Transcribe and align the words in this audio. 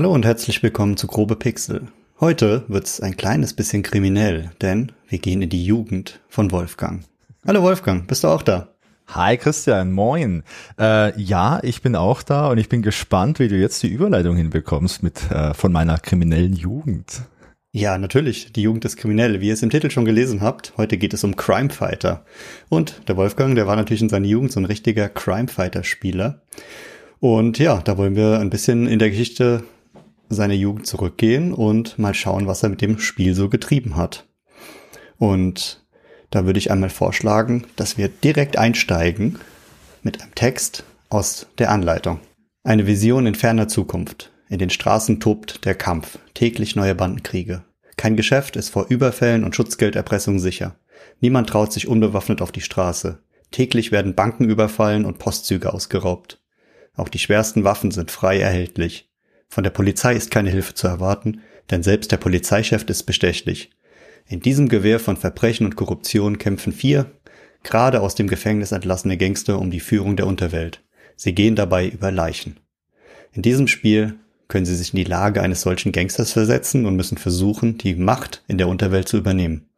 Hallo 0.00 0.14
und 0.14 0.24
herzlich 0.24 0.62
willkommen 0.62 0.96
zu 0.96 1.06
Grobe 1.06 1.36
Pixel. 1.36 1.82
Heute 2.20 2.64
wird's 2.68 3.02
ein 3.02 3.18
kleines 3.18 3.52
bisschen 3.52 3.82
kriminell, 3.82 4.50
denn 4.62 4.92
wir 5.10 5.18
gehen 5.18 5.42
in 5.42 5.50
die 5.50 5.62
Jugend 5.62 6.20
von 6.30 6.50
Wolfgang. 6.52 7.04
Hallo 7.46 7.62
Wolfgang, 7.62 8.08
bist 8.08 8.24
du 8.24 8.28
auch 8.28 8.40
da? 8.40 8.68
Hi 9.08 9.36
Christian, 9.36 9.92
moin. 9.92 10.42
Äh, 10.78 11.20
ja, 11.20 11.60
ich 11.62 11.82
bin 11.82 11.96
auch 11.96 12.22
da 12.22 12.48
und 12.48 12.56
ich 12.56 12.70
bin 12.70 12.80
gespannt, 12.80 13.40
wie 13.40 13.48
du 13.48 13.56
jetzt 13.56 13.82
die 13.82 13.88
Überleitung 13.88 14.36
hinbekommst 14.36 15.02
mit 15.02 15.30
äh, 15.30 15.52
von 15.52 15.70
meiner 15.70 15.98
kriminellen 15.98 16.54
Jugend. 16.54 17.20
Ja, 17.72 17.98
natürlich, 17.98 18.54
die 18.54 18.62
Jugend 18.62 18.86
ist 18.86 18.96
kriminell. 18.96 19.42
Wie 19.42 19.48
ihr 19.48 19.52
es 19.52 19.62
im 19.62 19.68
Titel 19.68 19.90
schon 19.90 20.06
gelesen 20.06 20.40
habt, 20.40 20.72
heute 20.78 20.96
geht 20.96 21.12
es 21.12 21.24
um 21.24 21.36
Crime 21.36 21.68
Fighter. 21.68 22.24
Und 22.70 23.06
der 23.06 23.18
Wolfgang, 23.18 23.54
der 23.54 23.66
war 23.66 23.76
natürlich 23.76 24.00
in 24.00 24.08
seiner 24.08 24.26
Jugend 24.26 24.50
so 24.50 24.60
ein 24.60 24.64
richtiger 24.64 25.10
Crime 25.10 25.48
Fighter 25.48 25.84
Spieler. 25.84 26.40
Und 27.18 27.58
ja, 27.58 27.82
da 27.82 27.98
wollen 27.98 28.16
wir 28.16 28.38
ein 28.38 28.48
bisschen 28.48 28.86
in 28.86 28.98
der 28.98 29.10
Geschichte 29.10 29.62
seiner 30.30 30.54
Jugend 30.54 30.86
zurückgehen 30.86 31.52
und 31.52 31.98
mal 31.98 32.14
schauen, 32.14 32.46
was 32.46 32.62
er 32.62 32.68
mit 32.70 32.80
dem 32.80 32.98
Spiel 32.98 33.34
so 33.34 33.48
getrieben 33.48 33.96
hat. 33.96 34.26
Und 35.18 35.84
da 36.30 36.46
würde 36.46 36.58
ich 36.58 36.70
einmal 36.70 36.90
vorschlagen, 36.90 37.66
dass 37.76 37.98
wir 37.98 38.08
direkt 38.08 38.56
einsteigen 38.56 39.38
mit 40.02 40.22
einem 40.22 40.34
Text 40.34 40.84
aus 41.10 41.46
der 41.58 41.70
Anleitung. 41.70 42.20
Eine 42.62 42.86
Vision 42.86 43.26
in 43.26 43.34
ferner 43.34 43.68
Zukunft. 43.68 44.32
In 44.48 44.58
den 44.58 44.70
Straßen 44.70 45.20
tobt 45.20 45.64
der 45.64 45.74
Kampf, 45.74 46.18
täglich 46.34 46.76
neue 46.76 46.94
Bandenkriege. 46.94 47.64
Kein 47.96 48.16
Geschäft 48.16 48.56
ist 48.56 48.70
vor 48.70 48.86
Überfällen 48.88 49.44
und 49.44 49.54
Schutzgelderpressung 49.54 50.38
sicher. 50.38 50.76
Niemand 51.20 51.48
traut 51.48 51.72
sich 51.72 51.86
unbewaffnet 51.86 52.40
auf 52.40 52.52
die 52.52 52.60
Straße. 52.60 53.18
Täglich 53.50 53.92
werden 53.92 54.14
Banken 54.14 54.48
überfallen 54.48 55.04
und 55.04 55.18
Postzüge 55.18 55.72
ausgeraubt. 55.72 56.42
Auch 56.94 57.08
die 57.08 57.18
schwersten 57.18 57.64
Waffen 57.64 57.90
sind 57.90 58.10
frei 58.10 58.38
erhältlich. 58.38 59.09
Von 59.50 59.64
der 59.64 59.70
Polizei 59.70 60.14
ist 60.14 60.30
keine 60.30 60.50
Hilfe 60.50 60.74
zu 60.74 60.86
erwarten, 60.86 61.40
denn 61.70 61.82
selbst 61.82 62.12
der 62.12 62.18
Polizeichef 62.18 62.84
ist 62.84 63.02
bestechlich. 63.02 63.70
In 64.28 64.38
diesem 64.38 64.68
Gewehr 64.68 65.00
von 65.00 65.16
Verbrechen 65.16 65.66
und 65.66 65.74
Korruption 65.74 66.38
kämpfen 66.38 66.72
vier, 66.72 67.10
gerade 67.64 68.00
aus 68.00 68.14
dem 68.14 68.28
Gefängnis 68.28 68.70
entlassene 68.70 69.16
Gangster 69.16 69.58
um 69.58 69.72
die 69.72 69.80
Führung 69.80 70.14
der 70.14 70.28
Unterwelt. 70.28 70.84
Sie 71.16 71.34
gehen 71.34 71.56
dabei 71.56 71.88
über 71.88 72.12
Leichen. 72.12 72.60
In 73.32 73.42
diesem 73.42 73.66
Spiel 73.66 74.14
können 74.46 74.66
sie 74.66 74.76
sich 74.76 74.94
in 74.94 74.98
die 74.98 75.04
Lage 75.04 75.42
eines 75.42 75.62
solchen 75.62 75.90
Gangsters 75.90 76.32
versetzen 76.32 76.86
und 76.86 76.94
müssen 76.94 77.18
versuchen, 77.18 77.76
die 77.76 77.96
Macht 77.96 78.44
in 78.46 78.56
der 78.56 78.68
Unterwelt 78.68 79.08
zu 79.08 79.16
übernehmen. 79.16 79.68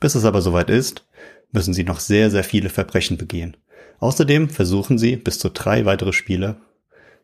Bis 0.00 0.14
es 0.14 0.24
aber 0.24 0.40
soweit 0.40 0.70
ist, 0.70 1.06
müssen 1.52 1.74
sie 1.74 1.84
noch 1.84 2.00
sehr, 2.00 2.30
sehr 2.30 2.44
viele 2.44 2.70
Verbrechen 2.70 3.18
begehen. 3.18 3.56
Außerdem 3.98 4.48
versuchen 4.48 4.96
sie, 4.98 5.16
bis 5.16 5.38
zu 5.38 5.50
drei 5.50 5.84
weitere 5.84 6.14
Spieler 6.14 6.56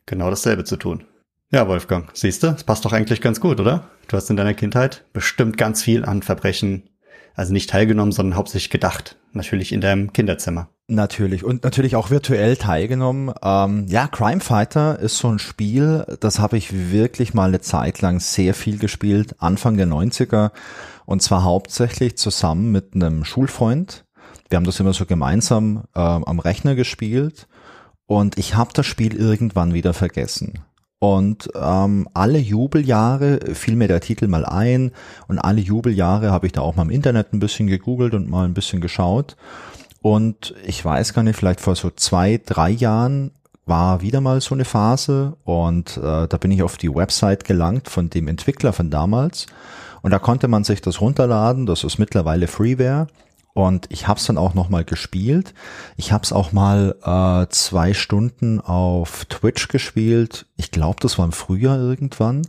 genau 0.04 0.28
dasselbe 0.28 0.64
zu 0.64 0.76
tun. 0.76 1.04
Ja, 1.52 1.68
Wolfgang, 1.68 2.10
siehst 2.12 2.42
du, 2.42 2.48
es 2.48 2.64
passt 2.64 2.84
doch 2.84 2.92
eigentlich 2.92 3.20
ganz 3.20 3.40
gut, 3.40 3.60
oder? 3.60 3.88
Du 4.08 4.16
hast 4.16 4.28
in 4.30 4.36
deiner 4.36 4.54
Kindheit 4.54 5.04
bestimmt 5.12 5.56
ganz 5.56 5.80
viel 5.80 6.04
an 6.04 6.22
Verbrechen, 6.22 6.90
also 7.36 7.52
nicht 7.52 7.70
teilgenommen, 7.70 8.10
sondern 8.10 8.36
hauptsächlich 8.36 8.70
gedacht. 8.70 9.16
Natürlich 9.32 9.70
in 9.70 9.80
deinem 9.80 10.12
Kinderzimmer. 10.12 10.70
Natürlich 10.88 11.44
und 11.44 11.62
natürlich 11.62 11.94
auch 11.94 12.10
virtuell 12.10 12.56
teilgenommen. 12.56 13.32
Ähm, 13.42 13.86
ja, 13.86 14.08
Crime 14.08 14.40
Fighter 14.40 14.98
ist 14.98 15.18
so 15.18 15.28
ein 15.28 15.38
Spiel, 15.38 16.04
das 16.18 16.40
habe 16.40 16.56
ich 16.56 16.90
wirklich 16.90 17.32
mal 17.32 17.48
eine 17.48 17.60
Zeit 17.60 18.00
lang 18.00 18.18
sehr 18.18 18.52
viel 18.52 18.78
gespielt, 18.78 19.36
Anfang 19.38 19.76
der 19.76 19.86
90er 19.86 20.50
und 21.04 21.22
zwar 21.22 21.44
hauptsächlich 21.44 22.16
zusammen 22.18 22.72
mit 22.72 22.94
einem 22.94 23.24
Schulfreund. 23.24 24.04
Wir 24.48 24.56
haben 24.56 24.64
das 24.64 24.80
immer 24.80 24.92
so 24.92 25.06
gemeinsam 25.06 25.84
äh, 25.94 26.00
am 26.00 26.40
Rechner 26.40 26.74
gespielt 26.74 27.46
und 28.06 28.36
ich 28.36 28.56
habe 28.56 28.72
das 28.72 28.86
Spiel 28.86 29.14
irgendwann 29.14 29.74
wieder 29.74 29.94
vergessen. 29.94 30.64
Und 30.98 31.50
ähm, 31.54 32.08
alle 32.14 32.38
Jubeljahre 32.38 33.40
fiel 33.54 33.76
mir 33.76 33.88
der 33.88 34.00
Titel 34.00 34.28
mal 34.28 34.46
ein 34.46 34.92
und 35.28 35.38
alle 35.38 35.60
Jubeljahre 35.60 36.30
habe 36.30 36.46
ich 36.46 36.52
da 36.52 36.62
auch 36.62 36.74
mal 36.74 36.84
im 36.84 36.90
Internet 36.90 37.32
ein 37.32 37.38
bisschen 37.38 37.66
gegoogelt 37.66 38.14
und 38.14 38.30
mal 38.30 38.46
ein 38.46 38.54
bisschen 38.54 38.80
geschaut. 38.80 39.36
Und 40.00 40.54
ich 40.64 40.82
weiß 40.82 41.12
gar 41.12 41.22
nicht, 41.22 41.36
vielleicht 41.36 41.60
vor 41.60 41.76
so 41.76 41.90
zwei, 41.90 42.40
drei 42.44 42.70
Jahren 42.70 43.32
war 43.66 44.00
wieder 44.00 44.20
mal 44.20 44.40
so 44.40 44.54
eine 44.54 44.64
Phase 44.64 45.36
und 45.44 45.96
äh, 45.96 46.28
da 46.28 46.36
bin 46.38 46.52
ich 46.52 46.62
auf 46.62 46.76
die 46.76 46.94
Website 46.94 47.44
gelangt 47.44 47.88
von 47.88 48.08
dem 48.08 48.28
Entwickler 48.28 48.72
von 48.72 48.90
damals 48.90 49.46
und 50.02 50.12
da 50.12 50.20
konnte 50.20 50.46
man 50.46 50.62
sich 50.62 50.80
das 50.80 51.00
runterladen, 51.00 51.66
das 51.66 51.82
ist 51.82 51.98
mittlerweile 51.98 52.46
Freeware 52.46 53.08
und 53.56 53.86
ich 53.88 54.06
habe 54.06 54.20
es 54.20 54.26
dann 54.26 54.36
auch 54.36 54.52
noch 54.52 54.68
mal 54.68 54.84
gespielt. 54.84 55.54
Ich 55.96 56.12
habe 56.12 56.24
es 56.24 56.30
auch 56.30 56.52
mal 56.52 56.94
äh, 57.02 57.50
zwei 57.50 57.94
Stunden 57.94 58.60
auf 58.60 59.24
Twitch 59.24 59.68
gespielt. 59.68 60.44
Ich 60.58 60.70
glaube, 60.70 60.98
das 61.00 61.16
war 61.16 61.24
im 61.24 61.32
Frühjahr 61.32 61.78
irgendwann. 61.78 62.42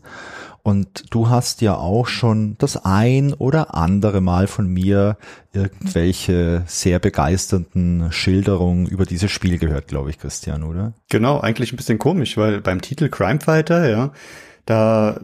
Und 0.63 1.05
du 1.11 1.29
hast 1.29 1.61
ja 1.61 1.77
auch 1.77 2.07
schon 2.07 2.57
das 2.57 2.83
ein 2.83 3.33
oder 3.33 3.73
andere 3.73 4.19
Mal 4.19 4.47
von 4.47 4.67
mir 4.67 5.15
irgendwelche 5.53 6.63
sehr 6.67 6.99
begeisternden 6.99 8.11
Schilderungen 8.11 8.85
über 8.85 9.05
dieses 9.05 9.31
Spiel 9.31 9.59
gehört, 9.59 9.87
glaube 9.87 10.09
ich, 10.09 10.19
Christian, 10.19 10.63
oder? 10.63 10.91
Genau, 11.07 11.39
eigentlich 11.39 11.71
ein 11.71 11.77
bisschen 11.77 11.99
komisch, 11.99 12.35
weil 12.35 12.59
beim 12.59 12.81
Titel 12.81 13.07
Crime 13.07 13.39
Fighter, 13.39 13.89
ja, 13.89 14.11
da 14.67 15.21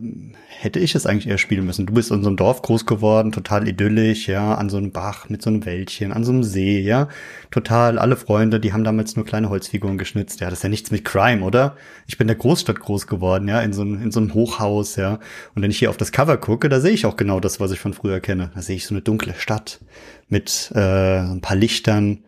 hätte 0.48 0.80
ich 0.80 0.96
es 0.96 1.06
eigentlich 1.06 1.28
eher 1.28 1.38
spielen 1.38 1.66
müssen. 1.66 1.86
Du 1.86 1.94
bist 1.94 2.10
in 2.12 2.24
so 2.24 2.30
einem 2.30 2.38
Dorf 2.38 2.62
groß 2.62 2.86
geworden, 2.86 3.34
total 3.34 3.68
idyllisch, 3.68 4.30
ja, 4.30 4.56
an 4.56 4.70
so 4.70 4.78
einem 4.78 4.92
Bach 4.92 5.28
mit 5.28 5.42
so 5.42 5.50
einem 5.50 5.66
Wäldchen, 5.66 6.14
an 6.14 6.24
so 6.24 6.32
einem 6.32 6.44
See, 6.44 6.80
ja. 6.80 7.10
Total, 7.52 8.00
alle 8.00 8.16
Freunde, 8.16 8.62
die 8.62 8.72
haben 8.72 8.86
damals 8.86 9.18
nur 9.18 9.26
kleine 9.26 9.50
Holzfiguren 9.50 9.98
geschnitzt. 9.98 10.40
Ja, 10.40 10.50
das 10.50 10.60
ist 10.60 10.64
ja 10.64 10.70
nichts 10.70 10.92
mit 10.92 11.04
Crime, 11.04 11.44
oder? 11.44 11.76
Ich 12.08 12.18
bin 12.18 12.26
in 12.26 12.30
der 12.30 12.38
Großstadt 12.38 12.80
groß 12.80 13.06
geworden, 13.08 13.50
ja, 13.50 13.60
in 13.62 13.74
so, 13.74 13.82
einem, 13.82 14.02
in 14.02 14.12
so 14.12 14.22
einem 14.22 14.34
Hochhaus, 14.34 14.96
ja. 14.96 15.20
Und 15.54 15.62
wenn 15.62 15.72
ich 15.72 15.80
hier 15.80 15.90
auf 15.90 15.98
das 15.98 16.14
Cover 16.14 16.38
gucke, 16.38 16.70
da 16.70 16.80
sehe 16.80 16.94
ich 16.94 17.06
auch 17.06 17.18
genau 17.18 17.42
das, 17.42 17.60
was 17.60 17.72
ich 17.72 17.80
von 17.80 17.94
früher 17.94 18.22
kenne. 18.22 18.52
Da 18.56 18.62
sehe 18.62 18.78
ich 18.78 18.88
so 18.88 18.96
eine 18.96 19.02
dunkle 19.02 19.34
Stadt 19.34 19.82
mit 20.30 20.72
äh, 20.74 21.20
ein 21.20 21.42
paar 21.42 21.58
Lichtern, 21.58 22.24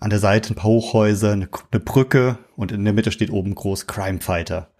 an 0.00 0.10
der 0.10 0.18
Seite 0.18 0.52
ein 0.52 0.56
paar 0.56 0.70
Hochhäuser, 0.70 1.30
eine, 1.32 1.48
eine 1.70 1.80
Brücke 1.80 2.38
und 2.56 2.72
in 2.72 2.82
der 2.82 2.94
Mitte 2.94 3.12
steht 3.12 3.30
oben 3.30 3.54
groß 3.54 3.86
Crime 3.86 4.20
Fighter. 4.20 4.70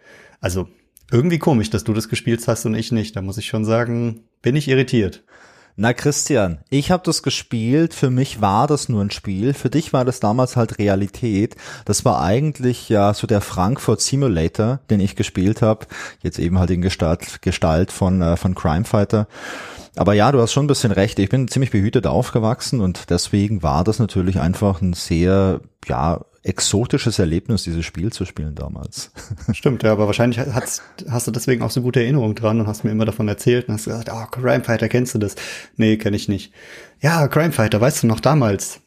Also 0.41 0.69
irgendwie 1.11 1.39
komisch, 1.39 1.71
dass 1.71 1.85
du 1.85 1.93
das 1.93 2.09
gespielt 2.09 2.47
hast 2.47 2.67
und 2.67 2.75
ich 2.75 2.93
nicht. 2.93 3.17
Da 3.17 3.23
muss 3.23 3.39
ich 3.39 3.47
schon 3.47 3.65
sagen, 3.65 4.21
bin 4.43 4.57
ich 4.57 4.69
irritiert. 4.69 5.23
Na 5.77 5.93
Christian, 5.93 6.59
ich 6.71 6.93
habe 6.93 7.03
das 7.05 7.25
gespielt, 7.25 7.95
für 7.95 8.09
mich 8.09 8.41
war 8.41 8.69
das 8.69 8.89
nur 8.89 9.03
ein 9.03 9.11
Spiel, 9.11 9.55
für 9.55 9.71
dich 9.71 9.93
war 9.93 10.05
das 10.05 10.21
damals 10.21 10.55
halt 10.55 10.79
Realität. 10.79 11.57
Das 11.85 12.05
war 12.05 12.23
eigentlich 12.23 12.89
ja 12.89 13.13
so 13.13 13.27
der 13.27 13.41
Frankfurt 13.41 14.01
Simulator, 14.01 14.79
den 14.89 15.01
ich 15.01 15.17
gespielt 15.17 15.63
habe, 15.63 15.87
jetzt 16.23 16.39
eben 16.39 16.61
halt 16.61 16.71
in 16.71 16.81
Gestalt, 16.81 17.43
Gestalt 17.43 17.91
von, 17.91 18.23
äh, 18.23 18.37
von 18.37 18.55
Crime 18.55 18.85
Fighter. 18.85 19.27
Aber 19.97 20.15
ja, 20.15 20.31
du 20.31 20.41
hast 20.41 20.53
schon 20.53 20.65
ein 20.65 20.69
bisschen 20.69 20.93
recht, 20.93 21.19
ich 21.19 21.29
bin 21.29 21.49
ziemlich 21.49 21.73
behütet 21.73 22.07
aufgewachsen 22.07 22.81
und 22.81 23.11
deswegen 23.11 23.65
war 23.65 23.83
das 23.83 23.99
natürlich 23.99 24.39
einfach 24.39 24.81
ein 24.81 24.93
sehr, 24.93 25.61
ja, 25.89 26.21
exotisches 26.45 27.19
Erlebnis, 27.19 27.65
dieses 27.65 27.87
Spiel 27.87 28.13
zu 28.13 28.27
spielen 28.27 28.55
damals. 28.55 29.11
Stimmt, 29.53 29.83
ja, 29.83 29.93
aber 29.93 30.07
wahrscheinlich 30.07 30.39
hast, 30.39 30.83
hast 31.09 31.27
du 31.27 31.31
deswegen 31.31 31.63
auch 31.63 31.71
so 31.71 31.81
gute 31.81 32.01
Erinnerungen 32.03 32.35
dran 32.35 32.61
und 32.61 32.67
hast 32.67 32.85
mir 32.85 32.91
immer 32.91 33.07
davon 33.07 33.27
erzählt 33.27 33.67
und 33.67 33.75
hast 33.75 33.87
gesagt, 33.87 34.11
oh, 34.13 34.27
Crime 34.31 34.63
Fighter, 34.63 34.91
kennst 34.91 35.15
du 35.15 35.19
das? 35.19 35.37
Nee, 35.77 35.97
kenne 35.97 36.17
ich 36.17 36.29
nicht. 36.29 36.53
Ja, 37.01 37.27
Crime 37.29 37.53
Fighter, 37.53 37.81
weißt 37.81 38.03
du 38.03 38.07
noch 38.07 38.21
damals? 38.21 38.81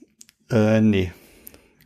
Äh, 0.52 0.82
nee. 0.82 1.12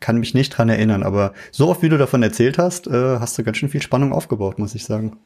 Kann 0.02 0.20
mich 0.20 0.34
nicht 0.34 0.50
dran 0.50 0.68
erinnern, 0.68 1.04
aber 1.04 1.34
so 1.52 1.70
oft 1.70 1.82
wie 1.84 1.90
du 1.90 1.98
davon 1.98 2.22
erzählt 2.22 2.58
hast, 2.58 2.88
äh, 2.88 3.20
hast 3.20 3.38
du 3.38 3.44
ganz 3.44 3.58
schön 3.58 3.70
viel 3.70 3.82
Spannung 3.82 4.12
aufgebaut, 4.12 4.60
muss 4.60 4.76
ich 4.76 4.84
sagen. 4.84 5.18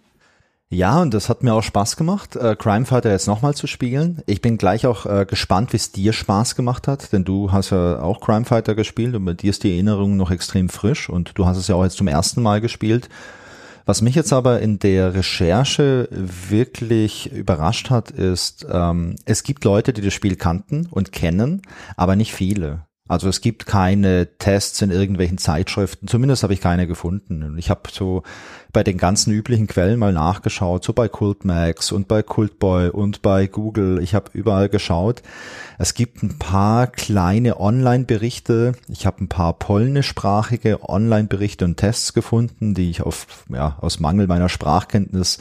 Ja, 0.71 0.99
und 0.99 1.13
das 1.13 1.29
hat 1.29 1.43
mir 1.43 1.53
auch 1.53 1.61
Spaß 1.61 1.95
gemacht, 1.95 2.35
äh, 2.35 2.55
Crime 2.55 2.85
Fighter 2.85 3.11
jetzt 3.11 3.27
nochmal 3.27 3.53
zu 3.53 3.67
spielen. 3.67 4.23
Ich 4.25 4.41
bin 4.41 4.57
gleich 4.57 4.87
auch 4.87 5.05
äh, 5.05 5.25
gespannt, 5.25 5.73
wie 5.73 5.77
es 5.77 5.91
dir 5.91 6.11
Spaß 6.11 6.55
gemacht 6.55 6.87
hat, 6.87 7.13
denn 7.13 7.23
du 7.23 7.51
hast 7.51 7.69
ja 7.69 8.01
auch 8.01 8.19
Crime 8.19 8.45
Fighter 8.45 8.73
gespielt 8.73 9.13
und 9.15 9.25
bei 9.25 9.33
dir 9.33 9.51
ist 9.51 9.63
die 9.63 9.71
Erinnerung 9.71 10.17
noch 10.17 10.31
extrem 10.31 10.69
frisch 10.69 11.07
und 11.07 11.37
du 11.37 11.45
hast 11.45 11.57
es 11.57 11.67
ja 11.67 11.75
auch 11.75 11.83
jetzt 11.83 11.97
zum 11.97 12.07
ersten 12.07 12.41
Mal 12.41 12.61
gespielt. 12.61 13.09
Was 13.85 14.01
mich 14.01 14.15
jetzt 14.15 14.33
aber 14.33 14.59
in 14.61 14.79
der 14.79 15.13
Recherche 15.13 16.09
wirklich 16.09 17.31
überrascht 17.31 17.91
hat, 17.91 18.09
ist, 18.09 18.65
ähm, 18.67 19.17
es 19.25 19.43
gibt 19.43 19.63
Leute, 19.63 19.93
die 19.93 20.01
das 20.01 20.15
Spiel 20.15 20.35
kannten 20.35 20.87
und 20.89 21.11
kennen, 21.11 21.61
aber 21.95 22.15
nicht 22.15 22.33
viele. 22.33 22.85
Also 23.07 23.29
es 23.29 23.41
gibt 23.41 23.67
keine 23.67 24.39
Tests 24.39 24.81
in 24.81 24.89
irgendwelchen 24.89 25.37
Zeitschriften, 25.37 26.07
zumindest 26.07 26.41
habe 26.41 26.53
ich 26.53 26.61
keine 26.61 26.87
gefunden. 26.87 27.55
Ich 27.59 27.69
habe 27.69 27.81
so 27.91 28.23
bei 28.75 28.83
den 28.83 28.97
ganzen 28.97 29.31
üblichen 29.31 29.67
Quellen 29.67 29.97
mal 29.97 30.11
nachgeschaut, 30.11 30.83
so 30.83 30.91
bei 30.91 31.07
Cultmax 31.07 31.93
und 31.93 32.09
bei 32.09 32.21
Cultboy 32.21 32.89
und 32.89 33.21
bei 33.21 33.47
Google. 33.47 34.03
Ich 34.03 34.13
habe 34.13 34.31
überall 34.33 34.67
geschaut. 34.67 35.23
Es 35.77 35.93
gibt 35.93 36.23
ein 36.23 36.37
paar 36.37 36.87
kleine 36.87 37.61
Online-Berichte. 37.61 38.73
Ich 38.89 39.05
habe 39.05 39.23
ein 39.23 39.29
paar 39.29 39.53
polnischsprachige 39.53 40.89
Online-Berichte 40.89 41.63
und 41.63 41.77
Tests 41.77 42.13
gefunden, 42.13 42.73
die 42.73 42.89
ich 42.89 43.01
auf, 43.01 43.45
ja, 43.47 43.77
aus 43.79 44.01
Mangel 44.01 44.27
meiner 44.27 44.49
Sprachkenntnis 44.49 45.37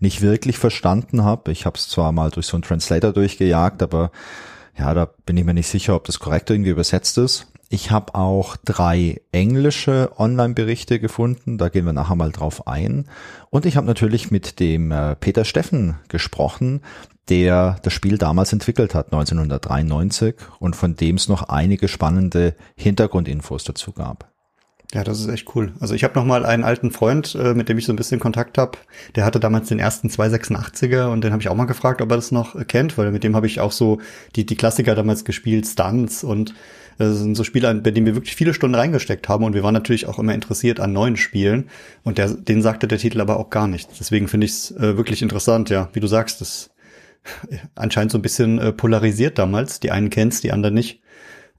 nicht 0.00 0.22
wirklich 0.22 0.56
verstanden 0.56 1.22
habe. 1.24 1.52
Ich 1.52 1.66
habe 1.66 1.76
es 1.76 1.90
zwar 1.90 2.10
mal 2.12 2.30
durch 2.30 2.46
so 2.46 2.56
einen 2.56 2.62
Translator 2.62 3.12
durchgejagt, 3.12 3.82
aber 3.82 4.10
Ja, 4.78 4.94
da 4.94 5.08
bin 5.26 5.36
ich 5.36 5.44
mir 5.44 5.54
nicht 5.54 5.66
sicher, 5.66 5.96
ob 5.96 6.04
das 6.04 6.20
korrekt 6.20 6.50
irgendwie 6.50 6.70
übersetzt 6.70 7.18
ist. 7.18 7.48
Ich 7.70 7.90
habe 7.90 8.14
auch 8.14 8.56
drei 8.56 9.20
englische 9.30 10.10
Online-Berichte 10.16 10.98
gefunden, 11.00 11.58
da 11.58 11.68
gehen 11.68 11.84
wir 11.84 11.92
nachher 11.92 12.16
mal 12.16 12.32
drauf 12.32 12.66
ein. 12.66 13.04
Und 13.50 13.66
ich 13.66 13.76
habe 13.76 13.86
natürlich 13.86 14.30
mit 14.30 14.58
dem 14.58 14.90
äh, 14.90 15.16
Peter 15.16 15.44
Steffen 15.44 15.96
gesprochen, 16.08 16.80
der 17.28 17.76
das 17.82 17.92
Spiel 17.92 18.16
damals 18.16 18.54
entwickelt 18.54 18.94
hat, 18.94 19.12
1993, 19.12 20.34
und 20.60 20.76
von 20.76 20.96
dem 20.96 21.16
es 21.16 21.28
noch 21.28 21.50
einige 21.50 21.88
spannende 21.88 22.54
Hintergrundinfos 22.74 23.64
dazu 23.64 23.92
gab. 23.92 24.32
Ja, 24.94 25.04
das 25.04 25.20
ist 25.20 25.28
echt 25.28 25.54
cool. 25.54 25.74
Also 25.80 25.94
ich 25.94 26.02
habe 26.02 26.14
noch 26.14 26.24
mal 26.24 26.46
einen 26.46 26.64
alten 26.64 26.90
Freund, 26.90 27.34
äh, 27.34 27.52
mit 27.52 27.68
dem 27.68 27.76
ich 27.76 27.84
so 27.84 27.92
ein 27.92 27.96
bisschen 27.96 28.20
Kontakt 28.20 28.56
habe. 28.56 28.78
Der 29.16 29.26
hatte 29.26 29.38
damals 29.38 29.68
den 29.68 29.78
ersten 29.78 30.08
286er 30.08 31.12
und 31.12 31.22
den 31.22 31.32
habe 31.32 31.42
ich 31.42 31.50
auch 31.50 31.54
mal 31.54 31.66
gefragt, 31.66 32.00
ob 32.00 32.10
er 32.10 32.16
das 32.16 32.32
noch 32.32 32.56
kennt, 32.66 32.96
weil 32.96 33.10
mit 33.10 33.22
dem 33.22 33.36
habe 33.36 33.46
ich 33.46 33.60
auch 33.60 33.72
so 33.72 34.00
die, 34.34 34.46
die 34.46 34.56
Klassiker 34.56 34.94
damals 34.94 35.26
gespielt, 35.26 35.66
Stunts 35.66 36.24
und 36.24 36.54
das 36.98 37.18
sind 37.18 37.36
so 37.36 37.44
Spiele, 37.44 37.72
bei 37.76 37.90
denen 37.90 38.06
wir 38.06 38.16
wirklich 38.16 38.34
viele 38.34 38.52
Stunden 38.52 38.74
reingesteckt 38.74 39.28
haben 39.28 39.44
und 39.44 39.54
wir 39.54 39.62
waren 39.62 39.74
natürlich 39.74 40.06
auch 40.06 40.18
immer 40.18 40.34
interessiert 40.34 40.80
an 40.80 40.92
neuen 40.92 41.16
Spielen 41.16 41.70
und 42.02 42.18
der, 42.18 42.28
den 42.28 42.60
sagte 42.60 42.88
der 42.88 42.98
Titel 42.98 43.20
aber 43.20 43.38
auch 43.38 43.50
gar 43.50 43.68
nichts. 43.68 43.98
Deswegen 43.98 44.28
finde 44.28 44.46
ich 44.46 44.52
es 44.52 44.70
äh, 44.72 44.96
wirklich 44.96 45.22
interessant, 45.22 45.70
ja, 45.70 45.88
wie 45.92 46.00
du 46.00 46.06
sagst, 46.06 46.40
das 46.40 46.70
anscheinend 47.74 48.12
so 48.12 48.18
ein 48.18 48.22
bisschen 48.22 48.58
äh, 48.58 48.72
polarisiert 48.72 49.38
damals. 49.38 49.80
Die 49.80 49.90
einen 49.90 50.10
kennen's, 50.10 50.40
die 50.40 50.52
anderen 50.52 50.74
nicht. 50.74 51.00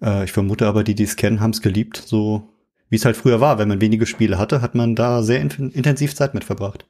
Äh, 0.01 0.25
ich 0.25 0.31
vermute 0.31 0.67
aber, 0.67 0.83
die, 0.83 0.95
die 0.95 1.03
es 1.03 1.15
kennen, 1.15 1.39
haben's 1.39 1.61
geliebt, 1.61 2.01
so 2.05 2.49
wie 2.89 2.95
es 2.95 3.05
halt 3.05 3.17
früher 3.17 3.39
war. 3.39 3.59
Wenn 3.59 3.69
man 3.69 3.81
wenige 3.81 4.05
Spiele 4.05 4.37
hatte, 4.37 4.61
hat 4.61 4.75
man 4.75 4.95
da 4.95 5.23
sehr 5.23 5.41
in 5.41 5.71
intensiv 5.71 6.15
Zeit 6.15 6.33
mit 6.33 6.43
verbracht. 6.43 6.85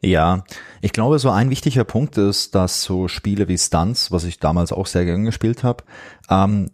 Ja, 0.00 0.42
ich 0.80 0.92
glaube, 0.92 1.20
so 1.20 1.30
ein 1.30 1.50
wichtiger 1.50 1.84
Punkt 1.84 2.18
ist, 2.18 2.56
dass 2.56 2.82
so 2.82 3.06
Spiele 3.06 3.46
wie 3.46 3.58
Stunts, 3.58 4.10
was 4.10 4.24
ich 4.24 4.40
damals 4.40 4.72
auch 4.72 4.86
sehr 4.86 5.04
gerne 5.04 5.24
gespielt 5.24 5.62
habe, 5.62 5.84
ähm, 6.28 6.70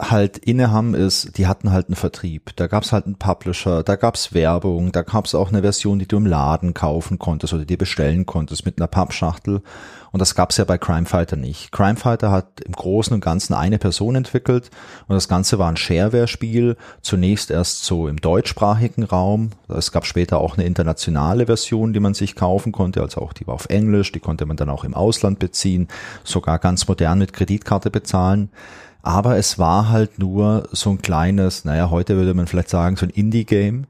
halt 0.00 0.38
inne 0.38 0.70
haben 0.70 0.94
ist, 0.94 1.36
die 1.36 1.46
hatten 1.46 1.72
halt 1.72 1.88
einen 1.88 1.96
Vertrieb. 1.96 2.52
Da 2.56 2.66
gab's 2.66 2.92
halt 2.92 3.06
einen 3.06 3.16
Publisher, 3.16 3.82
da 3.82 3.96
gab's 3.96 4.32
Werbung, 4.32 4.92
da 4.92 5.02
gab's 5.02 5.34
auch 5.34 5.48
eine 5.48 5.62
Version, 5.62 5.98
die 5.98 6.08
du 6.08 6.16
im 6.16 6.26
Laden 6.26 6.74
kaufen 6.74 7.18
konntest 7.18 7.52
oder 7.52 7.64
dir 7.64 7.76
bestellen 7.76 8.26
konntest 8.26 8.64
mit 8.64 8.78
einer 8.78 8.86
Pappschachtel. 8.86 9.62
Und 10.12 10.18
das 10.18 10.34
gab's 10.34 10.56
ja 10.56 10.64
bei 10.64 10.78
Crime 10.78 11.06
Fighter 11.06 11.36
nicht. 11.36 11.70
Crime 11.70 11.96
Fighter 11.96 12.32
hat 12.32 12.60
im 12.60 12.72
Großen 12.72 13.14
und 13.14 13.20
Ganzen 13.20 13.54
eine 13.54 13.78
Person 13.78 14.16
entwickelt 14.16 14.70
und 15.06 15.14
das 15.14 15.28
Ganze 15.28 15.58
war 15.58 15.68
ein 15.68 15.76
Shareware-Spiel. 15.76 16.76
Zunächst 17.00 17.50
erst 17.50 17.84
so 17.84 18.08
im 18.08 18.16
deutschsprachigen 18.16 19.04
Raum. 19.04 19.50
Es 19.68 19.92
gab 19.92 20.06
später 20.06 20.38
auch 20.38 20.56
eine 20.56 20.66
internationale 20.66 21.46
Version, 21.46 21.92
die 21.92 22.00
man 22.00 22.14
sich 22.14 22.34
kaufen 22.34 22.72
konnte, 22.72 23.02
also 23.02 23.20
auch 23.20 23.32
die 23.32 23.46
war 23.46 23.54
auf 23.54 23.68
Englisch, 23.68 24.10
die 24.10 24.20
konnte 24.20 24.46
man 24.46 24.56
dann 24.56 24.70
auch 24.70 24.84
im 24.84 24.94
Ausland 24.94 25.38
beziehen, 25.38 25.88
sogar 26.24 26.58
ganz 26.58 26.88
modern 26.88 27.18
mit 27.18 27.32
Kreditkarte 27.32 27.90
bezahlen. 27.90 28.50
Aber 29.02 29.36
es 29.36 29.58
war 29.58 29.88
halt 29.88 30.18
nur 30.18 30.68
so 30.72 30.90
ein 30.90 30.98
kleines, 30.98 31.64
naja, 31.64 31.90
heute 31.90 32.16
würde 32.16 32.34
man 32.34 32.46
vielleicht 32.46 32.70
sagen, 32.70 32.96
so 32.96 33.06
ein 33.06 33.10
Indie-Game. 33.10 33.86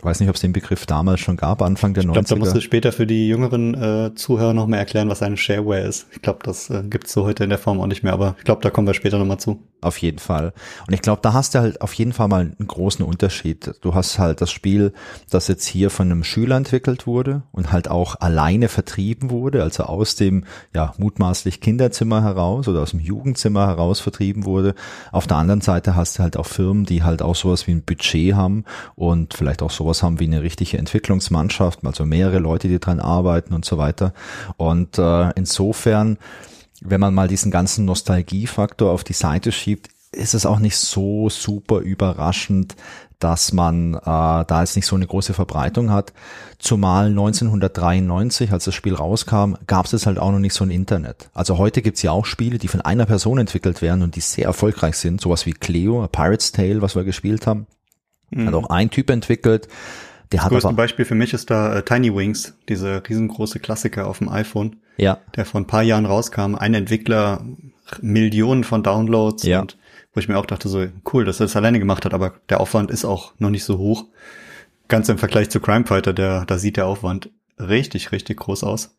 Ich 0.00 0.04
weiß 0.06 0.18
nicht, 0.20 0.30
ob 0.30 0.36
es 0.36 0.40
den 0.40 0.54
Begriff 0.54 0.86
damals 0.86 1.20
schon 1.20 1.36
gab, 1.36 1.60
Anfang 1.60 1.92
der 1.92 2.02
ich 2.02 2.06
glaub, 2.06 2.16
90er. 2.16 2.20
Ich 2.20 2.26
glaube, 2.28 2.40
da 2.40 2.44
musst 2.46 2.56
du 2.56 2.60
später 2.62 2.90
für 2.90 3.06
die 3.06 3.28
jüngeren 3.28 3.74
äh, 3.74 4.14
Zuhörer 4.14 4.54
noch 4.54 4.66
mal 4.66 4.78
erklären, 4.78 5.10
was 5.10 5.20
eine 5.20 5.36
Shareware 5.36 5.82
ist. 5.82 6.06
Ich 6.12 6.22
glaube, 6.22 6.38
das 6.42 6.70
äh, 6.70 6.82
gibt's 6.88 7.12
so 7.12 7.26
heute 7.26 7.44
in 7.44 7.50
der 7.50 7.58
Form 7.58 7.82
auch 7.82 7.86
nicht 7.86 8.02
mehr, 8.02 8.14
aber 8.14 8.34
ich 8.38 8.44
glaube, 8.44 8.62
da 8.62 8.70
kommen 8.70 8.86
wir 8.86 8.94
später 8.94 9.18
noch 9.18 9.26
mal 9.26 9.36
zu. 9.36 9.62
Auf 9.82 9.98
jeden 9.98 10.18
Fall. 10.18 10.54
Und 10.86 10.94
ich 10.94 11.02
glaube, 11.02 11.20
da 11.22 11.34
hast 11.34 11.54
du 11.54 11.58
halt 11.58 11.82
auf 11.82 11.92
jeden 11.94 12.14
Fall 12.14 12.28
mal 12.28 12.40
einen 12.40 12.66
großen 12.66 13.04
Unterschied. 13.04 13.74
Du 13.82 13.94
hast 13.94 14.18
halt 14.18 14.40
das 14.40 14.50
Spiel, 14.50 14.92
das 15.28 15.48
jetzt 15.48 15.66
hier 15.66 15.90
von 15.90 16.10
einem 16.10 16.24
Schüler 16.24 16.56
entwickelt 16.56 17.06
wurde 17.06 17.42
und 17.52 17.72
halt 17.72 17.88
auch 17.88 18.16
alleine 18.20 18.68
vertrieben 18.68 19.30
wurde, 19.30 19.62
also 19.62 19.84
aus 19.84 20.16
dem 20.16 20.44
ja 20.74 20.94
mutmaßlich 20.96 21.60
Kinderzimmer 21.60 22.22
heraus 22.22 22.68
oder 22.68 22.80
aus 22.80 22.90
dem 22.90 23.00
Jugendzimmer 23.00 23.66
heraus 23.66 24.00
vertrieben 24.00 24.44
wurde. 24.44 24.74
Auf 25.12 25.26
der 25.26 25.38
anderen 25.38 25.62
Seite 25.62 25.94
hast 25.94 26.18
du 26.18 26.22
halt 26.22 26.36
auch 26.36 26.46
Firmen, 26.46 26.84
die 26.84 27.02
halt 27.02 27.20
auch 27.20 27.36
sowas 27.36 27.66
wie 27.66 27.72
ein 27.72 27.82
Budget 27.82 28.34
haben 28.34 28.64
und 28.96 29.34
vielleicht 29.34 29.62
auch 29.62 29.70
sowas 29.70 29.89
haben 30.02 30.20
wie 30.20 30.24
eine 30.24 30.42
richtige 30.42 30.78
Entwicklungsmannschaft, 30.78 31.80
also 31.84 32.06
mehrere 32.06 32.38
Leute, 32.38 32.68
die 32.68 32.78
dran 32.78 33.00
arbeiten 33.00 33.54
und 33.54 33.64
so 33.64 33.78
weiter. 33.78 34.12
Und 34.56 34.98
äh, 34.98 35.30
insofern 35.36 36.18
wenn 36.80 37.00
man 37.00 37.14
mal 37.14 37.28
diesen 37.28 37.50
ganzen 37.50 37.84
Nostalgiefaktor 37.84 38.90
auf 38.90 39.04
die 39.04 39.12
Seite 39.12 39.52
schiebt, 39.52 39.90
ist 40.12 40.34
es 40.34 40.46
auch 40.46 40.58
nicht 40.58 40.76
so 40.76 41.28
super 41.28 41.78
überraschend, 41.78 42.74
dass 43.20 43.52
man 43.52 43.94
äh, 43.94 44.00
da 44.02 44.60
jetzt 44.60 44.76
nicht 44.76 44.86
so 44.86 44.96
eine 44.96 45.06
große 45.06 45.34
Verbreitung 45.34 45.90
hat. 45.90 46.14
Zumal 46.58 47.08
1993, 47.08 48.50
als 48.50 48.64
das 48.64 48.74
Spiel 48.74 48.94
rauskam, 48.94 49.54
gab 49.66 49.92
es 49.92 50.06
halt 50.06 50.18
auch 50.18 50.32
noch 50.32 50.38
nicht 50.38 50.54
so 50.54 50.64
ein 50.64 50.70
Internet. 50.70 51.28
Also 51.34 51.58
heute 51.58 51.82
gibt's 51.82 52.02
ja 52.02 52.12
auch 52.12 52.24
Spiele, 52.24 52.58
die 52.58 52.68
von 52.68 52.80
einer 52.80 53.06
Person 53.06 53.38
entwickelt 53.38 53.82
werden 53.82 54.02
und 54.02 54.16
die 54.16 54.20
sehr 54.20 54.46
erfolgreich 54.46 54.96
sind. 54.96 55.20
Sowas 55.20 55.44
wie 55.44 55.52
Cleo, 55.52 56.08
Pirate's 56.10 56.50
Tale, 56.50 56.80
was 56.80 56.96
wir 56.96 57.04
gespielt 57.04 57.46
haben. 57.46 57.66
Mhm. 58.30 58.46
Hat 58.46 58.54
auch 58.54 58.70
ein 58.70 58.90
Typ 58.90 59.10
entwickelt. 59.10 59.68
Der 60.32 60.38
das 60.38 60.44
hat 60.44 60.52
größte 60.52 60.68
aber, 60.68 60.76
Beispiel 60.76 61.04
für 61.04 61.14
mich 61.14 61.32
ist 61.32 61.50
da 61.50 61.76
äh, 61.76 61.82
Tiny 61.82 62.14
Wings, 62.14 62.54
diese 62.68 63.02
riesengroße 63.08 63.58
Klassiker 63.58 64.06
auf 64.06 64.18
dem 64.18 64.28
iPhone. 64.28 64.76
Ja. 64.96 65.18
Der 65.34 65.44
vor 65.44 65.60
ein 65.60 65.66
paar 65.66 65.82
Jahren 65.82 66.06
rauskam. 66.06 66.54
Ein 66.54 66.74
Entwickler, 66.74 67.44
Millionen 68.00 68.64
von 68.64 68.82
Downloads 68.82 69.42
ja. 69.42 69.60
und 69.60 69.76
wo 70.14 70.20
ich 70.20 70.28
mir 70.28 70.38
auch 70.38 70.46
dachte, 70.46 70.68
so 70.68 70.86
cool, 71.12 71.24
dass 71.24 71.40
er 71.40 71.46
das 71.46 71.56
alleine 71.56 71.78
gemacht 71.78 72.04
hat, 72.04 72.14
aber 72.14 72.34
der 72.48 72.60
Aufwand 72.60 72.90
ist 72.90 73.04
auch 73.04 73.32
noch 73.38 73.50
nicht 73.50 73.64
so 73.64 73.78
hoch. 73.78 74.06
Ganz 74.88 75.08
im 75.08 75.18
Vergleich 75.18 75.50
zu 75.50 75.60
Crime 75.60 75.86
Fighter, 75.86 76.12
der, 76.12 76.44
da 76.46 76.58
sieht 76.58 76.76
der 76.76 76.86
Aufwand 76.86 77.30
richtig, 77.58 78.10
richtig 78.10 78.38
groß 78.38 78.64
aus. 78.64 78.96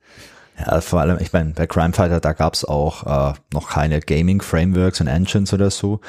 Ja, 0.58 0.80
vor 0.82 1.02
allem, 1.02 1.18
ich 1.20 1.34
meine, 1.34 1.52
bei 1.52 1.68
Crime 1.68 1.94
Fighter, 1.94 2.20
da 2.20 2.34
gab's 2.34 2.64
auch 2.64 3.32
äh, 3.32 3.34
noch 3.54 3.70
keine 3.70 4.00
Gaming-Frameworks 4.00 5.02
und 5.02 5.08
Engines 5.08 5.54
oder 5.54 5.70
so. 5.70 6.00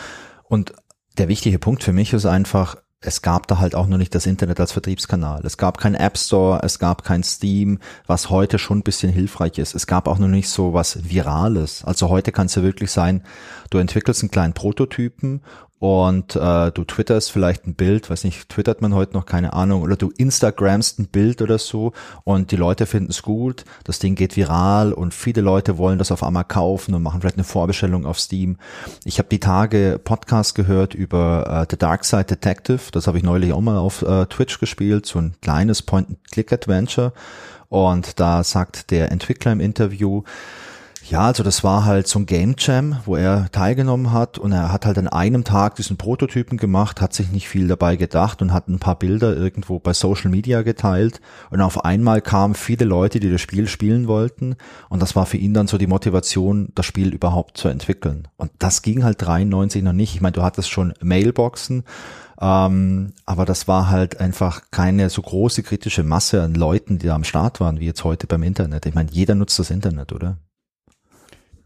Und 0.44 0.72
der 1.18 1.28
wichtige 1.28 1.58
Punkt 1.58 1.82
für 1.82 1.92
mich 1.92 2.12
ist 2.12 2.26
einfach, 2.26 2.76
es 3.02 3.22
gab 3.22 3.46
da 3.48 3.58
halt 3.58 3.74
auch 3.74 3.86
noch 3.86 3.98
nicht 3.98 4.14
das 4.14 4.26
Internet 4.26 4.60
als 4.60 4.72
Vertriebskanal. 4.72 5.44
Es 5.44 5.56
gab 5.56 5.78
kein 5.78 5.94
App 5.94 6.16
Store, 6.16 6.60
es 6.62 6.78
gab 6.78 7.04
kein 7.04 7.22
Steam, 7.22 7.80
was 8.06 8.30
heute 8.30 8.58
schon 8.58 8.78
ein 8.78 8.82
bisschen 8.82 9.12
hilfreich 9.12 9.58
ist. 9.58 9.74
Es 9.74 9.86
gab 9.86 10.06
auch 10.06 10.18
noch 10.18 10.28
nicht 10.28 10.48
so 10.48 10.72
was 10.72 11.08
Virales. 11.08 11.84
Also 11.84 12.08
heute 12.08 12.32
kann 12.32 12.46
es 12.46 12.54
ja 12.54 12.62
wirklich 12.62 12.90
sein, 12.90 13.22
du 13.70 13.78
entwickelst 13.78 14.22
einen 14.22 14.30
kleinen 14.30 14.52
Prototypen 14.54 15.42
und 15.82 16.36
äh, 16.36 16.70
du 16.70 16.84
twitterst 16.84 17.32
vielleicht 17.32 17.66
ein 17.66 17.74
Bild, 17.74 18.08
weiß 18.08 18.22
nicht, 18.22 18.48
twittert 18.48 18.82
man 18.82 18.94
heute 18.94 19.14
noch, 19.14 19.26
keine 19.26 19.52
Ahnung, 19.52 19.82
oder 19.82 19.96
du 19.96 20.12
Instagramst 20.16 21.00
ein 21.00 21.08
Bild 21.08 21.42
oder 21.42 21.58
so 21.58 21.92
und 22.22 22.52
die 22.52 22.56
Leute 22.56 22.86
finden 22.86 23.10
es 23.10 23.22
gut, 23.22 23.64
das 23.82 23.98
Ding 23.98 24.14
geht 24.14 24.36
viral 24.36 24.92
und 24.92 25.12
viele 25.12 25.40
Leute 25.40 25.78
wollen 25.78 25.98
das 25.98 26.12
auf 26.12 26.22
einmal 26.22 26.44
kaufen 26.44 26.94
und 26.94 27.02
machen 27.02 27.20
vielleicht 27.20 27.36
eine 27.36 27.42
Vorbestellung 27.42 28.06
auf 28.06 28.20
Steam. 28.20 28.58
Ich 29.04 29.18
habe 29.18 29.28
die 29.28 29.40
Tage 29.40 29.98
Podcast 30.04 30.54
gehört 30.54 30.94
über 30.94 31.64
äh, 31.64 31.66
The 31.68 31.76
Dark 31.76 32.04
Side 32.04 32.26
Detective, 32.26 32.92
das 32.92 33.08
habe 33.08 33.18
ich 33.18 33.24
neulich 33.24 33.52
auch 33.52 33.60
mal 33.60 33.78
auf 33.78 34.02
äh, 34.02 34.26
Twitch 34.26 34.60
gespielt, 34.60 35.04
so 35.06 35.18
ein 35.18 35.34
kleines 35.42 35.82
Point-and-Click-Adventure. 35.82 37.12
Und 37.68 38.20
da 38.20 38.44
sagt 38.44 38.90
der 38.90 39.10
Entwickler 39.10 39.50
im 39.50 39.58
Interview, 39.58 40.22
ja, 41.08 41.26
also 41.26 41.42
das 41.42 41.64
war 41.64 41.84
halt 41.84 42.06
so 42.06 42.18
ein 42.18 42.26
Game 42.26 42.54
Jam, 42.58 42.96
wo 43.04 43.16
er 43.16 43.50
teilgenommen 43.50 44.12
hat 44.12 44.38
und 44.38 44.52
er 44.52 44.72
hat 44.72 44.86
halt 44.86 44.98
an 44.98 45.08
einem 45.08 45.44
Tag 45.44 45.74
diesen 45.74 45.96
Prototypen 45.96 46.58
gemacht, 46.58 47.00
hat 47.00 47.12
sich 47.12 47.30
nicht 47.30 47.48
viel 47.48 47.66
dabei 47.66 47.96
gedacht 47.96 48.40
und 48.40 48.52
hat 48.52 48.68
ein 48.68 48.78
paar 48.78 48.98
Bilder 48.98 49.36
irgendwo 49.36 49.78
bei 49.78 49.92
Social 49.92 50.30
Media 50.30 50.62
geteilt 50.62 51.20
und 51.50 51.60
auf 51.60 51.84
einmal 51.84 52.20
kamen 52.20 52.54
viele 52.54 52.84
Leute, 52.84 53.20
die 53.20 53.30
das 53.30 53.40
Spiel 53.40 53.68
spielen 53.68 54.06
wollten 54.06 54.56
und 54.88 55.02
das 55.02 55.16
war 55.16 55.26
für 55.26 55.38
ihn 55.38 55.54
dann 55.54 55.66
so 55.66 55.76
die 55.76 55.86
Motivation, 55.86 56.68
das 56.74 56.86
Spiel 56.86 57.12
überhaupt 57.12 57.58
zu 57.58 57.68
entwickeln. 57.68 58.28
Und 58.36 58.52
das 58.58 58.82
ging 58.82 59.02
halt 59.02 59.20
93 59.20 59.82
noch 59.82 59.92
nicht. 59.92 60.14
Ich 60.14 60.20
meine, 60.20 60.32
du 60.32 60.42
hattest 60.42 60.70
schon 60.70 60.94
Mailboxen, 61.00 61.84
ähm, 62.40 63.12
aber 63.26 63.44
das 63.44 63.66
war 63.66 63.90
halt 63.90 64.20
einfach 64.20 64.70
keine 64.70 65.10
so 65.10 65.22
große 65.22 65.62
kritische 65.62 66.02
Masse 66.04 66.42
an 66.42 66.54
Leuten, 66.54 66.98
die 66.98 67.06
da 67.06 67.14
am 67.14 67.24
Start 67.24 67.60
waren, 67.60 67.80
wie 67.80 67.86
jetzt 67.86 68.04
heute 68.04 68.26
beim 68.26 68.42
Internet. 68.42 68.86
Ich 68.86 68.94
meine, 68.94 69.10
jeder 69.10 69.34
nutzt 69.34 69.58
das 69.58 69.70
Internet, 69.70 70.12
oder? 70.12 70.38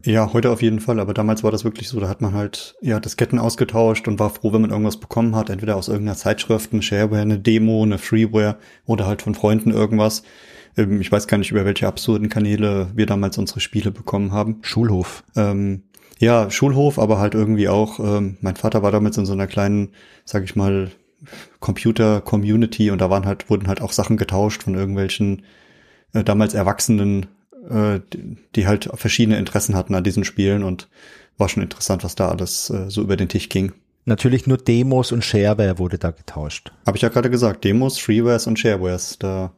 Ja, 0.03 0.31
heute 0.31 0.51
auf 0.51 0.61
jeden 0.61 0.79
Fall, 0.79 0.99
aber 0.99 1.13
damals 1.13 1.43
war 1.43 1.51
das 1.51 1.63
wirklich 1.63 1.89
so, 1.89 1.99
da 1.99 2.07
hat 2.07 2.21
man 2.21 2.33
halt 2.33 2.75
ja 2.81 2.99
Disketten 2.99 3.39
ausgetauscht 3.39 4.07
und 4.07 4.19
war 4.19 4.29
froh, 4.29 4.53
wenn 4.53 4.61
man 4.61 4.69
irgendwas 4.69 4.97
bekommen 4.97 5.35
hat, 5.35 5.49
entweder 5.49 5.75
aus 5.75 5.87
irgendeiner 5.87 6.17
Zeitschrift, 6.17 6.71
eine 6.71 6.81
Shareware, 6.83 7.21
eine 7.21 7.39
Demo, 7.39 7.83
eine 7.83 7.97
Freeware 7.97 8.57
oder 8.85 9.07
halt 9.07 9.23
von 9.23 9.33
Freunden 9.33 9.71
irgendwas. 9.71 10.23
Ähm, 10.77 11.01
ich 11.01 11.11
weiß 11.11 11.27
gar 11.27 11.37
nicht, 11.39 11.51
über 11.51 11.65
welche 11.65 11.87
absurden 11.87 12.29
Kanäle 12.29 12.89
wir 12.93 13.07
damals 13.07 13.37
unsere 13.37 13.59
Spiele 13.59 13.91
bekommen 13.91 14.31
haben. 14.31 14.59
Schulhof. 14.61 15.23
Ähm, 15.35 15.83
ja, 16.19 16.49
Schulhof, 16.49 16.99
aber 16.99 17.19
halt 17.19 17.33
irgendwie 17.33 17.67
auch, 17.67 17.99
ähm, 17.99 18.37
mein 18.41 18.55
Vater 18.55 18.83
war 18.83 18.91
damals 18.91 19.17
in 19.17 19.25
so 19.25 19.33
einer 19.33 19.47
kleinen, 19.47 19.89
sag 20.25 20.43
ich 20.43 20.55
mal, 20.55 20.91
Computer-Community 21.59 22.91
und 22.91 23.01
da 23.01 23.09
waren 23.09 23.25
halt, 23.25 23.49
wurden 23.49 23.67
halt 23.67 23.81
auch 23.81 23.91
Sachen 23.91 24.17
getauscht 24.17 24.63
von 24.63 24.75
irgendwelchen 24.75 25.43
äh, 26.13 26.23
damals 26.23 26.53
Erwachsenen 26.53 27.25
äh, 27.69 27.99
die 28.55 28.67
halt 28.67 28.89
verschiedene 28.93 29.37
Interessen 29.37 29.75
hatten 29.75 29.95
an 29.95 30.03
diesen 30.03 30.23
Spielen 30.23 30.63
und 30.63 30.87
war 31.37 31.49
schon 31.49 31.63
interessant, 31.63 32.03
was 32.03 32.15
da 32.15 32.29
alles 32.29 32.69
äh, 32.69 32.89
so 32.89 33.01
über 33.01 33.17
den 33.17 33.29
Tisch 33.29 33.49
ging. 33.49 33.73
Natürlich 34.05 34.47
nur 34.47 34.57
Demos 34.57 35.11
und 35.11 35.23
Shareware 35.23 35.79
wurde 35.79 35.97
da 35.97 36.11
getauscht. 36.11 36.71
Habe 36.85 36.97
ich 36.97 37.01
ja 37.03 37.09
gerade 37.09 37.29
gesagt, 37.29 37.65
Demos, 37.65 37.99
Freewares 37.99 38.47
und 38.47 38.57
Sharewares. 38.57 39.17
Da 39.19 39.51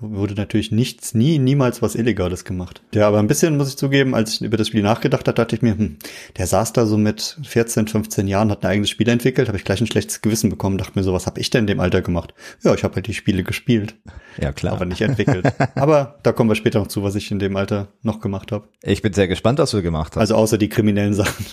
wurde 0.00 0.34
natürlich 0.34 0.72
nichts, 0.72 1.14
nie, 1.14 1.38
niemals 1.38 1.82
was 1.82 1.94
Illegales 1.94 2.44
gemacht. 2.44 2.82
Ja, 2.94 3.08
aber 3.08 3.18
ein 3.18 3.26
bisschen 3.26 3.56
muss 3.56 3.68
ich 3.68 3.76
zugeben, 3.76 4.14
als 4.14 4.34
ich 4.34 4.42
über 4.42 4.56
das 4.56 4.68
Spiel 4.68 4.82
nachgedacht 4.82 5.26
habe, 5.26 5.36
dachte 5.36 5.56
ich 5.56 5.62
mir, 5.62 5.76
hm, 5.76 5.96
der 6.36 6.46
saß 6.46 6.72
da 6.72 6.86
so 6.86 6.98
mit 6.98 7.38
14, 7.42 7.88
15 7.88 8.28
Jahren, 8.28 8.50
hat 8.50 8.64
ein 8.64 8.70
eigenes 8.70 8.90
Spiel 8.90 9.08
entwickelt, 9.08 9.48
habe 9.48 9.58
ich 9.58 9.64
gleich 9.64 9.80
ein 9.80 9.86
schlechtes 9.86 10.20
Gewissen 10.20 10.50
bekommen, 10.50 10.78
dachte 10.78 10.92
mir 10.98 11.02
so, 11.02 11.12
was 11.12 11.26
habe 11.26 11.40
ich 11.40 11.50
denn 11.50 11.62
in 11.62 11.66
dem 11.66 11.80
Alter 11.80 12.02
gemacht? 12.02 12.34
Ja, 12.62 12.74
ich 12.74 12.84
habe 12.84 12.96
halt 12.96 13.06
die 13.06 13.14
Spiele 13.14 13.42
gespielt. 13.42 13.96
Ja, 14.40 14.52
klar. 14.52 14.74
Aber 14.74 14.84
nicht 14.84 15.00
entwickelt. 15.00 15.46
aber 15.74 16.18
da 16.22 16.32
kommen 16.32 16.50
wir 16.50 16.56
später 16.56 16.78
noch 16.78 16.88
zu, 16.88 17.02
was 17.02 17.14
ich 17.14 17.30
in 17.30 17.38
dem 17.38 17.56
Alter 17.56 17.88
noch 18.02 18.20
gemacht 18.20 18.52
habe. 18.52 18.68
Ich 18.82 19.02
bin 19.02 19.12
sehr 19.12 19.28
gespannt, 19.28 19.58
was 19.58 19.70
du 19.70 19.82
gemacht 19.82 20.12
hast. 20.16 20.20
Also 20.20 20.36
außer 20.36 20.58
die 20.58 20.68
kriminellen 20.68 21.14
Sachen. 21.14 21.46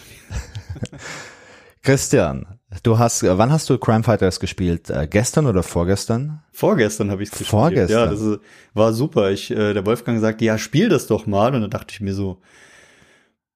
Christian, 1.81 2.47
du 2.82 2.98
hast, 2.98 3.24
wann 3.24 3.51
hast 3.51 3.70
du 3.70 3.77
Crime 3.77 4.03
Fighters 4.03 4.39
gespielt? 4.39 4.89
Äh, 4.89 5.08
gestern 5.08 5.46
oder 5.46 5.63
vorgestern? 5.63 6.42
Vorgestern 6.51 7.12
habe 7.12 7.24
ich 7.24 7.30
es 7.30 7.38
gespielt. 7.38 7.50
Vorgestern? 7.50 8.00
Ja, 8.00 8.06
das 8.08 8.22
ist, 8.22 8.39
war 8.74 8.94
super. 8.94 9.32
Ich, 9.32 9.51
äh, 9.51 9.74
der 9.74 9.86
Wolfgang 9.86 10.20
sagte, 10.20 10.46
ja, 10.46 10.58
spiel 10.58 10.89
das 10.89 11.08
doch 11.08 11.25
mal. 11.25 11.53
Und 11.53 11.62
dann 11.62 11.70
dachte 11.70 11.94
ich 11.94 12.01
mir 12.01 12.13
so, 12.13 12.39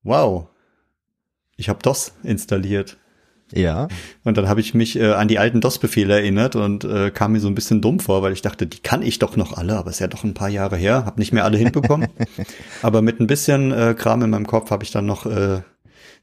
wow, 0.04 0.48
ich 1.56 1.70
habe 1.70 1.80
DOS 1.82 2.14
installiert. 2.24 2.98
Ja. 3.54 3.88
Und 4.24 4.38
dann 4.38 4.50
habe 4.50 4.60
ich 4.60 4.74
mich 4.74 4.98
äh, 5.00 5.14
an 5.14 5.28
die 5.28 5.40
alten 5.40 5.62
DOS-Befehle 5.62 6.14
erinnert 6.14 6.56
und 6.56 6.84
äh, 6.84 7.12
kam 7.12 7.32
mir 7.32 7.40
so 7.40 7.48
ein 7.48 7.56
bisschen 7.56 7.82
dumm 7.82 8.00
vor, 8.00 8.22
weil 8.22 8.34
ich 8.34 8.42
dachte, 8.42 8.68
die 8.68 8.80
kann 8.80 9.02
ich 9.02 9.20
doch 9.20 9.38
noch 9.38 9.58
alle, 9.58 9.78
aber 9.78 9.90
ist 9.90 10.00
ja 10.00 10.08
doch 10.08 10.24
ein 10.24 10.34
paar 10.34 10.50
Jahre 10.50 10.76
her, 10.76 11.06
habe 11.06 11.20
nicht 11.20 11.32
mehr 11.32 11.46
alle 11.46 11.58
hinbekommen. 11.58 12.10
aber 12.82 13.02
mit 13.02 13.20
ein 13.20 13.28
bisschen 13.28 13.72
äh, 13.72 13.96
Kram 13.98 14.22
in 14.22 14.32
meinem 14.32 14.48
Kopf 14.48 14.70
habe 14.70 14.84
ich 14.84 14.92
dann 14.92 15.06
noch 15.06 15.26
äh, 15.26 15.62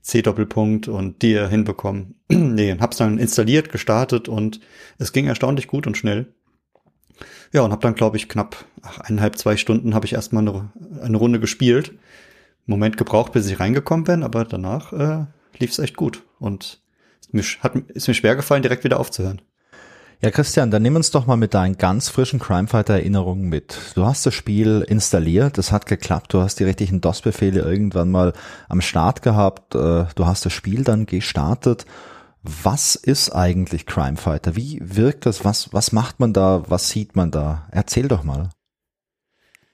C-Doppelpunkt 0.04 0.86
und 0.86 1.22
dir 1.22 1.48
hinbekommen. 1.48 2.14
nee, 2.28 2.76
hab's 2.78 2.98
dann 2.98 3.18
installiert, 3.18 3.72
gestartet 3.72 4.28
und 4.28 4.60
es 4.98 5.12
ging 5.12 5.26
erstaunlich 5.26 5.66
gut 5.66 5.86
und 5.86 5.96
schnell. 5.96 6.34
Ja, 7.52 7.62
und 7.62 7.72
hab 7.72 7.80
dann, 7.80 7.94
glaube 7.94 8.16
ich, 8.16 8.28
knapp 8.28 8.64
ach, 8.82 9.00
eineinhalb, 9.00 9.38
zwei 9.38 9.56
Stunden 9.56 9.94
habe 9.94 10.04
ich 10.06 10.12
erstmal 10.12 10.46
eine, 10.46 10.70
eine 11.02 11.16
Runde 11.16 11.40
gespielt. 11.40 11.94
Moment 12.66 12.96
gebraucht, 12.96 13.32
bis 13.32 13.46
ich 13.46 13.60
reingekommen 13.60 14.04
bin, 14.04 14.22
aber 14.22 14.44
danach 14.44 14.92
äh, 14.92 15.26
lief's 15.58 15.78
echt 15.78 15.96
gut. 15.96 16.22
Und 16.38 16.82
es 17.32 17.58
hat, 17.62 17.76
ist 17.88 18.08
mir 18.08 18.14
schwer 18.14 18.36
gefallen, 18.36 18.62
direkt 18.62 18.84
wieder 18.84 19.00
aufzuhören. 19.00 19.40
Ja, 20.20 20.30
Christian, 20.30 20.70
dann 20.70 20.82
nimm 20.82 20.96
uns 20.96 21.10
doch 21.10 21.26
mal 21.26 21.36
mit 21.36 21.54
deinen 21.54 21.76
ganz 21.76 22.08
frischen 22.08 22.38
Crimefighter-Erinnerungen 22.38 23.48
mit. 23.48 23.76
Du 23.94 24.06
hast 24.06 24.24
das 24.24 24.34
Spiel 24.34 24.84
installiert, 24.88 25.58
es 25.58 25.70
hat 25.70 25.86
geklappt, 25.86 26.32
du 26.32 26.40
hast 26.40 26.60
die 26.60 26.64
richtigen 26.64 27.00
DOS-Befehle 27.00 27.60
irgendwann 27.60 28.10
mal 28.10 28.32
am 28.68 28.80
Start 28.80 29.22
gehabt, 29.22 29.74
äh, 29.74 30.06
du 30.14 30.26
hast 30.26 30.46
das 30.46 30.52
Spiel 30.52 30.84
dann 30.84 31.06
gestartet. 31.06 31.84
Was 32.42 32.94
ist 32.94 33.30
eigentlich 33.30 33.86
Crimefighter? 33.86 34.54
Wie 34.56 34.78
wirkt 34.82 35.26
das? 35.26 35.44
Was, 35.44 35.72
was 35.72 35.92
macht 35.92 36.20
man 36.20 36.32
da? 36.32 36.62
Was 36.68 36.90
sieht 36.90 37.16
man 37.16 37.30
da? 37.30 37.66
Erzähl 37.70 38.08
doch 38.08 38.22
mal. 38.22 38.50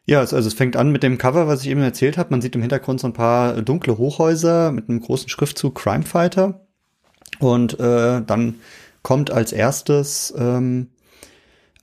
Ja, 0.06 0.20
also 0.20 0.36
es 0.36 0.54
fängt 0.54 0.76
an 0.76 0.90
mit 0.90 1.02
dem 1.02 1.18
Cover, 1.18 1.46
was 1.46 1.62
ich 1.62 1.68
eben 1.68 1.82
erzählt 1.82 2.16
habe. 2.18 2.30
Man 2.30 2.42
sieht 2.42 2.54
im 2.54 2.60
Hintergrund 2.60 3.00
so 3.00 3.06
ein 3.06 3.12
paar 3.12 3.60
dunkle 3.62 3.98
Hochhäuser 3.98 4.72
mit 4.72 4.88
einem 4.88 5.00
großen 5.00 5.28
Schriftzug 5.28 5.76
Crimefighter. 5.76 6.66
Und 7.38 7.78
äh, 7.78 8.22
dann 8.22 8.56
kommt 9.02 9.30
als 9.30 9.52
erstes 9.52 10.34
ähm, 10.36 10.88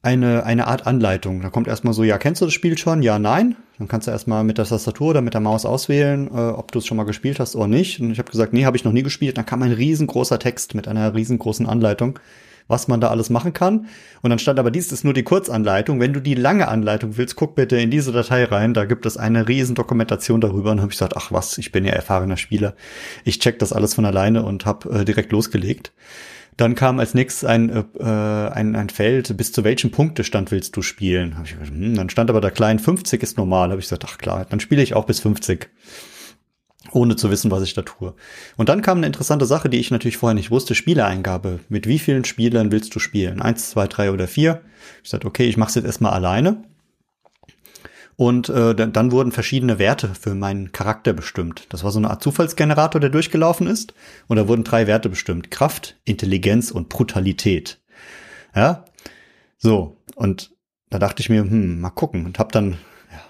eine, 0.02 0.46
eine 0.46 0.68
Art 0.68 0.88
Anleitung. 0.88 1.42
Da 1.42 1.50
kommt 1.50 1.68
erstmal 1.68 1.94
so, 1.94 2.04
ja, 2.04 2.18
kennst 2.18 2.42
du 2.42 2.46
das 2.46 2.54
Spiel 2.54 2.78
schon? 2.78 3.02
Ja, 3.02 3.20
nein. 3.20 3.56
Dann 3.78 3.88
kannst 3.88 4.08
du 4.08 4.12
erstmal 4.12 4.44
mit 4.44 4.58
der 4.58 4.66
Tastatur 4.66 5.10
oder 5.10 5.22
mit 5.22 5.34
der 5.34 5.42
Maus 5.42 5.66
auswählen, 5.66 6.28
äh, 6.28 6.50
ob 6.50 6.72
du 6.72 6.80
es 6.80 6.86
schon 6.86 6.98
mal 6.98 7.04
gespielt 7.04 7.40
hast 7.40 7.56
oder 7.56 7.68
nicht. 7.68 8.00
Und 8.00 8.12
ich 8.12 8.20
habe 8.20 8.32
gesagt, 8.32 8.54
nee, 8.54 8.66
habe 8.66 8.78
ich 8.78 8.84
noch 8.84 8.92
nie 8.92 9.04
gespielt. 9.04 9.38
Dann 9.38 9.46
kam 9.46 9.62
ein 9.62 9.72
riesengroßer 9.72 10.40
Text 10.40 10.76
mit 10.76 10.88
einer 10.88 11.14
riesengroßen 11.14 11.68
Anleitung, 11.68 12.20
was 12.68 12.88
man 12.88 13.02
da 13.02 13.10
alles 13.10 13.30
machen 13.30 13.54
kann. 13.54 13.88
Und 14.22 14.30
dann 14.30 14.40
stand 14.40 14.60
aber, 14.60 14.72
dies 14.72 14.92
ist 14.92 15.04
nur 15.04 15.14
die 15.14 15.24
Kurzanleitung. 15.24 16.00
Wenn 16.00 16.14
du 16.14 16.22
die 16.22 16.36
lange 16.36 16.68
Anleitung 16.70 17.18
willst, 17.18 17.36
guck 17.36 17.56
bitte 17.56 17.78
in 17.78 17.92
diese 17.92 18.12
Datei 18.12 18.46
rein. 18.46 18.74
Da 18.74 18.86
gibt 18.86 19.06
es 19.06 19.18
eine 19.18 19.48
riesen 19.48 19.76
Dokumentation 19.76 20.42
darüber. 20.42 20.72
Und 20.72 20.80
habe 20.80 20.92
ich 20.92 20.98
gesagt, 20.98 21.16
ach 21.16 21.32
was, 21.32 21.58
ich 21.58 21.72
bin 21.72 21.86
ja 21.86 21.92
erfahrener 21.92 22.38
Spieler. 22.38 22.76
Ich 23.26 23.40
check 23.40 23.60
das 23.60 23.74
alles 23.74 23.94
von 23.94 24.06
alleine 24.06 24.44
und 24.44 24.66
habe 24.66 25.02
äh, 25.02 25.06
direkt 25.06 25.32
losgelegt. 25.32 25.92
Dann 26.58 26.74
kam 26.74 27.00
als 27.00 27.14
nächstes 27.14 27.46
ein, 27.46 27.70
äh, 27.70 28.04
ein, 28.04 28.76
ein 28.76 28.90
Feld, 28.90 29.38
bis 29.38 29.52
zu 29.52 29.64
welchem 29.64 29.92
Punktestand 29.92 30.52
willst 30.52 30.76
du 30.76 30.82
spielen? 30.82 31.38
Hab 31.38 31.46
ich 31.46 31.52
gesagt, 31.52 31.70
hm, 31.70 31.96
dann 31.96 32.10
stand 32.10 32.32
aber 32.32 32.42
da 32.42 32.50
klein, 32.50 32.80
50 32.80 33.22
ist 33.22 33.38
normal. 33.38 33.70
Habe 33.70 33.80
ich 33.80 33.86
gesagt, 33.86 34.06
ach 34.08 34.18
klar, 34.18 34.46
dann 34.50 34.60
spiele 34.60 34.82
ich 34.82 34.96
auch 34.96 35.06
bis 35.06 35.20
50. 35.20 35.70
Ohne 36.92 37.16
zu 37.16 37.30
wissen, 37.30 37.52
was 37.52 37.64
ich 37.64 37.74
da 37.74 37.82
tue. 37.84 38.16
Und 38.56 38.70
dann 38.70 38.82
kam 38.82 38.98
eine 38.98 39.08
interessante 39.08 39.46
Sache, 39.46 39.70
die 39.70 39.78
ich 39.78 39.92
natürlich 39.92 40.18
vorher 40.18 40.36
nicht 40.36 40.52
wusste, 40.52 40.74
Spieleeingabe. 40.74 41.60
Mit 41.70 41.88
wie 41.88 42.00
vielen 42.00 42.26
Spielern 42.26 42.72
willst 42.72 42.96
du 42.96 43.00
spielen? 43.00 43.42
Eins, 43.42 43.70
zwei, 43.70 43.88
drei 43.88 44.12
oder 44.12 44.28
vier? 44.28 44.62
Ich 45.04 45.10
sagte, 45.10 45.28
okay, 45.28 45.48
ich 45.48 45.58
mache 45.58 45.70
es 45.70 45.76
jetzt 45.76 45.86
erstmal 45.86 46.14
alleine. 46.14 46.64
Und 48.18 48.50
äh, 48.50 48.74
dann, 48.74 49.12
wurden 49.12 49.32
verschiedene 49.32 49.78
Werte 49.78 50.10
für 50.20 50.34
meinen 50.34 50.72
Charakter 50.72 51.14
bestimmt. 51.14 51.68
Das 51.70 51.84
war 51.84 51.92
so 51.92 52.00
eine 52.00 52.10
Art 52.10 52.24
Zufallsgenerator, 52.24 53.00
der 53.00 53.12
durchgelaufen 53.12 53.68
ist. 53.68 53.94
Und 54.26 54.38
da 54.38 54.48
wurden 54.48 54.64
drei 54.64 54.88
Werte 54.88 55.08
bestimmt. 55.08 55.52
Kraft, 55.52 55.98
Intelligenz 56.04 56.72
und 56.72 56.90
Brutalität. 56.90 57.80
Ja, 58.56 58.86
so. 59.60 59.98
Und 60.16 60.52
da 60.90 60.98
dachte 60.98 61.22
ich 61.22 61.30
mir, 61.30 61.42
hm, 61.42 61.80
mal 61.80 61.92
gucken. 61.92 62.26
Und 62.26 62.40
habe 62.40 62.52
dann 62.52 62.72
ja, 63.12 63.22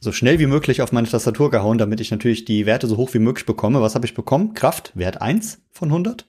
so 0.00 0.10
schnell 0.10 0.40
wie 0.40 0.46
möglich 0.46 0.82
auf 0.82 0.90
meine 0.90 1.06
Tastatur 1.06 1.52
gehauen, 1.52 1.78
damit 1.78 2.00
ich 2.00 2.10
natürlich 2.10 2.44
die 2.44 2.66
Werte 2.66 2.88
so 2.88 2.96
hoch 2.96 3.14
wie 3.14 3.20
möglich 3.20 3.46
bekomme. 3.46 3.80
Was 3.82 3.94
habe 3.94 4.04
ich 4.04 4.14
bekommen? 4.14 4.52
Kraft, 4.52 4.90
Wert 4.96 5.22
1 5.22 5.60
von 5.70 5.90
100. 5.90 6.26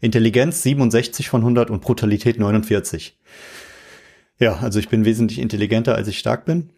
Intelligenz 0.00 0.64
67 0.64 1.28
von 1.28 1.42
100 1.42 1.70
und 1.70 1.82
Brutalität 1.82 2.40
49. 2.40 3.16
Ja, 4.40 4.56
also 4.56 4.80
ich 4.80 4.88
bin 4.88 5.04
wesentlich 5.04 5.38
intelligenter, 5.38 5.94
als 5.94 6.08
ich 6.08 6.18
stark 6.18 6.46
bin. 6.46 6.70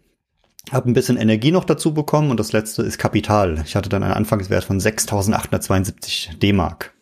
Habe 0.71 0.89
ein 0.89 0.93
bisschen 0.93 1.17
Energie 1.17 1.51
noch 1.51 1.65
dazu 1.65 1.93
bekommen 1.93 2.31
und 2.31 2.39
das 2.39 2.53
letzte 2.53 2.83
ist 2.83 2.97
Kapital. 2.97 3.61
Ich 3.65 3.75
hatte 3.75 3.89
dann 3.89 4.03
einen 4.03 4.13
Anfangswert 4.13 4.63
von 4.63 4.79
6.872 4.79 6.37
D-Mark. 6.39 6.93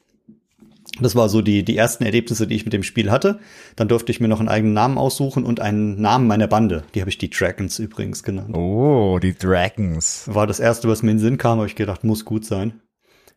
Das 1.00 1.16
war 1.16 1.30
so 1.30 1.42
die, 1.42 1.64
die 1.64 1.78
ersten 1.78 2.04
Erlebnisse, 2.04 2.48
die 2.48 2.56
ich 2.56 2.66
mit 2.66 2.74
dem 2.74 2.84
Spiel 2.84 3.12
hatte. 3.12 3.40
Dann 3.76 3.88
durfte 3.88 4.12
ich 4.12 4.20
mir 4.20 4.28
noch 4.28 4.40
einen 4.40 4.50
eigenen 4.50 4.74
Namen 4.74 4.98
aussuchen 4.98 5.46
und 5.46 5.60
einen 5.60 6.02
Namen 6.02 6.28
meiner 6.28 6.48
Bande. 6.48 6.84
Die 6.94 7.02
habe 7.02 7.10
ich 7.10 7.18
die 7.18 7.30
Dragons 7.30 7.80
übrigens 7.80 8.24
genannt. 8.24 8.56
Oh, 8.56 9.20
die 9.22 9.34
Dragons. 9.34 10.26
War 10.28 10.48
das 10.48 10.60
erste, 10.60 10.88
was 10.90 11.02
mir 11.02 11.12
in 11.12 11.18
den 11.18 11.24
Sinn 11.24 11.38
kam, 11.38 11.60
habe 11.60 11.68
ich 11.68 11.76
gedacht, 11.76 12.04
muss 12.04 12.26
gut 12.26 12.46
sein. 12.46 12.82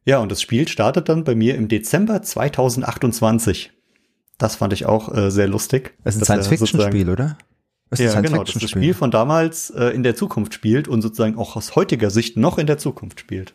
Ja, 0.04 0.19
und 0.19 0.33
das 0.33 0.43
Spiel 0.43 0.69
startet 0.69 1.09
dann 1.09 1.25
bei 1.25 1.35
mir 1.35 1.54
im 1.54 1.69
Dezember 1.69 2.21
2028. 2.23 3.73
Das 4.37 4.57
fand 4.57 4.73
ich 4.73 4.87
auch 4.87 5.14
äh, 5.14 5.31
sehr 5.31 5.47
lustig. 5.47 5.95
Das 6.02 6.16
ist 6.16 6.23
ein 6.23 6.43
Science-Fiction-Spiel, 6.43 7.09
oder? 7.09 7.38
Das 7.91 8.00
ja, 8.00 8.21
genau, 8.21 8.43
das, 8.43 8.55
das 8.55 8.71
Spiel 8.71 8.95
von 8.95 9.11
damals 9.11 9.71
äh, 9.71 9.88
in 9.91 10.03
der 10.03 10.17
Zukunft 10.17 10.55
spielt 10.55 10.88
und 10.88 11.03
sozusagen 11.03 11.37
auch 11.37 11.57
aus 11.57 11.76
heutiger 11.76 12.11
Sicht 12.11 12.37
noch 12.37 12.59
in 12.59 12.67
der 12.67 12.79
Zukunft 12.79 13.21
spielt. 13.21 13.55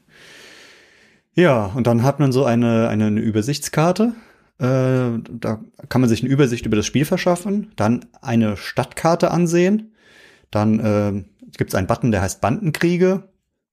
Ja, 1.33 1.65
und 1.67 1.87
dann 1.87 2.03
hat 2.03 2.19
man 2.19 2.31
so 2.31 2.45
eine, 2.45 2.89
eine, 2.89 3.07
eine 3.07 3.19
Übersichtskarte. 3.19 4.13
Äh, 4.59 4.63
da 4.63 5.61
kann 5.87 6.01
man 6.01 6.09
sich 6.09 6.21
eine 6.21 6.29
Übersicht 6.29 6.65
über 6.65 6.75
das 6.75 6.85
Spiel 6.85 7.05
verschaffen, 7.05 7.71
dann 7.75 8.05
eine 8.21 8.57
Stadtkarte 8.57 9.31
ansehen. 9.31 9.93
Dann 10.51 10.79
äh, 10.79 11.23
gibt 11.57 11.71
es 11.71 11.75
einen 11.75 11.87
Button, 11.87 12.11
der 12.11 12.21
heißt 12.21 12.41
Bandenkriege. 12.41 13.23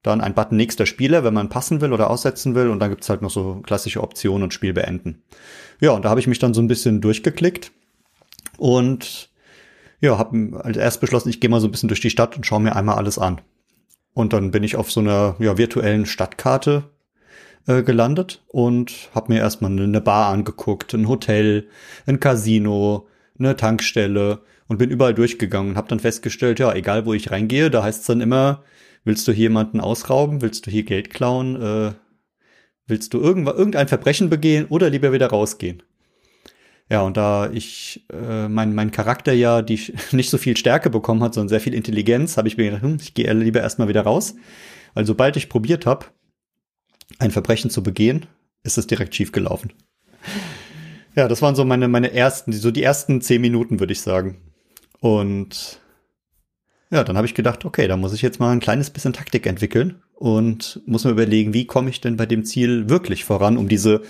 Dann 0.02 0.20
ein 0.20 0.34
Button 0.34 0.56
nächster 0.56 0.86
Spieler, 0.86 1.24
wenn 1.24 1.34
man 1.34 1.48
passen 1.48 1.80
will 1.80 1.92
oder 1.92 2.10
aussetzen 2.10 2.54
will. 2.54 2.68
Und 2.68 2.78
dann 2.78 2.90
gibt's 2.90 3.08
halt 3.08 3.22
noch 3.22 3.30
so 3.30 3.60
klassische 3.62 4.02
Optionen 4.02 4.44
und 4.44 4.54
Spiel 4.54 4.72
beenden. 4.72 5.24
Ja, 5.80 5.90
und 5.90 6.04
da 6.04 6.10
habe 6.10 6.20
ich 6.20 6.28
mich 6.28 6.38
dann 6.38 6.54
so 6.54 6.60
ein 6.60 6.68
bisschen 6.68 7.00
durchgeklickt. 7.00 7.72
Und 8.56 9.30
ja, 10.00 10.18
habe 10.18 10.60
als 10.62 10.76
erst 10.76 11.00
beschlossen, 11.00 11.28
ich 11.28 11.40
gehe 11.40 11.50
mal 11.50 11.60
so 11.60 11.68
ein 11.68 11.70
bisschen 11.70 11.88
durch 11.88 12.00
die 12.00 12.10
Stadt 12.10 12.36
und 12.36 12.46
schaue 12.46 12.60
mir 12.60 12.76
einmal 12.76 12.96
alles 12.96 13.18
an. 13.18 13.40
Und 14.12 14.32
dann 14.32 14.50
bin 14.50 14.62
ich 14.62 14.76
auf 14.76 14.90
so 14.90 15.00
einer 15.00 15.36
ja, 15.38 15.58
virtuellen 15.58 16.06
Stadtkarte 16.06 16.90
äh, 17.66 17.82
gelandet 17.82 18.42
und 18.48 19.10
habe 19.14 19.32
mir 19.32 19.40
erstmal 19.40 19.70
eine 19.70 20.00
Bar 20.00 20.32
angeguckt, 20.32 20.94
ein 20.94 21.08
Hotel, 21.08 21.68
ein 22.06 22.20
Casino, 22.20 23.08
eine 23.38 23.56
Tankstelle 23.56 24.40
und 24.68 24.78
bin 24.78 24.90
überall 24.90 25.14
durchgegangen 25.14 25.72
und 25.72 25.76
habe 25.76 25.88
dann 25.88 26.00
festgestellt, 26.00 26.58
ja, 26.58 26.72
egal 26.74 27.06
wo 27.06 27.12
ich 27.12 27.30
reingehe, 27.30 27.70
da 27.70 27.82
heißt 27.82 28.00
es 28.00 28.06
dann 28.06 28.20
immer, 28.20 28.62
willst 29.04 29.26
du 29.28 29.32
hier 29.32 29.44
jemanden 29.44 29.80
ausrauben, 29.80 30.42
willst 30.42 30.66
du 30.66 30.70
hier 30.70 30.84
Geld 30.84 31.10
klauen, 31.10 31.60
äh, 31.60 31.92
willst 32.86 33.14
du 33.14 33.20
irgendein 33.20 33.88
Verbrechen 33.88 34.30
begehen 34.30 34.66
oder 34.68 34.90
lieber 34.90 35.12
wieder 35.12 35.28
rausgehen? 35.28 35.82
Ja, 36.88 37.02
und 37.02 37.16
da 37.16 37.50
ich 37.50 38.04
äh, 38.12 38.48
mein, 38.48 38.74
mein 38.74 38.92
Charakter 38.92 39.32
ja 39.32 39.62
die 39.62 39.92
nicht 40.12 40.30
so 40.30 40.38
viel 40.38 40.56
Stärke 40.56 40.90
bekommen 40.90 41.22
hat, 41.22 41.34
sondern 41.34 41.48
sehr 41.48 41.60
viel 41.60 41.74
Intelligenz, 41.74 42.36
habe 42.36 42.48
ich 42.48 42.56
mir 42.56 42.66
gedacht, 42.66 42.82
hm, 42.82 42.98
ich 43.00 43.14
gehe 43.14 43.32
lieber 43.32 43.60
erstmal 43.60 43.88
wieder 43.88 44.02
raus. 44.02 44.34
Weil 44.94 45.04
sobald 45.04 45.36
ich 45.36 45.48
probiert 45.48 45.84
habe, 45.84 46.06
ein 47.18 47.30
Verbrechen 47.30 47.70
zu 47.70 47.82
begehen, 47.82 48.26
ist 48.62 48.78
es 48.78 48.86
direkt 48.86 49.14
schief 49.14 49.32
gelaufen. 49.32 49.72
Ja, 51.14 51.28
das 51.28 51.42
waren 51.42 51.54
so 51.54 51.64
meine, 51.64 51.88
meine 51.88 52.12
ersten, 52.12 52.52
so 52.52 52.70
die 52.70 52.82
ersten 52.82 53.20
zehn 53.20 53.40
Minuten, 53.40 53.80
würde 53.80 53.92
ich 53.92 54.00
sagen. 54.00 54.38
Und 55.00 55.80
ja, 56.90 57.04
dann 57.04 57.16
habe 57.16 57.26
ich 57.26 57.34
gedacht, 57.34 57.64
okay, 57.64 57.88
da 57.88 57.96
muss 57.96 58.12
ich 58.12 58.22
jetzt 58.22 58.38
mal 58.38 58.52
ein 58.52 58.60
kleines 58.60 58.90
bisschen 58.90 59.12
Taktik 59.12 59.46
entwickeln 59.46 60.02
und 60.14 60.80
muss 60.86 61.04
mir 61.04 61.10
überlegen, 61.10 61.52
wie 61.52 61.66
komme 61.66 61.90
ich 61.90 62.00
denn 62.00 62.16
bei 62.16 62.26
dem 62.26 62.44
Ziel 62.44 62.88
wirklich 62.88 63.24
voran, 63.24 63.56
um 63.56 63.68
diese 63.68 64.02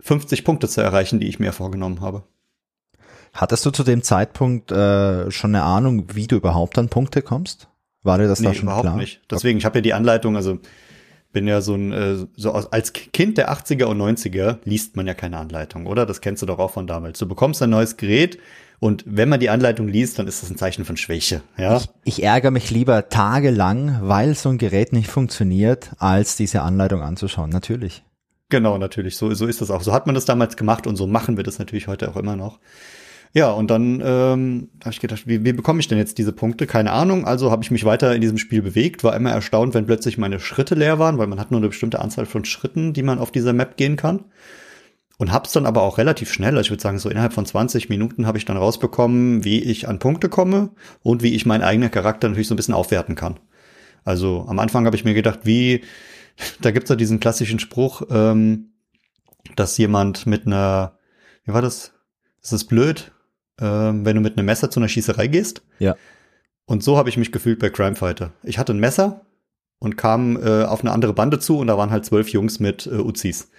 50 0.00 0.44
Punkte 0.44 0.68
zu 0.68 0.80
erreichen, 0.80 1.20
die 1.20 1.28
ich 1.28 1.38
mir 1.38 1.52
vorgenommen 1.52 2.00
habe. 2.00 2.24
Hattest 3.32 3.66
du 3.66 3.70
zu 3.70 3.84
dem 3.84 4.02
Zeitpunkt 4.02 4.72
äh, 4.72 5.30
schon 5.30 5.54
eine 5.54 5.64
Ahnung, 5.64 6.06
wie 6.14 6.26
du 6.26 6.36
überhaupt 6.36 6.78
an 6.78 6.88
Punkte 6.88 7.22
kommst? 7.22 7.68
War 8.02 8.18
dir 8.18 8.28
das 8.28 8.40
nee, 8.40 8.46
da 8.46 8.54
schon 8.54 8.64
überhaupt 8.64 8.84
klar? 8.84 8.96
nicht. 8.96 9.20
Deswegen, 9.30 9.58
ich 9.58 9.64
habe 9.64 9.78
ja 9.78 9.82
die 9.82 9.92
Anleitung, 9.92 10.36
also 10.36 10.58
bin 11.32 11.46
ja 11.46 11.60
so 11.60 11.74
ein, 11.74 11.92
äh, 11.92 12.16
so 12.36 12.52
als 12.52 12.92
Kind 12.92 13.36
der 13.36 13.52
80er 13.52 13.84
und 13.84 14.00
90er 14.00 14.58
liest 14.64 14.96
man 14.96 15.06
ja 15.06 15.14
keine 15.14 15.36
Anleitung, 15.36 15.86
oder? 15.86 16.06
Das 16.06 16.20
kennst 16.20 16.42
du 16.42 16.46
doch 16.46 16.58
auch 16.58 16.70
von 16.70 16.86
damals. 16.86 17.18
Du 17.18 17.28
bekommst 17.28 17.62
ein 17.62 17.70
neues 17.70 17.96
Gerät 17.96 18.38
und 18.80 19.04
wenn 19.06 19.28
man 19.28 19.40
die 19.40 19.50
Anleitung 19.50 19.88
liest, 19.88 20.18
dann 20.18 20.26
ist 20.26 20.42
das 20.42 20.50
ein 20.50 20.56
Zeichen 20.56 20.84
von 20.84 20.96
Schwäche, 20.96 21.42
ja? 21.56 21.76
Ich, 21.76 21.88
ich 22.04 22.22
ärgere 22.22 22.50
mich 22.50 22.70
lieber 22.70 23.08
tagelang, 23.08 23.98
weil 24.02 24.34
so 24.34 24.48
ein 24.48 24.58
Gerät 24.58 24.92
nicht 24.92 25.10
funktioniert, 25.10 25.90
als 25.98 26.36
diese 26.36 26.62
Anleitung 26.62 27.02
anzuschauen. 27.02 27.50
Natürlich. 27.50 28.04
Genau, 28.50 28.78
natürlich. 28.78 29.16
So, 29.16 29.32
so 29.34 29.46
ist 29.46 29.60
das 29.60 29.70
auch. 29.70 29.82
So 29.82 29.92
hat 29.92 30.06
man 30.06 30.14
das 30.14 30.24
damals 30.24 30.56
gemacht 30.56 30.86
und 30.86 30.96
so 30.96 31.06
machen 31.06 31.36
wir 31.36 31.44
das 31.44 31.58
natürlich 31.58 31.86
heute 31.86 32.08
auch 32.10 32.16
immer 32.16 32.36
noch. 32.36 32.58
Ja, 33.34 33.50
und 33.50 33.70
dann 33.70 34.00
ähm, 34.02 34.70
habe 34.80 34.90
ich 34.90 35.00
gedacht, 35.00 35.26
wie, 35.26 35.44
wie 35.44 35.52
bekomme 35.52 35.80
ich 35.80 35.88
denn 35.88 35.98
jetzt 35.98 36.16
diese 36.16 36.32
Punkte? 36.32 36.66
Keine 36.66 36.92
Ahnung. 36.92 37.26
Also 37.26 37.50
habe 37.50 37.62
ich 37.62 37.70
mich 37.70 37.84
weiter 37.84 38.14
in 38.14 38.22
diesem 38.22 38.38
Spiel 38.38 38.62
bewegt, 38.62 39.04
war 39.04 39.14
immer 39.14 39.30
erstaunt, 39.30 39.74
wenn 39.74 39.84
plötzlich 39.84 40.16
meine 40.16 40.40
Schritte 40.40 40.74
leer 40.74 40.98
waren, 40.98 41.18
weil 41.18 41.26
man 41.26 41.38
hat 41.38 41.50
nur 41.50 41.60
eine 41.60 41.68
bestimmte 41.68 42.00
Anzahl 42.00 42.24
von 42.24 42.46
Schritten, 42.46 42.94
die 42.94 43.02
man 43.02 43.18
auf 43.18 43.30
dieser 43.30 43.52
Map 43.52 43.76
gehen 43.76 43.96
kann. 43.96 44.24
Und 45.18 45.32
hab's 45.32 45.52
dann 45.52 45.66
aber 45.66 45.82
auch 45.82 45.98
relativ 45.98 46.32
schnell, 46.32 46.56
also 46.56 46.60
ich 46.60 46.70
würde 46.70 46.82
sagen, 46.82 47.00
so 47.00 47.10
innerhalb 47.10 47.32
von 47.32 47.44
20 47.44 47.88
Minuten 47.88 48.24
habe 48.24 48.38
ich 48.38 48.44
dann 48.44 48.56
rausbekommen, 48.56 49.44
wie 49.44 49.60
ich 49.60 49.88
an 49.88 49.98
Punkte 49.98 50.28
komme 50.28 50.70
und 51.02 51.24
wie 51.24 51.34
ich 51.34 51.44
meinen 51.44 51.62
eigenen 51.62 51.90
Charakter 51.90 52.28
natürlich 52.28 52.46
so 52.46 52.54
ein 52.54 52.56
bisschen 52.56 52.74
aufwerten 52.74 53.16
kann. 53.16 53.40
Also 54.04 54.46
am 54.48 54.60
Anfang 54.60 54.86
habe 54.86 54.94
ich 54.94 55.04
mir 55.04 55.14
gedacht, 55.14 55.40
wie, 55.42 55.82
da 56.60 56.70
gibt's 56.70 56.90
ja 56.90 56.96
diesen 56.96 57.20
klassischen 57.20 57.58
Spruch, 57.58 58.02
ähm, 58.10 58.72
dass 59.56 59.78
jemand 59.78 60.26
mit 60.26 60.46
einer, 60.46 60.98
wie 61.44 61.52
war 61.52 61.62
das? 61.62 61.92
Das 62.40 62.52
ist 62.52 62.64
blöd, 62.64 63.12
ähm, 63.60 64.04
wenn 64.04 64.16
du 64.16 64.22
mit 64.22 64.36
einem 64.36 64.46
Messer 64.46 64.70
zu 64.70 64.80
einer 64.80 64.88
Schießerei 64.88 65.26
gehst. 65.26 65.62
Ja. 65.78 65.96
Und 66.66 66.82
so 66.82 66.96
habe 66.96 67.08
ich 67.08 67.16
mich 67.16 67.32
gefühlt 67.32 67.58
bei 67.58 67.70
Crime 67.70 67.96
Fighter. 67.96 68.32
Ich 68.42 68.58
hatte 68.58 68.72
ein 68.72 68.78
Messer 68.78 69.22
und 69.78 69.96
kam 69.96 70.36
äh, 70.36 70.64
auf 70.64 70.80
eine 70.80 70.92
andere 70.92 71.14
Bande 71.14 71.38
zu 71.38 71.58
und 71.58 71.66
da 71.66 71.78
waren 71.78 71.90
halt 71.90 72.04
zwölf 72.04 72.28
Jungs 72.30 72.60
mit 72.60 72.86
äh, 72.86 72.96
Uzis. 72.96 73.50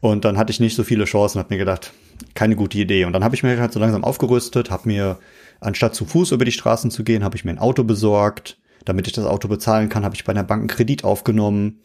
Und 0.00 0.24
dann 0.24 0.36
hatte 0.36 0.50
ich 0.50 0.58
nicht 0.58 0.74
so 0.74 0.82
viele 0.82 1.04
Chancen, 1.04 1.38
habe 1.38 1.54
mir 1.54 1.58
gedacht, 1.58 1.92
keine 2.34 2.56
gute 2.56 2.78
Idee. 2.78 3.04
Und 3.04 3.12
dann 3.12 3.22
habe 3.22 3.36
ich 3.36 3.44
mir 3.44 3.60
halt 3.60 3.72
so 3.72 3.78
langsam 3.78 4.02
aufgerüstet, 4.02 4.70
habe 4.70 4.88
mir, 4.88 5.18
anstatt 5.60 5.94
zu 5.94 6.04
Fuß 6.04 6.32
über 6.32 6.44
die 6.44 6.52
Straßen 6.52 6.90
zu 6.90 7.04
gehen, 7.04 7.22
habe 7.22 7.36
ich 7.36 7.44
mir 7.44 7.52
ein 7.52 7.60
Auto 7.60 7.84
besorgt. 7.84 8.58
Damit 8.84 9.06
ich 9.06 9.12
das 9.12 9.26
Auto 9.26 9.46
bezahlen 9.46 9.88
kann, 9.88 10.04
habe 10.04 10.16
ich 10.16 10.24
bei 10.24 10.32
einer 10.32 10.42
Bank 10.42 10.60
einen 10.60 10.68
Kredit 10.68 11.04
aufgenommen. 11.04 11.78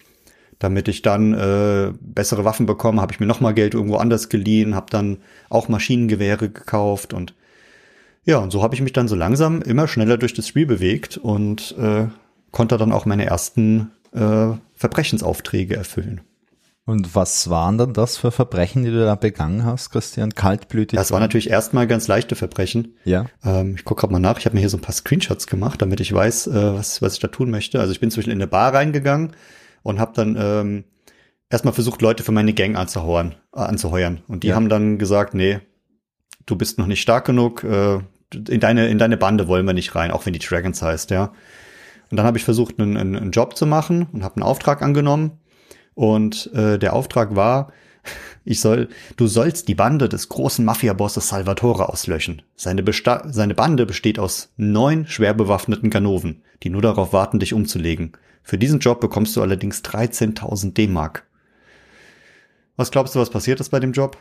Damit 0.59 0.87
ich 0.87 1.03
dann 1.03 1.33
äh, 1.33 1.93
bessere 2.01 2.43
Waffen 2.43 2.65
bekomme, 2.65 3.01
habe 3.01 3.13
ich 3.13 3.19
mir 3.19 3.27
nochmal 3.27 3.53
Geld 3.53 3.75
irgendwo 3.75 3.97
anders 3.97 4.29
geliehen, 4.29 4.75
habe 4.75 4.87
dann 4.89 5.17
auch 5.49 5.69
Maschinengewehre 5.69 6.49
gekauft 6.49 7.13
und 7.13 7.33
ja, 8.25 8.39
und 8.39 8.51
so 8.51 8.61
habe 8.61 8.75
ich 8.75 8.81
mich 8.81 8.91
dann 8.91 9.07
so 9.07 9.15
langsam 9.15 9.61
immer 9.61 9.87
schneller 9.87 10.17
durch 10.17 10.33
das 10.33 10.49
Spiel 10.49 10.65
bewegt 10.65 11.15
und 11.15 11.75
äh, 11.77 12.07
konnte 12.51 12.77
dann 12.77 12.91
auch 12.91 13.05
meine 13.05 13.25
ersten 13.25 13.91
äh, 14.11 14.49
Verbrechensaufträge 14.75 15.77
erfüllen. 15.77 16.21
Und 16.87 17.15
was 17.15 17.49
waren 17.49 17.77
dann 17.77 17.93
das 17.93 18.17
für 18.17 18.31
Verbrechen, 18.31 18.83
die 18.83 18.91
du 18.91 19.03
da 19.03 19.15
begangen 19.15 19.65
hast, 19.65 19.91
Christian? 19.91 20.33
Kaltblütig? 20.33 20.97
Das 20.97 21.11
war 21.11 21.19
natürlich 21.19 21.49
erstmal 21.49 21.85
ganz 21.85 22.07
leichte 22.07 22.35
Verbrechen. 22.35 22.95
Ja. 23.03 23.25
Ähm, 23.43 23.75
ich 23.77 23.85
gucke 23.85 24.01
gerade 24.01 24.13
mal 24.13 24.19
nach. 24.19 24.39
Ich 24.39 24.45
habe 24.45 24.55
mir 24.55 24.61
hier 24.61 24.69
so 24.69 24.77
ein 24.77 24.81
paar 24.81 24.95
Screenshots 24.95 25.47
gemacht, 25.47 25.81
damit 25.81 25.99
ich 25.99 26.13
weiß, 26.13 26.47
äh, 26.47 26.73
was, 26.75 27.01
was 27.01 27.15
ich 27.15 27.19
da 27.19 27.27
tun 27.27 27.49
möchte. 27.49 27.81
Also 27.81 27.91
ich 27.91 27.99
bin 27.99 28.09
zwischen 28.09 28.31
in 28.31 28.37
eine 28.37 28.47
Bar 28.47 28.73
reingegangen 28.73 29.31
und 29.87 29.99
habe 29.99 30.11
dann 30.13 30.35
ähm, 30.37 30.83
erstmal 31.49 31.73
versucht, 31.73 32.01
Leute 32.01 32.21
für 32.21 32.33
meine 32.33 32.53
Gang 32.53 32.75
anzuheuern. 32.75 33.35
Äh, 33.55 33.61
anzuheuern. 33.61 34.19
Und 34.27 34.43
die 34.43 34.49
Ja. 34.49 34.55
haben 34.55 34.67
dann 34.67 34.97
gesagt, 34.97 35.33
nee, 35.33 35.59
du 36.45 36.57
bist 36.57 36.77
noch 36.77 36.87
nicht 36.87 37.01
stark 37.01 37.23
genug. 37.23 37.63
Äh, 37.63 37.99
in 38.49 38.59
deine 38.59 38.89
in 38.89 38.97
deine 38.97 39.15
Bande 39.15 39.47
wollen 39.47 39.65
wir 39.65 39.73
nicht 39.73 39.95
rein, 39.95 40.11
auch 40.11 40.25
wenn 40.25 40.33
die 40.33 40.39
Dragons 40.39 40.81
heißt, 40.81 41.11
ja. 41.11 41.31
Und 42.11 42.17
dann 42.17 42.25
habe 42.25 42.37
ich 42.37 42.43
versucht, 42.43 42.79
einen, 42.79 42.97
einen, 42.97 43.31
Job 43.31 43.55
zu 43.55 43.65
machen 43.65 44.07
und 44.11 44.23
habe 44.23 44.35
einen 44.35 44.43
Auftrag 44.43 44.81
angenommen. 44.81 45.39
Und 45.93 46.51
äh, 46.53 46.77
der 46.77 46.91
Auftrag 46.91 47.37
war, 47.37 47.71
ich 48.43 48.59
soll, 48.59 48.89
du 49.15 49.27
sollst 49.27 49.69
die 49.69 49.75
Bande 49.75 50.09
des 50.09 50.27
großen 50.27 50.65
Mafia-Bosses 50.65 51.29
Salvatore 51.29 51.87
auslöschen. 51.87 52.41
Seine, 52.57 52.83
Besta 52.83 53.23
seine 53.29 53.55
Bande 53.55 53.85
besteht 53.85 54.19
aus 54.19 54.51
neun 54.57 55.07
schwer 55.07 55.33
bewaffneten 55.33 55.89
Ganoven, 55.89 56.43
die 56.63 56.69
nur 56.69 56.81
darauf 56.81 57.13
warten, 57.13 57.39
dich 57.39 57.53
umzulegen. 57.53 58.11
Für 58.47 58.57
diesen 58.57 58.79
Job 58.79 59.01
bekommst 59.01 59.35
du 59.35 59.41
allerdings 59.41 59.83
13.000 59.83 60.71
D-Mark. 60.71 61.25
Was 62.77 62.91
glaubst 62.91 63.13
du, 63.13 63.19
was 63.19 63.29
passiert 63.29 63.59
ist 63.59 63.67
bei 63.71 63.81
dem 63.81 63.91
Job? 63.91 64.15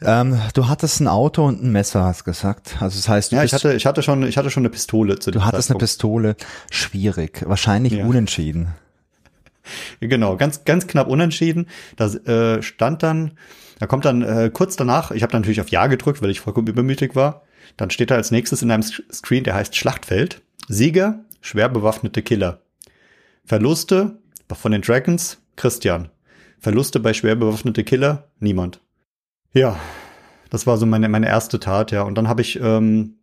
Ähm, 0.00 0.40
du 0.54 0.68
hattest 0.68 1.00
ein 1.02 1.06
Auto 1.06 1.44
und 1.44 1.62
ein 1.62 1.70
Messer, 1.70 2.02
hast 2.02 2.24
gesagt. 2.24 2.76
Also 2.80 2.96
das 2.96 3.10
heißt, 3.10 3.30
du, 3.32 3.36
Ja, 3.36 3.44
ich 3.44 3.52
hatte, 3.52 3.74
ich 3.74 3.84
hatte 3.84 4.02
schon, 4.02 4.22
ich 4.26 4.38
hatte 4.38 4.48
schon 4.50 4.62
eine 4.62 4.70
Pistole 4.70 5.18
zu 5.18 5.30
dem 5.30 5.40
du 5.40 5.44
hattest 5.44 5.70
eine 5.70 5.78
Zeitpunkt. 5.78 5.80
Pistole. 5.82 6.36
Schwierig. 6.70 7.42
Wahrscheinlich 7.46 7.92
Ja. 7.92 8.06
unentschieden. 8.06 8.68
Genau, 10.00 10.38
ganz, 10.38 10.64
ganz 10.64 10.86
knapp 10.86 11.08
unentschieden. 11.08 11.66
Da 11.96 12.06
äh, 12.06 12.62
stand 12.62 13.02
dann, 13.02 13.32
da 13.78 13.86
kommt 13.86 14.06
dann 14.06 14.22
äh, 14.22 14.50
kurz 14.50 14.76
danach, 14.76 15.10
ich 15.10 15.22
habe 15.22 15.34
natürlich 15.34 15.60
auf 15.60 15.68
Ja 15.68 15.88
gedrückt, 15.88 16.22
weil 16.22 16.30
ich 16.30 16.40
vollkommen 16.40 16.68
übermütig 16.68 17.14
war. 17.14 17.42
Dann 17.76 17.90
steht 17.90 18.10
da 18.10 18.14
als 18.14 18.30
nächstes 18.30 18.62
in 18.62 18.70
einem 18.70 18.82
Screen, 18.82 19.44
der 19.44 19.54
heißt 19.56 19.76
Schlachtfeld. 19.76 20.40
Sieger, 20.68 21.18
schwer 21.42 21.68
bewaffnete 21.68 22.22
Killer. 22.22 22.62
Verluste 23.48 24.18
von 24.52 24.72
den 24.72 24.82
Dragons, 24.82 25.38
Christian. 25.56 26.10
Verluste 26.58 27.00
bei 27.00 27.14
schwer 27.14 27.34
bewaffnete 27.34 27.82
Killer, 27.82 28.28
niemand. 28.40 28.82
Ja, 29.54 29.80
das 30.50 30.66
war 30.66 30.76
so 30.76 30.84
meine, 30.84 31.08
meine 31.08 31.28
erste 31.28 31.58
Tat, 31.58 31.90
ja. 31.90 32.02
Und 32.02 32.16
dann 32.16 32.28
habe 32.28 32.42
ich 32.42 32.60
ähm, 32.60 33.14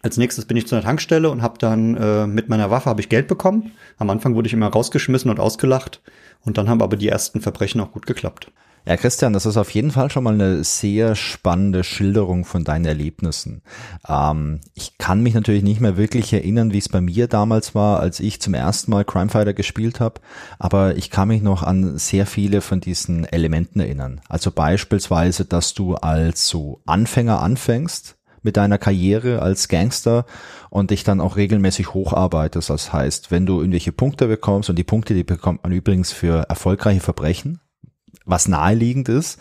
als 0.00 0.16
nächstes 0.16 0.44
bin 0.44 0.56
ich 0.56 0.68
zu 0.68 0.76
einer 0.76 0.84
Tankstelle 0.84 1.28
und 1.28 1.42
habe 1.42 1.58
dann 1.58 1.96
äh, 1.96 2.24
mit 2.28 2.48
meiner 2.48 2.70
Waffe 2.70 2.88
habe 2.88 3.00
ich 3.00 3.08
Geld 3.08 3.26
bekommen. 3.26 3.72
Am 3.98 4.10
Anfang 4.10 4.36
wurde 4.36 4.46
ich 4.46 4.52
immer 4.52 4.68
rausgeschmissen 4.68 5.28
und 5.28 5.40
ausgelacht 5.40 6.02
und 6.42 6.56
dann 6.56 6.68
haben 6.68 6.80
aber 6.80 6.96
die 6.96 7.08
ersten 7.08 7.40
Verbrechen 7.40 7.80
auch 7.80 7.90
gut 7.90 8.06
geklappt. 8.06 8.52
Ja, 8.86 8.98
Christian, 8.98 9.32
das 9.32 9.46
ist 9.46 9.56
auf 9.56 9.70
jeden 9.70 9.90
Fall 9.90 10.10
schon 10.10 10.24
mal 10.24 10.34
eine 10.34 10.62
sehr 10.62 11.16
spannende 11.16 11.84
Schilderung 11.84 12.44
von 12.44 12.64
deinen 12.64 12.84
Erlebnissen. 12.84 13.62
Ähm, 14.06 14.60
ich 14.74 14.98
kann 14.98 15.22
mich 15.22 15.32
natürlich 15.32 15.62
nicht 15.62 15.80
mehr 15.80 15.96
wirklich 15.96 16.30
erinnern, 16.34 16.70
wie 16.74 16.78
es 16.78 16.90
bei 16.90 17.00
mir 17.00 17.26
damals 17.26 17.74
war, 17.74 18.00
als 18.00 18.20
ich 18.20 18.42
zum 18.42 18.52
ersten 18.52 18.90
Mal 18.90 19.06
Crimefighter 19.06 19.54
gespielt 19.54 20.00
habe, 20.00 20.20
aber 20.58 20.98
ich 20.98 21.08
kann 21.08 21.28
mich 21.28 21.40
noch 21.40 21.62
an 21.62 21.96
sehr 21.96 22.26
viele 22.26 22.60
von 22.60 22.80
diesen 22.80 23.24
Elementen 23.24 23.80
erinnern. 23.80 24.20
Also 24.28 24.50
beispielsweise, 24.50 25.46
dass 25.46 25.72
du 25.72 25.94
als 25.94 26.46
so 26.46 26.82
Anfänger 26.84 27.40
anfängst 27.40 28.16
mit 28.42 28.58
deiner 28.58 28.76
Karriere 28.76 29.40
als 29.40 29.68
Gangster 29.68 30.26
und 30.68 30.90
dich 30.90 31.04
dann 31.04 31.22
auch 31.22 31.36
regelmäßig 31.36 31.94
hocharbeitest. 31.94 32.68
Das 32.68 32.92
heißt, 32.92 33.30
wenn 33.30 33.46
du 33.46 33.60
irgendwelche 33.60 33.92
Punkte 33.92 34.28
bekommst 34.28 34.68
und 34.68 34.76
die 34.76 34.84
Punkte, 34.84 35.14
die 35.14 35.24
bekommt 35.24 35.62
man 35.62 35.72
übrigens 35.72 36.12
für 36.12 36.42
erfolgreiche 36.50 37.00
Verbrechen, 37.00 37.60
was 38.24 38.48
naheliegend 38.48 39.08
ist. 39.08 39.38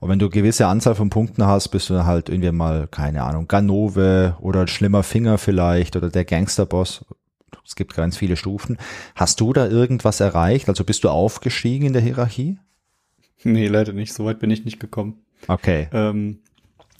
Und 0.00 0.10
wenn 0.10 0.18
du 0.18 0.30
gewisse 0.30 0.66
Anzahl 0.66 0.94
von 0.94 1.10
Punkten 1.10 1.44
hast, 1.44 1.68
bist 1.68 1.90
du 1.90 2.04
halt 2.04 2.28
irgendwie 2.28 2.52
mal, 2.52 2.86
keine 2.88 3.24
Ahnung, 3.24 3.48
Ganove 3.48 4.36
oder 4.40 4.60
ein 4.60 4.68
schlimmer 4.68 5.02
Finger 5.02 5.38
vielleicht 5.38 5.96
oder 5.96 6.08
der 6.08 6.24
Gangsterboss. 6.24 7.04
Es 7.66 7.76
gibt 7.76 7.94
ganz 7.94 8.16
viele 8.16 8.36
Stufen. 8.36 8.78
Hast 9.14 9.40
du 9.40 9.52
da 9.52 9.66
irgendwas 9.66 10.20
erreicht? 10.20 10.68
Also 10.68 10.84
bist 10.84 11.04
du 11.04 11.10
aufgestiegen 11.10 11.86
in 11.86 11.92
der 11.92 12.02
Hierarchie? 12.02 12.58
Nee, 13.44 13.68
leider 13.68 13.92
nicht. 13.92 14.14
So 14.14 14.24
weit 14.24 14.38
bin 14.38 14.50
ich 14.50 14.64
nicht 14.64 14.80
gekommen. 14.80 15.18
Okay. 15.48 15.88
Ähm, 15.92 16.38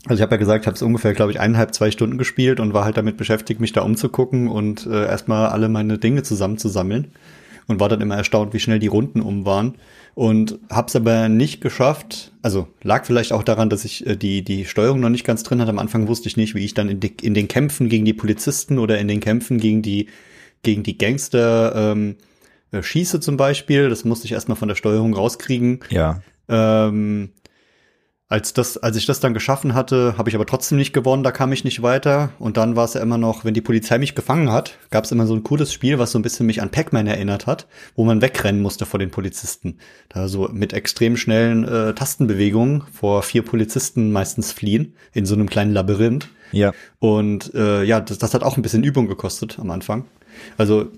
also 0.04 0.16
ich 0.16 0.22
habe 0.22 0.34
ja 0.34 0.38
gesagt, 0.38 0.64
ich 0.64 0.66
habe 0.66 0.74
es 0.74 0.82
ungefähr, 0.82 1.14
glaube 1.14 1.32
ich, 1.32 1.40
eineinhalb, 1.40 1.74
zwei 1.74 1.90
Stunden 1.90 2.18
gespielt 2.18 2.60
und 2.60 2.74
war 2.74 2.84
halt 2.84 2.96
damit 2.96 3.16
beschäftigt, 3.16 3.60
mich 3.60 3.72
da 3.72 3.82
umzugucken 3.82 4.48
und 4.48 4.86
äh, 4.86 5.06
erstmal 5.06 5.48
alle 5.48 5.68
meine 5.68 5.98
Dinge 5.98 6.22
zusammenzusammeln. 6.22 7.12
Und 7.66 7.80
war 7.80 7.90
dann 7.90 8.00
immer 8.00 8.16
erstaunt, 8.16 8.54
wie 8.54 8.60
schnell 8.60 8.78
die 8.78 8.86
Runden 8.86 9.20
um 9.20 9.44
waren. 9.44 9.74
Und 10.18 10.58
hab's 10.68 10.96
aber 10.96 11.28
nicht 11.28 11.60
geschafft. 11.60 12.32
Also 12.42 12.66
lag 12.82 13.06
vielleicht 13.06 13.32
auch 13.32 13.44
daran, 13.44 13.70
dass 13.70 13.84
ich 13.84 14.04
äh, 14.04 14.16
die, 14.16 14.42
die 14.42 14.64
Steuerung 14.64 14.98
noch 14.98 15.10
nicht 15.10 15.24
ganz 15.24 15.44
drin 15.44 15.60
hatte. 15.60 15.70
Am 15.70 15.78
Anfang 15.78 16.08
wusste 16.08 16.26
ich 16.26 16.36
nicht, 16.36 16.56
wie 16.56 16.64
ich 16.64 16.74
dann 16.74 16.88
in, 16.88 16.98
die, 16.98 17.14
in 17.22 17.34
den 17.34 17.46
Kämpfen 17.46 17.88
gegen 17.88 18.04
die 18.04 18.14
Polizisten 18.14 18.80
oder 18.80 18.98
in 18.98 19.06
den 19.06 19.20
Kämpfen 19.20 19.58
gegen 19.60 19.80
die, 19.80 20.08
gegen 20.64 20.82
die 20.82 20.98
Gangster 20.98 21.92
ähm, 21.92 22.16
äh, 22.72 22.82
schieße 22.82 23.20
zum 23.20 23.36
Beispiel. 23.36 23.88
Das 23.90 24.04
musste 24.04 24.26
ich 24.26 24.32
erstmal 24.32 24.56
von 24.56 24.66
der 24.66 24.74
Steuerung 24.74 25.14
rauskriegen. 25.14 25.78
Ja. 25.88 26.20
Ähm, 26.48 27.30
als, 28.30 28.52
das, 28.52 28.76
als 28.76 28.96
ich 28.96 29.06
das 29.06 29.20
dann 29.20 29.32
geschaffen 29.32 29.72
hatte, 29.72 30.14
habe 30.18 30.28
ich 30.28 30.34
aber 30.34 30.44
trotzdem 30.44 30.76
nicht 30.76 30.92
gewonnen, 30.92 31.22
da 31.22 31.32
kam 31.32 31.50
ich 31.50 31.64
nicht 31.64 31.82
weiter. 31.82 32.30
Und 32.38 32.58
dann 32.58 32.76
war 32.76 32.84
es 32.84 32.92
ja 32.92 33.00
immer 33.00 33.16
noch, 33.16 33.44
wenn 33.44 33.54
die 33.54 33.62
Polizei 33.62 33.96
mich 33.96 34.14
gefangen 34.14 34.52
hat, 34.52 34.78
gab 34.90 35.04
es 35.04 35.12
immer 35.12 35.26
so 35.26 35.34
ein 35.34 35.42
cooles 35.42 35.72
Spiel, 35.72 35.98
was 35.98 36.12
so 36.12 36.18
ein 36.18 36.22
bisschen 36.22 36.44
mich 36.44 36.60
an 36.60 36.70
Pac-Man 36.70 37.06
erinnert 37.06 37.46
hat, 37.46 37.66
wo 37.96 38.04
man 38.04 38.20
wegrennen 38.20 38.60
musste 38.60 38.84
vor 38.84 39.00
den 39.00 39.10
Polizisten. 39.10 39.78
Da 40.10 40.28
so 40.28 40.48
mit 40.52 40.74
extrem 40.74 41.16
schnellen 41.16 41.64
äh, 41.64 41.94
Tastenbewegungen 41.94 42.82
vor 42.92 43.22
vier 43.22 43.42
Polizisten 43.42 44.12
meistens 44.12 44.52
fliehen, 44.52 44.94
in 45.14 45.24
so 45.24 45.34
einem 45.34 45.48
kleinen 45.48 45.72
Labyrinth. 45.72 46.28
Ja. 46.52 46.72
Und 46.98 47.54
äh, 47.54 47.82
ja, 47.84 48.00
das, 48.00 48.18
das 48.18 48.34
hat 48.34 48.42
auch 48.42 48.58
ein 48.58 48.62
bisschen 48.62 48.84
Übung 48.84 49.08
gekostet 49.08 49.58
am 49.58 49.70
Anfang. 49.70 50.04
Also 50.58 50.92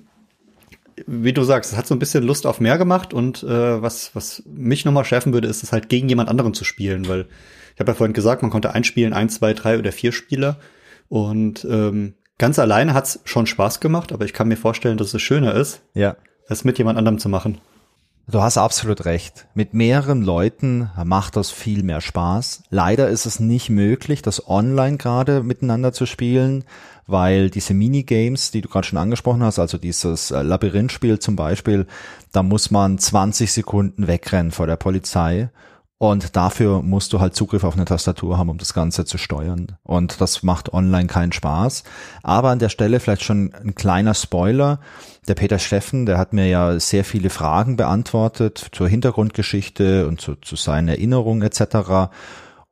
wie 1.07 1.33
du 1.33 1.43
sagst, 1.43 1.73
es 1.73 1.79
hat 1.79 1.87
so 1.87 1.95
ein 1.95 1.99
bisschen 1.99 2.25
Lust 2.25 2.47
auf 2.47 2.61
mehr 2.61 2.79
gemacht 2.79 3.15
und 3.15 3.43
äh, 3.43 3.83
was, 3.83 4.15
was 4.15 4.43
mich 4.47 4.85
nochmal 4.85 5.05
schärfen 5.05 5.33
würde, 5.33 5.49
ist 5.49 5.63
es 5.63 5.73
halt 5.73 5.89
gegen 5.89 6.09
jemand 6.09 6.29
anderen 6.29 6.55
zu 6.55 6.65
spielen, 6.65 7.09
weil 7.09 7.27
ich 7.75 7.81
habe 7.81 7.93
ja 7.93 7.97
vorhin 7.97 8.15
gesagt, 8.15 8.43
man 8.43 8.51
konnte 8.51 8.75
einspielen, 8.75 9.13
ein, 9.13 9.29
zwei, 9.29 9.55
drei 9.55 9.79
oder 9.79 9.93
vier 9.93 10.13
Spieler 10.13 10.59
und 11.09 11.67
ähm, 11.69 12.15
ganz 12.39 12.59
alleine 12.59 12.95
hat's 12.95 13.21
schon 13.25 13.47
Spaß 13.47 13.81
gemacht, 13.81 14.13
aber 14.13 14.25
ich 14.25 14.33
kann 14.33 14.49
mir 14.49 14.57
vorstellen, 14.57 14.99
dass 14.99 15.15
es 15.15 15.23
schöner 15.23 15.55
ist, 15.55 15.83
ja. 15.95 16.17
es 16.49 16.65
mit 16.65 16.79
jemand 16.79 16.99
anderem 16.99 17.19
zu 17.19 17.29
machen. 17.29 17.59
Du 18.29 18.41
hast 18.41 18.59
absolut 18.59 19.05
recht. 19.07 19.47
Mit 19.55 19.75
mehreren 19.75 20.23
Leuten 20.23 20.91
macht 21.05 21.37
das 21.37 21.51
viel 21.51 21.83
mehr 21.83 22.01
Spaß. 22.01 22.63
Leider 22.71 23.09
ist 23.09 23.27
es 23.27 23.41
nicht 23.41 23.71
möglich, 23.71 24.23
das 24.23 24.49
online 24.49 24.99
gerade 24.99 25.43
miteinander 25.43 25.93
zu 25.93 26.07
spielen, 26.07 26.65
weil 27.09 27.51
diese 27.51 27.75
Minigames, 27.75 28.53
die 28.53 28.61
du 28.61 28.69
gerade 28.69 28.87
schon 28.87 28.99
angesprochen 28.99 29.43
hast, 29.43 29.59
also 29.59 29.79
dieses 29.79 30.31
äh, 30.31 30.43
Labyrinthspiel 30.43 31.19
zum 31.19 31.35
Beispiel, 31.35 31.87
da 32.31 32.45
muss 32.45 32.71
man 32.71 32.99
20 32.99 33.53
Sekunden 33.53 34.07
wegrennen 34.07 34.53
vor 34.53 34.69
der 34.69 34.77
Polizei 34.77 35.51
und 36.03 36.35
dafür 36.35 36.81
musst 36.81 37.13
du 37.13 37.21
halt 37.21 37.35
Zugriff 37.35 37.63
auf 37.63 37.75
eine 37.75 37.85
Tastatur 37.85 38.39
haben, 38.39 38.49
um 38.49 38.57
das 38.57 38.73
Ganze 38.73 39.05
zu 39.05 39.19
steuern. 39.19 39.77
Und 39.83 40.23
das 40.23 40.43
macht 40.43 40.73
online 40.73 41.09
keinen 41.09 41.33
Spaß. 41.33 41.85
Aber 42.23 42.49
an 42.49 42.59
der 42.59 42.71
Stelle 42.71 43.01
vielleicht 43.01 43.23
schon 43.23 43.53
ein 43.53 43.75
kleiner 43.75 44.15
Spoiler. 44.15 44.81
Der 45.31 45.37
Peter 45.37 45.61
Steffen, 45.61 46.07
der 46.07 46.19
hat 46.19 46.33
mir 46.33 46.49
ja 46.49 46.81
sehr 46.81 47.05
viele 47.05 47.31
Fragen 47.31 47.77
beantwortet 47.77 48.71
zur 48.73 48.89
Hintergrundgeschichte 48.89 50.09
und 50.09 50.21
zu, 50.21 50.35
zu 50.35 50.57
seinen 50.57 50.89
Erinnerungen 50.89 51.43
etc. 51.43 52.11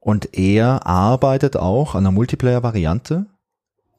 Und 0.01 0.37
er 0.37 0.85
arbeitet 0.85 1.57
auch 1.57 1.94
an 1.94 2.05
einer 2.05 2.11
Multiplayer-Variante 2.11 3.27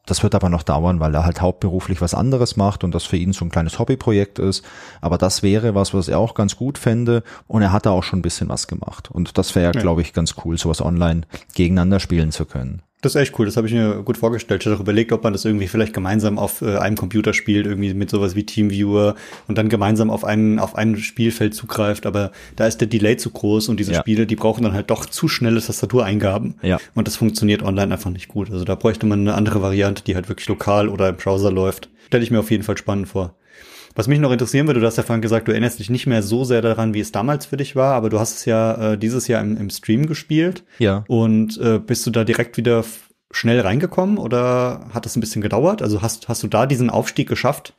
das 0.09 0.23
wird 0.23 0.33
aber 0.33 0.49
noch 0.49 0.63
dauern, 0.63 0.99
weil 0.99 1.13
er 1.13 1.23
halt 1.23 1.39
hauptberuflich 1.39 2.01
was 2.01 2.15
anderes 2.15 2.57
macht 2.57 2.83
und 2.83 2.95
das 2.95 3.03
für 3.03 3.17
ihn 3.17 3.31
so 3.31 3.45
ein 3.45 3.51
kleines 3.51 3.77
Hobbyprojekt 3.77 4.39
ist. 4.39 4.65
Aber 5.01 5.19
das 5.19 5.43
wäre 5.43 5.75
was, 5.75 5.93
was 5.93 6.07
er 6.07 6.17
auch 6.17 6.33
ganz 6.33 6.55
gut 6.55 6.79
fände. 6.79 7.21
Und 7.47 7.61
er 7.61 7.71
hat 7.71 7.85
da 7.85 7.91
auch 7.91 8.01
schon 8.01 8.19
ein 8.19 8.23
bisschen 8.23 8.49
was 8.49 8.67
gemacht. 8.67 9.11
Und 9.11 9.37
das 9.37 9.53
wäre, 9.53 9.71
ja. 9.73 9.79
glaube 9.79 10.01
ich, 10.01 10.13
ganz 10.13 10.33
cool, 10.43 10.57
sowas 10.57 10.81
online 10.81 11.21
gegeneinander 11.53 11.99
spielen 11.99 12.31
zu 12.31 12.45
können. 12.45 12.81
Das 13.01 13.15
ist 13.15 13.21
echt 13.21 13.39
cool, 13.39 13.45
das 13.45 13.55
habe 13.55 13.65
ich 13.65 13.73
mir 13.73 14.03
gut 14.03 14.17
vorgestellt. 14.17 14.61
Ich 14.61 14.65
habe 14.65 14.75
auch 14.75 14.81
überlegt, 14.81 15.13
ob 15.13 15.23
man 15.23 15.31
das 15.31 15.45
irgendwie 15.45 15.67
vielleicht 15.69 15.93
gemeinsam 15.93 16.37
auf 16.37 16.61
äh, 16.61 16.77
einem 16.77 16.97
Computer 16.97 17.33
spielt, 17.33 17.65
irgendwie 17.65 17.93
mit 17.93 18.09
sowas 18.09 18.35
wie 18.35 18.45
Teamviewer 18.45 19.15
und 19.47 19.57
dann 19.57 19.69
gemeinsam 19.69 20.09
auf 20.09 20.25
einen, 20.25 20.59
auf 20.59 20.75
ein 20.75 20.97
Spielfeld 20.97 21.53
zugreift, 21.53 22.05
aber 22.05 22.31
da 22.57 22.67
ist 22.67 22.81
der 22.81 22.89
Delay 22.89 23.15
zu 23.15 23.29
groß 23.29 23.69
und 23.69 23.79
diese 23.79 23.93
ja. 23.93 24.01
Spiele, 24.01 24.27
die 24.27 24.35
brauchen 24.35 24.63
dann 24.63 24.73
halt 24.73 24.89
doch 24.89 25.05
zu 25.05 25.29
schnelle 25.29 25.61
Tastatureingaben. 25.61 26.55
Ja. 26.61 26.77
Und 26.93 27.07
das 27.07 27.15
funktioniert 27.15 27.63
online 27.63 27.93
einfach 27.93 28.11
nicht 28.11 28.27
gut. 28.27 28.51
Also 28.51 28.65
da 28.65 28.75
bräuchte 28.75 29.05
man 29.05 29.21
eine 29.21 29.33
andere 29.33 29.61
Variante, 29.61 30.03
die 30.03 30.15
halt 30.15 30.27
wirklich 30.27 30.49
lokal 30.49 30.89
oder 30.89 31.07
im 31.07 31.15
Browser 31.15 31.51
läuft. 31.51 31.89
Stelle 32.07 32.23
ich 32.23 32.31
mir 32.31 32.39
auf 32.39 32.51
jeden 32.51 32.63
Fall 32.63 32.77
spannend 32.77 33.07
vor. 33.07 33.33
Was 33.99 34.07
mich 34.07 34.19
noch 34.19 34.31
interessieren 34.31 34.65
würde, 34.65 34.79
du 34.79 34.85
hast 34.85 34.95
ja 34.95 35.03
vorhin 35.03 35.21
gesagt, 35.21 35.49
du 35.49 35.51
erinnerst 35.51 35.77
dich 35.77 35.89
nicht 35.89 36.07
mehr 36.07 36.23
so 36.23 36.45
sehr 36.45 36.61
daran, 36.61 36.93
wie 36.93 37.01
es 37.01 37.11
damals 37.11 37.45
für 37.45 37.57
dich 37.57 37.75
war, 37.75 37.95
aber 37.95 38.09
du 38.09 38.17
hast 38.17 38.37
es 38.37 38.45
ja 38.45 38.93
äh, 38.93 38.97
dieses 38.97 39.27
Jahr 39.27 39.41
im, 39.41 39.57
im 39.57 39.69
Stream 39.69 40.05
gespielt. 40.05 40.63
Ja. 40.77 41.03
Und 41.09 41.57
äh, 41.57 41.79
bist 41.79 42.07
du 42.07 42.09
da 42.09 42.23
direkt 42.23 42.55
wieder 42.55 42.85
schnell 43.29 43.59
reingekommen 43.59 44.17
oder 44.17 44.87
hat 44.93 45.03
das 45.03 45.17
ein 45.17 45.19
bisschen 45.19 45.41
gedauert? 45.41 45.81
Also 45.81 46.01
hast, 46.01 46.29
hast 46.29 46.41
du 46.43 46.47
da 46.47 46.65
diesen 46.65 46.89
Aufstieg 46.89 47.27
geschafft 47.27 47.73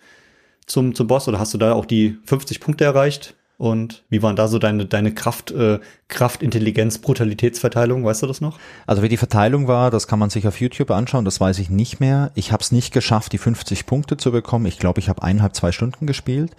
zum, 0.66 0.94
zum 0.94 1.06
Boss 1.06 1.26
oder 1.26 1.38
hast 1.38 1.54
du 1.54 1.59
da 1.59 1.72
auch 1.72 1.87
die 1.87 2.18
50 2.26 2.61
Punkte 2.61 2.85
erreicht? 2.85 3.35
Und 3.61 4.05
wie 4.09 4.23
waren 4.23 4.37
da 4.37 4.49
so 4.49 4.59
deine, 4.59 4.87
deine 4.87 5.12
Kraft, 5.12 5.51
äh, 5.51 5.81
Kraft, 6.09 6.42
Intelligenz, 6.42 6.96
Brutalitätsverteilung? 6.96 8.03
Weißt 8.07 8.23
du 8.23 8.27
das 8.27 8.40
noch? 8.40 8.59
Also 8.87 9.03
wie 9.03 9.11
die 9.11 9.18
Verteilung 9.18 9.68
war, 9.68 9.90
das 9.90 10.07
kann 10.07 10.18
man 10.18 10.31
sich 10.31 10.49
auf 10.49 10.59
YouTube 10.62 10.90
anschauen, 10.90 11.27
das 11.27 11.42
weiß 11.42 11.59
ich 11.59 11.68
nicht 11.68 12.01
mehr. 12.01 12.31
Ich 12.35 12.53
habe 12.53 12.62
es 12.62 12.73
nicht 12.73 12.90
geschafft, 12.90 13.35
die 13.35 13.38
50 13.38 13.85
Punkte 13.85 14.16
zu 14.16 14.33
bekommen. 14.33 14.64
Ich 14.64 14.79
glaube, 14.79 14.99
ich 14.99 15.11
habe 15.11 15.23
eineinhalb, 15.23 15.55
zwei 15.55 15.73
Stunden 15.73 16.07
gespielt. 16.07 16.53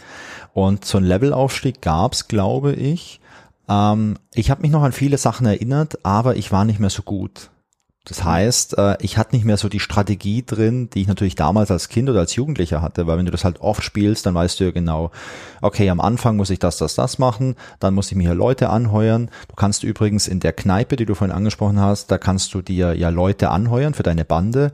Und 0.53 0.85
so 0.85 0.99
ein 0.99 1.03
Levelaufstieg 1.03 1.81
gab's, 1.81 2.27
glaube 2.27 2.73
ich. 2.73 3.19
Ähm, 3.67 4.17
ich 4.35 4.51
habe 4.51 4.61
mich 4.61 4.69
noch 4.69 4.83
an 4.83 4.91
viele 4.91 5.17
Sachen 5.17 5.47
erinnert, 5.47 6.05
aber 6.05 6.35
ich 6.35 6.51
war 6.51 6.65
nicht 6.65 6.79
mehr 6.79 6.91
so 6.91 7.01
gut. 7.01 7.49
Das 8.05 8.23
heißt, 8.23 8.79
äh, 8.79 8.97
ich 9.01 9.17
hatte 9.17 9.35
nicht 9.35 9.45
mehr 9.45 9.57
so 9.57 9.69
die 9.69 9.79
Strategie 9.79 10.43
drin, 10.43 10.89
die 10.89 11.01
ich 11.01 11.07
natürlich 11.07 11.35
damals 11.35 11.69
als 11.69 11.87
Kind 11.87 12.09
oder 12.09 12.21
als 12.21 12.35
Jugendlicher 12.35 12.81
hatte, 12.81 13.05
weil 13.05 13.19
wenn 13.19 13.25
du 13.25 13.31
das 13.31 13.45
halt 13.45 13.61
oft 13.61 13.83
spielst, 13.83 14.25
dann 14.25 14.33
weißt 14.33 14.59
du 14.59 14.63
ja 14.63 14.71
genau, 14.71 15.11
okay, 15.61 15.87
am 15.89 16.01
Anfang 16.01 16.35
muss 16.35 16.49
ich 16.49 16.57
das, 16.57 16.77
das, 16.77 16.95
das 16.95 17.19
machen, 17.19 17.55
dann 17.79 17.93
muss 17.93 18.09
ich 18.11 18.17
mir 18.17 18.23
hier 18.23 18.33
Leute 18.33 18.71
anheuern. 18.71 19.29
Du 19.47 19.55
kannst 19.55 19.83
übrigens 19.83 20.27
in 20.27 20.39
der 20.39 20.53
Kneipe, 20.53 20.95
die 20.95 21.05
du 21.05 21.13
vorhin 21.13 21.35
angesprochen 21.35 21.79
hast, 21.79 22.09
da 22.09 22.17
kannst 22.17 22.55
du 22.55 22.63
dir 22.63 22.95
ja 22.95 23.09
Leute 23.09 23.51
anheuern 23.51 23.93
für 23.93 24.03
deine 24.03 24.25
Bande 24.25 24.71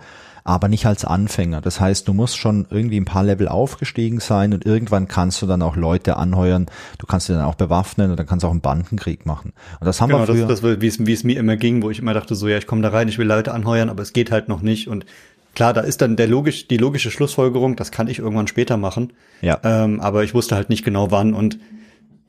aber 0.47 0.69
nicht 0.69 0.85
als 0.85 1.03
Anfänger. 1.03 1.59
Das 1.59 1.81
heißt, 1.81 2.07
du 2.07 2.13
musst 2.13 2.37
schon 2.37 2.67
irgendwie 2.69 2.97
ein 2.97 3.05
paar 3.05 3.23
Level 3.23 3.49
aufgestiegen 3.49 4.21
sein 4.21 4.53
und 4.53 4.65
irgendwann 4.65 5.09
kannst 5.09 5.41
du 5.41 5.45
dann 5.45 5.61
auch 5.61 5.75
Leute 5.75 6.15
anheuern. 6.15 6.67
Du 6.99 7.05
kannst 7.05 7.27
sie 7.27 7.33
dann 7.33 7.43
auch 7.43 7.55
bewaffnen 7.55 8.11
und 8.11 8.17
dann 8.17 8.25
kannst 8.25 8.43
du 8.43 8.47
auch 8.47 8.51
einen 8.51 8.61
Bandenkrieg 8.61 9.25
machen. 9.25 9.51
Und 9.81 9.85
das 9.85 9.99
haben 9.99 10.09
genau, 10.09 10.21
wir 10.21 10.27
früher. 10.27 10.47
Das, 10.47 10.61
das 10.61 10.81
wie, 10.81 10.87
es, 10.87 11.05
wie 11.05 11.11
es 11.11 11.25
mir 11.25 11.37
immer 11.37 11.57
ging, 11.57 11.83
wo 11.83 11.89
ich 11.89 11.99
immer 11.99 12.13
dachte, 12.13 12.33
so 12.33 12.47
ja, 12.47 12.57
ich 12.57 12.65
komme 12.65 12.81
da 12.81 12.89
rein, 12.89 13.09
ich 13.09 13.17
will 13.17 13.27
Leute 13.27 13.53
anheuern, 13.53 13.89
aber 13.89 14.01
es 14.01 14.13
geht 14.13 14.31
halt 14.31 14.47
noch 14.47 14.61
nicht. 14.61 14.87
Und 14.87 15.05
klar, 15.53 15.73
da 15.73 15.81
ist 15.81 16.01
dann 16.01 16.15
der 16.15 16.27
logisch, 16.27 16.69
die 16.69 16.77
logische 16.77 17.11
Schlussfolgerung, 17.11 17.75
das 17.75 17.91
kann 17.91 18.07
ich 18.07 18.19
irgendwann 18.19 18.47
später 18.47 18.77
machen. 18.77 19.11
Ja. 19.41 19.59
Ähm, 19.63 19.99
aber 19.99 20.23
ich 20.23 20.33
wusste 20.33 20.55
halt 20.55 20.69
nicht 20.69 20.85
genau 20.85 21.11
wann 21.11 21.33
und 21.33 21.59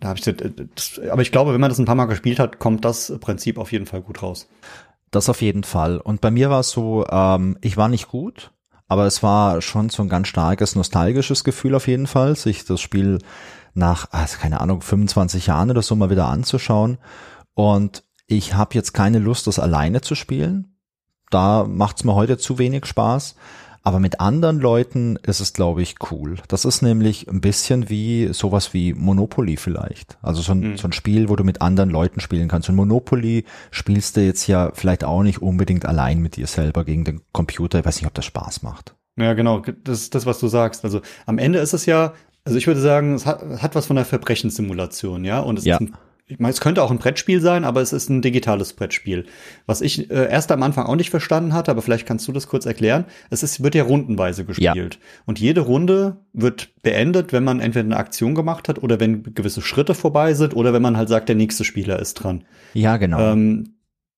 da 0.00 0.08
habe 0.08 0.18
ich 0.18 0.24
das, 0.24 1.00
aber 1.10 1.22
ich 1.22 1.32
glaube, 1.32 1.52
wenn 1.52 1.60
man 1.60 1.70
das 1.70 1.78
ein 1.78 1.84
paar 1.84 1.94
Mal 1.94 2.06
gespielt 2.06 2.38
hat, 2.38 2.58
kommt 2.58 2.84
das 2.84 3.12
Prinzip 3.20 3.58
auf 3.58 3.72
jeden 3.72 3.86
Fall 3.86 4.00
gut 4.00 4.22
raus. 4.22 4.48
Das 5.10 5.28
auf 5.28 5.42
jeden 5.42 5.64
Fall. 5.64 5.98
Und 5.98 6.20
bei 6.20 6.30
mir 6.30 6.50
war 6.50 6.60
es 6.60 6.70
so, 6.70 7.06
ähm, 7.10 7.56
ich 7.60 7.76
war 7.76 7.88
nicht 7.88 8.08
gut, 8.08 8.52
aber 8.88 9.06
es 9.06 9.22
war 9.22 9.60
schon 9.62 9.88
so 9.88 10.02
ein 10.02 10.08
ganz 10.08 10.28
starkes 10.28 10.74
nostalgisches 10.74 11.44
Gefühl 11.44 11.74
auf 11.74 11.88
jeden 11.88 12.06
Fall, 12.06 12.36
sich 12.36 12.64
das 12.64 12.80
Spiel 12.80 13.18
nach, 13.74 14.08
also 14.10 14.38
keine 14.38 14.60
Ahnung, 14.60 14.82
25 14.82 15.46
Jahren 15.46 15.70
oder 15.70 15.82
so 15.82 15.94
mal 15.94 16.10
wieder 16.10 16.26
anzuschauen. 16.26 16.98
Und 17.54 18.04
ich 18.26 18.54
habe 18.54 18.74
jetzt 18.74 18.92
keine 18.92 19.18
Lust, 19.18 19.46
das 19.46 19.58
alleine 19.58 20.00
zu 20.00 20.14
spielen. 20.14 20.76
Da 21.30 21.64
macht 21.64 21.98
es 21.98 22.04
mir 22.04 22.14
heute 22.14 22.38
zu 22.38 22.58
wenig 22.58 22.86
Spaß. 22.86 23.36
Aber 23.82 24.00
mit 24.00 24.20
anderen 24.20 24.58
Leuten 24.58 25.16
ist 25.22 25.40
es, 25.40 25.52
glaube 25.52 25.82
ich, 25.82 25.96
cool. 26.10 26.36
Das 26.48 26.64
ist 26.64 26.82
nämlich 26.82 27.28
ein 27.28 27.40
bisschen 27.40 27.88
wie 27.88 28.32
sowas 28.32 28.74
wie 28.74 28.92
Monopoly 28.92 29.56
vielleicht. 29.56 30.18
Also 30.20 30.42
so 30.42 30.52
ein, 30.52 30.60
mhm. 30.60 30.76
so 30.76 30.88
ein 30.88 30.92
Spiel, 30.92 31.28
wo 31.28 31.36
du 31.36 31.44
mit 31.44 31.62
anderen 31.62 31.90
Leuten 31.90 32.20
spielen 32.20 32.48
kannst. 32.48 32.68
Und 32.68 32.76
Monopoly 32.76 33.44
spielst 33.70 34.16
du 34.16 34.20
jetzt 34.24 34.46
ja 34.46 34.70
vielleicht 34.74 35.04
auch 35.04 35.22
nicht 35.22 35.40
unbedingt 35.40 35.86
allein 35.86 36.20
mit 36.20 36.36
dir 36.36 36.46
selber 36.46 36.84
gegen 36.84 37.04
den 37.04 37.22
Computer. 37.32 37.78
Ich 37.78 37.84
weiß 37.84 37.96
nicht, 37.96 38.06
ob 38.06 38.14
das 38.14 38.24
Spaß 38.26 38.62
macht. 38.62 38.94
Ja, 39.16 39.34
genau. 39.34 39.62
Das 39.84 40.02
ist 40.02 40.14
das, 40.14 40.26
was 40.26 40.38
du 40.38 40.48
sagst. 40.48 40.84
Also 40.84 41.00
am 41.26 41.38
Ende 41.38 41.58
ist 41.58 41.72
es 41.72 41.86
ja, 41.86 42.12
also 42.44 42.58
ich 42.58 42.66
würde 42.66 42.80
sagen, 42.80 43.14
es 43.14 43.26
hat, 43.26 43.42
hat 43.62 43.74
was 43.74 43.86
von 43.86 43.96
einer 43.96 44.04
Verbrechenssimulation, 44.04 45.24
ja. 45.24 45.40
Und 45.40 45.58
es 45.58 45.64
ja. 45.64 45.76
ist 45.76 45.80
ein 45.82 45.94
ich 46.28 46.38
meine, 46.38 46.52
es 46.52 46.60
könnte 46.60 46.82
auch 46.82 46.90
ein 46.90 46.98
Brettspiel 46.98 47.40
sein, 47.40 47.64
aber 47.64 47.80
es 47.80 47.92
ist 47.92 48.10
ein 48.10 48.20
digitales 48.20 48.74
Brettspiel. 48.74 49.24
Was 49.66 49.80
ich 49.80 50.10
äh, 50.10 50.30
erst 50.30 50.52
am 50.52 50.62
Anfang 50.62 50.86
auch 50.86 50.96
nicht 50.96 51.10
verstanden 51.10 51.54
hatte, 51.54 51.70
aber 51.70 51.80
vielleicht 51.80 52.06
kannst 52.06 52.28
du 52.28 52.32
das 52.32 52.48
kurz 52.48 52.66
erklären. 52.66 53.06
Es 53.30 53.42
ist, 53.42 53.62
wird 53.62 53.74
ja 53.74 53.84
rundenweise 53.84 54.44
gespielt. 54.44 54.94
Ja. 54.94 55.00
Und 55.24 55.40
jede 55.40 55.62
Runde 55.62 56.18
wird 56.34 56.70
beendet, 56.82 57.32
wenn 57.32 57.44
man 57.44 57.60
entweder 57.60 57.86
eine 57.86 57.96
Aktion 57.96 58.34
gemacht 58.34 58.68
hat 58.68 58.82
oder 58.82 59.00
wenn 59.00 59.22
gewisse 59.34 59.62
Schritte 59.62 59.94
vorbei 59.94 60.34
sind 60.34 60.54
oder 60.54 60.72
wenn 60.72 60.82
man 60.82 60.96
halt 60.96 61.08
sagt, 61.08 61.28
der 61.28 61.36
nächste 61.36 61.64
Spieler 61.64 61.98
ist 61.98 62.14
dran. 62.14 62.44
Ja, 62.74 62.98
genau. 62.98 63.18
Ähm, 63.20 63.74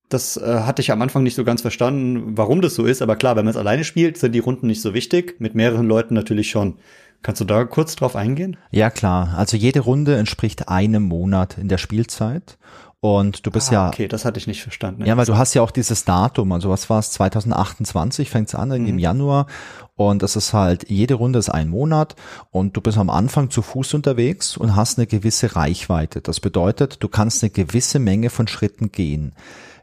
das 0.09 0.35
äh, 0.35 0.41
hatte 0.41 0.81
ich 0.81 0.91
am 0.91 1.01
Anfang 1.01 1.23
nicht 1.23 1.35
so 1.35 1.45
ganz 1.45 1.61
verstanden, 1.61 2.37
warum 2.37 2.61
das 2.61 2.75
so 2.75 2.85
ist. 2.85 3.01
Aber 3.01 3.15
klar, 3.15 3.37
wenn 3.37 3.45
man 3.45 3.51
es 3.51 3.57
alleine 3.57 3.85
spielt, 3.85 4.17
sind 4.17 4.33
die 4.33 4.39
Runden 4.39 4.67
nicht 4.67 4.81
so 4.81 4.93
wichtig. 4.93 5.39
Mit 5.39 5.55
mehreren 5.55 5.87
Leuten 5.87 6.13
natürlich 6.13 6.49
schon. 6.49 6.75
Kannst 7.23 7.41
du 7.41 7.45
da 7.45 7.63
kurz 7.65 7.95
drauf 7.95 8.15
eingehen? 8.15 8.57
Ja, 8.71 8.89
klar. 8.89 9.35
Also 9.37 9.57
jede 9.57 9.81
Runde 9.81 10.17
entspricht 10.17 10.69
einem 10.69 11.03
Monat 11.03 11.57
in 11.57 11.67
der 11.67 11.77
Spielzeit. 11.77 12.57
Und 12.99 13.47
du 13.47 13.51
bist 13.51 13.69
ah, 13.69 13.73
ja. 13.73 13.87
Okay, 13.87 14.07
das 14.07 14.25
hatte 14.25 14.37
ich 14.37 14.45
nicht 14.45 14.61
verstanden. 14.61 15.05
Ja, 15.05 15.17
weil 15.17 15.25
du 15.25 15.35
hast 15.35 15.55
ja 15.55 15.63
auch 15.63 15.71
dieses 15.71 16.05
Datum. 16.05 16.51
Also 16.51 16.69
was 16.69 16.87
war 16.89 16.99
es? 16.99 17.09
2028 17.11 18.29
fängt 18.29 18.49
es 18.49 18.55
an, 18.55 18.69
mhm. 18.69 18.85
im 18.85 18.99
Januar. 18.99 19.47
Und 19.95 20.21
das 20.21 20.35
ist 20.35 20.53
halt, 20.53 20.87
jede 20.89 21.15
Runde 21.15 21.39
ist 21.39 21.49
ein 21.49 21.69
Monat 21.69 22.15
und 22.51 22.77
du 22.77 22.81
bist 22.81 22.97
am 22.97 23.09
Anfang 23.09 23.49
zu 23.49 23.61
Fuß 23.61 23.95
unterwegs 23.95 24.55
und 24.55 24.75
hast 24.75 24.97
eine 24.97 25.07
gewisse 25.07 25.55
Reichweite. 25.55 26.21
Das 26.21 26.39
bedeutet, 26.39 27.03
du 27.03 27.07
kannst 27.07 27.43
eine 27.43 27.49
gewisse 27.49 27.99
Menge 27.99 28.29
von 28.29 28.47
Schritten 28.47 28.91
gehen. 28.91 29.33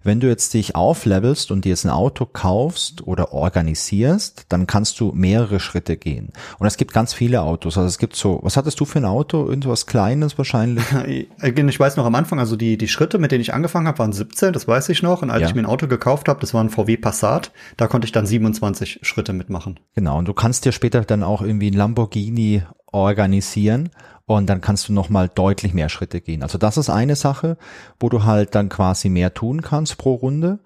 Wenn 0.02 0.20
du 0.20 0.28
jetzt 0.28 0.54
dich 0.54 0.74
auflevelst 0.74 1.50
und 1.50 1.64
dir 1.64 1.70
jetzt 1.70 1.84
ein 1.84 1.90
Auto 1.90 2.26
kaufst 2.26 3.06
oder 3.06 3.32
organisierst, 3.32 4.46
dann 4.48 4.66
kannst 4.66 5.00
du 5.00 5.12
mehrere 5.12 5.60
Schritte 5.60 5.96
gehen. 5.96 6.32
Und 6.58 6.66
es 6.66 6.76
gibt 6.76 6.92
ganz 6.92 7.14
viele 7.14 7.42
Autos. 7.42 7.76
Also 7.76 7.88
es 7.88 7.98
gibt 7.98 8.16
so, 8.16 8.40
was 8.42 8.56
hattest 8.56 8.78
du 8.80 8.84
für 8.84 8.98
ein 8.98 9.04
Auto? 9.04 9.48
Irgendwas 9.48 9.86
Kleines 9.86 10.38
wahrscheinlich? 10.38 10.84
Ich 11.68 11.80
weiß 11.80 11.96
noch 11.96 12.06
am 12.06 12.14
Anfang, 12.14 12.38
also 12.38 12.56
die, 12.56 12.78
die 12.78 12.88
Schritte, 12.88 13.18
mit 13.18 13.30
denen 13.30 13.40
ich 13.40 13.54
angefangen 13.54 13.86
habe, 13.86 13.98
waren 13.98 14.12
17, 14.12 14.52
das 14.52 14.66
weiß 14.66 14.88
ich 14.88 15.02
noch. 15.02 15.22
Und 15.22 15.30
als 15.30 15.42
ja. 15.42 15.48
ich 15.48 15.54
mir 15.54 15.62
ein 15.62 15.66
Auto 15.66 15.86
gekauft 15.86 16.28
habe, 16.28 16.40
das 16.40 16.54
war 16.54 16.62
ein 16.62 16.70
VW 16.70 16.96
Passat, 16.96 17.52
da 17.76 17.86
konnte 17.86 18.06
ich 18.06 18.12
dann 18.12 18.26
27 18.26 19.00
Schritte 19.02 19.32
mitmachen. 19.32 19.78
Genau, 19.94 20.18
und 20.18 20.26
du 20.26 20.34
kannst 20.34 20.64
dir 20.64 20.72
später 20.72 21.02
dann 21.02 21.22
auch 21.22 21.42
irgendwie 21.42 21.70
ein 21.70 21.74
Lamborghini 21.74 22.62
organisieren 22.92 23.90
und 24.26 24.48
dann 24.48 24.60
kannst 24.60 24.88
du 24.88 24.92
nochmal 24.92 25.30
deutlich 25.34 25.74
mehr 25.74 25.88
Schritte 25.88 26.20
gehen. 26.20 26.42
Also 26.42 26.58
das 26.58 26.76
ist 26.76 26.90
eine 26.90 27.16
Sache, 27.16 27.56
wo 27.98 28.08
du 28.08 28.24
halt 28.24 28.54
dann 28.54 28.68
quasi 28.68 29.08
mehr 29.08 29.32
tun 29.34 29.62
kannst 29.62 29.98
pro 29.98 30.14
Runde. 30.14 30.58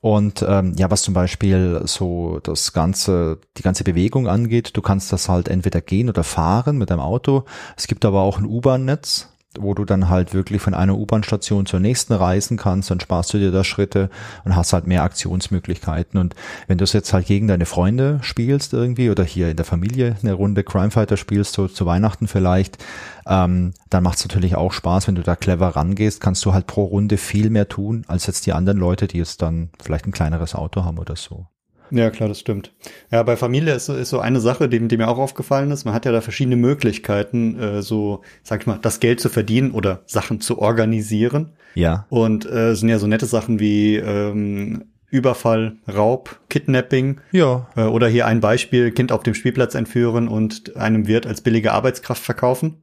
Und 0.00 0.44
ähm, 0.46 0.74
ja, 0.76 0.90
was 0.90 1.02
zum 1.02 1.14
Beispiel 1.14 1.82
so 1.84 2.38
das 2.42 2.72
ganze, 2.72 3.38
die 3.56 3.62
ganze 3.62 3.82
Bewegung 3.82 4.28
angeht, 4.28 4.76
du 4.76 4.82
kannst 4.82 5.12
das 5.12 5.28
halt 5.28 5.48
entweder 5.48 5.80
gehen 5.80 6.08
oder 6.08 6.22
fahren 6.22 6.78
mit 6.78 6.90
deinem 6.90 7.00
Auto. 7.00 7.44
Es 7.76 7.88
gibt 7.88 8.04
aber 8.04 8.20
auch 8.20 8.38
ein 8.38 8.44
U-Bahn-Netz, 8.44 9.28
wo 9.60 9.74
du 9.74 9.84
dann 9.84 10.08
halt 10.08 10.34
wirklich 10.34 10.62
von 10.62 10.74
einer 10.74 10.96
U-Bahn-Station 10.96 11.66
zur 11.66 11.80
nächsten 11.80 12.12
reisen 12.12 12.56
kannst, 12.56 12.90
dann 12.90 13.00
sparst 13.00 13.32
du 13.34 13.38
dir 13.38 13.52
da 13.52 13.64
Schritte 13.64 14.10
und 14.44 14.56
hast 14.56 14.72
halt 14.72 14.86
mehr 14.86 15.02
Aktionsmöglichkeiten. 15.02 16.18
Und 16.18 16.34
wenn 16.66 16.78
du 16.78 16.84
es 16.84 16.92
jetzt 16.92 17.12
halt 17.12 17.26
gegen 17.26 17.48
deine 17.48 17.66
Freunde 17.66 18.18
spielst 18.22 18.72
irgendwie 18.72 19.10
oder 19.10 19.24
hier 19.24 19.50
in 19.50 19.56
der 19.56 19.64
Familie 19.64 20.16
eine 20.22 20.32
Runde 20.32 20.64
Crime 20.64 20.90
Fighter 20.90 21.16
spielst, 21.16 21.54
so 21.54 21.68
zu 21.68 21.86
Weihnachten 21.86 22.28
vielleicht, 22.28 22.78
ähm, 23.26 23.74
dann 23.90 24.02
macht 24.02 24.18
es 24.18 24.24
natürlich 24.24 24.56
auch 24.56 24.72
Spaß, 24.72 25.08
wenn 25.08 25.14
du 25.14 25.22
da 25.22 25.36
clever 25.36 25.68
rangehst, 25.68 26.20
kannst 26.20 26.44
du 26.44 26.54
halt 26.54 26.66
pro 26.66 26.84
Runde 26.84 27.16
viel 27.18 27.50
mehr 27.50 27.68
tun, 27.68 28.04
als 28.08 28.26
jetzt 28.26 28.46
die 28.46 28.52
anderen 28.52 28.78
Leute, 28.78 29.06
die 29.06 29.18
jetzt 29.18 29.42
dann 29.42 29.70
vielleicht 29.82 30.06
ein 30.06 30.12
kleineres 30.12 30.54
Auto 30.54 30.84
haben 30.84 30.98
oder 30.98 31.16
so. 31.16 31.46
Ja, 31.90 32.10
klar, 32.10 32.28
das 32.28 32.40
stimmt. 32.40 32.72
Ja, 33.10 33.22
bei 33.22 33.36
Familie 33.36 33.74
ist, 33.74 33.88
ist 33.88 34.10
so 34.10 34.20
eine 34.20 34.40
Sache, 34.40 34.68
die, 34.68 34.86
die 34.86 34.96
mir 34.96 35.08
auch 35.08 35.18
aufgefallen 35.18 35.70
ist. 35.70 35.84
Man 35.84 35.94
hat 35.94 36.04
ja 36.04 36.12
da 36.12 36.20
verschiedene 36.20 36.56
Möglichkeiten, 36.56 37.58
äh, 37.58 37.82
so, 37.82 38.22
sag 38.42 38.60
ich 38.60 38.66
mal, 38.66 38.78
das 38.80 39.00
Geld 39.00 39.20
zu 39.20 39.28
verdienen 39.28 39.70
oder 39.70 40.02
Sachen 40.06 40.40
zu 40.40 40.58
organisieren. 40.58 41.52
Ja. 41.74 42.06
Und 42.08 42.50
äh, 42.50 42.74
sind 42.74 42.88
ja 42.88 42.98
so 42.98 43.06
nette 43.06 43.26
Sachen 43.26 43.60
wie 43.60 43.96
ähm, 43.96 44.84
Überfall, 45.10 45.76
Raub, 45.92 46.38
Kidnapping. 46.50 47.20
Ja. 47.32 47.68
Äh, 47.76 47.82
oder 47.82 48.08
hier 48.08 48.26
ein 48.26 48.40
Beispiel, 48.40 48.90
Kind 48.90 49.12
auf 49.12 49.22
dem 49.22 49.34
Spielplatz 49.34 49.74
entführen 49.74 50.28
und 50.28 50.76
einem 50.76 51.06
Wirt 51.06 51.26
als 51.26 51.40
billige 51.40 51.72
Arbeitskraft 51.72 52.22
verkaufen. 52.22 52.82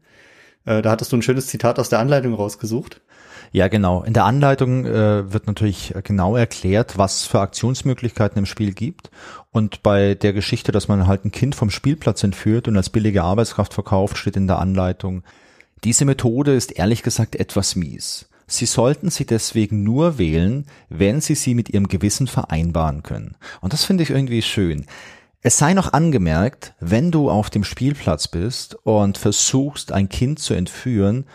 Äh, 0.66 0.82
da 0.82 0.92
hattest 0.92 1.12
du 1.12 1.18
ein 1.18 1.22
schönes 1.22 1.48
Zitat 1.48 1.80
aus 1.80 1.90
der 1.90 2.00
Anleitung 2.00 2.34
rausgesucht. 2.34 3.02
Ja, 3.56 3.70
genau. 3.70 4.04
In 4.04 4.12
der 4.12 4.26
Anleitung 4.26 4.86
äh, 4.86 5.32
wird 5.32 5.48
natürlich 5.48 5.94
genau 6.04 6.36
erklärt, 6.36 6.98
was 6.98 7.24
für 7.24 7.40
Aktionsmöglichkeiten 7.40 8.38
im 8.38 8.46
Spiel 8.46 8.74
gibt. 8.74 9.10
Und 9.50 9.82
bei 9.82 10.14
der 10.14 10.34
Geschichte, 10.34 10.74
dass 10.74 10.90
man 10.90 11.08
halt 11.08 11.24
ein 11.24 11.32
Kind 11.32 11.56
vom 11.56 11.70
Spielplatz 11.70 12.22
entführt 12.26 12.68
und 12.68 12.76
als 12.76 12.90
billige 12.90 13.24
Arbeitskraft 13.24 13.74
verkauft, 13.74 14.18
steht 14.18 14.36
in 14.36 14.48
der 14.48 14.60
Anleitung, 14.60 15.24
diese 15.86 16.04
Methode 16.04 16.54
ist 16.54 16.74
ehrlich 16.74 17.02
gesagt 17.02 17.38
etwas 17.38 17.78
mies. 17.78 18.28
Sie 18.46 18.66
sollten 18.66 19.10
sie 19.10 19.26
deswegen 19.26 19.84
nur 19.84 20.18
wählen, 20.18 20.66
wenn 20.90 21.22
Sie 21.22 21.36
sie 21.36 21.56
mit 21.56 21.70
Ihrem 21.70 21.88
Gewissen 21.88 22.28
vereinbaren 22.28 23.04
können. 23.04 23.38
Und 23.62 23.72
das 23.72 23.86
finde 23.86 24.04
ich 24.04 24.10
irgendwie 24.10 24.42
schön. 24.42 24.86
Es 25.42 25.58
sei 25.58 25.74
noch 25.74 25.94
angemerkt, 25.94 26.74
wenn 26.82 27.10
du 27.10 27.30
auf 27.30 27.50
dem 27.50 27.64
Spielplatz 27.64 28.28
bist 28.28 28.76
und 28.84 29.18
versuchst, 29.18 29.94
ein 29.94 30.10
Kind 30.10 30.40
zu 30.40 30.56
entführen, 30.56 31.26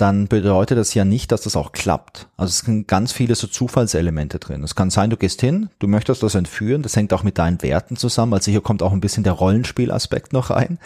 dann 0.00 0.28
bedeutet 0.28 0.78
das 0.78 0.94
ja 0.94 1.04
nicht, 1.04 1.32
dass 1.32 1.42
das 1.42 1.56
auch 1.56 1.72
klappt. 1.72 2.28
Also 2.36 2.50
es 2.50 2.58
sind 2.58 2.88
ganz 2.88 3.12
viele 3.12 3.34
so 3.34 3.46
Zufallselemente 3.46 4.38
drin. 4.38 4.62
Es 4.62 4.74
kann 4.74 4.90
sein, 4.90 5.10
du 5.10 5.16
gehst 5.16 5.40
hin, 5.40 5.68
du 5.78 5.88
möchtest 5.88 6.22
das 6.22 6.34
entführen, 6.34 6.82
das 6.82 6.96
hängt 6.96 7.12
auch 7.12 7.22
mit 7.22 7.38
deinen 7.38 7.60
Werten 7.62 7.96
zusammen. 7.96 8.32
Also 8.32 8.50
hier 8.50 8.60
kommt 8.60 8.82
auch 8.82 8.92
ein 8.92 9.00
bisschen 9.00 9.24
der 9.24 9.34
Rollenspielaspekt 9.34 10.32
noch 10.32 10.50
rein. 10.50 10.78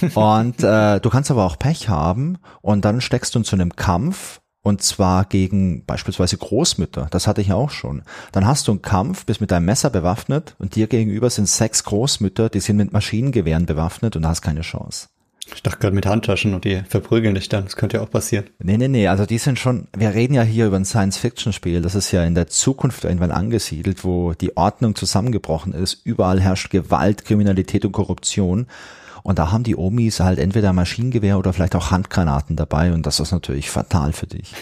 Und 0.14 0.62
äh, 0.62 1.00
du 1.00 1.10
kannst 1.10 1.30
aber 1.30 1.44
auch 1.44 1.58
Pech 1.58 1.88
haben 1.88 2.36
und 2.60 2.84
dann 2.84 3.00
steckst 3.00 3.34
du 3.34 3.38
in 3.38 3.44
so 3.44 3.56
einem 3.56 3.76
Kampf 3.76 4.40
und 4.60 4.82
zwar 4.82 5.24
gegen 5.24 5.86
beispielsweise 5.86 6.36
Großmütter. 6.36 7.06
Das 7.10 7.26
hatte 7.26 7.40
ich 7.40 7.52
auch 7.52 7.70
schon. 7.70 8.02
Dann 8.32 8.46
hast 8.46 8.68
du 8.68 8.72
einen 8.72 8.82
Kampf, 8.82 9.24
bist 9.24 9.40
mit 9.40 9.52
deinem 9.52 9.64
Messer 9.64 9.88
bewaffnet 9.88 10.54
und 10.58 10.74
dir 10.74 10.86
gegenüber 10.86 11.30
sind 11.30 11.48
sechs 11.48 11.84
Großmütter, 11.84 12.50
die 12.50 12.60
sind 12.60 12.76
mit 12.76 12.92
Maschinengewehren 12.92 13.64
bewaffnet 13.64 14.16
und 14.16 14.26
hast 14.26 14.42
keine 14.42 14.62
Chance. 14.62 15.08
Ich 15.54 15.62
dachte 15.62 15.78
gerade 15.78 15.94
mit 15.94 16.06
Handtaschen 16.06 16.54
und 16.54 16.64
die 16.64 16.82
verprügeln 16.88 17.34
dich 17.36 17.48
dann. 17.48 17.64
Das 17.64 17.76
könnte 17.76 17.98
ja 17.98 18.02
auch 18.02 18.10
passieren. 18.10 18.46
Nee, 18.58 18.76
nee, 18.76 18.88
nee. 18.88 19.06
Also 19.06 19.26
die 19.26 19.38
sind 19.38 19.58
schon, 19.58 19.86
wir 19.96 20.12
reden 20.12 20.34
ja 20.34 20.42
hier 20.42 20.66
über 20.66 20.76
ein 20.76 20.84
Science-Fiction-Spiel. 20.84 21.82
Das 21.82 21.94
ist 21.94 22.10
ja 22.10 22.24
in 22.24 22.34
der 22.34 22.48
Zukunft 22.48 23.04
irgendwann 23.04 23.30
angesiedelt, 23.30 24.04
wo 24.04 24.32
die 24.32 24.56
Ordnung 24.56 24.96
zusammengebrochen 24.96 25.72
ist. 25.72 26.00
Überall 26.04 26.40
herrscht 26.40 26.70
Gewalt, 26.70 27.24
Kriminalität 27.24 27.84
und 27.84 27.92
Korruption. 27.92 28.66
Und 29.22 29.38
da 29.38 29.52
haben 29.52 29.62
die 29.62 29.76
Omis 29.76 30.20
halt 30.20 30.38
entweder 30.38 30.72
Maschinengewehr 30.72 31.38
oder 31.38 31.52
vielleicht 31.52 31.76
auch 31.76 31.90
Handgranaten 31.92 32.56
dabei. 32.56 32.92
Und 32.92 33.06
das 33.06 33.20
ist 33.20 33.30
natürlich 33.30 33.70
fatal 33.70 34.12
für 34.12 34.26
dich. 34.26 34.52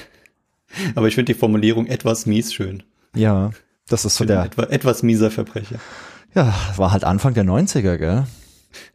Aber 0.95 1.09
ich 1.09 1.15
finde 1.15 1.33
die 1.33 1.39
Formulierung 1.39 1.87
etwas 1.87 2.27
mies 2.27 2.53
schön. 2.53 2.83
Ja, 3.15 3.51
das 3.89 4.05
ist 4.05 4.17
so 4.17 4.25
der. 4.25 4.45
Etwa, 4.45 4.65
etwas 4.65 5.03
mieser 5.03 5.31
Verbrecher. 5.31 5.79
Ja, 6.35 6.53
war 6.77 6.93
halt 6.93 7.05
Anfang 7.05 7.33
der 7.33 7.45
90er, 7.45 7.97
gell? 7.97 8.27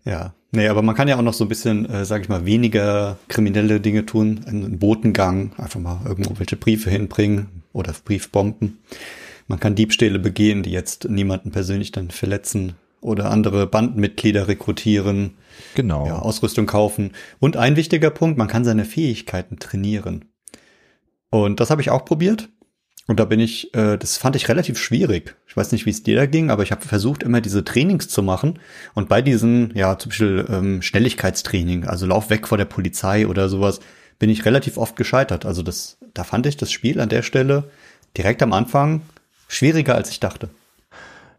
Ja, 0.03 0.33
nee, 0.51 0.67
aber 0.67 0.81
man 0.81 0.95
kann 0.95 1.07
ja 1.07 1.17
auch 1.17 1.21
noch 1.21 1.33
so 1.33 1.45
ein 1.45 1.49
bisschen, 1.49 1.89
äh, 1.89 2.05
sag 2.05 2.21
ich 2.21 2.29
mal, 2.29 2.45
weniger 2.45 3.17
kriminelle 3.27 3.79
Dinge 3.79 4.05
tun. 4.05 4.41
Einen 4.45 4.79
Botengang, 4.79 5.51
einfach 5.57 5.79
mal 5.79 6.01
irgendwo 6.05 6.37
welche 6.39 6.57
Briefe 6.57 6.89
hinbringen 6.89 7.63
oder 7.73 7.93
Briefbomben. 8.03 8.79
Man 9.47 9.59
kann 9.59 9.75
Diebstähle 9.75 10.19
begehen, 10.19 10.63
die 10.63 10.71
jetzt 10.71 11.09
niemanden 11.09 11.51
persönlich 11.51 11.91
dann 11.91 12.11
verletzen 12.11 12.75
oder 13.01 13.31
andere 13.31 13.65
Bandenmitglieder 13.67 14.47
rekrutieren. 14.47 15.37
Genau. 15.75 16.05
Ja, 16.05 16.19
Ausrüstung 16.19 16.65
kaufen. 16.65 17.11
Und 17.39 17.57
ein 17.57 17.75
wichtiger 17.75 18.09
Punkt, 18.09 18.37
man 18.37 18.47
kann 18.47 18.63
seine 18.63 18.85
Fähigkeiten 18.85 19.57
trainieren. 19.59 20.25
Und 21.31 21.59
das 21.59 21.69
habe 21.69 21.81
ich 21.81 21.89
auch 21.89 22.05
probiert. 22.05 22.49
Und 23.09 23.19
da 23.19 23.25
bin 23.25 23.39
ich, 23.39 23.73
äh, 23.73 23.97
das 23.97 24.17
fand 24.17 24.35
ich 24.35 24.49
relativ 24.49 24.77
schwierig. 24.77 25.35
Ich 25.47 25.57
weiß 25.57 25.71
nicht, 25.71 25.87
wie 25.87 25.89
es 25.89 26.03
dir 26.03 26.15
da 26.15 26.27
ging, 26.27 26.51
aber 26.51 26.61
ich 26.61 26.71
habe 26.71 26.85
versucht, 26.85 27.23
immer 27.23 27.41
diese 27.41 27.65
Trainings 27.65 28.07
zu 28.07 28.21
machen. 28.21 28.59
Und 28.93 29.09
bei 29.09 29.23
diesen, 29.23 29.75
ja, 29.75 29.97
zum 29.97 30.09
Beispiel 30.09 30.45
ähm, 30.47 30.83
Schnelligkeitstraining, 30.83 31.85
also 31.85 32.05
Lauf 32.05 32.29
weg 32.29 32.47
vor 32.47 32.59
der 32.59 32.65
Polizei 32.65 33.25
oder 33.25 33.49
sowas, 33.49 33.79
bin 34.19 34.29
ich 34.29 34.45
relativ 34.45 34.77
oft 34.77 34.95
gescheitert. 34.95 35.47
Also 35.47 35.63
das, 35.63 35.97
da 36.13 36.23
fand 36.23 36.45
ich 36.45 36.55
das 36.55 36.71
Spiel 36.71 37.01
an 37.01 37.09
der 37.09 37.23
Stelle 37.23 37.71
direkt 38.15 38.43
am 38.43 38.53
Anfang 38.53 39.01
schwieriger, 39.47 39.95
als 39.95 40.11
ich 40.11 40.19
dachte. 40.19 40.51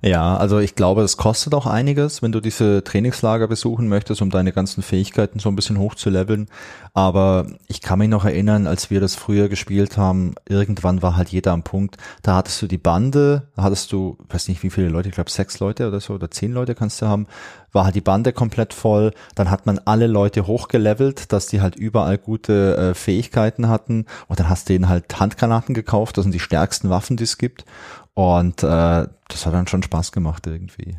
Ja, 0.03 0.39
also 0.39 0.59
ich 0.61 0.77
glaube, 0.77 1.03
es 1.03 1.19
kostet 1.19 1.53
auch 1.53 1.67
einiges, 1.67 2.23
wenn 2.23 2.33
du 2.33 2.41
diese 2.41 2.83
Trainingslager 2.83 3.49
besuchen 3.49 3.87
möchtest, 3.87 4.23
um 4.23 4.31
deine 4.31 4.51
ganzen 4.51 4.83
Fähigkeiten 4.83 5.41
so 5.41 5.51
ein 5.51 5.57
bisschen 5.57 5.79
hochzuleveln. 5.79 6.49
Aber 6.95 7.47
ich 7.69 7.83
kann 7.83 7.99
mich 7.99 8.09
noch 8.09 8.25
erinnern, 8.25 8.67
als 8.67 8.91
wir 8.91 9.01
das 9.01 9.15
früher 9.15 9.51
gespielt 9.51 9.99
haben, 9.99 10.35
irgendwann 10.49 11.03
war 11.03 11.17
halt 11.17 11.29
jeder 11.29 11.53
am 11.53 11.65
Punkt, 11.65 11.99
da 12.23 12.37
hattest 12.37 12.63
du 12.63 12.67
die 12.67 12.79
Bande, 12.79 13.49
da 13.57 13.65
hattest 13.65 13.93
du, 13.93 14.17
weiß 14.31 14.49
nicht 14.49 14.63
wie 14.63 14.71
viele 14.71 14.89
Leute, 14.89 15.11
ich 15.11 15.15
glaube 15.15 15.31
sechs 15.31 15.61
Leute 15.61 15.87
oder 15.87 16.01
so, 16.01 16.15
oder 16.15 16.31
zehn 16.31 16.53
Leute 16.53 16.75
kannst 16.75 17.03
du 17.03 17.07
haben, 17.07 17.27
war 17.73 17.85
halt 17.85 17.95
die 17.95 18.01
Bande 18.01 18.33
komplett 18.33 18.75
voll, 18.75 19.13
dann 19.35 19.51
hat 19.51 19.67
man 19.67 19.79
alle 19.85 20.07
Leute 20.07 20.47
hochgelevelt, 20.47 21.33
dass 21.33 21.47
die 21.47 21.61
halt 21.61 21.77
überall 21.77 22.19
gute 22.19 22.77
äh, 22.77 22.95
Fähigkeiten 22.95 23.69
hatten. 23.69 24.07
Und 24.27 24.41
dann 24.41 24.49
hast 24.49 24.69
du 24.69 24.73
denen 24.73 24.89
halt 24.89 25.21
Handgranaten 25.21 25.75
gekauft, 25.75 26.17
das 26.17 26.25
sind 26.25 26.33
die 26.33 26.41
stärksten 26.41 26.91
Waffen, 26.91 27.17
die 27.17 27.25
es 27.25 27.39
gibt 27.39 27.65
und 28.15 28.63
äh, 28.63 29.07
das 29.29 29.47
hat 29.47 29.55
dann 29.55 29.67
schon 29.67 29.83
Spaß 29.83 30.13
gemacht 30.13 30.47
irgendwie. 30.47 30.97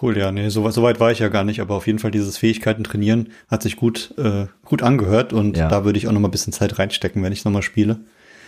Cool, 0.00 0.16
ja, 0.16 0.32
nee, 0.32 0.48
so, 0.48 0.68
so 0.70 0.82
weit 0.82 1.00
war 1.00 1.12
ich 1.12 1.18
ja 1.18 1.28
gar 1.28 1.44
nicht, 1.44 1.60
aber 1.60 1.74
auf 1.74 1.86
jeden 1.86 1.98
Fall 1.98 2.10
dieses 2.10 2.38
Fähigkeiten 2.38 2.82
trainieren 2.82 3.28
hat 3.48 3.62
sich 3.62 3.76
gut, 3.76 4.14
äh, 4.16 4.46
gut 4.64 4.82
angehört 4.82 5.34
und 5.34 5.56
ja. 5.56 5.68
da 5.68 5.84
würde 5.84 5.98
ich 5.98 6.08
auch 6.08 6.12
noch 6.12 6.20
mal 6.20 6.28
ein 6.28 6.32
bisschen 6.32 6.52
Zeit 6.52 6.78
reinstecken, 6.78 7.22
wenn 7.22 7.32
ich 7.32 7.44
noch 7.44 7.52
mal 7.52 7.62
spiele. 7.62 8.00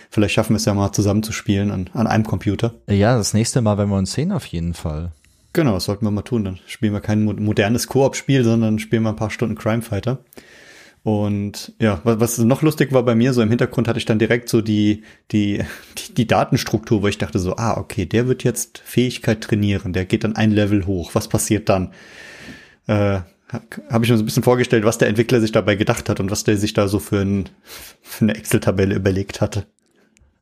Vielleicht 0.09 0.33
schaffen 0.33 0.53
wir 0.53 0.57
es 0.57 0.65
ja 0.65 0.73
mal 0.73 0.91
zusammen 0.91 1.23
zu 1.23 1.31
spielen 1.31 1.71
an, 1.71 1.89
an 1.93 2.07
einem 2.07 2.25
Computer. 2.25 2.73
Ja, 2.89 3.17
das 3.17 3.33
nächste 3.33 3.61
Mal, 3.61 3.77
wenn 3.77 3.89
wir 3.89 3.97
uns 3.97 4.13
sehen, 4.13 4.31
auf 4.31 4.45
jeden 4.45 4.73
Fall. 4.73 5.11
Genau, 5.53 5.73
das 5.73 5.85
sollten 5.85 6.05
wir 6.05 6.11
mal 6.11 6.21
tun. 6.21 6.43
Dann 6.43 6.59
spielen 6.67 6.93
wir 6.93 6.99
kein 6.99 7.23
modernes 7.23 7.87
Koop-Spiel, 7.87 8.43
sondern 8.43 8.79
spielen 8.79 9.03
wir 9.03 9.09
ein 9.09 9.15
paar 9.15 9.29
Stunden 9.29 9.55
Crime 9.55 9.81
Fighter. 9.81 10.19
Und 11.05 11.73
ja, 11.79 12.01
was 12.03 12.39
noch 12.39 12.63
lustig 12.63 12.91
war 12.91 13.03
bei 13.03 13.13
mir, 13.13 13.31
so 13.31 13.43
im 13.43 13.49
Hintergrund 13.49 13.87
hatte 13.87 13.99
ich 13.99 14.05
dann 14.05 14.17
direkt 14.17 14.49
so 14.49 14.61
die, 14.61 15.03
die, 15.31 15.63
die, 15.99 16.15
die 16.15 16.25
Datenstruktur, 16.25 17.03
wo 17.03 17.07
ich 17.07 17.19
dachte 17.19 17.37
so, 17.37 17.57
ah, 17.57 17.77
okay, 17.77 18.07
der 18.07 18.27
wird 18.27 18.43
jetzt 18.43 18.79
Fähigkeit 18.83 19.41
trainieren, 19.41 19.93
der 19.93 20.05
geht 20.05 20.23
dann 20.23 20.35
ein 20.35 20.49
Level 20.49 20.87
hoch. 20.87 21.11
Was 21.13 21.27
passiert 21.27 21.69
dann? 21.69 21.91
Äh, 22.87 23.19
habe 23.51 24.03
ich 24.03 24.09
mir 24.09 24.17
so 24.17 24.23
ein 24.23 24.25
bisschen 24.25 24.41
vorgestellt, 24.41 24.83
was 24.83 24.97
der 24.97 25.07
Entwickler 25.07 25.41
sich 25.41 25.51
dabei 25.51 25.75
gedacht 25.75 26.09
hat 26.09 26.19
und 26.19 26.31
was 26.31 26.43
der 26.43 26.57
sich 26.57 26.73
da 26.73 26.87
so 26.87 26.97
für, 26.97 27.19
ein, 27.19 27.49
für 28.01 28.25
eine 28.25 28.35
Excel-Tabelle 28.35 28.95
überlegt 28.95 29.41
hatte. 29.41 29.67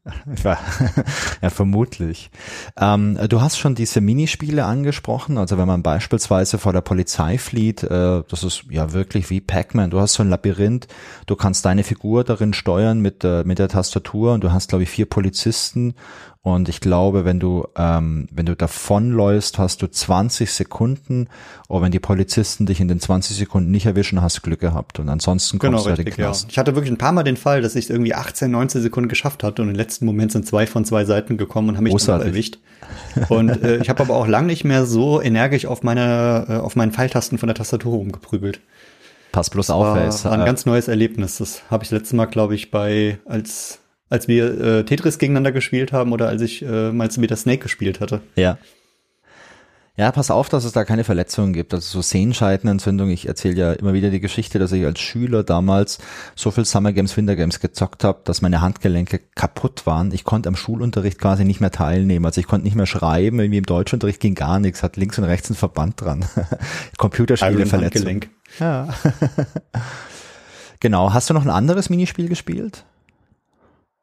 ja, 0.43 1.49
vermutlich. 1.49 2.29
Ähm, 2.77 3.17
du 3.29 3.39
hast 3.39 3.57
schon 3.57 3.73
diese 3.73 4.01
Minispiele 4.01 4.65
angesprochen. 4.65 5.37
Also 5.37 5.57
wenn 5.57 5.67
man 5.67 5.81
beispielsweise 5.81 6.57
vor 6.57 6.73
der 6.73 6.81
Polizei 6.81 7.37
flieht, 7.37 7.83
äh, 7.83 8.21
das 8.27 8.43
ist 8.43 8.65
ja 8.69 8.91
wirklich 8.91 9.29
wie 9.29 9.39
Pac-Man. 9.39 9.91
Du 9.91 10.01
hast 10.01 10.13
so 10.13 10.23
ein 10.23 10.29
Labyrinth, 10.29 10.87
du 11.25 11.37
kannst 11.37 11.63
deine 11.65 11.83
Figur 11.83 12.25
darin 12.25 12.53
steuern 12.53 12.99
mit, 12.99 13.23
äh, 13.23 13.43
mit 13.45 13.59
der 13.59 13.69
Tastatur 13.69 14.33
und 14.33 14.43
du 14.43 14.51
hast, 14.51 14.69
glaube 14.69 14.83
ich, 14.83 14.89
vier 14.89 15.05
Polizisten 15.05 15.93
und 16.45 16.67
ich 16.67 16.81
glaube, 16.81 17.23
wenn 17.23 17.39
du, 17.39 17.65
ähm, 17.77 18.27
wenn 18.29 18.45
du 18.45 18.53
davonläufst, 18.53 19.57
hast 19.59 19.81
du 19.81 19.87
20 19.87 20.51
Sekunden. 20.51 21.29
Und 21.69 21.81
wenn 21.81 21.91
die 21.93 22.01
Polizisten 22.01 22.65
dich 22.65 22.81
in 22.81 22.89
den 22.89 22.99
20 22.99 23.37
Sekunden 23.37 23.71
nicht 23.71 23.85
erwischen, 23.85 24.21
hast 24.21 24.37
du 24.37 24.41
Glück 24.41 24.59
gehabt. 24.59 24.99
Und 24.99 25.07
ansonsten 25.07 25.57
kommst 25.57 25.85
genau, 25.85 25.95
du 25.95 26.01
richtig, 26.01 26.17
ja. 26.17 26.33
Ich 26.49 26.57
hatte 26.57 26.75
wirklich 26.75 26.91
ein 26.91 26.97
paar 26.97 27.13
Mal 27.13 27.23
den 27.23 27.37
Fall, 27.37 27.61
dass 27.61 27.75
ich 27.75 27.89
irgendwie 27.89 28.13
18, 28.13 28.51
19 28.51 28.81
Sekunden 28.81 29.07
geschafft 29.07 29.41
hatte 29.41 29.61
und 29.61 29.69
im 29.69 29.75
letzten 29.75 30.05
Moment 30.05 30.33
sind 30.33 30.45
zwei 30.45 30.67
von 30.67 30.83
zwei 30.83 31.05
Seiten 31.05 31.37
gekommen 31.37 31.69
und 31.69 31.77
haben 31.77 31.85
mich 31.85 31.95
dann 32.03 32.21
erwischt. 32.21 32.59
Und 33.29 33.63
äh, 33.63 33.77
ich 33.77 33.89
habe 33.89 34.03
aber 34.03 34.13
auch 34.13 34.27
lang 34.27 34.45
nicht 34.45 34.65
mehr 34.65 34.85
so 34.85 35.21
energisch 35.21 35.65
auf 35.65 35.81
meiner, 35.81 36.45
äh, 36.49 36.53
auf 36.55 36.75
meinen 36.75 36.91
Pfeiltasten 36.91 37.37
von 37.37 37.47
der 37.47 37.55
Tastatur 37.55 37.93
rumgeprügelt. 37.93 38.59
Pass 39.31 39.49
bloß 39.49 39.69
auf, 39.69 39.85
war, 39.85 40.23
war 40.25 40.31
ein 40.33 40.45
ganz 40.45 40.65
neues 40.65 40.89
Erlebnis. 40.89 41.37
Das 41.37 41.61
habe 41.71 41.85
ich 41.85 41.91
letztes 41.91 42.11
Mal, 42.11 42.25
glaube 42.25 42.53
ich, 42.53 42.69
bei 42.69 43.19
als 43.25 43.79
Als 44.13 44.27
wir 44.27 44.61
äh, 44.61 44.85
Tetris 44.85 45.17
gegeneinander 45.17 45.51
gespielt 45.51 45.91
haben 45.91 46.11
oder 46.11 46.27
als 46.27 46.43
ich 46.43 46.61
äh, 46.61 46.91
mal 46.91 47.09
wieder 47.17 47.35
Snake 47.35 47.63
gespielt 47.63 47.99
hatte. 47.99 48.21
Ja. 48.35 48.59
Ja, 49.97 50.11
pass 50.11 50.29
auf, 50.29 50.49
dass 50.49 50.65
es 50.65 50.71
da 50.71 50.85
keine 50.85 51.03
Verletzungen 51.03 51.51
gibt. 51.51 51.73
Also 51.73 51.97
so 51.97 52.01
Sehenscheidenentzündung. 52.03 53.09
Ich 53.09 53.27
erzähle 53.27 53.55
ja 53.55 53.73
immer 53.73 53.93
wieder 53.93 54.11
die 54.11 54.19
Geschichte, 54.19 54.59
dass 54.59 54.71
ich 54.71 54.85
als 54.85 54.99
Schüler 54.99 55.43
damals 55.43 55.97
so 56.35 56.51
viel 56.51 56.63
Summer 56.63 56.93
Games, 56.93 57.17
Winter 57.17 57.35
Games 57.35 57.59
gezockt 57.59 58.03
habe, 58.03 58.21
dass 58.23 58.43
meine 58.43 58.61
Handgelenke 58.61 59.19
kaputt 59.33 59.87
waren. 59.87 60.11
Ich 60.11 60.25
konnte 60.25 60.47
am 60.47 60.55
Schulunterricht 60.55 61.17
quasi 61.17 61.43
nicht 61.43 61.59
mehr 61.59 61.71
teilnehmen. 61.71 62.23
Also 62.27 62.39
ich 62.39 62.45
konnte 62.45 62.65
nicht 62.65 62.75
mehr 62.75 62.85
schreiben. 62.85 63.39
Irgendwie 63.39 63.57
im 63.57 63.65
Deutschunterricht 63.65 64.19
ging 64.19 64.35
gar 64.35 64.59
nichts. 64.59 64.83
Hat 64.83 64.95
links 64.95 65.17
und 65.17 65.23
rechts 65.23 65.49
ein 65.49 65.55
Verband 65.55 65.99
dran. 65.99 66.23
Computerspiele 66.99 67.65
Verletzung. 67.65 68.25
Ja. 68.59 68.89
genau. 70.81 71.13
Hast 71.13 71.31
du 71.31 71.33
noch 71.33 71.45
ein 71.45 71.49
anderes 71.49 71.89
Minispiel 71.89 72.29
gespielt? 72.29 72.85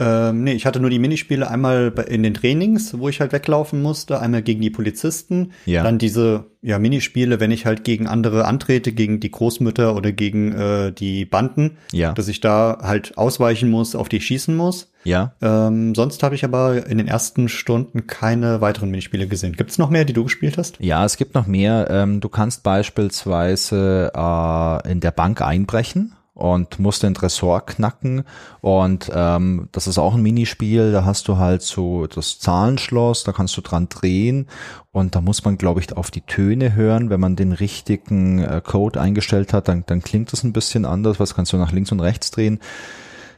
Ähm, 0.00 0.44
nee, 0.44 0.54
ich 0.54 0.64
hatte 0.64 0.80
nur 0.80 0.88
die 0.88 0.98
Minispiele 0.98 1.48
einmal 1.48 1.92
in 2.08 2.22
den 2.22 2.32
Trainings, 2.32 2.98
wo 2.98 3.10
ich 3.10 3.20
halt 3.20 3.32
weglaufen 3.32 3.82
musste, 3.82 4.18
einmal 4.18 4.40
gegen 4.40 4.62
die 4.62 4.70
Polizisten, 4.70 5.52
ja. 5.66 5.82
dann 5.82 5.98
diese 5.98 6.46
ja, 6.62 6.78
Minispiele, 6.78 7.38
wenn 7.38 7.50
ich 7.50 7.66
halt 7.66 7.84
gegen 7.84 8.06
andere 8.06 8.46
antrete, 8.46 8.92
gegen 8.92 9.20
die 9.20 9.30
Großmütter 9.30 9.94
oder 9.94 10.12
gegen 10.12 10.52
äh, 10.52 10.92
die 10.92 11.26
Banden, 11.26 11.76
ja. 11.92 12.12
dass 12.12 12.28
ich 12.28 12.40
da 12.40 12.78
halt 12.82 13.18
ausweichen 13.18 13.70
muss, 13.70 13.94
auf 13.94 14.08
die 14.08 14.22
schießen 14.22 14.56
muss. 14.56 14.90
Ja. 15.04 15.34
Ähm, 15.42 15.94
sonst 15.94 16.22
habe 16.22 16.34
ich 16.34 16.44
aber 16.44 16.86
in 16.86 16.98
den 16.98 17.08
ersten 17.08 17.48
Stunden 17.48 18.06
keine 18.06 18.62
weiteren 18.62 18.90
Minispiele 18.90 19.26
gesehen. 19.26 19.54
Gibt 19.54 19.70
es 19.70 19.78
noch 19.78 19.90
mehr, 19.90 20.06
die 20.06 20.12
du 20.14 20.24
gespielt 20.24 20.56
hast? 20.56 20.76
Ja, 20.80 21.04
es 21.04 21.18
gibt 21.18 21.34
noch 21.34 21.46
mehr. 21.46 21.88
Ähm, 21.90 22.20
du 22.20 22.28
kannst 22.28 22.62
beispielsweise 22.62 24.12
äh, 24.14 24.90
in 24.90 25.00
der 25.00 25.10
Bank 25.10 25.42
einbrechen 25.42 26.14
und 26.40 26.78
musst 26.78 27.02
den 27.02 27.14
Tresor 27.14 27.66
knacken. 27.66 28.24
Und 28.60 29.10
ähm, 29.14 29.68
das 29.72 29.86
ist 29.86 29.98
auch 29.98 30.14
ein 30.14 30.22
Minispiel, 30.22 30.90
da 30.92 31.04
hast 31.04 31.28
du 31.28 31.36
halt 31.36 31.62
so 31.62 32.06
das 32.06 32.38
Zahlenschloss, 32.38 33.24
da 33.24 33.32
kannst 33.32 33.56
du 33.56 33.60
dran 33.60 33.88
drehen. 33.88 34.46
Und 34.90 35.14
da 35.14 35.20
muss 35.20 35.44
man 35.44 35.58
glaube 35.58 35.80
ich 35.80 35.96
auf 35.96 36.10
die 36.10 36.22
Töne 36.22 36.74
hören, 36.74 37.10
wenn 37.10 37.20
man 37.20 37.36
den 37.36 37.52
richtigen 37.52 38.42
äh, 38.42 38.62
Code 38.64 39.00
eingestellt 39.00 39.52
hat, 39.52 39.68
dann, 39.68 39.84
dann 39.86 40.02
klingt 40.02 40.32
das 40.32 40.42
ein 40.42 40.52
bisschen 40.52 40.84
anders, 40.84 41.20
was 41.20 41.34
kannst 41.34 41.52
du 41.52 41.58
nach 41.58 41.72
links 41.72 41.92
und 41.92 42.00
rechts 42.00 42.30
drehen. 42.30 42.58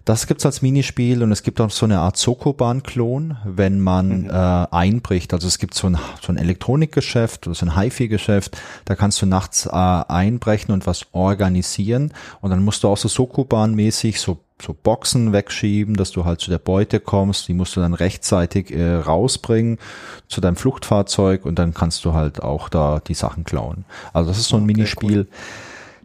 Das 0.05 0.27
gibt's 0.27 0.45
als 0.45 0.63
Minispiel 0.63 1.23
und 1.23 1.31
es 1.31 1.45
gibt 1.45 1.61
auch 1.61 1.71
so 1.71 1.87
eine 1.87 2.01
Art 2.01 2.17
Sokoban-Klon, 2.17 3.37
wenn 3.45 3.81
man 3.81 4.23
mhm. 4.23 4.31
äh, 4.31 4.33
einbricht. 4.33 5.33
Also 5.33 5.47
es 5.47 5.59
gibt 5.59 5.75
so 5.75 5.87
ein, 5.87 5.99
so 6.21 6.33
ein 6.33 6.39
Elektronikgeschäft 6.39 7.47
oder 7.47 7.55
so 7.55 7.67
ein 7.67 7.77
HiFi-Geschäft, 7.77 8.61
da 8.85 8.97
kannst 8.97 9.23
du 9.23 9.27
nachts 9.27 9.67
äh, 9.67 9.71
einbrechen 9.71 10.75
und 10.75 10.87
was 10.87 11.07
organisieren 11.13 12.13
und 12.41 12.51
dann 12.51 12.65
musst 12.65 12.83
du 12.83 12.89
auch 12.89 12.97
so 12.97 13.09
Sokoban-mäßig 13.09 14.19
so 14.19 14.39
so 14.61 14.77
Boxen 14.81 15.33
wegschieben, 15.33 15.97
dass 15.97 16.13
du 16.13 16.25
halt 16.25 16.41
zu 16.41 16.49
der 16.49 16.61
Beute 16.61 17.01
kommst. 17.01 17.49
Die 17.49 17.53
musst 17.53 17.75
du 17.75 17.81
dann 17.81 17.95
rechtzeitig 17.95 18.71
äh, 18.71 18.95
rausbringen 18.95 19.79
zu 20.29 20.41
deinem 20.41 20.55
Fluchtfahrzeug 20.55 21.45
und 21.45 21.59
dann 21.59 21.75
kannst 21.75 22.05
du 22.05 22.13
halt 22.13 22.41
auch 22.41 22.69
da 22.69 23.01
die 23.01 23.15
Sachen 23.15 23.43
klauen. 23.43 23.85
Also 24.13 24.31
das 24.31 24.39
ist 24.39 24.49
so 24.49 24.57
ein 24.57 24.63
okay, 24.63 24.75
Minispiel. 24.75 25.19
Cool 25.23 25.29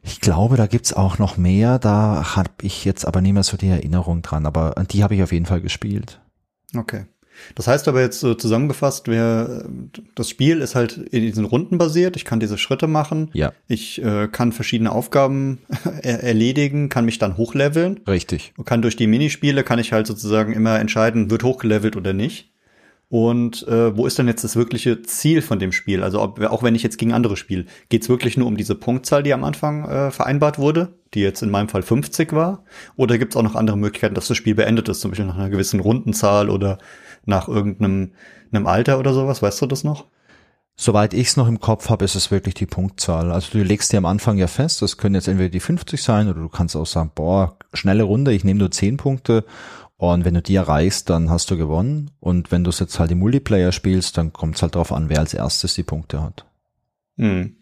ich 0.08 0.22
glaube, 0.22 0.56
da 0.56 0.68
gibt's 0.68 0.94
auch 0.94 1.20
noch 1.20 1.38
mehr. 1.38 1.80
Da 1.80 2.36
habe 2.36 2.50
ich 2.62 2.86
jetzt 2.86 3.06
aber 3.06 3.22
nicht 3.22 3.34
mehr 3.34 3.44
so 3.44 3.58
die 3.58 3.68
Erinnerung 3.68 4.22
dran. 4.22 4.46
Aber 4.46 4.74
die 4.90 5.04
habe 5.04 5.16
ich 5.16 5.24
auf 5.24 5.34
jeden 5.34 5.46
Fall 5.46 5.62
gespielt. 5.62 6.22
Okay. 6.76 7.06
Das 7.56 7.68
heißt 7.68 7.88
aber 7.88 8.02
jetzt 8.02 8.20
so 8.20 8.34
zusammengefasst, 8.34 9.08
wer, 9.08 9.66
das 10.16 10.30
Spiel 10.30 10.62
ist 10.62 10.76
halt 10.76 10.98
in 10.98 11.22
diesen 11.22 11.46
Runden 11.46 11.78
basiert. 11.78 12.16
Ich 12.16 12.26
kann 12.26 12.40
diese 12.40 12.58
Schritte 12.58 12.88
machen. 12.88 13.30
Ja. 13.34 13.54
Ich 13.68 14.04
äh, 14.04 14.28
kann 14.28 14.54
verschiedene 14.54 14.92
Aufgaben 14.92 15.60
er 16.02 16.24
erledigen, 16.24 16.90
kann 16.90 17.06
mich 17.06 17.20
dann 17.20 17.38
hochleveln. 17.38 18.00
Richtig. 18.08 18.54
Und 18.58 18.66
kann 18.66 18.82
durch 18.82 18.96
die 18.96 19.08
Minispiele 19.08 19.64
kann 19.64 19.78
ich 19.78 19.94
halt 19.94 20.08
sozusagen 20.08 20.54
immer 20.54 20.80
entscheiden, 20.80 21.30
wird 21.30 21.44
hochgelevelt 21.44 21.96
oder 21.96 22.14
nicht. 22.14 22.52
Und 23.10 23.66
äh, 23.68 23.96
wo 23.96 24.06
ist 24.06 24.18
denn 24.18 24.28
jetzt 24.28 24.44
das 24.44 24.58
wirkliche 24.58 25.02
Ziel 25.02 25.42
von 25.42 25.60
dem 25.60 25.72
Spiel? 25.72 26.04
Also 26.04 26.22
ob, 26.22 26.42
auch 26.42 26.62
wenn 26.62 26.76
ich 26.76 26.84
jetzt 26.84 26.98
gegen 26.98 27.14
andere 27.14 27.38
spiele, 27.38 27.66
geht 27.88 28.02
es 28.02 28.10
wirklich 28.10 28.36
nur 28.36 28.48
um 28.48 28.58
diese 28.58 28.76
Punktzahl, 28.76 29.24
die 29.24 29.34
am 29.34 29.46
Anfang 29.46 29.86
äh, 29.86 30.12
vereinbart 30.12 30.60
wurde, 30.60 30.94
die 31.14 31.22
jetzt 31.22 31.42
in 31.42 31.50
meinem 31.50 31.70
Fall 31.70 31.84
50 31.84 32.34
war? 32.34 32.66
Oder 32.98 33.18
gibt 33.18 33.34
es 33.34 33.38
auch 33.38 33.44
noch 33.44 33.56
andere 33.56 33.78
Möglichkeiten, 33.78 34.16
dass 34.16 34.28
das 34.28 34.36
Spiel 34.36 34.56
beendet 34.56 34.90
ist, 34.90 35.00
zum 35.00 35.12
Beispiel 35.12 35.26
nach 35.26 35.38
einer 35.38 35.50
gewissen 35.50 35.80
Rundenzahl 35.80 36.50
oder 36.50 36.80
nach 37.26 37.48
irgendeinem 37.48 38.12
einem 38.52 38.68
Alter 38.68 39.00
oder 39.00 39.14
sowas? 39.14 39.42
Weißt 39.42 39.62
du 39.62 39.68
das 39.68 39.86
noch? 39.86 40.06
Soweit 40.76 41.14
ich 41.14 41.30
es 41.30 41.38
noch 41.38 41.48
im 41.48 41.60
Kopf 41.60 41.90
habe, 41.90 42.06
ist 42.06 42.16
es 42.16 42.30
wirklich 42.30 42.54
die 42.54 42.68
Punktzahl. 42.68 43.32
Also 43.32 43.50
du 43.54 43.64
legst 43.64 43.92
dir 43.92 43.98
am 43.98 44.06
Anfang 44.06 44.38
ja 44.38 44.46
fest, 44.46 44.82
das 44.82 44.98
können 44.98 45.16
jetzt 45.16 45.28
entweder 45.28 45.50
die 45.50 45.60
50 45.60 46.04
sein 46.04 46.28
oder 46.28 46.42
du 46.42 46.50
kannst 46.50 46.76
auch 46.76 46.86
sagen, 46.86 47.12
boah, 47.16 47.58
schnelle 47.74 48.04
Runde, 48.04 48.32
ich 48.32 48.44
nehme 48.44 48.60
nur 48.60 48.70
10 48.70 48.98
Punkte 48.98 49.44
und 49.98 50.26
wenn 50.26 50.36
du 50.36 50.42
die 50.42 50.56
erreichst, 50.56 51.10
dann 51.10 51.30
hast 51.30 51.50
du 51.50 51.58
gewonnen. 51.58 52.12
Und 52.20 52.52
wenn 52.52 52.64
du 52.64 52.70
es 52.70 52.80
jetzt 52.80 53.00
halt 53.00 53.12
im 53.12 53.20
Multiplayer 53.20 53.72
spielst, 53.72 54.18
dann 54.18 54.32
kommt 54.32 54.56
es 54.56 54.62
halt 54.62 54.76
darauf 54.76 54.92
an, 54.92 55.10
wer 55.10 55.20
als 55.20 55.34
erstes 55.34 55.74
die 55.74 55.84
Punkte 55.84 56.22
hat. 56.22 56.46
Hm. 57.18 57.56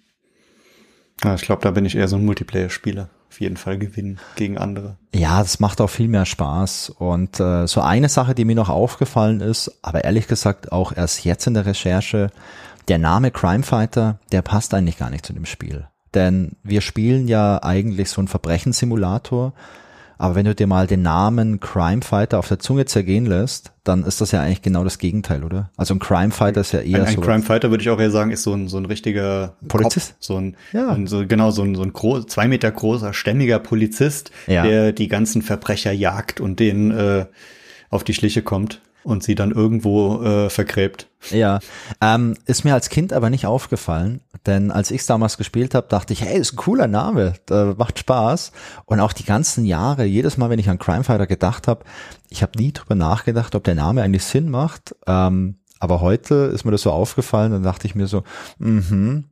Ja, 1.24 1.36
ich 1.36 1.42
glaube, 1.42 1.62
da 1.62 1.72
bin 1.72 1.86
ich 1.86 1.96
eher 1.96 2.10
so 2.10 2.18
ein 2.18 2.26
Multiplayer-Spieler. 2.26 3.10
Auf 3.30 3.40
jeden 3.40 3.58
Fall 3.58 3.78
gewinnen 3.78 4.20
gegen 4.36 4.58
andere. 4.58 4.98
Ja, 5.14 5.42
das 5.42 5.60
macht 5.60 5.80
auch 5.80 5.90
viel 5.90 6.10
mehr 6.10 6.26
Spaß. 6.26 6.90
Und 6.90 7.40
äh, 7.40 7.68
so 7.68 7.82
eine 7.82 8.10
Sache, 8.10 8.36
die 8.36 8.46
mir 8.46 8.56
noch 8.56 8.70
aufgefallen 8.70 9.40
ist, 9.40 9.80
aber 9.82 10.04
ehrlich 10.04 10.28
gesagt 10.28 10.74
auch 10.74 10.96
erst 10.96 11.24
jetzt 11.24 11.48
in 11.48 11.54
der 11.54 11.66
Recherche, 11.66 12.32
der 12.90 12.98
Name 12.98 13.32
Crime 13.32 13.64
Fighter, 13.64 14.20
der 14.32 14.42
passt 14.42 14.74
eigentlich 14.74 14.98
gar 14.98 15.10
nicht 15.10 15.26
zu 15.26 15.34
dem 15.34 15.46
Spiel. 15.46 15.88
Denn 16.14 16.58
wir 16.64 16.82
spielen 16.82 17.28
ja 17.28 17.62
eigentlich 17.64 18.10
so 18.10 18.22
einen 18.22 18.28
Verbrechenssimulator, 18.28 19.54
aber 20.18 20.36
wenn 20.36 20.46
du 20.46 20.56
dir 20.56 20.68
mal 20.68 20.88
den 20.88 21.02
Namen 21.02 21.60
Crime 21.60 22.02
Fighter 22.02 22.40
auf 22.40 22.48
der 22.48 22.60
Zunge 22.60 22.86
zergehen 22.86 23.26
lässt, 23.26 23.72
dann 23.84 24.04
ist 24.04 24.22
das 24.22 24.32
ja 24.32 24.42
eigentlich 24.42 24.62
genau 24.62 24.84
das 24.84 24.98
Gegenteil, 24.98 25.44
oder? 25.44 25.70
Also 25.78 25.94
ein 25.94 26.00
Crime 26.00 26.32
Fighter 26.32 26.62
ist 26.62 26.72
ja 26.72 26.80
eher 26.80 27.02
ein, 27.02 27.08
ein 27.08 27.16
so. 27.16 27.22
Crime 27.22 27.44
Fighter 27.44 27.70
würde 27.70 27.84
ich 27.84 27.90
auch 27.90 28.00
eher 28.00 28.12
sagen, 28.12 28.32
ist 28.32 28.44
so 28.44 28.54
ein, 28.54 28.68
so 28.68 28.78
ein 28.78 28.86
richtiger 28.86 29.56
Polizist. 29.68 30.14
Kopf, 30.14 30.18
so 30.20 30.38
ein, 30.38 30.58
ja. 30.74 30.90
ein, 30.90 31.08
so, 31.08 31.26
genau, 31.28 31.52
so 31.52 31.64
ein, 31.64 31.76
so 31.76 31.84
ein 31.84 31.94
groß, 31.94 32.28
zwei 32.28 32.48
Meter 32.48 32.72
großer, 32.72 33.14
stämmiger 33.14 33.60
Polizist, 33.60 34.32
ja. 34.48 34.64
der 34.64 34.92
die 34.92 35.08
ganzen 35.08 35.42
Verbrecher 35.42 35.92
jagt 35.92 36.40
und 36.40 36.60
denen 36.60 36.92
äh, 36.92 37.26
auf 37.90 38.04
die 38.04 38.14
Schliche 38.14 38.42
kommt 38.42 38.82
und 39.06 39.24
sie 39.24 39.36
dann 39.36 39.52
irgendwo 39.52 40.22
äh, 40.24 40.50
vergräbt. 40.50 41.08
Ja, 41.30 41.60
ähm, 42.02 42.36
ist 42.46 42.66
mir 42.66 42.74
als 42.74 42.90
Kind 42.90 43.14
aber 43.14 43.30
nicht 43.30 43.46
aufgefallen, 43.46 44.22
denn 44.46 44.72
als 44.72 44.92
ich 44.92 45.02
es 45.02 45.08
damals 45.08 45.38
gespielt 45.38 45.76
habe, 45.76 45.88
dachte 45.88 46.14
ich, 46.14 46.22
hey, 46.22 46.38
ist 46.40 46.54
ein 46.54 46.58
cooler 46.58 46.88
Name, 46.88 47.34
der 47.48 47.76
macht 47.78 48.00
Spaß. 48.00 48.52
Und 48.86 49.00
auch 49.00 49.14
die 49.14 49.24
ganzen 49.24 49.66
Jahre, 49.66 50.06
jedes 50.06 50.38
Mal, 50.38 50.50
wenn 50.50 50.60
ich 50.60 50.70
an 50.70 50.80
Crime 50.80 51.04
Fighter 51.04 51.28
gedacht 51.28 51.68
habe, 51.68 51.86
ich 52.30 52.42
habe 52.42 52.58
nie 52.58 52.74
drüber 52.74 52.96
nachgedacht, 52.96 53.56
ob 53.56 53.64
der 53.64 53.76
Name 53.76 54.02
eigentlich 54.02 54.24
Sinn 54.24 54.50
macht. 54.50 54.96
Ähm, 55.08 55.56
aber 55.80 56.02
heute 56.02 56.52
ist 56.54 56.66
mir 56.66 56.72
das 56.72 56.82
so 56.82 56.92
aufgefallen, 56.92 57.52
dann 57.52 57.64
dachte 57.64 57.86
ich 57.86 57.96
mir 57.96 58.08
so, 58.08 58.24
mhm, 58.58 59.26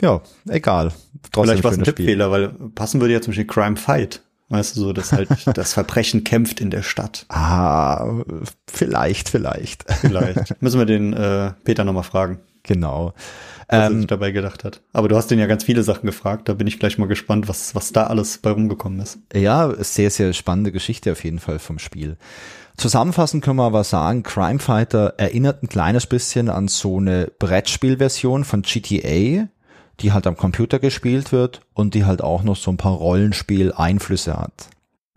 ja, 0.00 0.20
egal. 0.48 0.92
Trotzdem 1.32 1.44
Vielleicht 1.44 1.64
war 1.64 1.72
es 1.72 1.78
ein 1.78 1.84
Tippfehler, 1.84 2.30
weil 2.30 2.48
passen 2.74 3.00
würde 3.00 3.14
ja 3.14 3.20
zum 3.20 3.32
Beispiel 3.32 3.46
Crime 3.46 3.76
Fight. 3.76 4.22
Weißt 4.48 4.76
du, 4.76 4.80
so, 4.80 4.92
dass 4.92 5.12
halt 5.12 5.28
das 5.54 5.72
Verbrechen 5.72 6.24
kämpft 6.24 6.60
in 6.60 6.70
der 6.70 6.82
Stadt. 6.82 7.26
Ah, 7.28 8.22
vielleicht, 8.68 9.28
vielleicht. 9.28 9.84
Vielleicht. 10.00 10.60
Müssen 10.62 10.78
wir 10.78 10.86
den 10.86 11.12
äh, 11.12 11.52
Peter 11.64 11.84
nochmal 11.84 12.04
fragen. 12.04 12.38
Genau. 12.62 13.12
Was 13.68 13.90
ähm, 13.90 14.02
er 14.02 14.06
dabei 14.06 14.30
gedacht 14.30 14.64
hat. 14.64 14.80
Aber 14.92 15.08
du 15.08 15.16
hast 15.16 15.30
den 15.30 15.38
ja 15.38 15.46
ganz 15.46 15.64
viele 15.64 15.82
Sachen 15.82 16.06
gefragt. 16.06 16.48
Da 16.48 16.54
bin 16.54 16.66
ich 16.66 16.78
gleich 16.78 16.98
mal 16.98 17.08
gespannt, 17.08 17.48
was, 17.48 17.74
was 17.74 17.92
da 17.92 18.06
alles 18.06 18.38
bei 18.38 18.50
rumgekommen 18.50 19.00
ist. 19.00 19.18
Ja, 19.34 19.72
sehr, 19.82 20.10
sehr 20.10 20.32
spannende 20.32 20.72
Geschichte 20.72 21.12
auf 21.12 21.24
jeden 21.24 21.38
Fall 21.38 21.58
vom 21.58 21.78
Spiel. 21.78 22.16
Zusammenfassend 22.76 23.42
können 23.42 23.56
wir 23.56 23.64
aber 23.64 23.84
sagen, 23.84 24.22
Crime 24.22 24.58
Fighter 24.58 25.14
erinnert 25.16 25.62
ein 25.62 25.68
kleines 25.68 26.06
bisschen 26.06 26.50
an 26.50 26.68
so 26.68 26.98
eine 26.98 27.32
Brettspielversion 27.38 28.44
von 28.44 28.62
GTA, 28.62 29.48
die 30.00 30.12
halt 30.12 30.26
am 30.26 30.36
Computer 30.36 30.78
gespielt 30.78 31.32
wird 31.32 31.60
und 31.74 31.94
die 31.94 32.04
halt 32.04 32.22
auch 32.22 32.42
noch 32.42 32.56
so 32.56 32.70
ein 32.70 32.76
paar 32.76 32.92
Rollenspiel-Einflüsse 32.92 34.36
hat. 34.36 34.68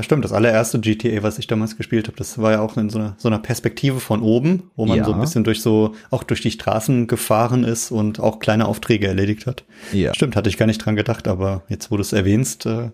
Stimmt, 0.02 0.24
das 0.24 0.32
allererste 0.32 0.80
GTA, 0.80 1.24
was 1.24 1.40
ich 1.40 1.48
damals 1.48 1.76
gespielt 1.76 2.08
habe, 2.08 2.16
das 2.16 2.38
war 2.38 2.54
ja 2.54 2.62
auch 2.62 2.78
in 2.78 2.90
so 2.90 3.00
einer, 3.00 3.16
so 3.18 3.28
einer 3.28 3.40
Perspektive 3.40 4.00
von 4.00 4.22
oben, 4.22 4.72
wo 4.78 4.86
man 4.86 4.98
ja. 4.98 5.04
so 5.04 5.12
ein 5.12 5.20
bisschen 5.20 5.44
durch 5.44 5.62
so, 5.62 5.94
auch 6.10 6.24
durch 6.24 6.42
die 6.42 6.52
Straßen 6.52 7.08
gefahren 7.08 7.66
ist 7.66 7.92
und 7.92 8.22
auch 8.22 8.40
kleine 8.40 8.68
Aufträge 8.68 9.08
erledigt 9.08 9.46
hat. 9.46 9.66
Ja. 9.92 10.14
Stimmt, 10.14 10.38
hatte 10.38 10.48
ich 10.48 10.58
gar 10.58 10.68
nicht 10.68 10.78
dran 10.78 10.96
gedacht, 10.96 11.28
aber 11.28 11.64
jetzt, 11.68 11.92
wo 11.92 11.98
du 11.98 12.02
es 12.02 12.14
erwähnst, 12.14 12.66
äh, 12.66 12.92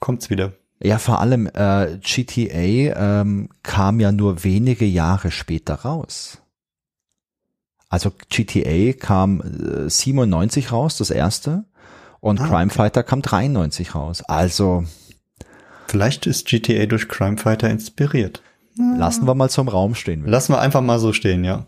kommt's 0.00 0.30
wieder. 0.30 0.52
Ja, 0.82 0.98
vor 0.98 1.20
allem 1.20 1.46
äh, 1.46 1.98
GTA 2.02 3.20
ähm, 3.20 3.50
kam 3.62 4.00
ja 4.00 4.10
nur 4.10 4.42
wenige 4.42 4.86
Jahre 4.86 5.30
später 5.30 5.74
raus. 5.74 6.38
Also 7.90 8.12
GTA 8.30 8.92
kam 8.92 9.40
äh, 9.40 9.90
97 9.90 10.72
raus, 10.72 10.96
das 10.96 11.10
erste, 11.10 11.64
und 12.20 12.40
ah, 12.40 12.46
Crime 12.46 12.70
Fighter 12.70 13.02
kam 13.02 13.20
93 13.20 13.94
raus. 13.94 14.22
Also 14.22 14.84
vielleicht 15.88 16.26
ist 16.26 16.46
GTA 16.46 16.86
durch 16.86 17.08
Crime 17.08 17.36
Fighter 17.36 17.68
inspiriert. 17.68 18.42
Lassen 18.96 19.26
wir 19.26 19.34
mal 19.34 19.50
zum 19.50 19.68
Raum 19.68 19.94
stehen. 19.94 20.24
Lassen 20.24 20.54
wir 20.54 20.60
einfach 20.60 20.80
mal 20.80 20.98
so 20.98 21.12
stehen, 21.12 21.44
ja. 21.44 21.66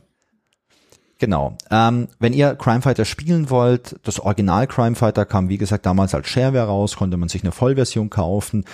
Genau. 1.18 1.56
Ähm, 1.70 2.08
wenn 2.18 2.32
ihr 2.32 2.54
Crime 2.54 2.82
Fighter 2.82 3.04
spielen 3.04 3.50
wollt, 3.50 3.96
das 4.02 4.18
Original 4.18 4.66
Crime 4.66 4.94
Fighter 4.96 5.24
kam 5.24 5.48
wie 5.48 5.58
gesagt 5.58 5.86
damals 5.86 6.14
als 6.14 6.28
Shareware 6.28 6.66
raus, 6.66 6.96
konnte 6.96 7.16
man 7.16 7.28
sich 7.28 7.42
eine 7.42 7.52
Vollversion 7.52 8.10
kaufen. 8.10 8.64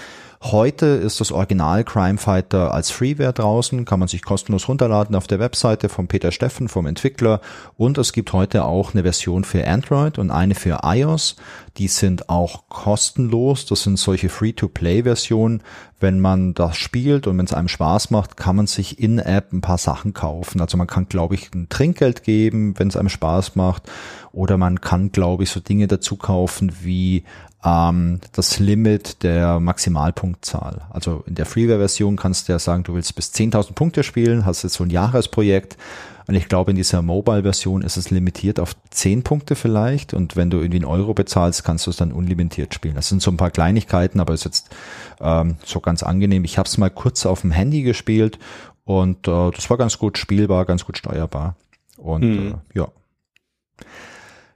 Heute 0.40 0.86
ist 0.86 1.20
das 1.20 1.32
Original 1.32 1.82
Crime 1.82 2.16
Fighter 2.16 2.72
als 2.72 2.92
Freeware 2.92 3.32
draußen, 3.32 3.84
kann 3.84 3.98
man 3.98 4.06
sich 4.06 4.22
kostenlos 4.22 4.68
runterladen 4.68 5.16
auf 5.16 5.26
der 5.26 5.40
Webseite 5.40 5.88
von 5.88 6.06
Peter 6.06 6.30
Steffen, 6.30 6.68
vom 6.68 6.86
Entwickler. 6.86 7.40
Und 7.76 7.98
es 7.98 8.12
gibt 8.12 8.32
heute 8.32 8.64
auch 8.64 8.94
eine 8.94 9.02
Version 9.02 9.42
für 9.42 9.66
Android 9.66 10.16
und 10.16 10.30
eine 10.30 10.54
für 10.54 10.80
iOS. 10.84 11.34
Die 11.76 11.88
sind 11.88 12.28
auch 12.28 12.68
kostenlos. 12.68 13.66
Das 13.66 13.82
sind 13.82 13.98
solche 13.98 14.28
Free-to-Play-Versionen. 14.28 15.64
Wenn 15.98 16.20
man 16.20 16.54
das 16.54 16.76
spielt 16.76 17.26
und 17.26 17.36
wenn 17.36 17.46
es 17.46 17.52
einem 17.52 17.66
Spaß 17.66 18.10
macht, 18.10 18.36
kann 18.36 18.54
man 18.54 18.68
sich 18.68 19.00
in-App 19.00 19.52
ein 19.52 19.60
paar 19.60 19.78
Sachen 19.78 20.14
kaufen. 20.14 20.60
Also 20.60 20.76
man 20.76 20.86
kann, 20.86 21.08
glaube 21.08 21.34
ich, 21.34 21.52
ein 21.52 21.68
Trinkgeld 21.68 22.22
geben, 22.22 22.78
wenn 22.78 22.86
es 22.86 22.96
einem 22.96 23.08
Spaß 23.08 23.56
macht. 23.56 23.90
Oder 24.30 24.56
man 24.56 24.80
kann, 24.80 25.10
glaube 25.10 25.42
ich, 25.42 25.50
so 25.50 25.58
Dinge 25.58 25.88
dazu 25.88 26.14
kaufen 26.14 26.72
wie 26.82 27.24
ähm, 27.64 28.20
das 28.32 28.58
Limit 28.58 29.22
der 29.22 29.60
Maximalpunktzahl. 29.60 30.82
Also 30.90 31.24
in 31.26 31.34
der 31.34 31.46
Freeware-Version 31.46 32.16
kannst 32.16 32.48
du 32.48 32.52
ja 32.52 32.58
sagen, 32.58 32.84
du 32.84 32.94
willst 32.94 33.14
bis 33.14 33.32
10.000 33.32 33.72
Punkte 33.72 34.02
spielen, 34.02 34.46
hast 34.46 34.62
jetzt 34.62 34.74
so 34.74 34.84
ein 34.84 34.90
Jahresprojekt. 34.90 35.76
Und 36.28 36.34
ich 36.34 36.48
glaube, 36.48 36.72
in 36.72 36.76
dieser 36.76 37.00
Mobile-Version 37.00 37.80
ist 37.80 37.96
es 37.96 38.10
limitiert 38.10 38.60
auf 38.60 38.76
10 38.90 39.22
Punkte 39.22 39.54
vielleicht. 39.56 40.12
Und 40.12 40.36
wenn 40.36 40.50
du 40.50 40.58
irgendwie 40.58 40.76
einen 40.76 40.84
Euro 40.84 41.14
bezahlst, 41.14 41.64
kannst 41.64 41.86
du 41.86 41.90
es 41.90 41.96
dann 41.96 42.12
unlimitiert 42.12 42.74
spielen. 42.74 42.96
Das 42.96 43.08
sind 43.08 43.22
so 43.22 43.30
ein 43.30 43.38
paar 43.38 43.50
Kleinigkeiten, 43.50 44.20
aber 44.20 44.34
ist 44.34 44.44
jetzt 44.44 44.68
ähm, 45.20 45.56
so 45.64 45.80
ganz 45.80 46.02
angenehm. 46.02 46.44
Ich 46.44 46.58
habe 46.58 46.68
es 46.68 46.76
mal 46.76 46.90
kurz 46.90 47.24
auf 47.24 47.40
dem 47.40 47.50
Handy 47.50 47.82
gespielt 47.82 48.38
und 48.84 49.26
äh, 49.26 49.50
das 49.50 49.70
war 49.70 49.78
ganz 49.78 49.98
gut 49.98 50.18
spielbar, 50.18 50.66
ganz 50.66 50.84
gut 50.84 50.98
steuerbar. 50.98 51.56
Und 51.96 52.22
mhm. 52.22 52.54
äh, 52.74 52.78
ja. 52.78 52.88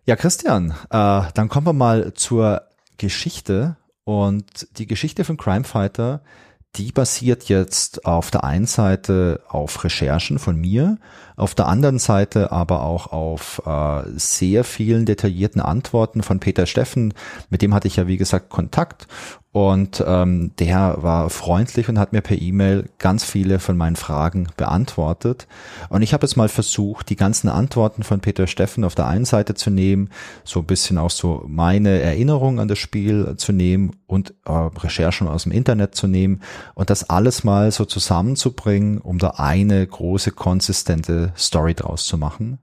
Ja, 0.04 0.16
Christian, 0.16 0.72
äh, 0.90 1.22
dann 1.32 1.48
kommen 1.48 1.66
wir 1.66 1.72
mal 1.72 2.12
zur 2.12 2.62
Geschichte 3.02 3.74
und 4.04 4.68
die 4.78 4.86
Geschichte 4.86 5.24
von 5.24 5.36
Crime 5.36 5.64
Fighter, 5.64 6.22
die 6.76 6.92
basiert 6.92 7.48
jetzt 7.48 8.06
auf 8.06 8.30
der 8.30 8.44
einen 8.44 8.66
Seite 8.66 9.42
auf 9.48 9.82
Recherchen 9.82 10.38
von 10.38 10.54
mir, 10.54 10.98
auf 11.34 11.56
der 11.56 11.66
anderen 11.66 11.98
Seite 11.98 12.52
aber 12.52 12.84
auch 12.84 13.08
auf 13.08 13.60
äh, 13.66 14.04
sehr 14.14 14.62
vielen 14.62 15.04
detaillierten 15.04 15.60
Antworten 15.60 16.22
von 16.22 16.38
Peter 16.38 16.66
Steffen, 16.66 17.12
mit 17.50 17.60
dem 17.60 17.74
hatte 17.74 17.88
ich 17.88 17.96
ja 17.96 18.06
wie 18.06 18.18
gesagt 18.18 18.50
Kontakt 18.50 19.08
und 19.52 20.02
ähm, 20.06 20.52
der 20.58 20.96
war 21.02 21.28
freundlich 21.28 21.90
und 21.90 21.98
hat 21.98 22.14
mir 22.14 22.22
per 22.22 22.40
E-Mail 22.40 22.88
ganz 22.98 23.22
viele 23.22 23.58
von 23.58 23.76
meinen 23.76 23.96
Fragen 23.96 24.48
beantwortet. 24.56 25.46
Und 25.90 26.00
ich 26.00 26.14
habe 26.14 26.24
jetzt 26.24 26.36
mal 26.36 26.48
versucht, 26.48 27.10
die 27.10 27.16
ganzen 27.16 27.50
Antworten 27.50 28.02
von 28.02 28.20
Peter 28.20 28.46
Steffen 28.46 28.82
auf 28.82 28.94
der 28.94 29.08
einen 29.08 29.26
Seite 29.26 29.54
zu 29.54 29.68
nehmen, 29.68 30.08
so 30.42 30.60
ein 30.60 30.66
bisschen 30.66 30.96
auch 30.96 31.10
so 31.10 31.44
meine 31.46 32.00
Erinnerung 32.00 32.60
an 32.60 32.68
das 32.68 32.78
Spiel 32.78 33.34
zu 33.36 33.52
nehmen 33.52 33.92
und 34.06 34.32
äh, 34.46 34.52
Recherchen 34.52 35.28
aus 35.28 35.42
dem 35.42 35.52
Internet 35.52 35.94
zu 35.94 36.06
nehmen 36.06 36.40
und 36.74 36.88
das 36.88 37.10
alles 37.10 37.44
mal 37.44 37.70
so 37.72 37.84
zusammenzubringen, 37.84 39.02
um 39.02 39.18
da 39.18 39.34
eine 39.36 39.86
große, 39.86 40.30
konsistente 40.30 41.34
Story 41.36 41.74
draus 41.74 42.06
zu 42.06 42.16
machen. 42.16 42.58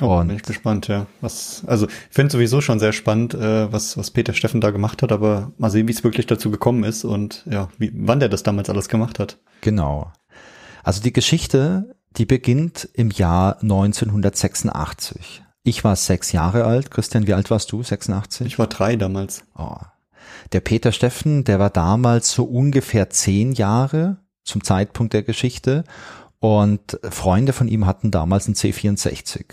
Oh, 0.00 0.16
und 0.16 0.28
bin 0.28 0.36
ich 0.36 0.42
gespannt, 0.42 0.88
ja. 0.88 1.06
Was, 1.20 1.62
also 1.66 1.86
ich 1.86 1.94
finde 2.10 2.32
sowieso 2.32 2.60
schon 2.60 2.78
sehr 2.78 2.92
spannend, 2.92 3.34
äh, 3.34 3.70
was, 3.70 3.96
was 3.96 4.10
Peter 4.10 4.32
Steffen 4.32 4.60
da 4.60 4.70
gemacht 4.70 5.02
hat, 5.02 5.12
aber 5.12 5.52
mal 5.58 5.70
sehen, 5.70 5.86
wie 5.86 5.92
es 5.92 6.02
wirklich 6.02 6.26
dazu 6.26 6.50
gekommen 6.50 6.84
ist 6.84 7.04
und 7.04 7.44
ja, 7.50 7.68
wie, 7.78 7.92
wann 7.94 8.20
der 8.20 8.28
das 8.28 8.42
damals 8.42 8.70
alles 8.70 8.88
gemacht 8.88 9.18
hat. 9.18 9.38
Genau. 9.60 10.10
Also 10.82 11.02
die 11.02 11.12
Geschichte, 11.12 11.94
die 12.16 12.26
beginnt 12.26 12.88
im 12.94 13.10
Jahr 13.10 13.60
1986. 13.60 15.42
Ich 15.64 15.84
war 15.84 15.94
sechs 15.94 16.32
Jahre 16.32 16.64
alt. 16.64 16.90
Christian, 16.90 17.26
wie 17.26 17.34
alt 17.34 17.50
warst 17.50 17.70
du? 17.70 17.82
86? 17.82 18.46
Ich 18.46 18.58
war 18.58 18.66
drei 18.66 18.96
damals. 18.96 19.44
Oh. 19.56 19.76
Der 20.52 20.60
Peter 20.60 20.90
Steffen, 20.90 21.44
der 21.44 21.58
war 21.58 21.70
damals 21.70 22.32
so 22.32 22.44
ungefähr 22.44 23.10
zehn 23.10 23.52
Jahre 23.52 24.16
zum 24.44 24.64
Zeitpunkt 24.64 25.12
der 25.12 25.22
Geschichte 25.22 25.84
und 26.40 26.98
Freunde 27.08 27.52
von 27.52 27.68
ihm 27.68 27.86
hatten 27.86 28.10
damals 28.10 28.46
einen 28.46 28.56
C64. 28.56 29.44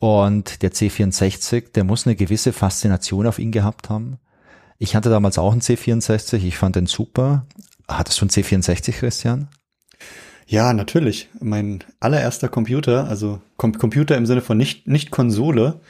Und 0.00 0.62
der 0.62 0.72
C64, 0.72 1.72
der 1.74 1.84
muss 1.84 2.06
eine 2.06 2.16
gewisse 2.16 2.52
Faszination 2.52 3.26
auf 3.26 3.38
ihn 3.38 3.52
gehabt 3.52 3.90
haben. 3.90 4.16
Ich 4.78 4.96
hatte 4.96 5.10
damals 5.10 5.38
auch 5.38 5.52
einen 5.52 5.60
C64, 5.60 6.42
ich 6.42 6.56
fand 6.56 6.74
den 6.74 6.86
super. 6.86 7.46
Hattest 7.86 8.18
du 8.18 8.24
einen 8.24 8.30
C64, 8.30 8.92
Christian? 8.92 9.48
Ja, 10.46 10.72
natürlich. 10.72 11.28
Mein 11.38 11.84
allererster 12.00 12.48
Computer, 12.48 13.06
also 13.08 13.42
Com 13.58 13.76
Computer 13.76 14.16
im 14.16 14.24
Sinne 14.24 14.40
von 14.40 14.56
nicht, 14.56 14.88
nicht 14.88 15.10
Konsole. 15.10 15.80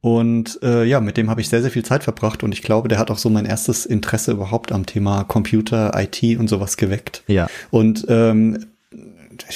Und 0.00 0.58
äh, 0.64 0.82
ja, 0.82 1.00
mit 1.00 1.16
dem 1.16 1.30
habe 1.30 1.40
ich 1.40 1.48
sehr, 1.48 1.62
sehr 1.62 1.70
viel 1.70 1.84
Zeit 1.84 2.02
verbracht 2.02 2.42
und 2.42 2.52
ich 2.52 2.62
glaube, 2.62 2.88
der 2.88 2.98
hat 2.98 3.12
auch 3.12 3.18
so 3.18 3.30
mein 3.30 3.46
erstes 3.46 3.86
Interesse 3.86 4.32
überhaupt 4.32 4.72
am 4.72 4.86
Thema 4.86 5.22
Computer, 5.22 5.92
IT 5.94 6.36
und 6.36 6.48
sowas 6.48 6.76
geweckt. 6.76 7.22
Ja. 7.28 7.48
Und 7.70 8.04
ähm, 8.08 8.66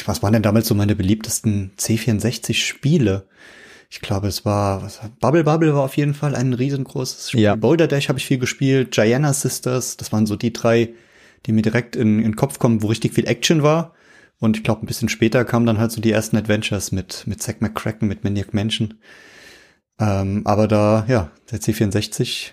was 0.05 0.23
waren 0.23 0.33
denn 0.33 0.43
damals 0.43 0.69
so 0.69 0.77
meine 0.77 0.95
beliebtesten 0.95 1.73
C64-Spiele? 1.77 3.27
Ich 3.97 4.03
glaube, 4.03 4.29
es 4.29 4.45
war, 4.45 4.83
was, 4.83 5.01
Bubble 5.21 5.43
Bubble 5.43 5.75
war 5.75 5.83
auf 5.83 5.97
jeden 5.97 6.13
Fall 6.13 6.35
ein 6.35 6.53
riesengroßes 6.53 7.31
Spiel. 7.31 7.41
Ja. 7.41 7.57
Boulder 7.57 7.87
Dash 7.87 8.11
habe 8.11 8.19
ich 8.19 8.27
viel 8.27 8.37
gespielt, 8.37 8.91
Gianna 8.91 9.33
Sisters, 9.33 9.97
das 9.97 10.13
waren 10.13 10.27
so 10.27 10.37
die 10.37 10.53
drei, 10.53 10.91
die 11.47 11.53
mir 11.53 11.63
direkt 11.63 11.97
in, 11.97 12.19
in 12.19 12.25
den 12.25 12.37
Kopf 12.37 12.59
kommen, 12.59 12.83
wo 12.83 12.89
richtig 12.89 13.15
viel 13.15 13.27
Action 13.27 13.63
war. 13.63 13.95
Und 14.39 14.59
ich 14.59 14.65
glaube, 14.65 14.85
ein 14.85 14.87
bisschen 14.87 15.09
später 15.09 15.47
kamen 15.47 15.65
dann 15.65 15.79
halt 15.79 15.93
so 15.93 16.03
die 16.03 16.13
ersten 16.13 16.37
Adventures 16.37 16.93
mit, 16.93 17.27
mit 17.27 17.43
Zack 17.43 17.63
McCracken, 17.63 18.07
mit 18.07 18.23
Maniac 18.23 18.53
Mansion. 18.53 18.99
Ähm, 19.99 20.43
aber 20.45 20.69
da, 20.69 21.07
ja, 21.09 21.31
der 21.51 21.61
C64 21.61 22.53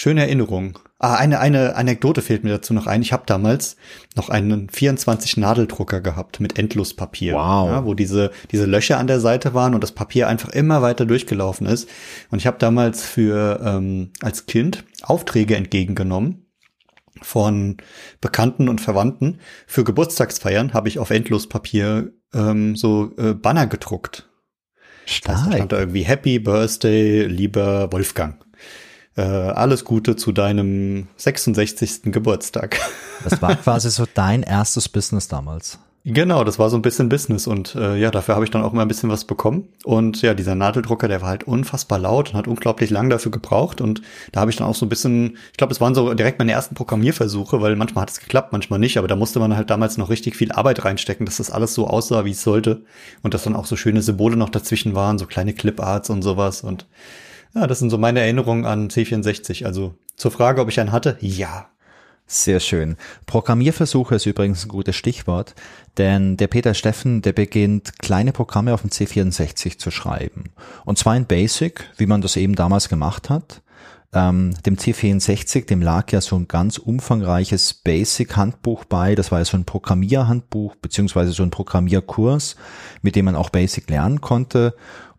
Schöne 0.00 0.20
Erinnerung. 0.20 0.78
Ah, 1.00 1.16
eine, 1.16 1.40
eine 1.40 1.74
Anekdote 1.74 2.22
fehlt 2.22 2.44
mir 2.44 2.50
dazu 2.50 2.72
noch 2.72 2.86
ein. 2.86 3.02
Ich 3.02 3.12
habe 3.12 3.24
damals 3.26 3.74
noch 4.14 4.28
einen 4.28 4.68
24-Nadeldrucker 4.68 6.00
gehabt 6.00 6.38
mit 6.38 6.56
Endlospapier. 6.56 7.34
Wow. 7.34 7.68
Ja, 7.68 7.84
wo 7.84 7.94
diese, 7.94 8.30
diese 8.52 8.66
Löcher 8.66 8.98
an 8.98 9.08
der 9.08 9.18
Seite 9.18 9.54
waren 9.54 9.74
und 9.74 9.82
das 9.82 9.90
Papier 9.90 10.28
einfach 10.28 10.50
immer 10.50 10.82
weiter 10.82 11.04
durchgelaufen 11.04 11.66
ist. 11.66 11.88
Und 12.30 12.38
ich 12.38 12.46
habe 12.46 12.58
damals 12.60 13.02
für 13.02 13.60
ähm, 13.64 14.12
als 14.20 14.46
Kind 14.46 14.84
Aufträge 15.02 15.56
entgegengenommen 15.56 16.46
von 17.20 17.78
Bekannten 18.20 18.68
und 18.68 18.80
Verwandten. 18.80 19.40
Für 19.66 19.82
Geburtstagsfeiern 19.82 20.74
habe 20.74 20.86
ich 20.86 21.00
auf 21.00 21.10
Endlospapier 21.10 22.12
ähm, 22.32 22.76
so 22.76 23.16
äh, 23.18 23.34
Banner 23.34 23.66
gedruckt. 23.66 24.30
Stark. 25.06 25.46
Da 25.46 25.52
stand 25.56 25.72
da 25.72 25.80
irgendwie 25.80 26.02
Happy 26.02 26.38
Birthday, 26.38 27.24
lieber 27.24 27.90
Wolfgang 27.90 28.44
äh, 29.18 29.22
alles 29.22 29.84
Gute 29.84 30.16
zu 30.16 30.32
deinem 30.32 31.08
66. 31.16 32.12
Geburtstag. 32.12 32.78
Das 33.24 33.42
war 33.42 33.56
quasi 33.56 33.90
so 33.90 34.04
dein 34.14 34.44
erstes 34.44 34.88
Business 34.88 35.26
damals. 35.26 35.80
Genau, 36.04 36.44
das 36.44 36.60
war 36.60 36.70
so 36.70 36.76
ein 36.76 36.82
bisschen 36.82 37.08
Business 37.08 37.48
und 37.48 37.74
äh, 37.74 37.96
ja, 37.96 38.12
dafür 38.12 38.36
habe 38.36 38.44
ich 38.44 38.52
dann 38.52 38.62
auch 38.62 38.72
immer 38.72 38.82
ein 38.82 38.88
bisschen 38.88 39.10
was 39.10 39.24
bekommen. 39.24 39.68
Und 39.84 40.22
ja, 40.22 40.34
dieser 40.34 40.54
Nadeldrucker, 40.54 41.08
der 41.08 41.20
war 41.20 41.30
halt 41.30 41.44
unfassbar 41.44 41.98
laut 41.98 42.30
und 42.30 42.36
hat 42.36 42.46
unglaublich 42.46 42.90
lang 42.90 43.10
dafür 43.10 43.32
gebraucht. 43.32 43.80
Und 43.80 44.02
da 44.30 44.40
habe 44.40 44.52
ich 44.52 44.56
dann 44.56 44.68
auch 44.68 44.76
so 44.76 44.86
ein 44.86 44.88
bisschen, 44.88 45.36
ich 45.50 45.56
glaube, 45.56 45.72
es 45.72 45.80
waren 45.80 45.96
so 45.96 46.14
direkt 46.14 46.38
meine 46.38 46.52
ersten 46.52 46.76
Programmierversuche, 46.76 47.60
weil 47.60 47.74
manchmal 47.74 48.02
hat 48.02 48.10
es 48.10 48.20
geklappt, 48.20 48.52
manchmal 48.52 48.78
nicht. 48.78 48.98
Aber 48.98 49.08
da 49.08 49.16
musste 49.16 49.40
man 49.40 49.56
halt 49.56 49.68
damals 49.68 49.98
noch 49.98 50.10
richtig 50.10 50.36
viel 50.36 50.52
Arbeit 50.52 50.84
reinstecken, 50.84 51.26
dass 51.26 51.38
das 51.38 51.50
alles 51.50 51.74
so 51.74 51.88
aussah, 51.88 52.24
wie 52.24 52.30
es 52.30 52.42
sollte. 52.42 52.82
Und 53.24 53.34
dass 53.34 53.42
dann 53.42 53.56
auch 53.56 53.66
so 53.66 53.74
schöne 53.74 54.00
Symbole 54.00 54.36
noch 54.36 54.50
dazwischen 54.50 54.94
waren, 54.94 55.18
so 55.18 55.26
kleine 55.26 55.54
Cliparts 55.54 56.08
und 56.08 56.22
sowas. 56.22 56.62
Und 56.62 56.86
ja, 57.54 57.66
das 57.66 57.78
sind 57.78 57.90
so 57.90 57.98
meine 57.98 58.20
Erinnerungen 58.20 58.64
an 58.64 58.88
C64. 58.88 59.64
Also 59.64 59.94
zur 60.16 60.30
Frage, 60.30 60.60
ob 60.60 60.68
ich 60.68 60.80
einen 60.80 60.92
hatte, 60.92 61.16
ja. 61.20 61.68
Sehr 62.30 62.60
schön. 62.60 62.96
Programmierversuche 63.24 64.14
ist 64.16 64.26
übrigens 64.26 64.66
ein 64.66 64.68
gutes 64.68 64.96
Stichwort, 64.96 65.54
denn 65.96 66.36
der 66.36 66.48
Peter 66.48 66.74
Steffen, 66.74 67.22
der 67.22 67.32
beginnt 67.32 67.98
kleine 68.00 68.32
Programme 68.32 68.74
auf 68.74 68.82
dem 68.82 68.90
C64 68.90 69.78
zu 69.78 69.90
schreiben. 69.90 70.50
Und 70.84 70.98
zwar 70.98 71.16
in 71.16 71.24
Basic, 71.24 71.88
wie 71.96 72.04
man 72.04 72.20
das 72.20 72.36
eben 72.36 72.54
damals 72.54 72.90
gemacht 72.90 73.30
hat. 73.30 73.62
Ähm, 74.12 74.54
dem 74.64 74.76
C64, 74.76 75.66
dem 75.66 75.80
lag 75.80 76.12
ja 76.12 76.20
so 76.20 76.36
ein 76.36 76.48
ganz 76.48 76.76
umfangreiches 76.76 77.72
Basic-Handbuch 77.72 78.84
bei. 78.84 79.14
Das 79.14 79.32
war 79.32 79.38
ja 79.38 79.44
so 79.46 79.56
ein 79.56 79.64
Programmierhandbuch 79.64 80.76
beziehungsweise 80.76 81.32
so 81.32 81.42
ein 81.42 81.50
Programmierkurs, 81.50 82.56
mit 83.00 83.16
dem 83.16 83.24
man 83.24 83.36
auch 83.36 83.50
Basic 83.50 83.88
lernen 83.88 84.20
konnte. 84.20 84.74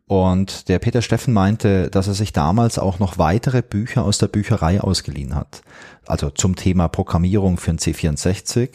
Und 0.09 0.69
der 0.69 0.79
Peter 0.79 1.03
Steffen 1.03 1.35
meinte, 1.35 1.91
dass 1.91 2.07
er 2.07 2.15
sich 2.15 2.33
damals 2.33 2.79
auch 2.79 2.97
noch 2.97 3.19
weitere 3.19 3.61
Bücher 3.61 4.03
aus 4.03 4.17
der 4.17 4.27
Bücherei 4.27 4.81
ausgeliehen 4.81 5.35
hat. 5.35 5.61
Also 6.07 6.31
zum 6.31 6.55
Thema 6.55 6.87
Programmierung 6.87 7.57
für 7.57 7.69
ein 7.69 7.77
C64. 7.77 8.71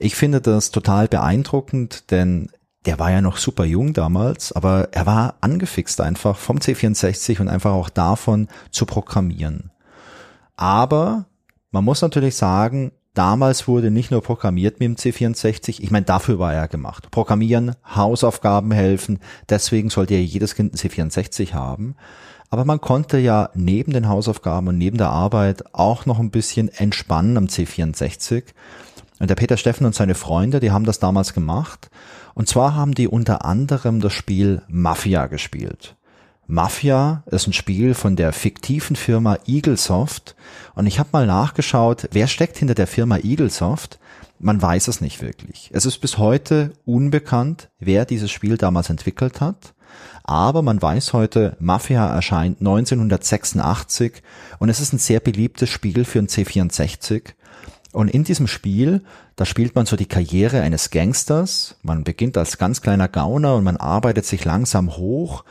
Ich 0.00 0.16
finde 0.16 0.40
das 0.40 0.72
total 0.72 1.06
beeindruckend, 1.06 2.10
denn 2.10 2.50
der 2.84 2.98
war 2.98 3.12
ja 3.12 3.20
noch 3.20 3.36
super 3.36 3.64
jung 3.64 3.92
damals, 3.92 4.50
aber 4.50 4.88
er 4.90 5.06
war 5.06 5.36
angefixt 5.40 6.00
einfach 6.00 6.36
vom 6.36 6.58
C64 6.58 7.40
und 7.40 7.46
einfach 7.46 7.70
auch 7.70 7.88
davon 7.88 8.48
zu 8.72 8.84
programmieren. 8.84 9.70
Aber 10.56 11.26
man 11.70 11.84
muss 11.84 12.02
natürlich 12.02 12.34
sagen, 12.34 12.90
Damals 13.14 13.68
wurde 13.68 13.90
nicht 13.90 14.10
nur 14.10 14.22
programmiert 14.22 14.80
mit 14.80 14.86
dem 14.86 14.96
C64, 14.96 15.80
ich 15.82 15.90
meine, 15.90 16.06
dafür 16.06 16.38
war 16.38 16.54
er 16.54 16.66
gemacht. 16.66 17.10
Programmieren, 17.10 17.76
Hausaufgaben 17.94 18.72
helfen, 18.72 19.20
deswegen 19.50 19.90
sollte 19.90 20.14
ja 20.14 20.20
jedes 20.20 20.54
Kind 20.54 20.72
ein 20.72 20.78
C64 20.78 21.52
haben. 21.52 21.94
aber 22.48 22.64
man 22.66 22.80
konnte 22.80 23.18
ja 23.18 23.50
neben 23.54 23.92
den 23.92 24.08
Hausaufgaben 24.08 24.68
und 24.68 24.78
neben 24.78 24.98
der 24.98 25.08
Arbeit 25.08 25.74
auch 25.74 26.04
noch 26.04 26.18
ein 26.18 26.30
bisschen 26.30 26.68
entspannen 26.68 27.38
am 27.38 27.46
C64. 27.46 28.44
Und 29.18 29.30
der 29.30 29.36
Peter 29.36 29.56
Steffen 29.56 29.86
und 29.86 29.94
seine 29.94 30.14
Freunde, 30.14 30.60
die 30.60 30.70
haben 30.70 30.84
das 30.84 30.98
damals 30.98 31.32
gemacht. 31.32 31.90
Und 32.34 32.48
zwar 32.48 32.74
haben 32.74 32.94
die 32.94 33.08
unter 33.08 33.44
anderem 33.44 34.00
das 34.00 34.12
Spiel 34.12 34.62
Mafia 34.68 35.28
gespielt. 35.28 35.96
Mafia 36.52 37.22
ist 37.30 37.46
ein 37.46 37.54
Spiel 37.54 37.94
von 37.94 38.14
der 38.14 38.30
fiktiven 38.34 38.94
Firma 38.94 39.38
Eaglesoft 39.46 40.36
und 40.74 40.86
ich 40.86 40.98
habe 40.98 41.08
mal 41.10 41.26
nachgeschaut, 41.26 42.10
wer 42.12 42.26
steckt 42.26 42.58
hinter 42.58 42.74
der 42.74 42.86
Firma 42.86 43.16
Eaglesoft. 43.16 43.98
Man 44.38 44.60
weiß 44.60 44.88
es 44.88 45.00
nicht 45.00 45.22
wirklich. 45.22 45.70
Es 45.72 45.86
ist 45.86 45.96
bis 46.02 46.18
heute 46.18 46.74
unbekannt, 46.84 47.70
wer 47.78 48.04
dieses 48.04 48.30
Spiel 48.30 48.58
damals 48.58 48.90
entwickelt 48.90 49.40
hat. 49.40 49.72
Aber 50.24 50.60
man 50.60 50.82
weiß 50.82 51.14
heute, 51.14 51.56
Mafia 51.58 52.06
erscheint 52.14 52.60
1986 52.60 54.22
und 54.58 54.68
es 54.68 54.78
ist 54.78 54.92
ein 54.92 54.98
sehr 54.98 55.20
beliebtes 55.20 55.70
Spiel 55.70 56.04
für 56.04 56.18
ein 56.18 56.28
C64. 56.28 57.32
Und 57.92 58.08
in 58.08 58.24
diesem 58.24 58.46
Spiel, 58.46 59.02
da 59.36 59.44
spielt 59.44 59.74
man 59.74 59.84
so 59.84 59.96
die 59.96 60.06
Karriere 60.06 60.62
eines 60.62 60.90
Gangsters. 60.90 61.76
Man 61.82 62.04
beginnt 62.04 62.38
als 62.38 62.56
ganz 62.56 62.80
kleiner 62.80 63.06
Gauner 63.06 63.54
und 63.54 63.64
man 63.64 63.76
arbeitet 63.76 64.24
sich 64.24 64.44
langsam 64.46 64.96
hoch. 64.96 65.44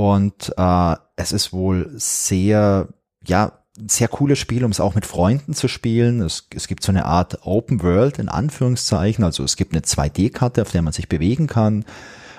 Und 0.00 0.54
äh, 0.56 0.96
es 1.16 1.30
ist 1.30 1.52
wohl 1.52 1.90
sehr, 1.94 2.88
ja, 3.22 3.52
sehr 3.86 4.08
cooles 4.08 4.38
Spiel, 4.38 4.64
um 4.64 4.70
es 4.70 4.80
auch 4.80 4.94
mit 4.94 5.04
Freunden 5.04 5.52
zu 5.52 5.68
spielen. 5.68 6.22
Es, 6.22 6.48
es 6.54 6.68
gibt 6.68 6.82
so 6.82 6.90
eine 6.90 7.04
Art 7.04 7.40
Open 7.42 7.82
World 7.82 8.18
in 8.18 8.30
Anführungszeichen. 8.30 9.22
Also 9.24 9.44
es 9.44 9.56
gibt 9.56 9.74
eine 9.74 9.82
2D-Karte, 9.82 10.62
auf 10.62 10.70
der 10.70 10.80
man 10.80 10.94
sich 10.94 11.10
bewegen 11.10 11.48
kann. 11.48 11.84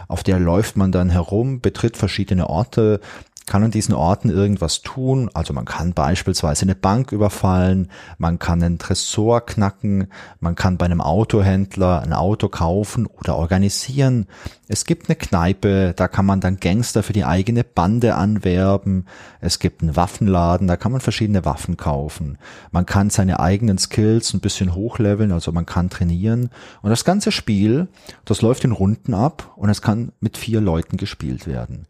Auf 0.08 0.24
der 0.24 0.40
läuft 0.40 0.76
man 0.76 0.92
dann 0.92 1.12
herum, 1.12 1.62
betritt 1.62 1.98
verschiedene 1.98 2.50
Orte, 2.50 3.00
kann 3.46 3.64
an 3.64 3.72
diesen 3.72 3.94
Orten 3.94 4.30
irgendwas 4.30 4.82
tun. 4.82 5.30
Also 5.34 5.54
man 5.54 5.66
kann 5.66 5.94
beispielsweise 5.94 6.64
eine 6.64 6.76
Bank 6.76 7.12
überfallen, 7.12 7.90
man 8.18 8.40
kann 8.40 8.64
einen 8.64 8.78
Tresor 8.78 9.42
knacken, 9.42 10.08
man 10.40 10.56
kann 10.56 10.78
bei 10.78 10.86
einem 10.86 11.02
Autohändler 11.02 12.02
ein 12.02 12.14
Auto 12.14 12.50
kaufen 12.50 13.08
oder 13.08 13.36
organisieren. 13.36 14.28
Es 14.68 14.86
gibt 14.86 15.10
eine 15.10 15.16
Kneipe, 15.16 15.94
da 15.96 16.08
kann 16.08 16.26
man 16.26 16.40
dann 16.40 16.60
Gangster 16.60 17.04
für 17.04 17.14
die 17.14 17.26
eigene 17.26 17.64
Bande 17.64 18.16
anwerben. 18.16 19.06
Es 19.42 19.60
gibt 19.60 19.82
einen 19.82 19.96
Waffenladen, 19.96 20.68
da 20.68 20.78
kann 20.78 20.92
man 20.92 21.02
verschiedene 21.02 21.44
Waffen 21.44 21.78
kaufen. 21.78 22.38
Man 22.72 22.86
kann 22.86 23.10
seine 23.10 23.40
eigenen 23.40 23.78
Skills 23.78 24.34
ein 24.34 24.40
bisschen 24.40 24.76
hochleveln, 24.76 25.32
also 25.32 25.52
man 25.52 25.66
kann 25.66 25.90
trainieren. 25.90 26.52
Und 26.82 26.92
das 26.92 27.04
ganze 27.04 27.32
Spiel, 27.32 27.88
das 28.24 28.42
läuft 28.42 28.64
in 28.64 28.72
Runden 28.72 29.14
ab 29.14 29.52
und 29.56 29.70
es 29.70 29.82
kann 29.82 30.12
mit 30.20 30.38
vier 30.38 30.62
Leuten 30.62 30.98
gespielt 30.98 31.48
werden. 31.48 31.88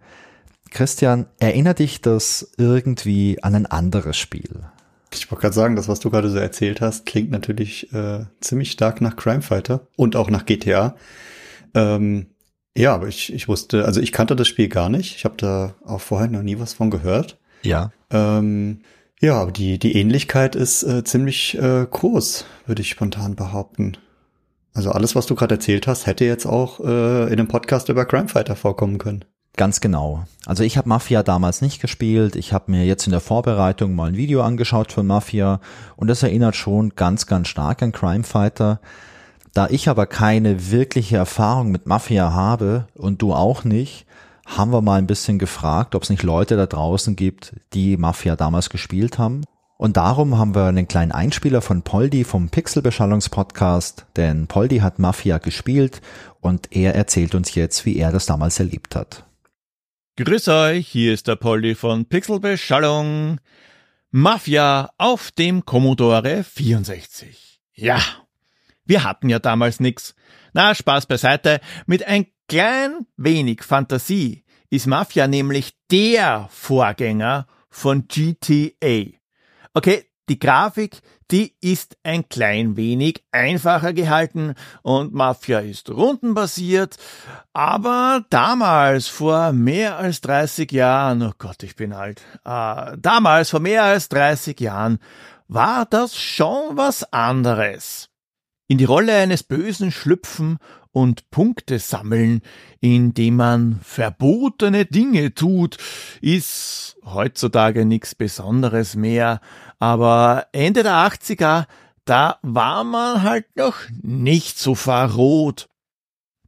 Christian, 0.71 1.27
erinnert 1.39 1.79
dich 1.79 2.01
das 2.01 2.53
irgendwie 2.57 3.43
an 3.43 3.55
ein 3.55 3.65
anderes 3.67 4.17
Spiel? 4.17 4.63
Ich 5.13 5.29
wollte 5.29 5.41
gerade 5.41 5.53
sagen, 5.53 5.75
das, 5.75 5.89
was 5.89 5.99
du 5.99 6.09
gerade 6.09 6.29
so 6.29 6.37
erzählt 6.37 6.79
hast, 6.79 7.05
klingt 7.05 7.29
natürlich 7.29 7.93
äh, 7.93 8.25
ziemlich 8.39 8.71
stark 8.71 9.01
nach 9.01 9.17
Crime 9.17 9.41
Fighter 9.41 9.87
und 9.97 10.15
auch 10.15 10.29
nach 10.29 10.45
GTA. 10.45 10.95
Ähm, 11.73 12.27
ja, 12.75 12.95
aber 12.95 13.07
ich, 13.09 13.33
ich 13.33 13.49
wusste, 13.49 13.85
also 13.85 13.99
ich 13.99 14.13
kannte 14.13 14.37
das 14.37 14.47
Spiel 14.47 14.69
gar 14.69 14.89
nicht. 14.89 15.17
Ich 15.17 15.25
habe 15.25 15.35
da 15.37 15.75
auch 15.85 15.99
vorher 15.99 16.29
noch 16.29 16.43
nie 16.43 16.59
was 16.59 16.73
von 16.73 16.89
gehört. 16.89 17.37
Ja. 17.63 17.91
Ähm, 18.09 18.79
ja, 19.19 19.35
aber 19.35 19.51
die, 19.51 19.77
die 19.77 19.95
Ähnlichkeit 19.97 20.55
ist 20.55 20.83
äh, 20.83 21.03
ziemlich 21.03 21.57
äh, 21.57 21.85
groß, 21.89 22.45
würde 22.65 22.81
ich 22.81 22.89
spontan 22.89 23.35
behaupten. 23.35 23.97
Also 24.73 24.91
alles, 24.91 25.15
was 25.15 25.25
du 25.25 25.35
gerade 25.35 25.55
erzählt 25.55 25.85
hast, 25.85 26.07
hätte 26.07 26.23
jetzt 26.23 26.45
auch 26.45 26.79
äh, 26.79 27.25
in 27.25 27.33
einem 27.33 27.49
Podcast 27.49 27.89
über 27.89 28.05
Crime 28.05 28.29
Fighter 28.29 28.55
vorkommen 28.55 28.97
können. 28.97 29.25
Ganz 29.57 29.81
genau. 29.81 30.23
Also 30.45 30.63
ich 30.63 30.77
habe 30.77 30.89
Mafia 30.89 31.23
damals 31.23 31.61
nicht 31.61 31.81
gespielt. 31.81 32.35
Ich 32.35 32.53
habe 32.53 32.71
mir 32.71 32.85
jetzt 32.85 33.05
in 33.05 33.11
der 33.11 33.19
Vorbereitung 33.19 33.93
mal 33.95 34.09
ein 34.09 34.17
Video 34.17 34.41
angeschaut 34.41 34.91
von 34.91 35.05
Mafia 35.05 35.59
und 35.97 36.07
das 36.07 36.23
erinnert 36.23 36.55
schon 36.55 36.95
ganz, 36.95 37.27
ganz 37.27 37.47
stark 37.47 37.83
an 37.83 37.91
Crime 37.91 38.23
Fighter. 38.23 38.79
Da 39.53 39.67
ich 39.67 39.89
aber 39.89 40.05
keine 40.05 40.71
wirkliche 40.71 41.17
Erfahrung 41.17 41.71
mit 41.71 41.85
Mafia 41.85 42.31
habe 42.31 42.87
und 42.95 43.21
du 43.21 43.33
auch 43.33 43.65
nicht, 43.65 44.05
haben 44.45 44.71
wir 44.71 44.81
mal 44.81 44.97
ein 44.97 45.07
bisschen 45.07 45.39
gefragt, 45.39 45.95
ob 45.95 46.03
es 46.03 46.09
nicht 46.09 46.23
Leute 46.23 46.55
da 46.55 46.65
draußen 46.65 47.17
gibt, 47.17 47.53
die 47.73 47.97
Mafia 47.97 48.37
damals 48.37 48.69
gespielt 48.69 49.17
haben. 49.17 49.43
Und 49.77 49.97
darum 49.97 50.37
haben 50.37 50.55
wir 50.55 50.65
einen 50.65 50.87
kleinen 50.87 51.11
Einspieler 51.11 51.61
von 51.61 51.81
Poldi 51.81 52.23
vom 52.23 52.49
Pixelbeschallungspodcast, 52.49 54.05
denn 54.15 54.47
Poldi 54.47 54.77
hat 54.77 54.99
Mafia 54.99 55.39
gespielt 55.39 56.01
und 56.39 56.67
er 56.71 56.95
erzählt 56.95 57.35
uns 57.35 57.55
jetzt, 57.55 57.85
wie 57.85 57.97
er 57.97 58.11
das 58.11 58.27
damals 58.27 58.59
erlebt 58.59 58.95
hat. 58.95 59.25
Grüß 60.17 60.49
euch, 60.49 60.89
hier 60.89 61.13
ist 61.13 61.29
der 61.29 61.37
Polly 61.37 61.73
von 61.73 62.05
Pixelbeschallung. 62.05 63.39
Mafia 64.09 64.91
auf 64.97 65.31
dem 65.31 65.63
Commodore 65.63 66.43
64. 66.43 67.61
Ja, 67.73 68.01
wir 68.83 69.05
hatten 69.05 69.29
ja 69.29 69.39
damals 69.39 69.79
nix. 69.79 70.13
Na, 70.51 70.75
Spaß 70.75 71.05
beiseite. 71.05 71.61
Mit 71.85 72.03
ein 72.03 72.27
klein 72.49 73.07
wenig 73.15 73.63
Fantasie 73.63 74.43
ist 74.69 74.85
Mafia 74.85 75.27
nämlich 75.27 75.75
der 75.89 76.49
Vorgänger 76.51 77.47
von 77.69 78.09
GTA. 78.09 79.17
Okay, 79.73 80.10
die 80.31 80.39
Grafik, 80.39 81.01
die 81.29 81.55
ist 81.59 81.97
ein 82.03 82.29
klein 82.29 82.77
wenig 82.77 83.21
einfacher 83.33 83.91
gehalten 83.91 84.55
und 84.81 85.13
Mafia 85.13 85.59
ist 85.59 85.89
rundenbasiert, 85.89 86.95
aber 87.51 88.23
damals 88.29 89.09
vor 89.09 89.51
mehr 89.51 89.97
als 89.97 90.21
30 90.21 90.71
Jahren, 90.71 91.21
oh 91.21 91.33
Gott, 91.37 91.63
ich 91.63 91.75
bin 91.75 91.91
alt, 91.91 92.21
äh, 92.45 92.97
damals 92.97 93.49
vor 93.49 93.59
mehr 93.59 93.83
als 93.83 94.07
30 94.07 94.57
Jahren 94.61 94.99
war 95.49 95.85
das 95.85 96.17
schon 96.17 96.77
was 96.77 97.11
anderes. 97.11 98.09
In 98.69 98.77
die 98.77 98.85
Rolle 98.85 99.13
eines 99.17 99.43
Bösen 99.43 99.91
schlüpfen 99.91 100.59
und 100.91 101.29
Punkte 101.29 101.79
sammeln, 101.79 102.41
indem 102.79 103.37
man 103.37 103.79
verbotene 103.81 104.85
Dinge 104.85 105.33
tut, 105.33 105.77
ist 106.21 106.97
heutzutage 107.05 107.85
nichts 107.85 108.15
Besonderes 108.15 108.95
mehr, 108.95 109.41
aber 109.79 110.47
Ende 110.51 110.83
der 110.83 110.93
80er, 110.93 111.65
da 112.05 112.39
war 112.41 112.83
man 112.83 113.23
halt 113.23 113.55
noch 113.55 113.77
nicht 114.01 114.59
so 114.59 114.75
verrot. 114.75 115.69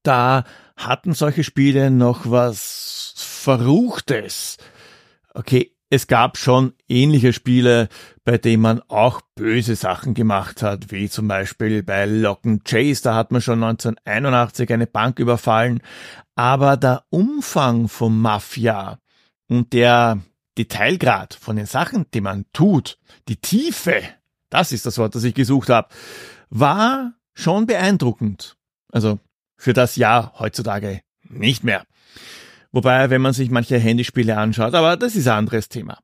Da 0.04 0.44
hatten 0.76 1.14
solche 1.14 1.44
Spiele 1.44 1.92
noch 1.92 2.30
was 2.30 3.14
Verruchtes. 3.18 4.58
Okay, 5.34 5.73
es 5.94 6.08
gab 6.08 6.40
schon 6.40 6.74
ähnliche 6.90 7.34
Spiele, 7.34 7.88
bei 8.24 8.40
denen 8.40 8.64
man 8.64 8.82
auch 8.88 9.22
böse 9.36 9.76
Sachen 9.76 10.16
gemacht 10.16 10.64
hat, 10.64 10.92
wie 10.92 11.08
zum 11.08 11.28
Beispiel 11.28 11.84
bei 11.84 12.08
Lock 12.08 12.48
and 12.48 12.66
Chase, 12.66 13.04
da 13.04 13.14
hat 13.14 13.32
man 13.32 13.42
schon 13.42 13.64
1981 13.64 14.74
eine 14.74 14.88
Bank 14.88 15.20
überfallen. 15.20 15.82
Aber 16.34 16.78
der 16.78 17.04
Umfang 17.12 17.90
von 17.90 18.20
Mafia 18.20 18.98
und 19.48 19.72
der 19.74 20.18
Detailgrad 20.58 21.36
von 21.36 21.58
den 21.58 21.68
Sachen, 21.68 22.08
die 22.12 22.22
man 22.22 22.46
tut, 22.54 22.98
die 23.28 23.38
Tiefe, 23.38 24.02
das 24.50 24.72
ist 24.72 24.88
das 24.88 24.98
Wort, 24.98 25.14
das 25.14 25.24
ich 25.24 25.36
gesucht 25.36 25.70
habe, 25.70 25.90
war 26.50 27.14
schon 27.36 27.68
beeindruckend. 27.68 28.58
Also 28.92 29.20
für 29.58 29.74
das 29.74 29.96
Jahr 29.96 30.34
heutzutage 30.40 31.02
nicht 31.22 31.64
mehr. 31.64 31.86
Wobei, 32.74 33.12
wenn 33.12 33.22
man 33.22 33.34
sich 33.34 33.52
manche 33.52 33.78
Handyspiele 33.78 34.36
anschaut, 34.36 34.74
aber 34.74 34.98
das 34.98 35.16
ist 35.16 35.28
ein 35.28 35.38
anderes 35.38 35.70
Thema. 35.70 36.00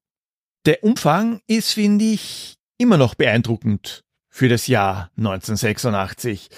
Der 0.66 0.84
Umfang 0.84 1.42
ist, 1.48 1.74
finde 1.74 2.06
ich, 2.06 2.58
immer 2.78 2.98
noch 2.98 3.16
beeindruckend 3.16 4.04
für 4.30 4.50
das 4.50 4.68
Jahr 4.68 5.10
1986. 5.18 6.50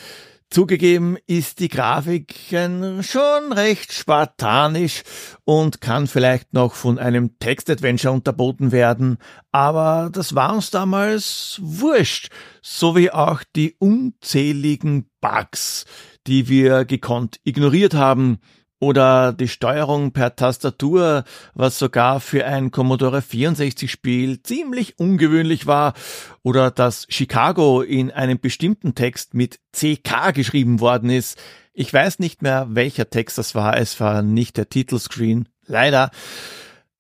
Zugegeben 0.50 1.18
ist 1.28 1.62
die 1.62 1.70
Grafik 1.70 2.36
schon 2.50 3.54
recht 3.54 3.94
spartanisch 3.94 5.04
und 5.46 5.80
kann 5.80 6.08
vielleicht 6.08 6.52
noch 6.52 6.74
von 6.74 7.00
einem 7.00 7.40
Textadventure 7.40 8.14
unterboten 8.14 8.74
werden, 8.74 9.18
aber 9.54 10.10
das 10.12 10.36
war 10.36 10.54
uns 10.54 10.70
damals 10.70 11.58
wurscht, 11.64 12.32
so 12.62 12.98
wie 12.98 13.12
auch 13.12 13.44
die 13.56 13.78
unzähligen 13.80 15.10
Bugs, 15.22 15.86
die 16.28 16.50
wir 16.50 16.84
gekonnt 16.84 17.40
ignoriert 17.46 17.94
haben, 17.94 18.40
oder 18.82 19.32
die 19.32 19.48
Steuerung 19.48 20.12
per 20.12 20.36
Tastatur, 20.36 21.24
was 21.54 21.78
sogar 21.78 22.20
für 22.20 22.46
ein 22.46 22.72
Commodore 22.72 23.22
64 23.22 23.90
Spiel 23.90 24.42
ziemlich 24.42 24.98
ungewöhnlich 25.00 25.68
war, 25.68 25.94
oder 26.42 26.72
dass 26.72 27.06
Chicago 27.08 27.84
in 27.84 28.10
einem 28.10 28.40
bestimmten 28.40 28.96
Text 28.96 29.36
mit 29.36 29.60
CK 29.72 30.34
geschrieben 30.34 30.80
worden 30.80 31.12
ist. 31.12 31.38
Ich 31.74 31.94
weiß 31.94 32.18
nicht 32.18 32.42
mehr, 32.42 32.68
welcher 32.72 33.10
Text 33.10 33.38
das 33.38 33.54
war, 33.54 33.78
es 33.78 34.00
war 34.00 34.24
nicht 34.24 34.58
der 34.58 34.68
Titelscreen, 34.68 35.48
leider. 35.68 36.10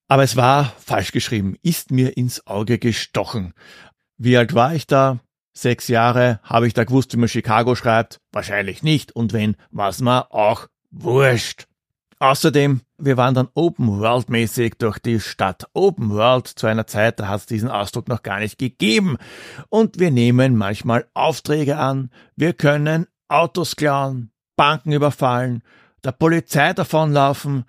Aber 0.07 0.23
es 0.23 0.35
war 0.35 0.73
falsch 0.77 1.11
geschrieben, 1.11 1.57
ist 1.63 1.89
mir 1.89 2.15
ins 2.15 2.45
Auge 2.45 2.77
gestochen. 2.77 3.53
Wie 4.17 4.37
alt 4.37 4.53
war 4.53 4.75
ich 4.75 4.85
da? 4.85 5.19
Sechs 5.53 5.87
Jahre. 5.87 6.39
Habe 6.43 6.67
ich 6.67 6.75
da 6.75 6.83
gewusst, 6.83 7.11
wie 7.13 7.17
man 7.17 7.27
Chicago 7.27 7.75
schreibt? 7.75 8.19
Wahrscheinlich 8.31 8.83
nicht. 8.83 9.15
Und 9.15 9.33
wenn, 9.33 9.55
was 9.71 9.99
man 9.99 10.23
auch 10.29 10.67
wurscht. 10.91 11.65
Außerdem, 12.21 12.81
wir 12.99 13.17
waren 13.17 13.33
dann 13.33 13.47
Open 13.55 13.99
World 13.99 14.29
mäßig 14.29 14.75
durch 14.77 14.99
die 14.99 15.19
Stadt. 15.19 15.67
Open 15.73 16.11
World 16.11 16.45
zu 16.45 16.67
einer 16.67 16.85
Zeit, 16.85 17.19
da 17.19 17.27
hat 17.27 17.39
es 17.39 17.45
diesen 17.47 17.67
Ausdruck 17.67 18.07
noch 18.07 18.21
gar 18.21 18.37
nicht 18.37 18.59
gegeben. 18.59 19.17
Und 19.69 19.99
wir 19.99 20.11
nehmen 20.11 20.55
manchmal 20.55 21.07
Aufträge 21.15 21.77
an. 21.77 22.11
Wir 22.35 22.53
können 22.53 23.07
Autos 23.27 23.75
klauen, 23.75 24.29
Banken 24.55 24.91
überfallen, 24.91 25.63
der 26.03 26.11
Polizei 26.11 26.73
davonlaufen. 26.73 27.65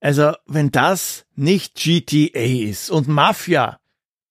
Also, 0.00 0.34
wenn 0.46 0.70
das 0.70 1.26
nicht 1.34 1.74
GTA 1.74 2.28
ist 2.38 2.90
und 2.90 3.08
Mafia, 3.08 3.79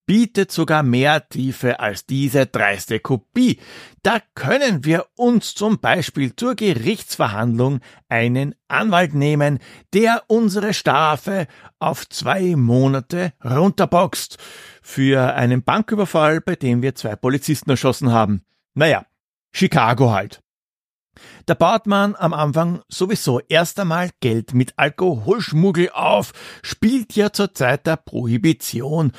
bietet 0.10 0.52
sogar 0.52 0.82
mehr 0.82 1.30
Tiefe 1.30 1.80
als 1.80 2.08
diese 2.08 2.48
dreiste 2.48 3.00
Kopie. 3.00 3.60
Da 4.02 4.20
können 4.34 4.84
wir 4.84 5.06
uns 5.16 5.54
zum 5.54 5.78
Beispiel 5.78 6.36
zur 6.36 6.56
Gerichtsverhandlung 6.56 7.80
einen 8.08 8.56
Anwalt 8.68 9.14
nehmen, 9.14 9.60
der 9.94 10.24
unsere 10.26 10.74
Strafe 10.74 11.46
auf 11.78 12.10
zwei 12.10 12.56
Monate 12.56 13.34
runterboxt 13.46 14.40
für 14.82 15.36
einen 15.36 15.62
Banküberfall, 15.62 16.42
bei 16.42 16.56
dem 16.56 16.82
wir 16.82 16.96
zwei 16.96 17.16
Polizisten 17.16 17.70
erschossen 17.70 18.12
haben. 18.12 18.42
Naja, 18.74 19.06
Chicago 19.52 20.10
halt. 20.10 20.42
Da 21.46 21.54
baut 21.54 21.88
man 21.88 22.16
am 22.16 22.34
Anfang 22.34 22.82
sowieso 22.90 23.40
erst 23.50 23.80
einmal 23.80 24.10
Geld 24.20 24.54
mit 24.54 24.74
Alkoholschmuggel 24.78 25.90
auf, 25.94 26.32
spielt 26.62 27.16
ja 27.16 27.32
zur 27.32 27.54
Zeit 27.54 27.88
der 27.88 27.98
Prohibition. 27.98 29.12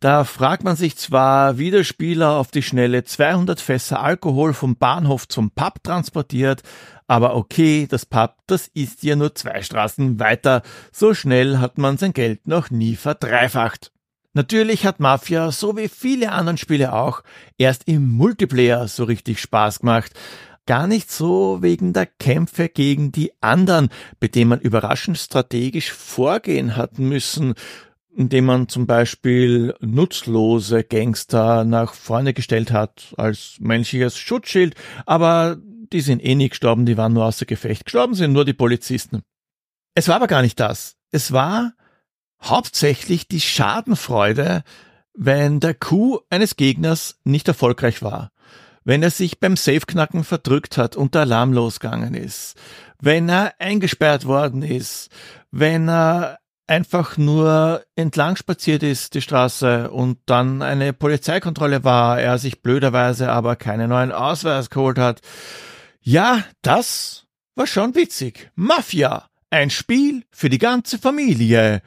Da 0.00 0.24
fragt 0.24 0.64
man 0.64 0.76
sich 0.76 0.96
zwar, 0.96 1.58
wie 1.58 1.70
der 1.70 1.84
Spieler 1.84 2.32
auf 2.32 2.50
die 2.50 2.62
Schnelle 2.62 3.04
200 3.04 3.60
Fässer 3.60 4.02
Alkohol 4.02 4.54
vom 4.54 4.76
Bahnhof 4.76 5.28
zum 5.28 5.50
Pub 5.50 5.82
transportiert, 5.82 6.62
aber 7.06 7.36
okay, 7.36 7.86
das 7.88 8.04
Pub, 8.04 8.34
das 8.46 8.68
ist 8.68 9.02
ja 9.02 9.14
nur 9.16 9.34
zwei 9.34 9.62
Straßen 9.62 10.18
weiter, 10.18 10.62
so 10.92 11.14
schnell 11.14 11.58
hat 11.58 11.78
man 11.78 11.98
sein 11.98 12.12
Geld 12.12 12.48
noch 12.48 12.70
nie 12.70 12.96
verdreifacht. 12.96 13.92
Natürlich 14.36 14.84
hat 14.84 15.00
Mafia, 15.00 15.50
so 15.50 15.78
wie 15.78 15.88
viele 15.88 16.30
anderen 16.30 16.58
Spiele 16.58 16.92
auch, 16.92 17.22
erst 17.56 17.88
im 17.88 18.12
Multiplayer 18.12 18.86
so 18.86 19.04
richtig 19.04 19.40
Spaß 19.40 19.80
gemacht, 19.80 20.12
gar 20.66 20.86
nicht 20.86 21.10
so 21.10 21.62
wegen 21.62 21.92
der 21.92 22.06
Kämpfe 22.06 22.68
gegen 22.68 23.12
die 23.12 23.32
anderen, 23.40 23.88
bei 24.20 24.28
denen 24.28 24.50
man 24.50 24.60
überraschend 24.60 25.18
strategisch 25.18 25.92
vorgehen 25.92 26.76
hat 26.76 26.98
müssen, 26.98 27.54
indem 28.14 28.46
man 28.46 28.68
zum 28.68 28.86
Beispiel 28.86 29.74
nutzlose 29.80 30.84
Gangster 30.84 31.64
nach 31.64 31.94
vorne 31.94 32.34
gestellt 32.34 32.72
hat 32.72 33.14
als 33.16 33.56
menschliches 33.60 34.16
Schutzschild, 34.16 34.74
aber 35.04 35.56
die 35.92 36.00
sind 36.00 36.24
eh 36.24 36.34
nie 36.34 36.48
gestorben, 36.48 36.86
die 36.86 36.96
waren 36.96 37.12
nur 37.12 37.26
außer 37.26 37.46
Gefecht. 37.46 37.84
Gestorben 37.84 38.14
sind 38.14 38.32
nur 38.32 38.44
die 38.44 38.52
Polizisten. 38.52 39.22
Es 39.94 40.08
war 40.08 40.16
aber 40.16 40.26
gar 40.26 40.42
nicht 40.42 40.58
das. 40.58 40.96
Es 41.12 41.30
war 41.30 41.74
hauptsächlich 42.42 43.28
die 43.28 43.40
Schadenfreude, 43.40 44.64
wenn 45.14 45.60
der 45.60 45.74
Coup 45.74 46.20
eines 46.28 46.56
Gegners 46.56 47.18
nicht 47.24 47.48
erfolgreich 47.48 48.02
war 48.02 48.30
wenn 48.86 49.02
er 49.02 49.10
sich 49.10 49.40
beim 49.40 49.56
Safeknacken 49.56 50.22
verdrückt 50.22 50.78
hat 50.78 50.94
und 50.94 51.14
der 51.14 51.22
Alarm 51.22 51.52
losgegangen 51.52 52.14
ist, 52.14 52.54
wenn 53.00 53.28
er 53.28 53.54
eingesperrt 53.58 54.26
worden 54.26 54.62
ist, 54.62 55.10
wenn 55.50 55.88
er 55.88 56.38
einfach 56.68 57.16
nur 57.16 57.84
entlang 57.96 58.36
spaziert 58.36 58.84
ist, 58.84 59.14
die 59.14 59.22
Straße, 59.22 59.90
und 59.90 60.18
dann 60.26 60.62
eine 60.62 60.92
Polizeikontrolle 60.92 61.82
war, 61.82 62.20
er 62.20 62.38
sich 62.38 62.62
blöderweise 62.62 63.28
aber 63.30 63.56
keinen 63.56 63.90
neuen 63.90 64.12
Ausweis 64.12 64.70
geholt 64.70 64.98
hat. 64.98 65.20
Ja, 66.00 66.44
das 66.62 67.26
war 67.56 67.66
schon 67.66 67.96
witzig. 67.96 68.52
Mafia. 68.54 69.28
Ein 69.50 69.70
Spiel 69.70 70.24
für 70.30 70.48
die 70.48 70.58
ganze 70.58 70.98
Familie. 70.98 71.82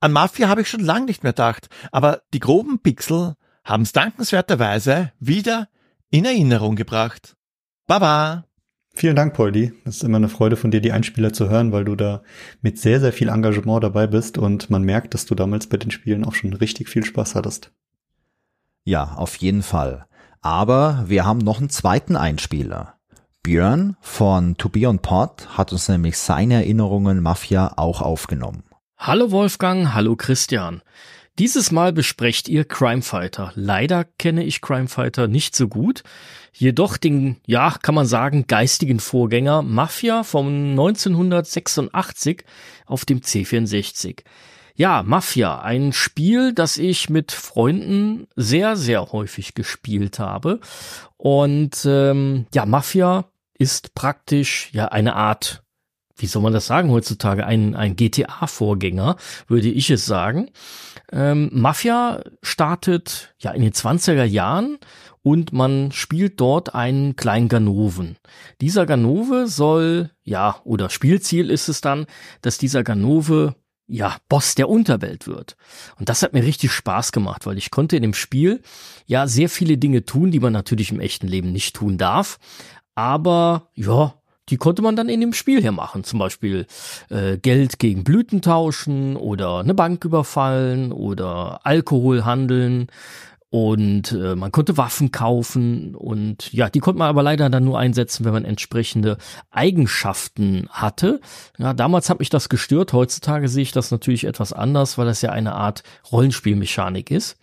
An 0.00 0.12
Mafia 0.12 0.48
habe 0.48 0.62
ich 0.62 0.68
schon 0.68 0.84
lang 0.84 1.04
nicht 1.04 1.22
mehr 1.22 1.32
gedacht, 1.32 1.68
aber 1.92 2.22
die 2.32 2.40
groben 2.40 2.78
Pixel 2.78 3.34
haben 3.64 3.82
es 3.82 3.92
dankenswerterweise 3.92 5.12
wieder 5.18 5.68
in 6.10 6.24
Erinnerung 6.24 6.76
gebracht. 6.76 7.36
Baba! 7.86 8.44
Vielen 8.94 9.16
Dank, 9.16 9.34
Poldi. 9.34 9.72
Es 9.84 9.96
ist 9.96 10.04
immer 10.04 10.16
eine 10.16 10.30
Freude 10.30 10.56
von 10.56 10.70
dir, 10.70 10.80
die 10.80 10.92
Einspieler 10.92 11.32
zu 11.32 11.50
hören, 11.50 11.70
weil 11.72 11.84
du 11.84 11.96
da 11.96 12.22
mit 12.62 12.78
sehr, 12.78 12.98
sehr 13.00 13.12
viel 13.12 13.28
Engagement 13.28 13.84
dabei 13.84 14.06
bist 14.06 14.38
und 14.38 14.70
man 14.70 14.82
merkt, 14.82 15.12
dass 15.12 15.26
du 15.26 15.34
damals 15.34 15.66
bei 15.66 15.76
den 15.76 15.90
Spielen 15.90 16.24
auch 16.24 16.34
schon 16.34 16.54
richtig 16.54 16.88
viel 16.88 17.04
Spaß 17.04 17.34
hattest. 17.34 17.72
Ja, 18.84 19.14
auf 19.16 19.36
jeden 19.36 19.62
Fall. 19.62 20.06
Aber 20.40 21.04
wir 21.08 21.26
haben 21.26 21.40
noch 21.40 21.58
einen 21.58 21.70
zweiten 21.70 22.16
Einspieler. 22.16 22.94
Björn 23.42 23.96
von 24.00 24.56
To 24.56 24.68
Be 24.68 24.88
On 24.88 25.00
Pod 25.00 25.58
hat 25.58 25.72
uns 25.72 25.88
nämlich 25.88 26.16
seine 26.18 26.54
Erinnerungen 26.54 27.20
Mafia 27.20 27.74
auch 27.76 28.00
aufgenommen. 28.00 28.62
Hallo 28.96 29.30
Wolfgang, 29.30 29.92
hallo 29.92 30.16
Christian. 30.16 30.80
Dieses 31.38 31.70
Mal 31.70 31.92
besprecht 31.92 32.48
ihr 32.48 32.64
Crime 32.64 33.02
Fighter. 33.02 33.52
Leider 33.54 34.04
kenne 34.04 34.42
ich 34.42 34.62
Crime 34.62 34.88
Fighter 34.88 35.28
nicht 35.28 35.54
so 35.54 35.68
gut. 35.68 36.02
Jedoch 36.54 36.96
den, 36.96 37.36
ja, 37.46 37.76
kann 37.82 37.94
man 37.94 38.06
sagen, 38.06 38.46
geistigen 38.46 39.00
Vorgänger 39.00 39.60
Mafia 39.60 40.22
von 40.22 40.70
1986 40.70 42.42
auf 42.86 43.04
dem 43.04 43.20
C64. 43.20 44.20
Ja, 44.76 45.02
Mafia, 45.02 45.60
ein 45.60 45.92
Spiel, 45.92 46.54
das 46.54 46.78
ich 46.78 47.10
mit 47.10 47.32
Freunden 47.32 48.28
sehr, 48.34 48.76
sehr 48.76 49.12
häufig 49.12 49.52
gespielt 49.52 50.18
habe. 50.18 50.60
Und 51.18 51.84
ähm, 51.84 52.46
ja, 52.54 52.64
Mafia 52.64 53.26
ist 53.58 53.94
praktisch 53.94 54.70
ja 54.72 54.86
eine 54.86 55.16
Art 55.16 55.62
wie 56.18 56.26
soll 56.26 56.42
man 56.42 56.52
das 56.52 56.66
sagen 56.66 56.90
heutzutage, 56.90 57.44
ein, 57.44 57.76
ein 57.76 57.94
GTA-Vorgänger, 57.94 59.16
würde 59.48 59.68
ich 59.68 59.90
es 59.90 60.06
sagen. 60.06 60.50
Ähm, 61.12 61.50
Mafia 61.52 62.22
startet 62.42 63.34
ja 63.38 63.52
in 63.52 63.62
den 63.62 63.72
20er 63.72 64.24
Jahren 64.24 64.78
und 65.22 65.52
man 65.52 65.92
spielt 65.92 66.40
dort 66.40 66.74
einen 66.74 67.16
kleinen 67.16 67.48
Ganoven. 67.48 68.16
Dieser 68.60 68.86
Ganove 68.86 69.46
soll, 69.46 70.10
ja, 70.22 70.60
oder 70.64 70.90
Spielziel 70.90 71.50
ist 71.50 71.68
es 71.68 71.80
dann, 71.80 72.06
dass 72.42 72.58
dieser 72.58 72.82
Ganove 72.82 73.54
ja, 73.88 74.16
Boss 74.28 74.54
der 74.56 74.68
Unterwelt 74.68 75.26
wird. 75.26 75.56
Und 75.98 76.08
das 76.08 76.22
hat 76.22 76.32
mir 76.32 76.42
richtig 76.42 76.72
Spaß 76.72 77.12
gemacht, 77.12 77.46
weil 77.46 77.58
ich 77.58 77.70
konnte 77.70 77.96
in 77.96 78.02
dem 78.02 78.14
Spiel 78.14 78.62
ja 79.06 79.28
sehr 79.28 79.48
viele 79.48 79.78
Dinge 79.78 80.04
tun, 80.04 80.30
die 80.30 80.40
man 80.40 80.52
natürlich 80.52 80.90
im 80.90 81.00
echten 81.00 81.28
Leben 81.28 81.52
nicht 81.52 81.76
tun 81.76 81.98
darf. 81.98 82.38
Aber 82.94 83.70
ja, 83.74 84.14
die 84.48 84.56
konnte 84.56 84.82
man 84.82 84.96
dann 84.96 85.08
in 85.08 85.20
dem 85.20 85.32
Spiel 85.32 85.60
hier 85.60 85.72
machen. 85.72 86.04
Zum 86.04 86.18
Beispiel 86.18 86.66
äh, 87.10 87.38
Geld 87.38 87.78
gegen 87.78 88.04
Blüten 88.04 88.42
tauschen 88.42 89.16
oder 89.16 89.58
eine 89.58 89.74
Bank 89.74 90.04
überfallen 90.04 90.92
oder 90.92 91.60
Alkohol 91.64 92.24
handeln. 92.24 92.88
Und 93.48 94.12
äh, 94.12 94.34
man 94.34 94.50
konnte 94.50 94.76
Waffen 94.76 95.12
kaufen 95.12 95.94
und 95.94 96.52
ja, 96.52 96.68
die 96.68 96.80
konnte 96.80 96.98
man 96.98 97.08
aber 97.08 97.22
leider 97.22 97.48
dann 97.48 97.64
nur 97.64 97.78
einsetzen, 97.78 98.24
wenn 98.24 98.32
man 98.32 98.44
entsprechende 98.44 99.18
Eigenschaften 99.50 100.68
hatte. 100.70 101.20
Ja, 101.56 101.72
damals 101.72 102.10
hat 102.10 102.18
mich 102.18 102.28
das 102.28 102.48
gestört. 102.48 102.92
Heutzutage 102.92 103.48
sehe 103.48 103.62
ich 103.62 103.72
das 103.72 103.92
natürlich 103.92 104.24
etwas 104.24 104.52
anders, 104.52 104.98
weil 104.98 105.06
das 105.06 105.22
ja 105.22 105.30
eine 105.30 105.54
Art 105.54 105.84
Rollenspielmechanik 106.10 107.10
ist. 107.10 107.38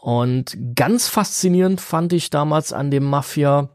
Und 0.00 0.56
ganz 0.74 1.08
faszinierend 1.08 1.80
fand 1.80 2.12
ich 2.12 2.30
damals 2.30 2.72
an 2.72 2.90
dem 2.90 3.04
Mafia, 3.04 3.70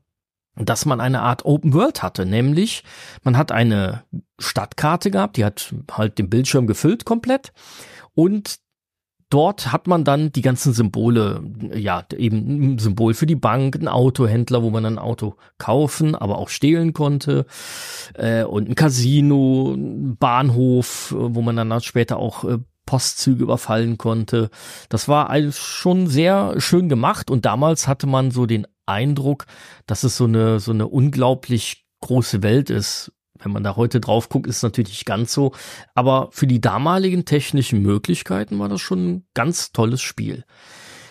dass 0.55 0.85
man 0.85 1.01
eine 1.01 1.21
Art 1.21 1.45
Open 1.45 1.73
World 1.73 2.03
hatte, 2.03 2.25
nämlich 2.25 2.83
man 3.23 3.37
hat 3.37 3.51
eine 3.51 4.03
Stadtkarte 4.39 5.11
gehabt, 5.11 5.37
die 5.37 5.45
hat 5.45 5.73
halt 5.91 6.17
den 6.17 6.29
Bildschirm 6.29 6.67
gefüllt 6.67 7.05
komplett 7.05 7.53
und 8.13 8.59
dort 9.29 9.71
hat 9.71 9.87
man 9.87 10.03
dann 10.03 10.31
die 10.31 10.41
ganzen 10.41 10.73
Symbole, 10.73 11.43
ja, 11.73 12.03
eben 12.15 12.75
ein 12.75 12.79
Symbol 12.79 13.13
für 13.13 13.25
die 13.25 13.35
Bank, 13.35 13.75
ein 13.75 13.87
Autohändler, 13.87 14.63
wo 14.63 14.69
man 14.69 14.85
ein 14.85 14.99
Auto 14.99 15.35
kaufen, 15.57 16.15
aber 16.15 16.37
auch 16.37 16.49
stehlen 16.49 16.93
konnte, 16.93 17.45
äh, 18.13 18.43
und 18.43 18.69
ein 18.69 18.75
Casino, 18.75 19.73
ein 19.73 20.15
Bahnhof, 20.17 21.13
wo 21.17 21.41
man 21.41 21.55
dann 21.55 21.81
später 21.81 22.17
auch 22.17 22.43
äh, 22.45 22.59
Postzüge 22.85 23.43
überfallen 23.43 23.97
konnte. 23.97 24.49
Das 24.89 25.07
war 25.07 25.29
alles 25.29 25.57
schon 25.57 26.07
sehr 26.07 26.59
schön 26.59 26.87
gemacht 26.87 27.31
und 27.31 27.45
damals 27.45 27.87
hatte 27.87 28.07
man 28.07 28.31
so 28.31 28.45
den 28.45 28.67
Eindruck, 28.85 29.45
dass 29.87 30.03
es 30.03 30.17
so 30.17 30.25
eine, 30.25 30.59
so 30.59 30.71
eine 30.71 30.87
unglaublich 30.87 31.85
große 32.01 32.43
Welt 32.43 32.69
ist. 32.69 33.11
Wenn 33.39 33.51
man 33.51 33.63
da 33.63 33.75
heute 33.75 33.99
drauf 33.99 34.29
guckt, 34.29 34.47
ist 34.47 34.57
es 34.57 34.63
natürlich 34.63 34.91
nicht 34.91 35.05
ganz 35.05 35.33
so. 35.33 35.51
Aber 35.93 36.29
für 36.31 36.47
die 36.47 36.61
damaligen 36.61 37.25
technischen 37.25 37.81
Möglichkeiten 37.81 38.57
war 38.59 38.69
das 38.69 38.81
schon 38.81 39.07
ein 39.07 39.25
ganz 39.33 39.71
tolles 39.71 40.01
Spiel. 40.01 40.45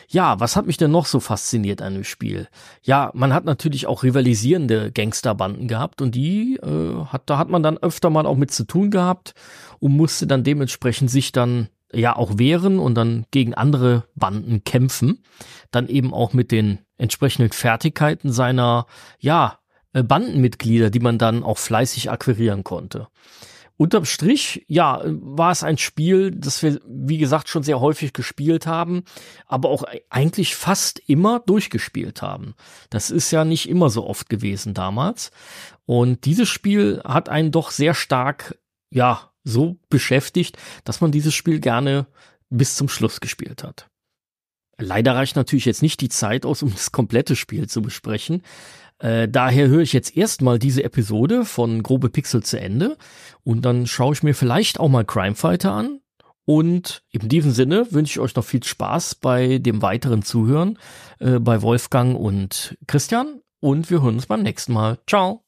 Ja, 0.08 0.38
was 0.38 0.54
hat 0.54 0.66
mich 0.66 0.76
denn 0.76 0.90
noch 0.90 1.06
so 1.06 1.18
fasziniert 1.18 1.82
an 1.82 1.94
dem 1.94 2.04
Spiel? 2.04 2.48
Ja, 2.82 3.10
man 3.14 3.32
hat 3.32 3.44
natürlich 3.44 3.86
auch 3.86 4.02
rivalisierende 4.02 4.92
Gangsterbanden 4.92 5.66
gehabt 5.66 6.00
und 6.00 6.14
die 6.14 6.56
äh, 6.56 7.04
hat, 7.06 7.22
da 7.26 7.38
hat 7.38 7.48
man 7.48 7.62
dann 7.62 7.78
öfter 7.78 8.10
mal 8.10 8.26
auch 8.26 8.36
mit 8.36 8.52
zu 8.52 8.64
tun 8.64 8.90
gehabt 8.90 9.34
und 9.80 9.92
musste 9.92 10.26
dann 10.26 10.44
dementsprechend 10.44 11.10
sich 11.10 11.32
dann 11.32 11.68
ja 11.92 12.14
auch 12.16 12.38
wehren 12.38 12.78
und 12.78 12.94
dann 12.94 13.26
gegen 13.30 13.54
andere 13.54 14.04
Banden 14.14 14.62
kämpfen. 14.64 15.22
Dann 15.70 15.88
eben 15.88 16.12
auch 16.12 16.32
mit 16.32 16.52
den 16.52 16.78
entsprechenden 16.96 17.52
Fertigkeiten 17.52 18.32
seiner, 18.32 18.86
ja, 19.18 19.58
äh, 19.92 20.02
Bandenmitglieder, 20.02 20.90
die 20.90 21.00
man 21.00 21.18
dann 21.18 21.42
auch 21.42 21.58
fleißig 21.58 22.10
akquirieren 22.10 22.64
konnte. 22.64 23.08
Unterm 23.76 24.04
Strich, 24.04 24.64
ja, 24.68 25.02
war 25.04 25.50
es 25.50 25.64
ein 25.64 25.78
Spiel, 25.78 26.30
das 26.30 26.62
wir, 26.62 26.80
wie 26.86 27.18
gesagt, 27.18 27.48
schon 27.48 27.64
sehr 27.64 27.80
häufig 27.80 28.12
gespielt 28.12 28.68
haben, 28.68 29.02
aber 29.46 29.68
auch 29.68 29.82
eigentlich 30.10 30.54
fast 30.54 31.00
immer 31.08 31.40
durchgespielt 31.40 32.22
haben. 32.22 32.54
Das 32.90 33.10
ist 33.10 33.32
ja 33.32 33.44
nicht 33.44 33.68
immer 33.68 33.90
so 33.90 34.06
oft 34.06 34.28
gewesen 34.28 34.74
damals. 34.74 35.32
Und 35.86 36.24
dieses 36.24 36.48
Spiel 36.48 37.02
hat 37.04 37.28
einen 37.28 37.50
doch 37.50 37.72
sehr 37.72 37.94
stark, 37.94 38.56
ja, 38.90 39.32
so 39.42 39.76
beschäftigt, 39.88 40.56
dass 40.84 41.00
man 41.00 41.10
dieses 41.10 41.34
Spiel 41.34 41.58
gerne 41.58 42.06
bis 42.50 42.76
zum 42.76 42.88
Schluss 42.88 43.20
gespielt 43.20 43.64
hat. 43.64 43.88
Leider 44.78 45.14
reicht 45.14 45.36
natürlich 45.36 45.64
jetzt 45.64 45.82
nicht 45.82 46.00
die 46.00 46.08
Zeit 46.08 46.44
aus, 46.46 46.62
um 46.62 46.70
das 46.72 46.92
komplette 46.92 47.36
Spiel 47.36 47.68
zu 47.68 47.82
besprechen. 47.82 48.42
Äh, 48.98 49.28
daher 49.28 49.68
höre 49.68 49.82
ich 49.82 49.92
jetzt 49.92 50.16
erstmal 50.16 50.58
diese 50.58 50.84
Episode 50.84 51.44
von 51.44 51.82
Grobe 51.82 52.10
Pixel 52.10 52.42
zu 52.42 52.58
Ende 52.60 52.96
und 53.42 53.62
dann 53.62 53.86
schaue 53.86 54.14
ich 54.14 54.22
mir 54.22 54.34
vielleicht 54.34 54.80
auch 54.80 54.88
mal 54.88 55.04
Crime 55.04 55.34
Fighter 55.34 55.72
an. 55.72 56.00
Und 56.46 57.02
in 57.10 57.28
diesem 57.28 57.52
Sinne 57.52 57.86
wünsche 57.90 58.12
ich 58.12 58.20
euch 58.20 58.34
noch 58.34 58.44
viel 58.44 58.62
Spaß 58.62 59.14
bei 59.14 59.58
dem 59.58 59.80
weiteren 59.80 60.22
Zuhören 60.22 60.78
äh, 61.18 61.38
bei 61.38 61.62
Wolfgang 61.62 62.18
und 62.18 62.76
Christian 62.86 63.40
und 63.60 63.90
wir 63.90 64.02
hören 64.02 64.16
uns 64.16 64.26
beim 64.26 64.42
nächsten 64.42 64.74
Mal. 64.74 64.98
Ciao. 65.08 65.44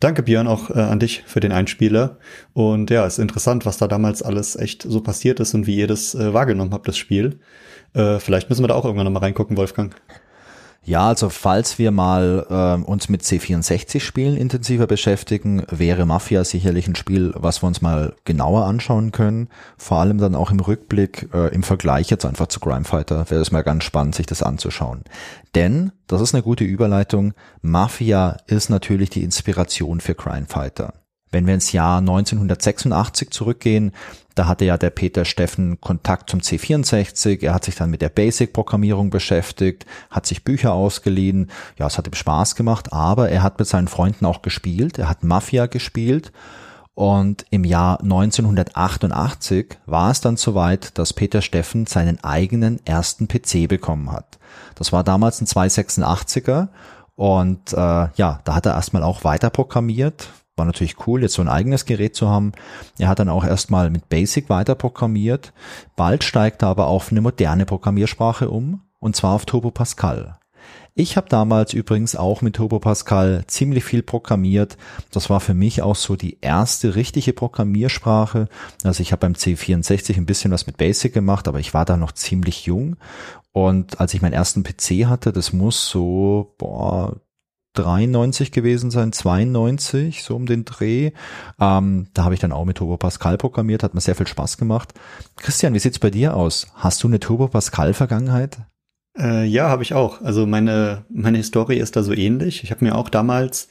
Danke, 0.00 0.22
Björn, 0.22 0.46
auch 0.46 0.70
äh, 0.70 0.80
an 0.80 0.98
dich 0.98 1.22
für 1.26 1.40
den 1.40 1.52
Einspieler. 1.52 2.18
Und 2.54 2.90
ja, 2.90 3.06
ist 3.06 3.18
interessant, 3.18 3.66
was 3.66 3.76
da 3.76 3.86
damals 3.86 4.22
alles 4.22 4.56
echt 4.56 4.82
so 4.82 5.02
passiert 5.02 5.40
ist 5.40 5.52
und 5.52 5.66
wie 5.66 5.76
ihr 5.76 5.86
das 5.86 6.14
äh, 6.14 6.32
wahrgenommen 6.32 6.72
habt, 6.72 6.88
das 6.88 6.96
Spiel. 6.96 7.40
Äh, 7.94 8.18
vielleicht 8.18 8.48
müssen 8.48 8.62
wir 8.62 8.68
da 8.68 8.74
auch 8.74 8.84
irgendwann 8.84 9.06
nochmal 9.06 9.22
reingucken, 9.22 9.56
Wolfgang. 9.56 9.94
Ja, 10.82 11.08
also 11.08 11.28
falls 11.28 11.78
wir 11.78 11.90
mal 11.90 12.46
äh, 12.48 12.90
uns 12.90 13.10
mit 13.10 13.22
C64-Spielen 13.22 14.36
intensiver 14.36 14.86
beschäftigen, 14.86 15.62
wäre 15.70 16.06
Mafia 16.06 16.42
sicherlich 16.42 16.88
ein 16.88 16.94
Spiel, 16.94 17.32
was 17.36 17.62
wir 17.62 17.66
uns 17.66 17.82
mal 17.82 18.14
genauer 18.24 18.64
anschauen 18.64 19.12
können. 19.12 19.48
Vor 19.76 19.98
allem 19.98 20.16
dann 20.16 20.34
auch 20.34 20.50
im 20.50 20.58
Rückblick, 20.58 21.28
äh, 21.34 21.54
im 21.54 21.62
Vergleich 21.62 22.08
jetzt 22.08 22.24
einfach 22.24 22.46
zu 22.46 22.60
Crime 22.60 22.84
Fighter, 22.84 23.28
wäre 23.28 23.42
es 23.42 23.52
mal 23.52 23.62
ganz 23.62 23.84
spannend, 23.84 24.14
sich 24.14 24.26
das 24.26 24.42
anzuschauen. 24.42 25.04
Denn, 25.54 25.92
das 26.06 26.22
ist 26.22 26.34
eine 26.34 26.42
gute 26.42 26.64
Überleitung, 26.64 27.34
Mafia 27.60 28.38
ist 28.46 28.70
natürlich 28.70 29.10
die 29.10 29.22
Inspiration 29.22 30.00
für 30.00 30.14
Crime 30.14 30.46
Fighter. 30.48 30.94
Wenn 31.32 31.46
wir 31.46 31.54
ins 31.54 31.72
Jahr 31.72 31.98
1986 31.98 33.30
zurückgehen, 33.30 33.92
da 34.34 34.46
hatte 34.46 34.64
ja 34.64 34.76
der 34.76 34.90
Peter 34.90 35.24
Steffen 35.24 35.80
Kontakt 35.80 36.30
zum 36.30 36.40
C64. 36.40 37.42
Er 37.42 37.54
hat 37.54 37.64
sich 37.64 37.76
dann 37.76 37.90
mit 37.90 38.02
der 38.02 38.08
Basic-Programmierung 38.08 39.10
beschäftigt, 39.10 39.86
hat 40.10 40.26
sich 40.26 40.44
Bücher 40.44 40.72
ausgeliehen. 40.72 41.50
Ja, 41.78 41.86
es 41.86 41.98
hat 41.98 42.06
ihm 42.06 42.14
Spaß 42.14 42.54
gemacht, 42.54 42.92
aber 42.92 43.28
er 43.28 43.42
hat 43.42 43.58
mit 43.58 43.68
seinen 43.68 43.88
Freunden 43.88 44.26
auch 44.26 44.42
gespielt. 44.42 44.98
Er 44.98 45.08
hat 45.08 45.24
Mafia 45.24 45.66
gespielt. 45.66 46.32
Und 46.94 47.46
im 47.50 47.64
Jahr 47.64 48.00
1988 48.02 49.78
war 49.86 50.10
es 50.10 50.20
dann 50.20 50.36
soweit, 50.36 50.98
dass 50.98 51.12
Peter 51.12 51.40
Steffen 51.40 51.86
seinen 51.86 52.22
eigenen 52.22 52.84
ersten 52.84 53.28
PC 53.28 53.68
bekommen 53.68 54.12
hat. 54.12 54.38
Das 54.74 54.92
war 54.92 55.04
damals 55.04 55.40
ein 55.40 55.46
286er 55.46 56.68
und 57.16 57.72
äh, 57.72 57.76
ja, 57.76 58.40
da 58.44 58.54
hat 58.54 58.66
er 58.66 58.74
erstmal 58.74 59.02
auch 59.02 59.24
weiter 59.24 59.50
programmiert, 59.50 60.28
war 60.60 60.66
natürlich 60.66 61.06
cool, 61.06 61.22
jetzt 61.22 61.34
so 61.34 61.42
ein 61.42 61.48
eigenes 61.48 61.86
Gerät 61.86 62.14
zu 62.14 62.28
haben. 62.28 62.52
Er 62.98 63.08
hat 63.08 63.18
dann 63.18 63.30
auch 63.30 63.44
erstmal 63.44 63.90
mit 63.90 64.10
Basic 64.10 64.50
weiter 64.50 64.74
programmiert. 64.74 65.52
Bald 65.96 66.22
steigt 66.22 66.62
er 66.62 66.68
aber 66.68 66.86
auf 66.86 67.10
eine 67.10 67.22
moderne 67.22 67.64
Programmiersprache 67.64 68.50
um, 68.50 68.82
und 68.98 69.16
zwar 69.16 69.34
auf 69.34 69.46
Turbo 69.46 69.70
Pascal. 69.70 70.36
Ich 70.94 71.16
habe 71.16 71.30
damals 71.30 71.72
übrigens 71.72 72.14
auch 72.14 72.42
mit 72.42 72.56
Turbo 72.56 72.78
Pascal 72.78 73.44
ziemlich 73.46 73.84
viel 73.84 74.02
programmiert. 74.02 74.76
Das 75.12 75.30
war 75.30 75.40
für 75.40 75.54
mich 75.54 75.80
auch 75.80 75.96
so 75.96 76.14
die 76.14 76.38
erste 76.42 76.94
richtige 76.94 77.32
Programmiersprache. 77.32 78.48
Also 78.84 79.00
ich 79.00 79.12
habe 79.12 79.20
beim 79.20 79.32
C64 79.32 80.18
ein 80.18 80.26
bisschen 80.26 80.50
was 80.50 80.66
mit 80.66 80.76
Basic 80.76 81.14
gemacht, 81.14 81.48
aber 81.48 81.58
ich 81.58 81.72
war 81.72 81.86
da 81.86 81.96
noch 81.96 82.12
ziemlich 82.12 82.66
jung. 82.66 82.96
Und 83.52 83.98
als 83.98 84.12
ich 84.12 84.20
meinen 84.20 84.34
ersten 84.34 84.62
PC 84.62 85.06
hatte, 85.06 85.32
das 85.32 85.54
muss 85.54 85.88
so 85.88 86.54
boah, 86.58 87.16
93 87.74 88.52
gewesen 88.52 88.90
sein, 88.90 89.12
92, 89.12 90.22
so 90.22 90.34
um 90.36 90.46
den 90.46 90.64
Dreh. 90.64 91.12
Ähm, 91.60 92.08
da 92.14 92.24
habe 92.24 92.34
ich 92.34 92.40
dann 92.40 92.52
auch 92.52 92.64
mit 92.64 92.78
Turbo 92.78 92.96
Pascal 92.96 93.38
programmiert, 93.38 93.82
hat 93.82 93.94
mir 93.94 94.00
sehr 94.00 94.16
viel 94.16 94.26
Spaß 94.26 94.58
gemacht. 94.58 94.92
Christian, 95.36 95.74
wie 95.74 95.78
sieht's 95.78 95.98
bei 95.98 96.10
dir 96.10 96.34
aus? 96.34 96.68
Hast 96.74 97.02
du 97.02 97.08
eine 97.08 97.20
Turbo 97.20 97.48
Pascal 97.48 97.94
Vergangenheit? 97.94 98.58
Äh, 99.18 99.44
ja, 99.44 99.68
habe 99.68 99.82
ich 99.82 99.94
auch. 99.94 100.20
Also 100.22 100.46
meine 100.46 101.04
meine 101.10 101.38
Historie 101.38 101.78
ist 101.78 101.96
da 101.96 102.02
so 102.02 102.12
ähnlich. 102.12 102.62
Ich 102.64 102.70
habe 102.70 102.84
mir 102.84 102.96
auch 102.96 103.08
damals 103.08 103.68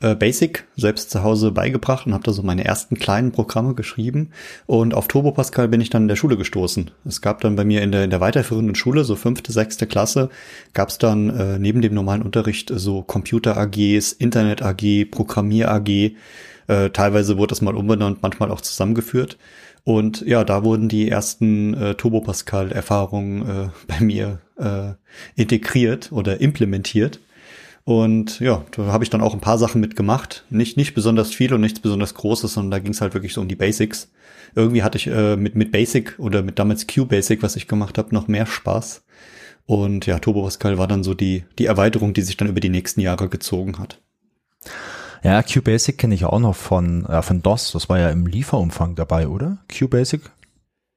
äh, 0.00 0.14
Basic 0.14 0.64
selbst 0.76 1.10
zu 1.10 1.22
Hause 1.22 1.50
beigebracht 1.50 2.06
und 2.06 2.14
habe 2.14 2.24
da 2.24 2.32
so 2.32 2.42
meine 2.42 2.64
ersten 2.64 2.96
kleinen 2.96 3.32
Programme 3.32 3.74
geschrieben. 3.74 4.30
Und 4.66 4.94
auf 4.94 5.08
Turbo 5.08 5.32
Pascal 5.32 5.68
bin 5.68 5.80
ich 5.80 5.90
dann 5.90 6.02
in 6.02 6.08
der 6.08 6.16
Schule 6.16 6.36
gestoßen. 6.36 6.90
Es 7.04 7.20
gab 7.20 7.40
dann 7.40 7.56
bei 7.56 7.64
mir 7.64 7.82
in 7.82 7.92
der, 7.92 8.04
in 8.04 8.10
der 8.10 8.20
weiterführenden 8.20 8.74
Schule, 8.74 9.04
so 9.04 9.16
fünfte, 9.16 9.52
sechste 9.52 9.86
Klasse, 9.86 10.30
gab 10.72 10.90
es 10.90 10.98
dann 10.98 11.30
äh, 11.30 11.58
neben 11.58 11.82
dem 11.82 11.94
normalen 11.94 12.22
Unterricht 12.22 12.70
so 12.74 13.02
Computer 13.02 13.56
AGs, 13.56 14.12
Internet 14.12 14.62
AG, 14.62 15.06
Programmier 15.10 15.70
AG. 15.70 15.88
Äh, 16.68 16.90
teilweise 16.90 17.38
wurde 17.38 17.50
das 17.50 17.62
mal 17.62 17.74
umbenannt, 17.74 18.18
manchmal 18.22 18.50
auch 18.50 18.60
zusammengeführt. 18.60 19.38
Und 19.84 20.20
ja, 20.20 20.44
da 20.44 20.64
wurden 20.64 20.88
die 20.88 21.08
ersten 21.08 21.72
äh, 21.74 21.94
Turbo 21.94 22.20
Pascal 22.20 22.72
Erfahrungen 22.72 23.42
äh, 23.42 23.68
bei 23.86 24.00
mir 24.04 24.38
äh, 24.56 24.92
integriert 25.34 26.12
oder 26.12 26.40
implementiert. 26.40 27.20
Und 27.88 28.38
ja, 28.40 28.66
da 28.72 28.92
habe 28.92 29.02
ich 29.02 29.08
dann 29.08 29.22
auch 29.22 29.32
ein 29.32 29.40
paar 29.40 29.56
Sachen 29.56 29.80
mitgemacht. 29.80 30.44
Nicht, 30.50 30.76
nicht 30.76 30.92
besonders 30.92 31.32
viel 31.32 31.54
und 31.54 31.62
nichts 31.62 31.80
besonders 31.80 32.12
Großes, 32.12 32.52
sondern 32.52 32.70
da 32.70 32.78
ging 32.80 32.92
es 32.92 33.00
halt 33.00 33.14
wirklich 33.14 33.32
so 33.32 33.40
um 33.40 33.48
die 33.48 33.56
Basics. 33.56 34.10
Irgendwie 34.54 34.82
hatte 34.82 34.98
ich 34.98 35.06
äh, 35.06 35.36
mit, 35.36 35.54
mit 35.54 35.72
Basic 35.72 36.18
oder 36.18 36.42
mit 36.42 36.58
damals 36.58 36.86
Q-Basic, 36.86 37.42
was 37.42 37.56
ich 37.56 37.66
gemacht 37.66 37.96
habe, 37.96 38.14
noch 38.14 38.28
mehr 38.28 38.44
Spaß. 38.44 39.06
Und 39.64 40.04
ja, 40.04 40.18
Turbo 40.18 40.42
Pascal 40.42 40.76
war 40.76 40.86
dann 40.86 41.02
so 41.02 41.14
die, 41.14 41.44
die 41.58 41.64
Erweiterung, 41.64 42.12
die 42.12 42.20
sich 42.20 42.36
dann 42.36 42.48
über 42.48 42.60
die 42.60 42.68
nächsten 42.68 43.00
Jahre 43.00 43.30
gezogen 43.30 43.78
hat. 43.78 44.02
Ja, 45.24 45.42
QBasic 45.42 45.96
kenne 45.96 46.14
ich 46.14 46.26
auch 46.26 46.40
noch 46.40 46.56
von, 46.56 47.06
äh, 47.06 47.22
von 47.22 47.40
DOS. 47.40 47.72
Das 47.72 47.88
war 47.88 47.98
ja 47.98 48.10
im 48.10 48.26
Lieferumfang 48.26 48.96
dabei, 48.96 49.28
oder? 49.28 49.56
QBasic? 49.68 50.30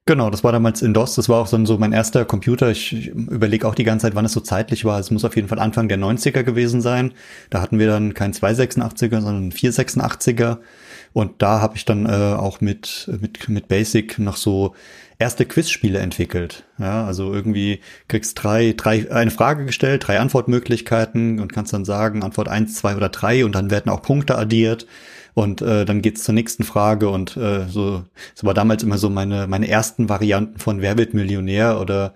Genau, 0.04 0.30
das 0.30 0.42
war 0.42 0.50
damals 0.50 0.82
in 0.82 0.94
DOS. 0.94 1.14
Das 1.14 1.28
war 1.28 1.40
auch 1.40 1.46
so, 1.46 1.64
so 1.64 1.78
mein 1.78 1.92
erster 1.92 2.24
Computer. 2.24 2.70
Ich, 2.70 3.06
überlege 3.06 3.68
auch 3.68 3.76
die 3.76 3.84
ganze 3.84 4.06
Zeit, 4.06 4.16
wann 4.16 4.24
es 4.24 4.32
so 4.32 4.40
zeitlich 4.40 4.84
war. 4.84 4.98
Es 4.98 5.12
muss 5.12 5.24
auf 5.24 5.36
jeden 5.36 5.46
Fall 5.46 5.60
Anfang 5.60 5.88
der 5.88 5.98
90er 5.98 6.42
gewesen 6.42 6.80
sein. 6.80 7.12
Da 7.50 7.60
hatten 7.60 7.78
wir 7.78 7.86
dann 7.86 8.12
kein 8.12 8.32
286er, 8.32 9.20
sondern 9.20 9.52
486er. 9.52 10.58
Und 11.12 11.42
da 11.42 11.60
habe 11.60 11.76
ich 11.76 11.84
dann 11.84 12.06
äh, 12.06 12.36
auch 12.36 12.60
mit, 12.60 13.10
mit, 13.20 13.48
mit 13.48 13.68
Basic 13.68 14.18
noch 14.18 14.36
so 14.36 14.74
erste 15.18 15.46
Quizspiele 15.46 15.98
entwickelt. 15.98 16.64
Ja, 16.78 17.04
also 17.04 17.32
irgendwie 17.32 17.80
kriegst 18.08 18.42
drei, 18.42 18.74
drei, 18.76 19.10
eine 19.12 19.30
Frage 19.30 19.64
gestellt, 19.64 20.06
drei 20.06 20.18
Antwortmöglichkeiten 20.18 21.38
und 21.38 21.52
kannst 21.52 21.72
dann 21.72 21.84
sagen, 21.84 22.22
Antwort 22.22 22.48
eins, 22.48 22.74
zwei 22.74 22.96
oder 22.96 23.08
drei 23.08 23.44
und 23.44 23.54
dann 23.54 23.70
werden 23.70 23.90
auch 23.90 24.02
Punkte 24.02 24.36
addiert. 24.36 24.86
Und 25.34 25.62
äh, 25.62 25.86
dann 25.86 26.02
geht's 26.02 26.24
zur 26.24 26.34
nächsten 26.34 26.62
Frage 26.62 27.08
und 27.08 27.38
äh, 27.38 27.66
so, 27.66 28.04
das 28.34 28.44
war 28.44 28.52
damals 28.52 28.82
immer 28.82 28.98
so 28.98 29.08
meine, 29.08 29.46
meine 29.46 29.68
ersten 29.68 30.10
Varianten 30.10 30.58
von 30.58 30.82
Wer 30.82 30.98
wird 30.98 31.14
Millionär 31.14 31.80
oder 31.80 32.14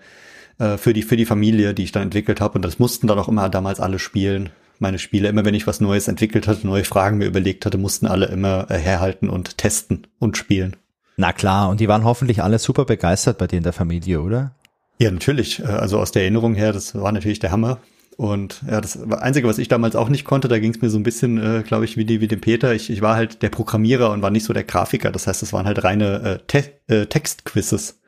äh, 0.58 0.76
für 0.76 0.92
die, 0.92 1.02
für 1.02 1.16
die 1.16 1.24
Familie, 1.24 1.72
die 1.72 1.84
ich 1.84 1.92
dann 1.92 2.02
entwickelt 2.02 2.42
habe. 2.42 2.56
Und 2.56 2.62
das 2.62 2.78
mussten 2.78 3.06
dann 3.06 3.18
auch 3.18 3.28
immer 3.28 3.48
damals 3.48 3.80
alle 3.80 3.98
spielen. 3.98 4.50
Meine 4.78 4.98
Spiele, 4.98 5.28
immer 5.28 5.44
wenn 5.44 5.54
ich 5.54 5.66
was 5.66 5.80
Neues 5.80 6.08
entwickelt 6.08 6.46
hatte, 6.46 6.66
neue 6.66 6.84
Fragen 6.84 7.18
mir 7.18 7.26
überlegt 7.26 7.64
hatte, 7.64 7.78
mussten 7.78 8.06
alle 8.06 8.26
immer 8.26 8.70
äh, 8.70 8.78
herhalten 8.78 9.28
und 9.28 9.58
testen 9.58 10.06
und 10.18 10.36
spielen. 10.36 10.76
Na 11.16 11.32
klar, 11.32 11.70
und 11.70 11.80
die 11.80 11.88
waren 11.88 12.04
hoffentlich 12.04 12.42
alle 12.42 12.58
super 12.58 12.84
begeistert 12.84 13.38
bei 13.38 13.46
dir 13.46 13.56
in 13.56 13.62
der 13.62 13.72
Familie, 13.72 14.20
oder? 14.20 14.54
Ja, 14.98 15.10
natürlich. 15.10 15.60
Äh, 15.60 15.66
also 15.66 15.98
aus 15.98 16.12
der 16.12 16.22
Erinnerung 16.22 16.54
her, 16.54 16.72
das 16.72 16.94
war 16.94 17.12
natürlich 17.12 17.38
der 17.38 17.52
Hammer. 17.52 17.78
Und 18.16 18.62
ja, 18.68 18.80
das 18.80 18.98
Einzige, 19.12 19.46
was 19.46 19.58
ich 19.58 19.68
damals 19.68 19.94
auch 19.94 20.08
nicht 20.08 20.24
konnte, 20.24 20.48
da 20.48 20.58
ging 20.58 20.72
es 20.74 20.80
mir 20.80 20.88
so 20.88 20.98
ein 20.98 21.02
bisschen, 21.02 21.38
äh, 21.38 21.62
glaube 21.62 21.84
ich, 21.84 21.98
wie, 21.98 22.06
die, 22.06 22.22
wie 22.22 22.28
dem 22.28 22.40
Peter. 22.40 22.74
Ich, 22.74 22.88
ich 22.88 23.02
war 23.02 23.14
halt 23.14 23.42
der 23.42 23.50
Programmierer 23.50 24.10
und 24.10 24.22
war 24.22 24.30
nicht 24.30 24.44
so 24.44 24.54
der 24.54 24.64
Grafiker. 24.64 25.12
Das 25.12 25.26
heißt, 25.26 25.42
es 25.42 25.52
waren 25.52 25.66
halt 25.66 25.84
reine 25.84 26.22
äh, 26.22 26.38
Te 26.46 26.72
äh, 26.88 27.06
Textquizzes. 27.06 28.00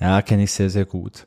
Ja, 0.00 0.22
kenne 0.22 0.42
ich 0.42 0.52
sehr, 0.52 0.70
sehr 0.70 0.86
gut. 0.86 1.26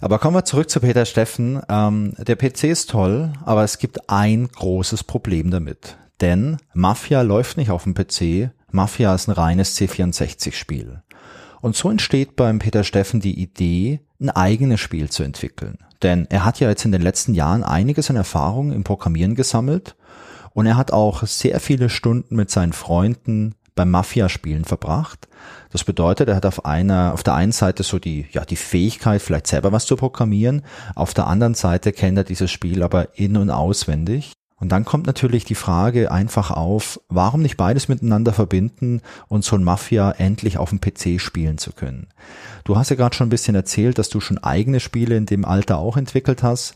Aber 0.00 0.18
kommen 0.18 0.36
wir 0.36 0.44
zurück 0.44 0.70
zu 0.70 0.80
Peter 0.80 1.04
Steffen. 1.04 1.60
Ähm, 1.68 2.14
der 2.18 2.36
PC 2.36 2.64
ist 2.64 2.90
toll, 2.90 3.32
aber 3.44 3.64
es 3.64 3.78
gibt 3.78 4.08
ein 4.10 4.48
großes 4.48 5.04
Problem 5.04 5.50
damit. 5.50 5.96
Denn 6.20 6.58
Mafia 6.72 7.22
läuft 7.22 7.56
nicht 7.56 7.70
auf 7.70 7.84
dem 7.84 7.94
PC. 7.94 8.50
Mafia 8.70 9.14
ist 9.14 9.28
ein 9.28 9.32
reines 9.32 9.76
C64-Spiel. 9.76 11.02
Und 11.60 11.74
so 11.74 11.90
entsteht 11.90 12.36
beim 12.36 12.60
Peter 12.60 12.84
Steffen 12.84 13.20
die 13.20 13.40
Idee, 13.40 14.00
ein 14.20 14.30
eigenes 14.30 14.80
Spiel 14.80 15.10
zu 15.10 15.22
entwickeln. 15.22 15.78
Denn 16.02 16.26
er 16.30 16.44
hat 16.44 16.60
ja 16.60 16.68
jetzt 16.68 16.84
in 16.84 16.92
den 16.92 17.02
letzten 17.02 17.34
Jahren 17.34 17.64
einiges 17.64 18.10
an 18.10 18.16
Erfahrung 18.16 18.72
im 18.72 18.84
Programmieren 18.84 19.34
gesammelt 19.34 19.96
und 20.58 20.66
er 20.66 20.76
hat 20.76 20.92
auch 20.92 21.24
sehr 21.24 21.60
viele 21.60 21.88
Stunden 21.88 22.36
mit 22.36 22.50
seinen 22.50 22.72
Freunden 22.72 23.54
beim 23.78 23.92
Mafia-Spielen 23.92 24.64
verbracht. 24.64 25.28
Das 25.70 25.84
bedeutet, 25.84 26.28
er 26.28 26.34
hat 26.34 26.46
auf 26.46 26.64
einer, 26.64 27.14
auf 27.14 27.22
der 27.22 27.34
einen 27.34 27.52
Seite 27.52 27.84
so 27.84 28.00
die, 28.00 28.26
ja, 28.32 28.44
die 28.44 28.56
Fähigkeit, 28.56 29.22
vielleicht 29.22 29.46
selber 29.46 29.70
was 29.70 29.86
zu 29.86 29.94
programmieren. 29.94 30.62
Auf 30.96 31.14
der 31.14 31.28
anderen 31.28 31.54
Seite 31.54 31.92
kennt 31.92 32.18
er 32.18 32.24
dieses 32.24 32.50
Spiel 32.50 32.82
aber 32.82 33.16
in- 33.16 33.36
und 33.36 33.50
auswendig. 33.50 34.32
Und 34.56 34.70
dann 34.70 34.84
kommt 34.84 35.06
natürlich 35.06 35.44
die 35.44 35.54
Frage 35.54 36.10
einfach 36.10 36.50
auf, 36.50 37.00
warum 37.08 37.42
nicht 37.42 37.56
beides 37.56 37.86
miteinander 37.86 38.32
verbinden 38.32 39.00
und 39.28 39.44
so 39.44 39.54
ein 39.54 39.62
Mafia 39.62 40.10
endlich 40.10 40.58
auf 40.58 40.70
dem 40.70 40.80
PC 40.80 41.20
spielen 41.20 41.58
zu 41.58 41.70
können. 41.70 42.08
Du 42.64 42.76
hast 42.76 42.90
ja 42.90 42.96
gerade 42.96 43.14
schon 43.14 43.28
ein 43.28 43.30
bisschen 43.30 43.54
erzählt, 43.54 43.98
dass 43.98 44.08
du 44.08 44.18
schon 44.18 44.38
eigene 44.38 44.80
Spiele 44.80 45.16
in 45.16 45.26
dem 45.26 45.44
Alter 45.44 45.78
auch 45.78 45.96
entwickelt 45.96 46.42
hast. 46.42 46.74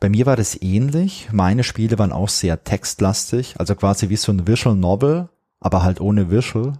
Bei 0.00 0.08
mir 0.08 0.26
war 0.26 0.34
das 0.34 0.60
ähnlich. 0.60 1.28
Meine 1.30 1.62
Spiele 1.62 2.00
waren 2.00 2.10
auch 2.10 2.28
sehr 2.28 2.64
textlastig, 2.64 3.54
also 3.58 3.76
quasi 3.76 4.08
wie 4.08 4.16
so 4.16 4.32
ein 4.32 4.48
Visual 4.48 4.74
Novel, 4.74 5.28
aber 5.60 5.82
halt 5.82 6.00
ohne 6.00 6.30
Visual. 6.30 6.74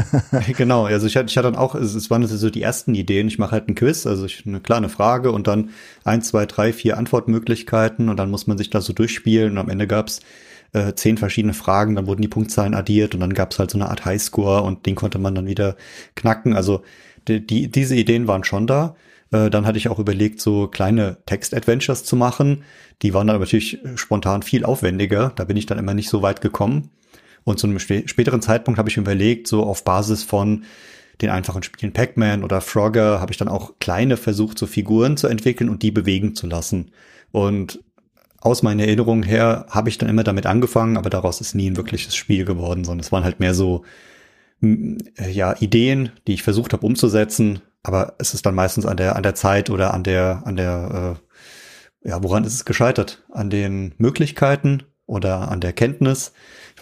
genau, 0.56 0.86
also 0.86 1.06
ich 1.06 1.16
hatte, 1.16 1.28
ich 1.28 1.36
hatte 1.36 1.50
dann 1.50 1.60
auch, 1.60 1.74
es 1.74 2.10
waren 2.10 2.26
so 2.26 2.50
die 2.50 2.62
ersten 2.62 2.94
Ideen. 2.94 3.28
Ich 3.28 3.38
mache 3.38 3.52
halt 3.52 3.68
ein 3.68 3.74
Quiz, 3.74 4.06
also 4.06 4.24
ich, 4.24 4.46
eine 4.46 4.60
kleine 4.60 4.88
Frage 4.88 5.32
und 5.32 5.46
dann 5.46 5.70
ein, 6.04 6.22
zwei, 6.22 6.46
drei, 6.46 6.72
vier 6.72 6.96
Antwortmöglichkeiten 6.96 8.08
und 8.08 8.16
dann 8.16 8.30
muss 8.30 8.46
man 8.46 8.58
sich 8.58 8.70
da 8.70 8.80
so 8.80 8.92
durchspielen 8.92 9.52
und 9.52 9.58
am 9.58 9.68
Ende 9.68 9.86
gab's 9.86 10.20
äh, 10.72 10.94
zehn 10.94 11.18
verschiedene 11.18 11.54
Fragen, 11.54 11.94
dann 11.94 12.06
wurden 12.06 12.22
die 12.22 12.28
Punktzahlen 12.28 12.74
addiert 12.74 13.14
und 13.14 13.20
dann 13.20 13.34
gab's 13.34 13.58
halt 13.58 13.70
so 13.70 13.78
eine 13.78 13.90
Art 13.90 14.04
Highscore 14.06 14.62
und 14.62 14.86
den 14.86 14.94
konnte 14.94 15.18
man 15.18 15.34
dann 15.34 15.46
wieder 15.46 15.76
knacken. 16.14 16.54
Also 16.54 16.82
die, 17.28 17.46
die, 17.46 17.70
diese 17.70 17.94
Ideen 17.94 18.26
waren 18.26 18.44
schon 18.44 18.66
da. 18.66 18.96
Äh, 19.30 19.50
dann 19.50 19.66
hatte 19.66 19.78
ich 19.78 19.88
auch 19.88 19.98
überlegt, 19.98 20.40
so 20.40 20.68
kleine 20.68 21.18
Text-Adventures 21.26 22.04
zu 22.04 22.16
machen. 22.16 22.64
Die 23.02 23.12
waren 23.12 23.26
dann 23.26 23.38
natürlich 23.38 23.78
spontan 23.96 24.42
viel 24.42 24.64
aufwendiger. 24.64 25.32
Da 25.36 25.44
bin 25.44 25.58
ich 25.58 25.66
dann 25.66 25.78
immer 25.78 25.94
nicht 25.94 26.08
so 26.08 26.22
weit 26.22 26.40
gekommen. 26.40 26.90
Und 27.44 27.58
zu 27.58 27.66
einem 27.66 27.78
späteren 27.78 28.42
Zeitpunkt 28.42 28.78
habe 28.78 28.88
ich 28.88 28.96
überlegt, 28.96 29.48
so 29.48 29.64
auf 29.64 29.84
Basis 29.84 30.22
von 30.22 30.64
den 31.20 31.30
einfachen 31.30 31.62
Spielen 31.62 31.92
Pac-Man 31.92 32.44
oder 32.44 32.60
Frogger 32.60 33.20
habe 33.20 33.32
ich 33.32 33.38
dann 33.38 33.48
auch 33.48 33.78
kleine 33.78 34.16
versucht, 34.16 34.58
so 34.58 34.66
Figuren 34.66 35.16
zu 35.16 35.28
entwickeln 35.28 35.68
und 35.68 35.82
die 35.82 35.90
bewegen 35.90 36.34
zu 36.34 36.46
lassen. 36.46 36.90
Und 37.30 37.80
aus 38.40 38.62
meiner 38.62 38.84
Erinnerung 38.84 39.22
her 39.22 39.66
habe 39.70 39.88
ich 39.88 39.98
dann 39.98 40.08
immer 40.08 40.24
damit 40.24 40.46
angefangen, 40.46 40.96
aber 40.96 41.10
daraus 41.10 41.40
ist 41.40 41.54
nie 41.54 41.70
ein 41.70 41.76
wirkliches 41.76 42.16
Spiel 42.16 42.44
geworden, 42.44 42.84
sondern 42.84 43.04
es 43.04 43.12
waren 43.12 43.24
halt 43.24 43.40
mehr 43.40 43.54
so 43.54 43.84
ja 44.60 45.54
Ideen, 45.60 46.10
die 46.26 46.34
ich 46.34 46.42
versucht 46.42 46.72
habe 46.72 46.86
umzusetzen, 46.86 47.60
aber 47.82 48.14
es 48.18 48.34
ist 48.34 48.46
dann 48.46 48.54
meistens 48.54 48.86
an 48.86 48.96
der 48.96 49.16
an 49.16 49.22
der 49.22 49.34
Zeit 49.34 49.70
oder 49.70 49.92
an 49.92 50.04
der 50.04 50.42
an 50.44 50.56
der 50.56 51.18
äh, 52.04 52.08
ja 52.08 52.22
woran 52.22 52.44
ist 52.44 52.54
es 52.54 52.64
gescheitert? 52.64 53.24
An 53.30 53.50
den 53.50 53.94
Möglichkeiten 53.98 54.84
oder 55.06 55.50
an 55.50 55.60
der 55.60 55.72
Kenntnis? 55.72 56.32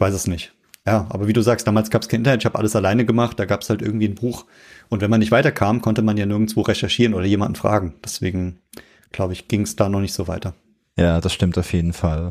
Ich 0.00 0.02
weiß 0.02 0.14
es 0.14 0.26
nicht. 0.26 0.54
Ja, 0.86 1.06
aber 1.10 1.28
wie 1.28 1.34
du 1.34 1.42
sagst, 1.42 1.66
damals 1.66 1.90
gab 1.90 2.00
es 2.00 2.08
kein 2.08 2.20
Internet, 2.20 2.40
ich 2.40 2.46
habe 2.46 2.58
alles 2.58 2.74
alleine 2.74 3.04
gemacht, 3.04 3.38
da 3.38 3.44
gab 3.44 3.60
es 3.60 3.68
halt 3.68 3.82
irgendwie 3.82 4.08
ein 4.08 4.14
Buch. 4.14 4.46
Und 4.88 5.02
wenn 5.02 5.10
man 5.10 5.20
nicht 5.20 5.30
weiterkam, 5.30 5.82
konnte 5.82 6.00
man 6.00 6.16
ja 6.16 6.24
nirgendwo 6.24 6.62
recherchieren 6.62 7.12
oder 7.12 7.26
jemanden 7.26 7.54
fragen. 7.54 7.96
Deswegen, 8.02 8.60
glaube 9.12 9.34
ich, 9.34 9.46
ging 9.46 9.60
es 9.60 9.76
da 9.76 9.90
noch 9.90 10.00
nicht 10.00 10.14
so 10.14 10.26
weiter. 10.26 10.54
Ja, 10.96 11.20
das 11.20 11.34
stimmt 11.34 11.58
auf 11.58 11.74
jeden 11.74 11.92
Fall. 11.92 12.30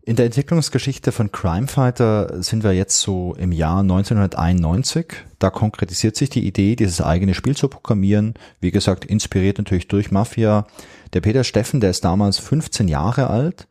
In 0.00 0.16
der 0.16 0.24
Entwicklungsgeschichte 0.24 1.12
von 1.12 1.30
Crime 1.32 1.68
Fighter 1.68 2.42
sind 2.42 2.64
wir 2.64 2.72
jetzt 2.72 2.98
so 3.00 3.34
im 3.34 3.52
Jahr 3.52 3.80
1991. 3.80 5.08
Da 5.38 5.50
konkretisiert 5.50 6.16
sich 6.16 6.30
die 6.30 6.46
Idee, 6.46 6.76
dieses 6.76 7.02
eigene 7.02 7.34
Spiel 7.34 7.58
zu 7.58 7.68
programmieren. 7.68 8.36
Wie 8.58 8.70
gesagt, 8.70 9.04
inspiriert 9.04 9.58
natürlich 9.58 9.86
durch 9.86 10.10
Mafia. 10.10 10.66
Der 11.12 11.20
Peter 11.20 11.44
Steffen, 11.44 11.80
der 11.80 11.90
ist 11.90 12.06
damals 12.06 12.38
15 12.38 12.88
Jahre 12.88 13.28
alt 13.28 13.68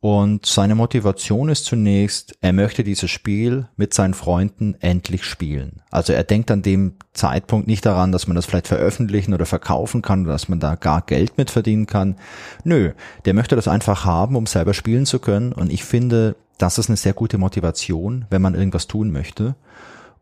und 0.00 0.46
seine 0.46 0.74
Motivation 0.74 1.50
ist 1.50 1.66
zunächst, 1.66 2.34
er 2.40 2.54
möchte 2.54 2.84
dieses 2.84 3.10
Spiel 3.10 3.68
mit 3.76 3.92
seinen 3.92 4.14
Freunden 4.14 4.74
endlich 4.80 5.24
spielen. 5.24 5.82
Also 5.90 6.14
er 6.14 6.24
denkt 6.24 6.50
an 6.50 6.62
dem 6.62 6.94
Zeitpunkt 7.12 7.66
nicht 7.66 7.84
daran, 7.84 8.10
dass 8.10 8.26
man 8.26 8.34
das 8.34 8.46
vielleicht 8.46 8.66
veröffentlichen 8.66 9.34
oder 9.34 9.44
verkaufen 9.44 10.00
kann 10.00 10.22
oder 10.22 10.32
dass 10.32 10.48
man 10.48 10.58
da 10.58 10.76
gar 10.76 11.02
Geld 11.02 11.36
mit 11.36 11.50
verdienen 11.50 11.84
kann. 11.84 12.16
Nö, 12.64 12.92
der 13.26 13.34
möchte 13.34 13.56
das 13.56 13.68
einfach 13.68 14.06
haben, 14.06 14.36
um 14.36 14.46
selber 14.46 14.72
spielen 14.72 15.04
zu 15.04 15.18
können. 15.18 15.52
Und 15.52 15.70
ich 15.70 15.84
finde, 15.84 16.34
das 16.56 16.78
ist 16.78 16.88
eine 16.88 16.96
sehr 16.96 17.12
gute 17.12 17.36
Motivation, 17.36 18.24
wenn 18.30 18.40
man 18.40 18.54
irgendwas 18.54 18.86
tun 18.86 19.10
möchte. 19.10 19.54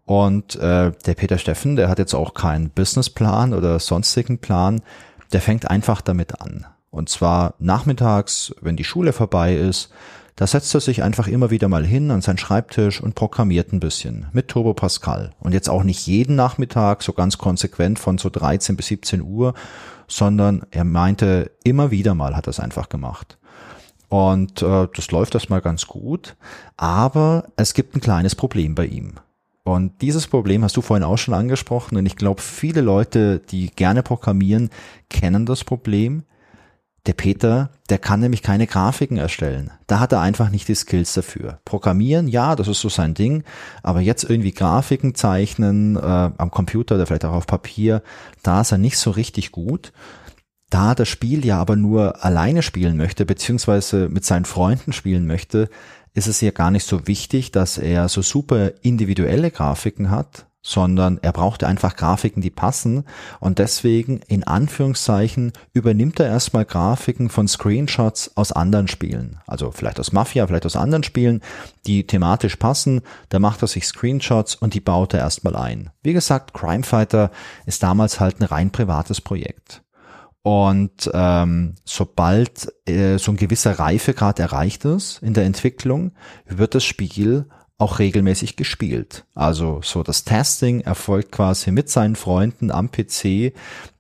Und 0.06 0.56
äh, 0.56 0.90
der 1.06 1.14
Peter 1.14 1.38
Steffen, 1.38 1.76
der 1.76 1.88
hat 1.88 2.00
jetzt 2.00 2.14
auch 2.14 2.34
keinen 2.34 2.70
Businessplan 2.70 3.54
oder 3.54 3.78
sonstigen 3.78 4.38
Plan. 4.38 4.80
Der 5.32 5.40
fängt 5.40 5.70
einfach 5.70 6.00
damit 6.00 6.40
an. 6.40 6.66
Und 6.90 7.08
zwar 7.08 7.54
nachmittags, 7.58 8.54
wenn 8.60 8.76
die 8.76 8.84
Schule 8.84 9.12
vorbei 9.12 9.54
ist, 9.54 9.90
da 10.36 10.46
setzt 10.46 10.72
er 10.72 10.80
sich 10.80 11.02
einfach 11.02 11.26
immer 11.26 11.50
wieder 11.50 11.68
mal 11.68 11.84
hin 11.84 12.12
an 12.12 12.20
seinen 12.20 12.38
Schreibtisch 12.38 13.00
und 13.00 13.16
programmiert 13.16 13.72
ein 13.72 13.80
bisschen 13.80 14.26
mit 14.32 14.46
Turbo 14.46 14.72
Pascal. 14.72 15.32
Und 15.40 15.52
jetzt 15.52 15.68
auch 15.68 15.82
nicht 15.82 16.06
jeden 16.06 16.36
Nachmittag 16.36 17.02
so 17.02 17.12
ganz 17.12 17.38
konsequent 17.38 17.98
von 17.98 18.18
so 18.18 18.30
13 18.30 18.76
bis 18.76 18.86
17 18.86 19.20
Uhr, 19.20 19.54
sondern 20.06 20.62
er 20.70 20.84
meinte, 20.84 21.50
immer 21.64 21.90
wieder 21.90 22.14
mal 22.14 22.36
hat 22.36 22.46
er 22.46 22.50
es 22.50 22.60
einfach 22.60 22.88
gemacht. 22.88 23.36
Und 24.08 24.62
äh, 24.62 24.86
das 24.94 25.10
läuft 25.10 25.34
erstmal 25.34 25.60
ganz 25.60 25.88
gut, 25.88 26.36
aber 26.76 27.48
es 27.56 27.74
gibt 27.74 27.96
ein 27.96 28.00
kleines 28.00 28.36
Problem 28.36 28.76
bei 28.76 28.86
ihm. 28.86 29.14
Und 29.64 30.00
dieses 30.00 30.28
Problem 30.28 30.64
hast 30.64 30.76
du 30.76 30.82
vorhin 30.82 31.04
auch 31.04 31.18
schon 31.18 31.34
angesprochen 31.34 31.98
und 31.98 32.06
ich 32.06 32.16
glaube, 32.16 32.40
viele 32.40 32.80
Leute, 32.80 33.40
die 33.40 33.70
gerne 33.70 34.02
programmieren, 34.02 34.70
kennen 35.10 35.44
das 35.44 35.64
Problem. 35.64 36.22
Der 37.08 37.14
Peter, 37.14 37.70
der 37.88 37.96
kann 37.96 38.20
nämlich 38.20 38.42
keine 38.42 38.66
Grafiken 38.66 39.16
erstellen. 39.16 39.70
Da 39.86 39.98
hat 39.98 40.12
er 40.12 40.20
einfach 40.20 40.50
nicht 40.50 40.68
die 40.68 40.74
Skills 40.74 41.14
dafür. 41.14 41.58
Programmieren, 41.64 42.28
ja, 42.28 42.54
das 42.54 42.68
ist 42.68 42.82
so 42.82 42.90
sein 42.90 43.14
Ding, 43.14 43.44
aber 43.82 44.02
jetzt 44.02 44.24
irgendwie 44.24 44.52
Grafiken 44.52 45.14
zeichnen 45.14 45.96
äh, 45.96 46.00
am 46.00 46.50
Computer 46.50 46.96
oder 46.96 47.06
vielleicht 47.06 47.24
auch 47.24 47.32
auf 47.32 47.46
Papier, 47.46 48.02
da 48.42 48.60
ist 48.60 48.72
er 48.72 48.78
nicht 48.78 48.98
so 48.98 49.10
richtig 49.10 49.52
gut. 49.52 49.94
Da 50.68 50.94
das 50.94 51.08
Spiel 51.08 51.46
ja 51.46 51.58
aber 51.58 51.76
nur 51.76 52.22
alleine 52.22 52.60
spielen 52.60 52.98
möchte, 52.98 53.24
beziehungsweise 53.24 54.10
mit 54.10 54.26
seinen 54.26 54.44
Freunden 54.44 54.92
spielen 54.92 55.26
möchte, 55.26 55.70
ist 56.12 56.26
es 56.26 56.42
ja 56.42 56.50
gar 56.50 56.70
nicht 56.70 56.86
so 56.86 57.06
wichtig, 57.06 57.52
dass 57.52 57.78
er 57.78 58.10
so 58.10 58.20
super 58.20 58.72
individuelle 58.82 59.50
Grafiken 59.50 60.10
hat, 60.10 60.44
sondern 60.62 61.18
er 61.22 61.32
brauchte 61.32 61.66
einfach 61.66 61.96
Grafiken, 61.96 62.42
die 62.42 62.50
passen 62.50 63.04
und 63.40 63.58
deswegen 63.58 64.20
in 64.26 64.44
Anführungszeichen 64.44 65.52
übernimmt 65.72 66.20
er 66.20 66.26
erstmal 66.26 66.64
Grafiken 66.64 67.30
von 67.30 67.48
Screenshots 67.48 68.36
aus 68.36 68.52
anderen 68.52 68.88
Spielen, 68.88 69.38
also 69.46 69.70
vielleicht 69.70 70.00
aus 70.00 70.12
Mafia, 70.12 70.46
vielleicht 70.46 70.66
aus 70.66 70.76
anderen 70.76 71.04
Spielen, 71.04 71.40
die 71.86 72.06
thematisch 72.06 72.56
passen, 72.56 73.02
da 73.28 73.38
macht 73.38 73.62
er 73.62 73.68
sich 73.68 73.86
Screenshots 73.86 74.54
und 74.56 74.74
die 74.74 74.80
baut 74.80 75.14
er 75.14 75.20
erstmal 75.20 75.56
ein. 75.56 75.90
Wie 76.02 76.12
gesagt, 76.12 76.54
Crime 76.54 76.82
Fighter 76.82 77.30
ist 77.66 77.82
damals 77.82 78.20
halt 78.20 78.40
ein 78.40 78.44
rein 78.44 78.70
privates 78.70 79.20
Projekt. 79.20 79.82
Und 80.42 81.10
ähm, 81.12 81.74
sobald 81.84 82.72
äh, 82.88 83.18
so 83.18 83.32
ein 83.32 83.36
gewisser 83.36 83.78
Reifegrad 83.78 84.38
erreicht 84.38 84.84
ist 84.84 85.22
in 85.22 85.34
der 85.34 85.44
Entwicklung, 85.44 86.12
wird 86.46 86.74
das 86.74 86.84
Spiel 86.84 87.46
auch 87.78 88.00
regelmäßig 88.00 88.56
gespielt. 88.56 89.24
Also 89.34 89.80
so 89.82 90.02
das 90.02 90.24
Testing 90.24 90.80
erfolgt 90.80 91.32
quasi 91.32 91.70
mit 91.70 91.88
seinen 91.88 92.16
Freunden 92.16 92.72
am 92.72 92.90
PC, 92.90 93.52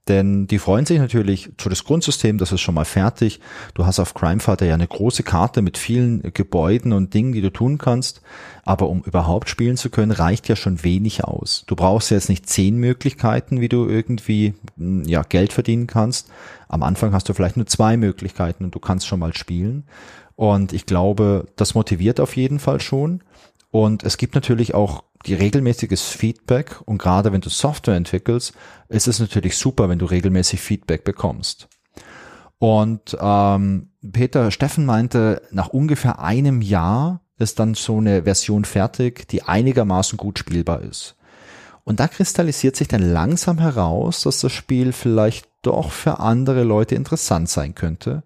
denn 0.08 0.46
die 0.46 0.58
freuen 0.58 0.86
sich 0.86 0.98
natürlich 0.98 1.50
zu 1.58 1.68
das 1.68 1.84
Grundsystem, 1.84 2.38
das 2.38 2.50
ist 2.50 2.62
schon 2.62 2.74
mal 2.74 2.86
fertig. 2.86 3.40
Du 3.74 3.84
hast 3.84 4.00
auf 4.00 4.14
Crimefighter 4.14 4.64
ja 4.64 4.74
eine 4.74 4.88
große 4.88 5.22
Karte 5.22 5.60
mit 5.60 5.76
vielen 5.76 6.22
Gebäuden 6.32 6.92
und 6.92 7.12
Dingen, 7.12 7.32
die 7.32 7.42
du 7.42 7.52
tun 7.52 7.76
kannst. 7.76 8.22
Aber 8.64 8.88
um 8.88 9.02
überhaupt 9.02 9.50
spielen 9.50 9.76
zu 9.76 9.90
können, 9.90 10.10
reicht 10.10 10.48
ja 10.48 10.56
schon 10.56 10.82
wenig 10.82 11.24
aus. 11.24 11.64
Du 11.66 11.76
brauchst 11.76 12.10
jetzt 12.10 12.30
nicht 12.30 12.48
zehn 12.48 12.78
Möglichkeiten, 12.78 13.60
wie 13.60 13.68
du 13.68 13.86
irgendwie 13.86 14.54
hm, 14.76 15.04
ja 15.04 15.22
Geld 15.22 15.52
verdienen 15.52 15.86
kannst. 15.86 16.30
Am 16.68 16.82
Anfang 16.82 17.12
hast 17.12 17.28
du 17.28 17.34
vielleicht 17.34 17.58
nur 17.58 17.66
zwei 17.66 17.96
Möglichkeiten 17.98 18.64
und 18.64 18.74
du 18.74 18.80
kannst 18.80 19.06
schon 19.06 19.20
mal 19.20 19.36
spielen. 19.36 19.84
Und 20.36 20.72
ich 20.72 20.86
glaube, 20.86 21.48
das 21.56 21.74
motiviert 21.74 22.18
auf 22.18 22.36
jeden 22.36 22.60
Fall 22.60 22.80
schon. 22.80 23.22
Und 23.70 24.02
es 24.02 24.16
gibt 24.16 24.34
natürlich 24.34 24.74
auch 24.74 25.04
die 25.26 25.34
regelmäßiges 25.34 26.02
Feedback 26.02 26.80
und 26.84 26.98
gerade 26.98 27.32
wenn 27.32 27.40
du 27.40 27.50
Software 27.50 27.96
entwickelst, 27.96 28.54
ist 28.88 29.08
es 29.08 29.18
natürlich 29.18 29.56
super, 29.56 29.88
wenn 29.88 29.98
du 29.98 30.06
regelmäßig 30.06 30.60
Feedback 30.60 31.04
bekommst. 31.04 31.68
Und 32.58 33.16
ähm, 33.20 33.90
Peter 34.12 34.50
Steffen 34.50 34.86
meinte, 34.86 35.42
nach 35.50 35.68
ungefähr 35.68 36.20
einem 36.20 36.62
Jahr 36.62 37.20
ist 37.38 37.60
dann 37.60 37.74
so 37.74 37.98
eine 37.98 38.24
Version 38.24 38.64
fertig, 38.64 39.28
die 39.28 39.42
einigermaßen 39.42 40.16
gut 40.16 40.38
spielbar 40.38 40.82
ist. 40.82 41.16
Und 41.84 42.00
da 42.00 42.08
kristallisiert 42.08 42.76
sich 42.76 42.88
dann 42.88 43.02
langsam 43.02 43.58
heraus, 43.58 44.22
dass 44.22 44.40
das 44.40 44.52
Spiel 44.52 44.92
vielleicht 44.92 45.48
doch 45.62 45.90
für 45.90 46.18
andere 46.18 46.62
Leute 46.62 46.94
interessant 46.94 47.48
sein 47.48 47.74
könnte. 47.74 48.24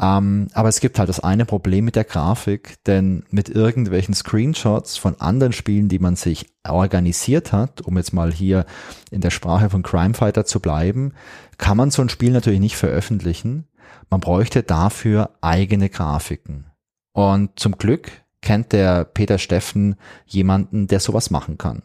Ähm, 0.00 0.48
aber 0.54 0.70
es 0.70 0.80
gibt 0.80 0.98
halt 0.98 1.10
das 1.10 1.20
eine 1.20 1.44
Problem 1.44 1.84
mit 1.84 1.94
der 1.94 2.04
Grafik, 2.04 2.82
denn 2.86 3.24
mit 3.30 3.50
irgendwelchen 3.50 4.14
Screenshots 4.14 4.96
von 4.96 5.20
anderen 5.20 5.52
Spielen, 5.52 5.88
die 5.88 5.98
man 5.98 6.16
sich 6.16 6.46
organisiert 6.66 7.52
hat, 7.52 7.82
um 7.82 7.98
jetzt 7.98 8.14
mal 8.14 8.32
hier 8.32 8.64
in 9.10 9.20
der 9.20 9.30
Sprache 9.30 9.68
von 9.68 9.82
Crime 9.82 10.14
Fighter 10.14 10.46
zu 10.46 10.60
bleiben, 10.60 11.12
kann 11.58 11.76
man 11.76 11.90
so 11.90 12.00
ein 12.00 12.08
Spiel 12.08 12.32
natürlich 12.32 12.60
nicht 12.60 12.76
veröffentlichen. 12.76 13.68
Man 14.08 14.20
bräuchte 14.20 14.62
dafür 14.62 15.30
eigene 15.42 15.90
Grafiken. 15.90 16.70
Und 17.12 17.58
zum 17.60 17.76
Glück 17.76 18.10
kennt 18.40 18.72
der 18.72 19.04
Peter 19.04 19.36
Steffen 19.36 19.96
jemanden, 20.24 20.86
der 20.86 21.00
sowas 21.00 21.30
machen 21.30 21.58
kann. 21.58 21.82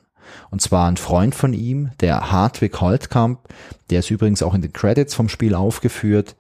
Und 0.50 0.62
zwar 0.62 0.88
ein 0.90 0.98
Freund 0.98 1.36
von 1.36 1.54
ihm, 1.54 1.92
der 2.00 2.32
Hartwig 2.32 2.80
Holtkamp, 2.82 3.40
der 3.90 4.00
ist 4.00 4.10
übrigens 4.10 4.42
auch 4.42 4.54
in 4.54 4.62
den 4.62 4.74
Credits 4.74 5.14
vom 5.14 5.30
Spiel 5.30 5.54
aufgeführt. 5.54 6.36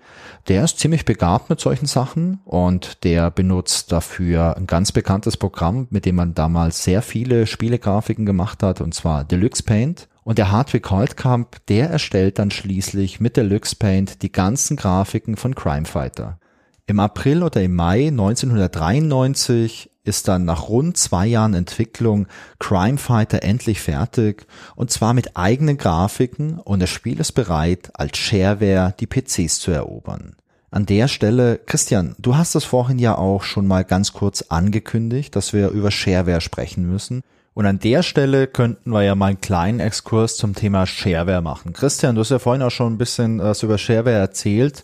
Der 0.47 0.63
ist 0.63 0.79
ziemlich 0.79 1.05
begabt 1.05 1.49
mit 1.49 1.59
solchen 1.59 1.85
Sachen 1.85 2.39
und 2.45 3.03
der 3.03 3.31
benutzt 3.31 3.91
dafür 3.91 4.57
ein 4.57 4.67
ganz 4.67 4.91
bekanntes 4.91 5.37
Programm, 5.37 5.87
mit 5.89 6.05
dem 6.05 6.15
man 6.15 6.33
damals 6.33 6.83
sehr 6.83 7.01
viele 7.01 7.47
Spielegrafiken 7.47 8.25
gemacht 8.25 8.63
hat, 8.63 8.81
und 8.81 8.93
zwar 8.93 9.23
Deluxe 9.23 9.63
Paint. 9.63 10.07
Und 10.23 10.39
der 10.39 10.51
Hartwig 10.51 10.89
Holtkamp, 10.89 11.63
der 11.67 11.89
erstellt 11.91 12.39
dann 12.39 12.49
schließlich 12.49 13.19
mit 13.19 13.37
Deluxe 13.37 13.75
Paint 13.75 14.23
die 14.23 14.31
ganzen 14.31 14.75
Grafiken 14.75 15.37
von 15.37 15.53
Crime 15.53 15.85
Fighter. 15.85 16.39
Im 16.87 16.99
April 16.99 17.43
oder 17.43 17.61
im 17.61 17.75
Mai 17.75 18.07
1993 18.07 19.91
ist 20.05 20.27
dann 20.27 20.45
nach 20.45 20.69
rund 20.69 20.97
zwei 20.97 21.25
Jahren 21.25 21.53
Entwicklung 21.53 22.27
Crime 22.59 22.97
Fighter 22.97 23.43
endlich 23.43 23.81
fertig 23.81 24.45
und 24.75 24.91
zwar 24.91 25.13
mit 25.13 25.35
eigenen 25.35 25.77
Grafiken 25.77 26.59
und 26.59 26.79
das 26.79 26.89
Spiel 26.89 27.19
ist 27.19 27.33
bereit, 27.33 27.91
als 27.93 28.17
Shareware 28.17 28.93
die 28.99 29.07
PCs 29.07 29.59
zu 29.59 29.71
erobern. 29.71 30.35
An 30.71 30.85
der 30.85 31.07
Stelle, 31.07 31.59
Christian, 31.65 32.15
du 32.19 32.35
hast 32.35 32.53
das 32.53 32.65
vorhin 32.65 32.99
ja 32.99 33.17
auch 33.17 33.43
schon 33.43 33.65
mal 33.65 33.85
ganz 33.85 34.11
kurz 34.11 34.41
angekündigt, 34.49 35.35
dass 35.35 35.53
wir 35.53 35.69
über 35.69 35.89
Shareware 35.89 36.41
sprechen 36.41 36.85
müssen. 36.85 37.21
Und 37.53 37.65
an 37.65 37.79
der 37.79 38.03
Stelle 38.03 38.47
könnten 38.47 38.91
wir 38.91 39.01
ja 39.01 39.15
mal 39.15 39.27
einen 39.27 39.39
kleinen 39.39 39.79
Exkurs 39.79 40.35
zum 40.35 40.53
Thema 40.53 40.85
Shareware 40.85 41.41
machen. 41.41 41.71
Christian, 41.71 42.15
du 42.15 42.21
hast 42.21 42.31
ja 42.31 42.39
vorhin 42.39 42.61
auch 42.61 42.71
schon 42.71 42.93
ein 42.93 42.97
bisschen 42.97 43.39
was 43.39 43.63
über 43.63 43.77
Shareware 43.77 44.17
erzählt. 44.17 44.83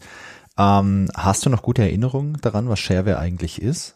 Ähm, 0.57 1.09
hast 1.13 1.45
du 1.45 1.49
noch 1.49 1.61
gute 1.61 1.81
Erinnerungen 1.81 2.37
daran, 2.41 2.69
was 2.69 2.79
Shareware 2.79 3.19
eigentlich 3.19 3.61
ist? 3.61 3.95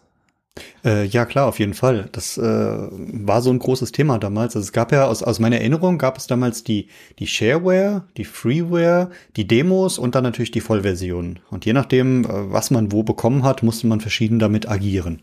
Äh, 0.86 1.06
ja, 1.06 1.26
klar, 1.26 1.47
auf 1.47 1.60
jeden 1.60 1.74
Fall. 1.74 2.08
Das 2.12 2.38
äh, 2.38 2.41
war 2.41 3.41
so 3.41 3.49
ein 3.49 3.60
großes 3.60 3.91
Thema 3.91 4.20
damals. 4.20 4.56
Also 4.56 4.66
es 4.66 4.72
gab 4.72 4.91
ja, 4.91 5.06
aus, 5.06 5.22
aus 5.22 5.39
meiner 5.39 5.58
Erinnerung 5.58 5.97
gab 5.97 6.18
es 6.18 6.28
damals 6.28 6.64
die, 6.64 6.88
die 7.20 7.28
Shareware, 7.28 8.06
die 8.18 8.26
Freeware, 8.26 9.10
die 9.36 9.47
Demos 9.47 9.97
und 9.97 10.16
dann 10.16 10.24
natürlich 10.24 10.51
die 10.51 10.62
Vollversion. 10.62 11.39
Und 11.49 11.66
je 11.66 11.74
nachdem, 11.74 12.24
äh, 12.24 12.51
was 12.51 12.72
man 12.72 12.91
wo 12.91 13.03
bekommen 13.03 13.43
hat, 13.43 13.64
musste 13.64 13.88
man 13.88 13.99
verschieden 13.99 14.39
damit 14.39 14.70
agieren. 14.70 15.22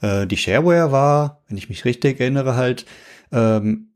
Äh, 0.00 0.26
die 0.26 0.36
Shareware 0.36 0.92
war, 0.92 1.42
wenn 1.48 1.58
ich 1.58 1.68
mich 1.68 1.84
richtig 1.84 2.20
erinnere, 2.20 2.56
halt 2.56 2.86
ähm, 3.30 3.88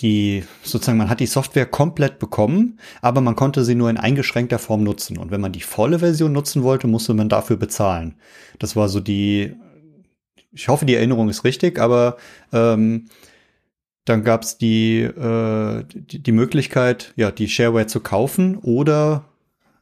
die 0.00 0.44
sozusagen 0.62 0.98
man 0.98 1.10
hat 1.10 1.20
die 1.20 1.26
Software 1.26 1.66
komplett 1.66 2.18
bekommen, 2.18 2.78
aber 3.02 3.20
man 3.20 3.36
konnte 3.36 3.64
sie 3.64 3.74
nur 3.74 3.90
in 3.90 3.96
eingeschränkter 3.98 4.58
Form 4.58 4.82
nutzen. 4.82 5.18
Und 5.18 5.30
wenn 5.30 5.40
man 5.40 5.52
die 5.52 5.60
volle 5.60 5.98
Version 5.98 6.32
nutzen 6.32 6.62
wollte, 6.62 6.86
musste 6.86 7.14
man 7.14 7.28
dafür 7.28 7.56
bezahlen. 7.56 8.16
Das 8.58 8.76
war 8.76 8.88
so 8.88 9.00
die, 9.00 9.54
ich 10.52 10.68
hoffe, 10.68 10.86
die 10.86 10.94
Erinnerung 10.94 11.28
ist 11.28 11.44
richtig, 11.44 11.78
aber 11.78 12.16
ähm, 12.52 13.06
dann 14.04 14.22
gab 14.24 14.42
es 14.42 14.56
die, 14.56 15.00
äh, 15.00 15.84
die, 15.94 16.22
die 16.22 16.32
Möglichkeit, 16.32 17.12
ja, 17.16 17.30
die 17.30 17.48
Shareware 17.48 17.86
zu 17.86 18.00
kaufen 18.00 18.56
oder 18.56 19.24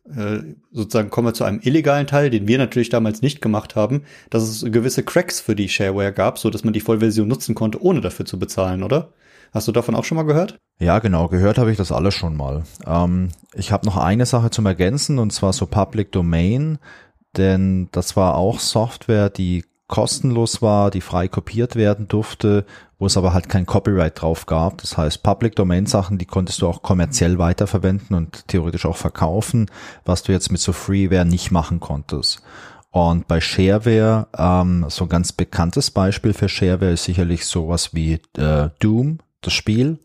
äh, 0.06 0.38
sozusagen 0.72 1.10
kommen 1.10 1.28
wir 1.28 1.34
zu 1.34 1.44
einem 1.44 1.60
illegalen 1.62 2.06
Teil, 2.06 2.30
den 2.30 2.48
wir 2.48 2.58
natürlich 2.58 2.88
damals 2.88 3.22
nicht 3.22 3.40
gemacht 3.40 3.76
haben, 3.76 4.02
dass 4.30 4.42
es 4.42 4.64
gewisse 4.70 5.02
Cracks 5.02 5.40
für 5.40 5.54
die 5.54 5.68
Shareware 5.68 6.12
gab, 6.12 6.38
so 6.38 6.50
dass 6.50 6.64
man 6.64 6.72
die 6.72 6.80
Vollversion 6.80 7.28
nutzen 7.28 7.54
konnte, 7.54 7.82
ohne 7.82 8.00
dafür 8.00 8.26
zu 8.26 8.38
bezahlen, 8.38 8.82
oder? 8.82 9.12
Hast 9.52 9.68
du 9.68 9.72
davon 9.72 9.94
auch 9.94 10.04
schon 10.04 10.16
mal 10.16 10.24
gehört? 10.24 10.58
Ja, 10.80 10.98
genau, 10.98 11.28
gehört 11.28 11.58
habe 11.58 11.70
ich 11.70 11.76
das 11.76 11.92
alles 11.92 12.14
schon 12.14 12.36
mal. 12.36 12.64
Ähm, 12.86 13.28
ich 13.54 13.70
habe 13.72 13.86
noch 13.86 13.96
eine 13.96 14.26
Sache 14.26 14.50
zum 14.50 14.66
Ergänzen 14.66 15.18
und 15.18 15.32
zwar 15.32 15.52
so 15.52 15.66
Public 15.66 16.10
Domain, 16.12 16.78
denn 17.36 17.88
das 17.92 18.16
war 18.16 18.34
auch 18.36 18.58
Software, 18.58 19.30
die 19.30 19.64
kostenlos 19.94 20.60
war, 20.60 20.90
die 20.90 21.00
frei 21.00 21.28
kopiert 21.28 21.76
werden 21.76 22.08
durfte, 22.08 22.66
wo 22.98 23.06
es 23.06 23.16
aber 23.16 23.32
halt 23.32 23.48
kein 23.48 23.64
Copyright 23.64 24.20
drauf 24.20 24.44
gab. 24.44 24.78
Das 24.78 24.98
heißt, 24.98 25.22
Public 25.22 25.54
Domain 25.54 25.86
Sachen, 25.86 26.18
die 26.18 26.24
konntest 26.24 26.60
du 26.62 26.66
auch 26.66 26.82
kommerziell 26.82 27.38
weiterverwenden 27.38 28.16
und 28.16 28.48
theoretisch 28.48 28.86
auch 28.86 28.96
verkaufen, 28.96 29.70
was 30.04 30.24
du 30.24 30.32
jetzt 30.32 30.50
mit 30.50 30.60
so 30.60 30.72
Freeware 30.72 31.24
nicht 31.24 31.52
machen 31.52 31.78
konntest. 31.78 32.42
Und 32.90 33.28
bei 33.28 33.40
Shareware, 33.40 34.26
ähm, 34.36 34.86
so 34.88 35.04
ein 35.04 35.08
ganz 35.08 35.30
bekanntes 35.30 35.92
Beispiel 35.92 36.32
für 36.32 36.48
Shareware 36.48 36.94
ist 36.94 37.04
sicherlich 37.04 37.46
sowas 37.46 37.94
wie 37.94 38.14
äh, 38.36 38.70
Doom, 38.80 39.18
das 39.42 39.52
Spiel, 39.52 40.00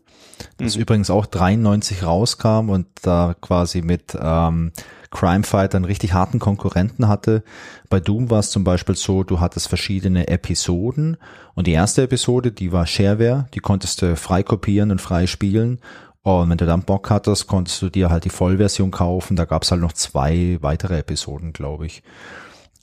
das 0.58 0.76
mhm. 0.76 0.82
übrigens 0.82 1.10
auch 1.10 1.26
93 1.26 2.04
rauskam 2.04 2.70
und 2.70 2.86
da 3.02 3.34
quasi 3.40 3.82
mit 3.82 4.16
ähm, 4.20 4.70
Crime 5.10 5.42
Fighter 5.42 5.76
einen 5.76 5.84
richtig 5.84 6.12
harten 6.12 6.38
Konkurrenten 6.38 7.08
hatte. 7.08 7.42
Bei 7.88 8.00
Doom 8.00 8.30
war 8.30 8.38
es 8.38 8.50
zum 8.50 8.64
Beispiel 8.64 8.94
so, 8.94 9.24
du 9.24 9.40
hattest 9.40 9.68
verschiedene 9.68 10.28
Episoden 10.28 11.16
und 11.54 11.66
die 11.66 11.72
erste 11.72 12.02
Episode, 12.02 12.52
die 12.52 12.72
war 12.72 12.86
Shareware, 12.86 13.46
die 13.54 13.60
konntest 13.60 14.02
du 14.02 14.16
frei 14.16 14.42
kopieren 14.42 14.90
und 14.90 15.00
frei 15.00 15.26
spielen. 15.26 15.80
Und 16.22 16.50
wenn 16.50 16.58
du 16.58 16.66
dann 16.66 16.82
Bock 16.82 17.10
hattest, 17.10 17.46
konntest 17.46 17.80
du 17.82 17.88
dir 17.88 18.10
halt 18.10 18.24
die 18.24 18.30
Vollversion 18.30 18.90
kaufen. 18.90 19.36
Da 19.36 19.46
gab 19.46 19.62
es 19.62 19.70
halt 19.70 19.80
noch 19.80 19.94
zwei 19.94 20.58
weitere 20.60 20.98
Episoden, 20.98 21.52
glaube 21.52 21.86
ich. 21.86 22.02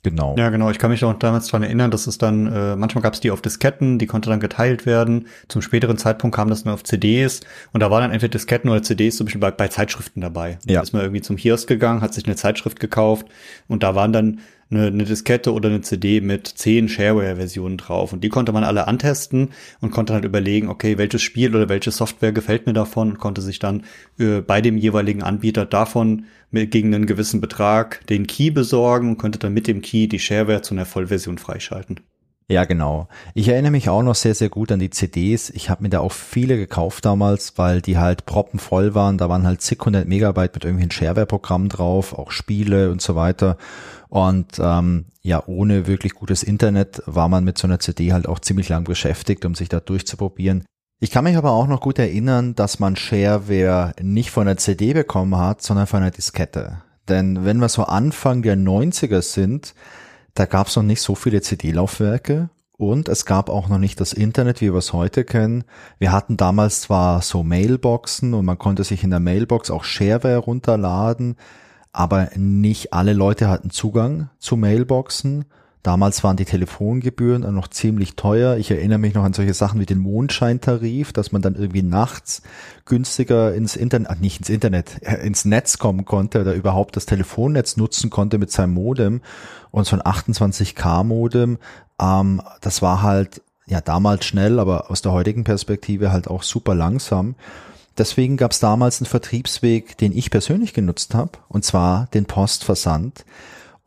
Genau. 0.02 0.36
Ja, 0.38 0.50
genau. 0.50 0.70
Ich 0.70 0.78
kann 0.78 0.90
mich 0.90 1.04
auch 1.04 1.12
damals 1.14 1.46
daran 1.46 1.64
erinnern, 1.64 1.90
dass 1.90 2.06
es 2.06 2.18
dann, 2.18 2.46
äh, 2.46 2.76
manchmal 2.76 3.02
gab 3.02 3.14
es 3.14 3.20
die 3.20 3.30
auf 3.30 3.42
Disketten, 3.42 3.98
die 3.98 4.06
konnte 4.06 4.30
dann 4.30 4.40
geteilt 4.40 4.86
werden. 4.86 5.26
Zum 5.48 5.60
späteren 5.60 5.98
Zeitpunkt 5.98 6.36
kam 6.36 6.48
das 6.48 6.64
nur 6.64 6.74
auf 6.74 6.84
CDs 6.84 7.40
und 7.72 7.80
da 7.80 7.90
waren 7.90 8.02
dann 8.02 8.12
entweder 8.12 8.30
Disketten 8.30 8.70
oder 8.70 8.82
CDs 8.82 9.16
zum 9.16 9.26
Beispiel 9.26 9.40
bei, 9.40 9.50
bei 9.50 9.68
Zeitschriften 9.68 10.20
dabei. 10.20 10.58
Ja. 10.66 10.76
Da 10.76 10.82
ist 10.82 10.92
man 10.92 11.02
irgendwie 11.02 11.22
zum 11.22 11.36
Kiosk 11.36 11.66
gegangen, 11.66 12.00
hat 12.00 12.14
sich 12.14 12.26
eine 12.26 12.36
Zeitschrift 12.36 12.78
gekauft 12.78 13.26
und 13.66 13.82
da 13.82 13.94
waren 13.94 14.12
dann 14.12 14.40
eine, 14.70 14.86
eine 14.86 15.04
Diskette 15.04 15.52
oder 15.52 15.68
eine 15.68 15.80
CD 15.80 16.20
mit 16.20 16.46
zehn 16.46 16.88
Shareware-Versionen 16.88 17.78
drauf. 17.78 18.12
Und 18.12 18.22
die 18.22 18.28
konnte 18.28 18.52
man 18.52 18.64
alle 18.64 18.86
antesten 18.86 19.50
und 19.80 19.90
konnte 19.90 20.12
halt 20.12 20.24
überlegen, 20.24 20.68
okay, 20.68 20.98
welches 20.98 21.22
Spiel 21.22 21.54
oder 21.56 21.68
welche 21.68 21.90
Software 21.90 22.32
gefällt 22.32 22.66
mir 22.66 22.74
davon 22.74 23.12
und 23.12 23.18
konnte 23.18 23.40
sich 23.40 23.58
dann 23.58 23.84
äh, 24.18 24.40
bei 24.40 24.60
dem 24.60 24.76
jeweiligen 24.76 25.22
Anbieter 25.22 25.64
davon 25.64 26.26
mit, 26.50 26.70
gegen 26.70 26.94
einen 26.94 27.06
gewissen 27.06 27.40
Betrag 27.40 28.06
den 28.06 28.26
Key 28.26 28.50
besorgen 28.50 29.10
und 29.10 29.18
konnte 29.18 29.38
dann 29.38 29.54
mit 29.54 29.66
dem 29.66 29.82
Key 29.82 30.08
die 30.08 30.18
Shareware 30.18 30.62
zu 30.62 30.74
einer 30.74 30.86
Vollversion 30.86 31.38
freischalten. 31.38 32.00
Ja, 32.50 32.64
genau. 32.64 33.08
Ich 33.34 33.48
erinnere 33.48 33.72
mich 33.72 33.90
auch 33.90 34.02
noch 34.02 34.14
sehr, 34.14 34.34
sehr 34.34 34.48
gut 34.48 34.72
an 34.72 34.78
die 34.78 34.88
CDs. 34.88 35.50
Ich 35.50 35.68
habe 35.68 35.82
mir 35.82 35.90
da 35.90 36.00
auch 36.00 36.12
viele 36.12 36.56
gekauft 36.56 37.04
damals, 37.04 37.58
weil 37.58 37.82
die 37.82 37.98
halt 37.98 38.24
proppenvoll 38.24 38.94
waren. 38.94 39.18
Da 39.18 39.28
waren 39.28 39.46
halt 39.46 39.60
zig 39.60 39.78
hundert 39.84 40.08
Megabyte 40.08 40.54
mit 40.54 40.64
irgendwelchen 40.64 40.90
Shareware-Programmen 40.90 41.68
drauf, 41.68 42.14
auch 42.14 42.30
Spiele 42.30 42.90
und 42.90 43.02
so 43.02 43.14
weiter. 43.14 43.58
Und 44.08 44.58
ähm, 44.58 45.04
ja, 45.20 45.42
ohne 45.46 45.86
wirklich 45.86 46.14
gutes 46.14 46.42
Internet 46.42 47.02
war 47.04 47.28
man 47.28 47.44
mit 47.44 47.58
so 47.58 47.66
einer 47.66 47.80
CD 47.80 48.14
halt 48.14 48.26
auch 48.26 48.38
ziemlich 48.38 48.70
lang 48.70 48.84
beschäftigt, 48.84 49.44
um 49.44 49.54
sich 49.54 49.68
da 49.68 49.80
durchzuprobieren. 49.80 50.64
Ich 51.00 51.12
kann 51.12 51.22
mich 51.22 51.36
aber 51.36 51.52
auch 51.52 51.68
noch 51.68 51.80
gut 51.80 52.00
erinnern, 52.00 52.56
dass 52.56 52.80
man 52.80 52.96
Shareware 52.96 53.92
nicht 54.02 54.32
von 54.32 54.48
einer 54.48 54.56
CD 54.56 54.94
bekommen 54.94 55.36
hat, 55.36 55.62
sondern 55.62 55.86
von 55.86 56.02
einer 56.02 56.10
Diskette. 56.10 56.82
Denn 57.08 57.44
wenn 57.44 57.58
wir 57.58 57.68
so 57.68 57.84
Anfang 57.84 58.42
der 58.42 58.56
90er 58.56 59.22
sind, 59.22 59.74
da 60.34 60.44
gab 60.44 60.66
es 60.66 60.74
noch 60.74 60.82
nicht 60.82 61.00
so 61.00 61.14
viele 61.14 61.40
CD-Laufwerke 61.40 62.50
und 62.76 63.08
es 63.08 63.26
gab 63.26 63.48
auch 63.48 63.68
noch 63.68 63.78
nicht 63.78 64.00
das 64.00 64.12
Internet, 64.12 64.60
wie 64.60 64.72
wir 64.72 64.78
es 64.78 64.92
heute 64.92 65.22
kennen. 65.22 65.62
Wir 66.00 66.10
hatten 66.10 66.36
damals 66.36 66.80
zwar 66.80 67.22
so 67.22 67.44
Mailboxen 67.44 68.34
und 68.34 68.44
man 68.44 68.58
konnte 68.58 68.82
sich 68.82 69.04
in 69.04 69.10
der 69.10 69.20
Mailbox 69.20 69.70
auch 69.70 69.84
Shareware 69.84 70.38
runterladen, 70.38 71.36
aber 71.92 72.30
nicht 72.34 72.92
alle 72.92 73.12
Leute 73.12 73.48
hatten 73.48 73.70
Zugang 73.70 74.30
zu 74.40 74.56
Mailboxen. 74.56 75.44
Damals 75.82 76.24
waren 76.24 76.36
die 76.36 76.44
Telefongebühren 76.44 77.54
noch 77.54 77.68
ziemlich 77.68 78.16
teuer. 78.16 78.56
Ich 78.56 78.70
erinnere 78.70 78.98
mich 78.98 79.14
noch 79.14 79.22
an 79.22 79.32
solche 79.32 79.54
Sachen 79.54 79.80
wie 79.80 79.86
den 79.86 79.98
Mondscheintarif, 79.98 81.12
dass 81.12 81.30
man 81.30 81.40
dann 81.40 81.54
irgendwie 81.54 81.82
nachts 81.82 82.42
günstiger 82.84 83.54
ins 83.54 83.76
Internet, 83.76 84.10
ach 84.10 84.18
nicht 84.18 84.40
ins 84.40 84.48
Internet, 84.48 85.02
äh, 85.02 85.24
ins 85.24 85.44
Netz 85.44 85.78
kommen 85.78 86.04
konnte 86.04 86.40
oder 86.40 86.54
überhaupt 86.54 86.96
das 86.96 87.06
Telefonnetz 87.06 87.76
nutzen 87.76 88.10
konnte 88.10 88.38
mit 88.38 88.50
seinem 88.50 88.74
Modem. 88.74 89.20
Und 89.70 89.86
so 89.86 89.96
ein 89.96 90.02
28K 90.02 91.04
Modem, 91.04 91.58
ähm, 92.00 92.42
das 92.60 92.82
war 92.82 93.02
halt 93.02 93.40
ja 93.66 93.80
damals 93.80 94.24
schnell, 94.24 94.58
aber 94.58 94.90
aus 94.90 95.02
der 95.02 95.12
heutigen 95.12 95.44
Perspektive 95.44 96.10
halt 96.10 96.28
auch 96.28 96.42
super 96.42 96.74
langsam. 96.74 97.36
Deswegen 97.98 98.36
gab 98.36 98.52
es 98.52 98.60
damals 98.60 99.00
einen 99.00 99.06
Vertriebsweg, 99.06 99.98
den 99.98 100.16
ich 100.16 100.30
persönlich 100.30 100.72
genutzt 100.72 101.14
habe, 101.14 101.32
und 101.48 101.64
zwar 101.64 102.06
den 102.14 102.26
Postversand. 102.26 103.24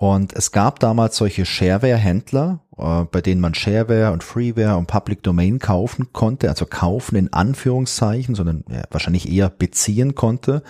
Und 0.01 0.33
es 0.33 0.51
gab 0.51 0.79
damals 0.79 1.15
solche 1.15 1.45
Shareware-Händler, 1.45 2.59
äh, 2.75 3.03
bei 3.03 3.21
denen 3.21 3.39
man 3.39 3.53
Shareware 3.53 4.11
und 4.11 4.23
Freeware 4.23 4.75
und 4.77 4.87
Public 4.87 5.21
Domain 5.21 5.59
kaufen 5.59 6.11
konnte, 6.11 6.49
also 6.49 6.65
kaufen 6.65 7.17
in 7.17 7.31
Anführungszeichen, 7.31 8.33
sondern 8.33 8.63
wahrscheinlich 8.89 9.31
eher 9.31 9.51
beziehen 9.51 10.15
konnte. 10.15 10.63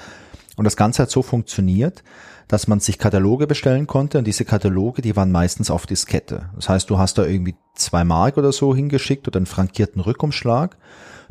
Und 0.58 0.66
das 0.66 0.76
Ganze 0.76 1.04
hat 1.04 1.12
so 1.12 1.22
funktioniert, 1.22 2.04
dass 2.50 2.68
man 2.68 2.82
sich 2.82 2.98
Kataloge 2.98 3.48
bestellen 3.48 3.88
konnte 3.88 4.18
und 4.18 4.28
diese 4.28 4.44
Kataloge, 4.44 5.02
die 5.02 5.16
waren 5.16 5.32
meistens 5.32 5.72
auf 5.72 5.86
Diskette. 5.86 6.50
Das 6.58 6.68
heißt, 6.68 6.90
du 6.90 6.98
hast 6.98 7.18
da 7.18 7.24
irgendwie 7.26 7.56
zwei 7.74 8.04
Mark 8.04 8.36
oder 8.36 8.52
so 8.52 8.76
hingeschickt 8.76 9.30
oder 9.30 9.38
einen 9.38 9.46
frankierten 9.46 10.02
Rückumschlag 10.02 10.76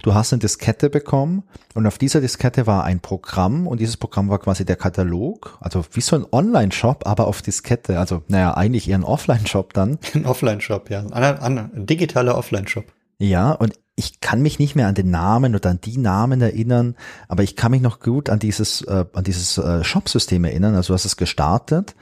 Du 0.03 0.15
hast 0.15 0.33
eine 0.33 0.41
Diskette 0.41 0.91
bekommen 0.91 1.43
und 1.75 1.87
auf 1.87 1.99
dieser 1.99 2.21
Diskette 2.21 2.67
war 2.67 2.85
ein 2.85 3.01
Programm 3.01 3.67
und 3.67 3.81
dieses 3.81 3.97
Programm 3.97 4.29
war 4.29 4.39
quasi 4.39 4.65
der 4.65 4.77
Katalog, 4.77 5.59
also 5.61 5.85
wie 5.93 6.01
so 6.01 6.17
ein 6.17 6.27
Online-Shop, 6.31 7.07
aber 7.07 7.27
auf 7.27 7.43
Diskette. 7.43 7.99
Also 7.99 8.23
naja, 8.29 8.55
eigentlich 8.55 8.89
eher 8.89 8.99
ein 8.99 9.05
Offline-Shop 9.05 9.73
dann. 9.75 9.99
Ein 10.15 10.27
Offline-Shop, 10.27 10.91
ja. 10.91 11.01
Ein, 11.11 11.39
ein, 11.39 11.59
ein 11.59 11.87
digitaler 11.87 12.37
Offline-Shop. 12.37 12.85
Ja, 13.19 13.53
und 13.53 13.75
ich 13.97 14.21
kann 14.21 14.41
mich 14.41 14.59
nicht 14.59 14.77
mehr 14.77 14.87
an 14.87 14.95
den 14.95 15.11
Namen 15.11 15.55
oder 15.55 15.71
an 15.71 15.81
die 15.83 15.99
Namen 15.99 16.41
erinnern, 16.41 16.97
aber 17.29 17.43
ich 17.43 17.55
kann 17.55 17.71
mich 17.71 17.83
noch 17.83 18.01
gut 18.01 18.31
an 18.31 18.39
dieses, 18.39 18.81
äh, 18.83 19.05
an 19.13 19.25
dieses 19.25 19.59
äh, 19.59 19.85
Shop-System 19.85 20.45
erinnern. 20.45 20.75
Also 20.75 20.89
du 20.89 20.95
hast 20.95 21.05
es 21.05 21.19
gestartet 21.19 21.95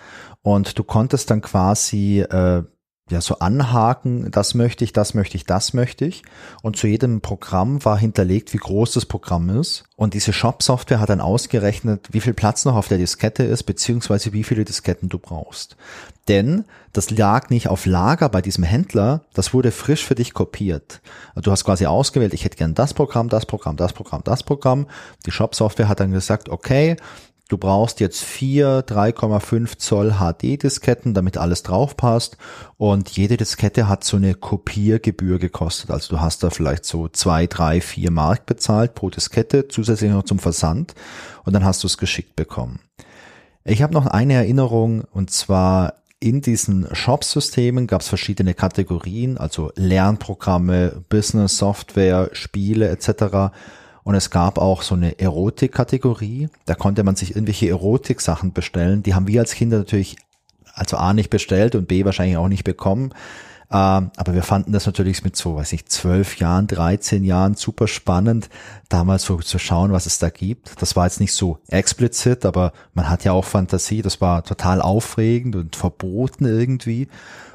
und 0.43 0.79
du 0.79 0.85
konntest 0.85 1.31
dann 1.31 1.41
quasi 1.41 2.21
äh, 2.21 2.63
ja 3.13 3.21
so 3.21 3.39
anhaken, 3.39 4.31
das 4.31 4.55
möchte 4.55 4.85
ich, 4.85 4.93
das 4.93 5.15
möchte 5.15 5.37
ich, 5.37 5.45
das 5.45 5.75
möchte 5.75 6.05
ich. 6.05 6.23
Und 6.63 6.77
zu 6.77 6.87
jedem 6.87 7.21
Programm 7.21 7.85
war 7.85 7.99
hinterlegt, 7.99 8.53
wie 8.53 8.59
groß 8.59 8.93
das 8.93 9.07
Programm 9.07 9.51
ist. 9.51 9.85
Und 9.97 10.15
diese 10.15 10.33
Shop-Software 10.33 11.01
hat 11.01 11.09
dann 11.09 11.21
ausgerechnet, 11.21 12.09
wie 12.13 12.21
viel 12.21 12.35
Platz 12.35 12.65
noch 12.65 12.77
auf 12.77 12.89
der 12.89 12.99
Diskette 12.99 13.43
ist, 13.43 13.65
beziehungsweise 13.65 14.33
wie 14.33 14.45
viele 14.45 14.65
Disketten 14.65 15.09
du 15.09 15.19
brauchst. 15.19 15.77
Denn 16.29 16.65
das 16.93 17.11
lag 17.11 17.51
nicht 17.51 17.69
auf 17.69 17.87
Lager 17.87 18.29
bei 18.29 18.43
diesem 18.43 18.65
Händler, 18.65 19.23
das 19.35 19.55
wurde 19.55 19.71
frisch 19.71 20.05
für 20.05 20.15
dich 20.15 20.35
kopiert. 20.35 21.01
Du 21.37 21.51
hast 21.51 21.65
quasi 21.65 21.87
ausgewählt, 21.87 22.35
ich 22.35 22.45
hätte 22.45 22.57
gern 22.57 22.75
das 22.75 22.95
Programm, 22.95 23.29
das 23.29 23.47
Programm, 23.47 23.77
das 23.77 23.93
Programm, 23.93 24.23
das 24.25 24.43
Programm. 24.43 24.87
Die 25.27 25.31
Shop-Software 25.31 25.89
hat 25.89 26.01
dann 26.01 26.13
gesagt, 26.13 26.49
okay, 26.49 26.97
Du 27.49 27.57
brauchst 27.57 28.01
jetzt 28.01 28.23
vier 28.23 28.85
3,5 28.87 29.79
Zoll 29.79 30.17
HD-Disketten, 30.19 31.15
damit 31.15 31.39
alles 31.39 31.63
drauf 31.63 31.97
passt. 31.97 32.37
Und 32.77 33.09
jede 33.09 33.39
Diskette 33.39 33.89
hat 33.89 34.05
so 34.05 34.19
eine 34.19 34.35
Kopiergebühr 34.35 35.39
gekostet. 35.39 35.91
Also 35.91 36.15
du 36.15 36.21
hast 36.21 36.43
da 36.43 36.51
vielleicht 36.51 36.85
so 36.85 37.09
zwei, 37.09 37.47
drei, 37.47 37.81
vier 37.81 38.11
Mark 38.11 38.45
bezahlt 38.45 38.95
pro 38.95 39.09
Diskette, 39.09 39.67
zusätzlich 39.69 40.11
noch 40.11 40.25
zum 40.25 40.39
Versand. 40.39 40.95
Und 41.45 41.55
dann 41.55 41.65
hast 41.65 41.83
du 41.83 41.87
es 41.87 41.97
geschickt 41.97 42.37
bekommen. 42.37 42.81
Ich 43.65 43.83
habe 43.83 43.95
noch 43.95 44.07
eine 44.07 44.35
Erinnerung 44.35 45.05
und 45.11 45.31
zwar 45.31 45.95
in 46.21 46.41
diesen 46.41 46.89
Shop-Systemen 46.95 47.87
gab 47.87 48.01
es 48.01 48.09
verschiedene 48.09 48.53
Kategorien, 48.53 49.39
also 49.39 49.71
Lernprogramme, 49.77 51.05
Business 51.09 51.59
Software, 51.59 52.31
Spiele 52.33 52.89
etc. 52.89 53.55
Und 54.09 54.15
es 54.15 54.31
gab 54.31 54.57
auch 54.57 54.81
so 54.81 54.95
eine 54.95 55.19
Erotik-Kategorie. 55.21 56.49
Da 56.65 56.75
konnte 56.75 57.05
man 57.05 57.15
sich 57.15 57.33
irgendwelche 57.33 57.69
Erotik-Sachen 57.69 58.55
bestellen. 58.55 59.03
Die 59.03 59.15
haben 59.15 59.27
wir 59.27 59.41
als 59.41 59.53
Kinder 59.53 59.77
natürlich 59.77 60.17
also 60.73 60.97
A 60.97 61.13
nicht 61.13 61.29
bestellt 61.29 61.75
und 61.75 61.89
B 61.89 62.07
wahrscheinlich 62.07 62.39
auch 62.39 62.49
nicht 62.49 62.65
bekommen. 62.65 63.13
Ähm, 63.71 64.11
aber 64.17 64.33
wir 64.33 64.43
fanden 64.43 64.73
das 64.73 64.87
natürlich 64.87 65.25
mit 65.25 65.37
so, 65.37 65.57
weiß 65.57 65.75
ich, 65.75 65.85
zwölf 65.85 66.39
Jahren, 66.39 66.69
13 66.69 67.23
Jahren 67.23 67.55
super 67.55 67.87
spannend, 67.87 68.49
damals 68.89 69.25
so 69.25 69.37
zu 69.37 69.59
schauen, 69.59 69.93
was 69.93 70.07
es 70.07 70.19
da 70.19 70.31
gibt. 70.31 70.81
Das 70.81 70.97
war 70.97 71.05
jetzt 71.05 71.21
nicht 71.21 71.35
so 71.35 71.59
explizit, 71.69 72.47
aber 72.47 72.73
man 72.95 73.11
hat 73.11 73.25
ja 73.25 73.33
auch 73.33 73.45
Fantasie. 73.45 74.01
Das 74.01 74.23
war 74.23 74.43
total 74.43 74.81
aufregend 74.81 75.55
und 75.55 75.77
verboten 75.77 76.47
irgendwie. 76.47 77.09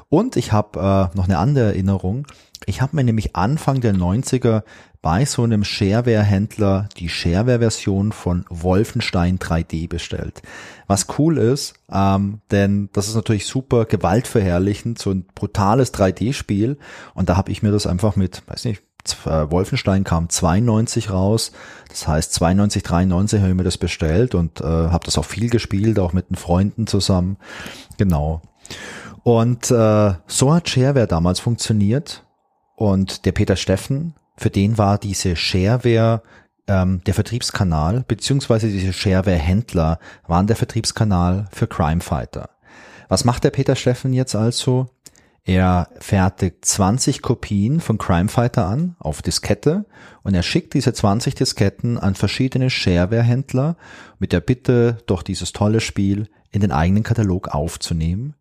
Und 0.08 0.36
ich 0.36 0.52
habe 0.52 1.10
äh, 1.12 1.16
noch 1.16 1.24
eine 1.24 1.38
andere 1.38 1.66
Erinnerung. 1.66 2.26
Ich 2.66 2.80
habe 2.80 2.96
mir 2.96 3.04
nämlich 3.04 3.36
Anfang 3.36 3.80
der 3.80 3.94
90er 3.94 4.62
bei 5.02 5.26
so 5.26 5.42
einem 5.42 5.64
Shareware-Händler 5.64 6.88
die 6.96 7.10
Shareware-Version 7.10 8.12
von 8.12 8.46
Wolfenstein 8.48 9.38
3D 9.38 9.86
bestellt. 9.86 10.40
Was 10.86 11.06
cool 11.18 11.36
ist, 11.36 11.74
ähm, 11.92 12.40
denn 12.50 12.88
das 12.94 13.08
ist 13.08 13.14
natürlich 13.14 13.46
super 13.46 13.84
gewaltverherrlichend, 13.84 14.98
so 14.98 15.10
ein 15.10 15.26
brutales 15.34 15.92
3D-Spiel. 15.92 16.78
Und 17.12 17.28
da 17.28 17.36
habe 17.36 17.52
ich 17.52 17.62
mir 17.62 17.70
das 17.70 17.86
einfach 17.86 18.16
mit, 18.16 18.42
weiß 18.46 18.64
nicht, 18.64 18.82
äh, 19.26 19.50
Wolfenstein 19.50 20.04
kam 20.04 20.30
92 20.30 21.10
raus. 21.10 21.52
Das 21.90 22.08
heißt 22.08 22.32
92, 22.32 22.82
93 22.82 23.40
habe 23.40 23.50
ich 23.50 23.56
mir 23.56 23.64
das 23.64 23.78
bestellt 23.78 24.34
und 24.34 24.62
äh, 24.62 24.64
habe 24.64 25.04
das 25.04 25.18
auch 25.18 25.26
viel 25.26 25.50
gespielt, 25.50 25.98
auch 25.98 26.14
mit 26.14 26.30
den 26.30 26.36
Freunden 26.36 26.86
zusammen. 26.86 27.36
Genau. 27.98 28.40
Und 29.24 29.70
äh, 29.70 30.14
so 30.26 30.54
hat 30.54 30.68
Shareware 30.68 31.08
damals 31.08 31.40
funktioniert. 31.40 32.24
Und 32.76 33.24
der 33.24 33.32
Peter 33.32 33.56
Steffen, 33.56 34.14
für 34.36 34.50
den 34.50 34.78
war 34.78 34.98
diese 34.98 35.34
Shareware 35.34 36.22
ähm, 36.68 37.00
der 37.06 37.14
Vertriebskanal, 37.14 38.04
beziehungsweise 38.06 38.68
diese 38.68 38.92
Shareware-Händler 38.92 39.98
waren 40.26 40.46
der 40.46 40.56
Vertriebskanal 40.56 41.48
für 41.52 41.66
Crimefighter. 41.66 42.50
Was 43.08 43.24
macht 43.24 43.44
der 43.44 43.50
Peter 43.50 43.76
Steffen 43.76 44.12
jetzt 44.12 44.34
also? 44.34 44.88
Er 45.46 45.88
fertigt 45.98 46.64
20 46.64 47.22
Kopien 47.22 47.80
von 47.80 47.98
Crimefighter 47.98 48.66
an 48.66 48.96
auf 48.98 49.22
Diskette 49.22 49.84
und 50.22 50.34
er 50.34 50.42
schickt 50.42 50.74
diese 50.74 50.92
20 50.92 51.34
Disketten 51.34 51.98
an 51.98 52.14
verschiedene 52.14 52.70
Shareware-Händler 52.70 53.76
mit 54.18 54.32
der 54.32 54.40
Bitte, 54.40 54.98
doch 55.06 55.22
dieses 55.22 55.52
tolle 55.52 55.80
Spiel 55.80 56.28
in 56.50 56.60
den 56.60 56.72
eigenen 56.72 57.02
Katalog 57.02 57.48
aufzunehmen. 57.48 58.34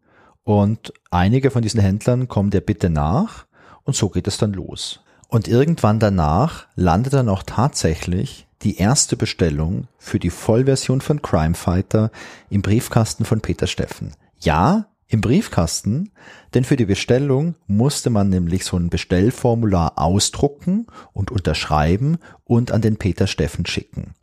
Und 0.44 0.94
einige 1.10 1.52
von 1.52 1.62
diesen 1.62 1.80
Händlern 1.80 2.28
kommen 2.28 2.50
der 2.50 2.62
Bitte 2.62 2.90
nach 2.90 3.46
und 3.84 3.96
so 3.96 4.10
geht 4.10 4.28
es 4.28 4.38
dann 4.38 4.54
los. 4.54 5.02
Und 5.30 5.48
irgendwann 5.48 6.00
danach 6.00 6.68
landet 6.76 7.14
dann 7.14 7.30
auch 7.30 7.44
tatsächlich 7.44 8.48
die 8.62 8.78
erste 8.78 9.18
Bestellung 9.18 9.88
für 9.98 10.20
die 10.20 10.30
Vollversion 10.30 11.02
von 11.02 11.22
Crime 11.22 11.56
Fighter 11.56 12.12
im 12.50 12.62
Briefkasten 12.62 13.26
von 13.26 13.42
Peter 13.42 13.68
Steffen. 13.68 14.14
Ja, 14.40 14.88
im 15.08 15.22
Briefkasten, 15.22 16.12
denn 16.54 16.64
für 16.64 16.76
die 16.76 16.86
Bestellung 16.86 17.56
musste 17.68 18.10
man 18.10 18.30
nämlich 18.30 18.66
so 18.66 18.78
ein 18.78 18.90
Bestellformular 18.90 19.94
ausdrucken 19.98 20.88
und 21.14 21.30
unterschreiben 21.30 22.18
und 22.46 22.72
an 22.72 22.82
den 22.82 22.98
Peter 22.98 23.28
Steffen 23.28 23.66
schicken. 23.66 24.16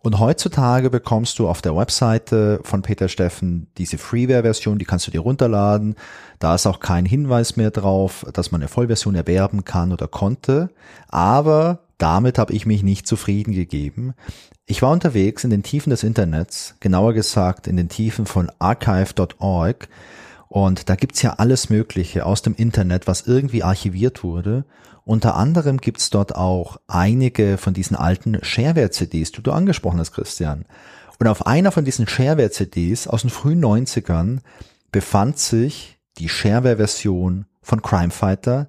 Und 0.00 0.18
heutzutage 0.20 0.90
bekommst 0.90 1.38
du 1.38 1.48
auf 1.48 1.60
der 1.60 1.76
Webseite 1.76 2.60
von 2.62 2.82
Peter 2.82 3.08
Steffen 3.08 3.66
diese 3.78 3.98
Freeware-Version, 3.98 4.78
die 4.78 4.84
kannst 4.84 5.06
du 5.06 5.10
dir 5.10 5.20
runterladen. 5.20 5.96
Da 6.38 6.54
ist 6.54 6.66
auch 6.66 6.80
kein 6.80 7.04
Hinweis 7.04 7.56
mehr 7.56 7.70
drauf, 7.70 8.24
dass 8.32 8.52
man 8.52 8.60
eine 8.60 8.68
Vollversion 8.68 9.14
erwerben 9.14 9.64
kann 9.64 9.92
oder 9.92 10.06
konnte. 10.06 10.70
Aber 11.08 11.80
damit 11.98 12.38
habe 12.38 12.52
ich 12.52 12.64
mich 12.64 12.82
nicht 12.82 13.08
zufrieden 13.08 13.52
gegeben. 13.52 14.14
Ich 14.66 14.82
war 14.82 14.92
unterwegs 14.92 15.44
in 15.44 15.50
den 15.50 15.62
Tiefen 15.62 15.90
des 15.90 16.04
Internets, 16.04 16.76
genauer 16.78 17.12
gesagt 17.12 17.66
in 17.66 17.76
den 17.76 17.88
Tiefen 17.88 18.26
von 18.26 18.52
archive.org. 18.58 19.88
Und 20.48 20.88
da 20.88 20.96
gibt's 20.96 21.22
ja 21.22 21.34
alles 21.34 21.68
Mögliche 21.70 22.24
aus 22.24 22.42
dem 22.42 22.54
Internet, 22.54 23.06
was 23.06 23.26
irgendwie 23.26 23.62
archiviert 23.62 24.24
wurde. 24.24 24.64
Unter 25.04 25.36
anderem 25.36 25.78
gibt's 25.78 26.10
dort 26.10 26.34
auch 26.34 26.78
einige 26.86 27.58
von 27.58 27.74
diesen 27.74 27.96
alten 27.96 28.38
Shareware-CDs, 28.42 29.32
die 29.32 29.42
du 29.42 29.52
angesprochen 29.52 29.98
hast, 29.98 30.12
Christian. 30.12 30.64
Und 31.18 31.26
auf 31.26 31.46
einer 31.46 31.72
von 31.72 31.84
diesen 31.84 32.06
Shareware-CDs 32.06 33.08
aus 33.08 33.22
den 33.22 33.30
frühen 33.30 33.62
90ern 33.62 34.40
befand 34.92 35.38
sich 35.38 35.98
die 36.18 36.28
Shareware-Version 36.28 37.46
von 37.60 37.82
Crime 37.82 38.10
Fighter 38.10 38.68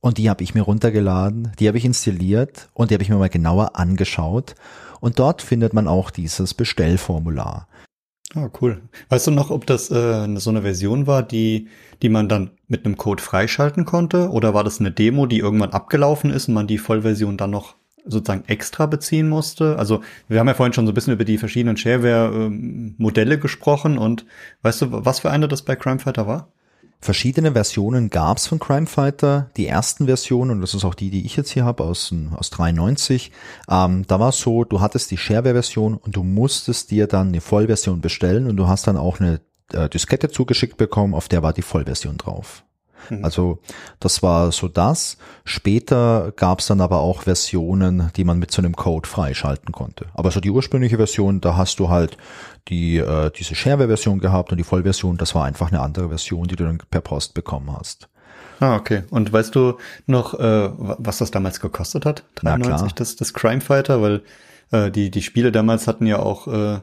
und 0.00 0.18
die 0.18 0.28
habe 0.28 0.44
ich 0.44 0.54
mir 0.54 0.62
runtergeladen, 0.62 1.52
die 1.58 1.66
habe 1.66 1.78
ich 1.78 1.84
installiert 1.84 2.68
und 2.74 2.90
die 2.90 2.94
habe 2.94 3.02
ich 3.02 3.08
mir 3.08 3.16
mal 3.16 3.30
genauer 3.30 3.76
angeschaut 3.76 4.54
und 5.00 5.18
dort 5.18 5.40
findet 5.40 5.72
man 5.72 5.88
auch 5.88 6.10
dieses 6.10 6.52
Bestellformular. 6.52 7.68
Ah, 8.36 8.50
cool. 8.60 8.82
Weißt 9.10 9.28
du 9.28 9.30
noch, 9.30 9.50
ob 9.50 9.64
das 9.66 9.90
äh, 9.90 10.36
so 10.38 10.50
eine 10.50 10.62
Version 10.62 11.06
war, 11.06 11.22
die, 11.22 11.68
die 12.02 12.08
man 12.08 12.28
dann 12.28 12.50
mit 12.66 12.84
einem 12.84 12.96
Code 12.96 13.22
freischalten 13.22 13.84
konnte? 13.84 14.30
Oder 14.30 14.54
war 14.54 14.64
das 14.64 14.80
eine 14.80 14.90
Demo, 14.90 15.26
die 15.26 15.38
irgendwann 15.38 15.70
abgelaufen 15.70 16.30
ist 16.30 16.48
und 16.48 16.54
man 16.54 16.66
die 16.66 16.78
Vollversion 16.78 17.36
dann 17.36 17.50
noch 17.50 17.76
sozusagen 18.04 18.44
extra 18.48 18.86
beziehen 18.86 19.28
musste? 19.28 19.78
Also 19.78 20.02
wir 20.26 20.40
haben 20.40 20.48
ja 20.48 20.54
vorhin 20.54 20.72
schon 20.72 20.86
so 20.86 20.90
ein 20.90 20.94
bisschen 20.94 21.12
über 21.12 21.24
die 21.24 21.38
verschiedenen 21.38 21.76
Shareware-Modelle 21.76 23.34
ähm, 23.34 23.40
gesprochen 23.40 23.98
und 23.98 24.26
weißt 24.62 24.82
du, 24.82 24.86
was 24.90 25.20
für 25.20 25.30
eine 25.30 25.46
das 25.46 25.62
bei 25.62 25.76
Crimefighter 25.76 26.26
war? 26.26 26.48
Verschiedene 27.00 27.52
Versionen 27.52 28.08
gab's 28.08 28.46
von 28.46 28.58
Crime 28.58 28.86
Fighter. 28.86 29.50
Die 29.56 29.66
ersten 29.66 30.06
Versionen, 30.06 30.52
und 30.52 30.60
das 30.60 30.74
ist 30.74 30.84
auch 30.84 30.94
die, 30.94 31.10
die 31.10 31.26
ich 31.26 31.36
jetzt 31.36 31.50
hier 31.50 31.64
habe 31.64 31.84
aus, 31.84 32.14
aus 32.34 32.50
93, 32.50 33.30
ähm, 33.68 34.06
da 34.06 34.20
war 34.20 34.30
es 34.30 34.38
so, 34.38 34.64
du 34.64 34.80
hattest 34.80 35.10
die 35.10 35.18
Shareware-Version 35.18 35.94
und 35.96 36.16
du 36.16 36.22
musstest 36.22 36.90
dir 36.90 37.06
dann 37.06 37.28
eine 37.28 37.40
Vollversion 37.40 38.00
bestellen 38.00 38.48
und 38.48 38.56
du 38.56 38.68
hast 38.68 38.86
dann 38.86 38.96
auch 38.96 39.20
eine 39.20 39.40
äh, 39.72 39.88
Diskette 39.88 40.30
zugeschickt 40.30 40.76
bekommen, 40.76 41.14
auf 41.14 41.28
der 41.28 41.42
war 41.42 41.52
die 41.52 41.62
Vollversion 41.62 42.16
drauf. 42.16 42.64
Mhm. 43.10 43.24
Also 43.24 43.58
das 44.00 44.22
war 44.22 44.52
so 44.52 44.68
das. 44.68 45.18
Später 45.44 46.32
gab 46.36 46.60
es 46.60 46.66
dann 46.66 46.80
aber 46.80 47.00
auch 47.00 47.22
Versionen, 47.22 48.10
die 48.16 48.24
man 48.24 48.38
mit 48.38 48.50
so 48.50 48.62
einem 48.62 48.76
Code 48.76 49.08
freischalten 49.08 49.72
konnte. 49.72 50.06
Aber 50.14 50.30
so 50.30 50.40
die 50.40 50.50
ursprüngliche 50.50 50.96
Version, 50.96 51.40
da 51.40 51.56
hast 51.56 51.78
du 51.78 51.88
halt 51.88 52.16
die 52.68 52.98
äh, 52.98 53.30
diese 53.30 53.54
Shareware-Version 53.54 54.18
gehabt 54.18 54.52
und 54.52 54.58
die 54.58 54.64
Vollversion, 54.64 55.16
das 55.16 55.34
war 55.34 55.44
einfach 55.44 55.70
eine 55.70 55.80
andere 55.80 56.08
Version, 56.08 56.46
die 56.48 56.56
du 56.56 56.64
dann 56.64 56.78
per 56.78 57.00
Post 57.00 57.34
bekommen 57.34 57.76
hast. 57.76 58.08
Ah, 58.60 58.76
okay. 58.76 59.02
Und 59.10 59.32
weißt 59.32 59.54
du 59.54 59.78
noch, 60.06 60.34
äh, 60.34 60.70
was 60.76 61.18
das 61.18 61.30
damals 61.30 61.60
gekostet 61.60 62.06
hat? 62.06 62.24
93, 62.36 62.92
das, 62.92 63.16
das 63.16 63.34
Crime 63.34 63.60
Fighter, 63.60 64.00
weil 64.00 64.22
äh, 64.70 64.90
die, 64.90 65.10
die 65.10 65.22
Spiele 65.22 65.52
damals 65.52 65.86
hatten 65.86 66.06
ja 66.06 66.18
auch 66.18 66.46
äh, 66.46 66.80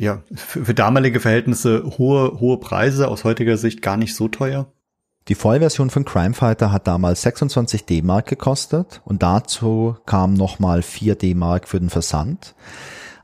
ja, 0.00 0.22
für, 0.34 0.64
für 0.64 0.74
damalige 0.74 1.20
Verhältnisse 1.20 1.84
hohe, 1.98 2.40
hohe 2.40 2.58
Preise, 2.58 3.08
aus 3.08 3.24
heutiger 3.24 3.56
Sicht 3.56 3.82
gar 3.82 3.96
nicht 3.96 4.14
so 4.14 4.28
teuer. 4.28 4.72
Die 5.28 5.34
Vollversion 5.34 5.90
von 5.90 6.06
Crimefighter 6.06 6.72
hat 6.72 6.86
damals 6.86 7.20
26 7.20 7.84
D-Mark 7.84 8.26
gekostet 8.26 9.02
und 9.04 9.22
dazu 9.22 9.94
kam 10.06 10.32
nochmal 10.32 10.80
4 10.80 11.16
D-Mark 11.16 11.68
für 11.68 11.78
den 11.78 11.90
Versand. 11.90 12.54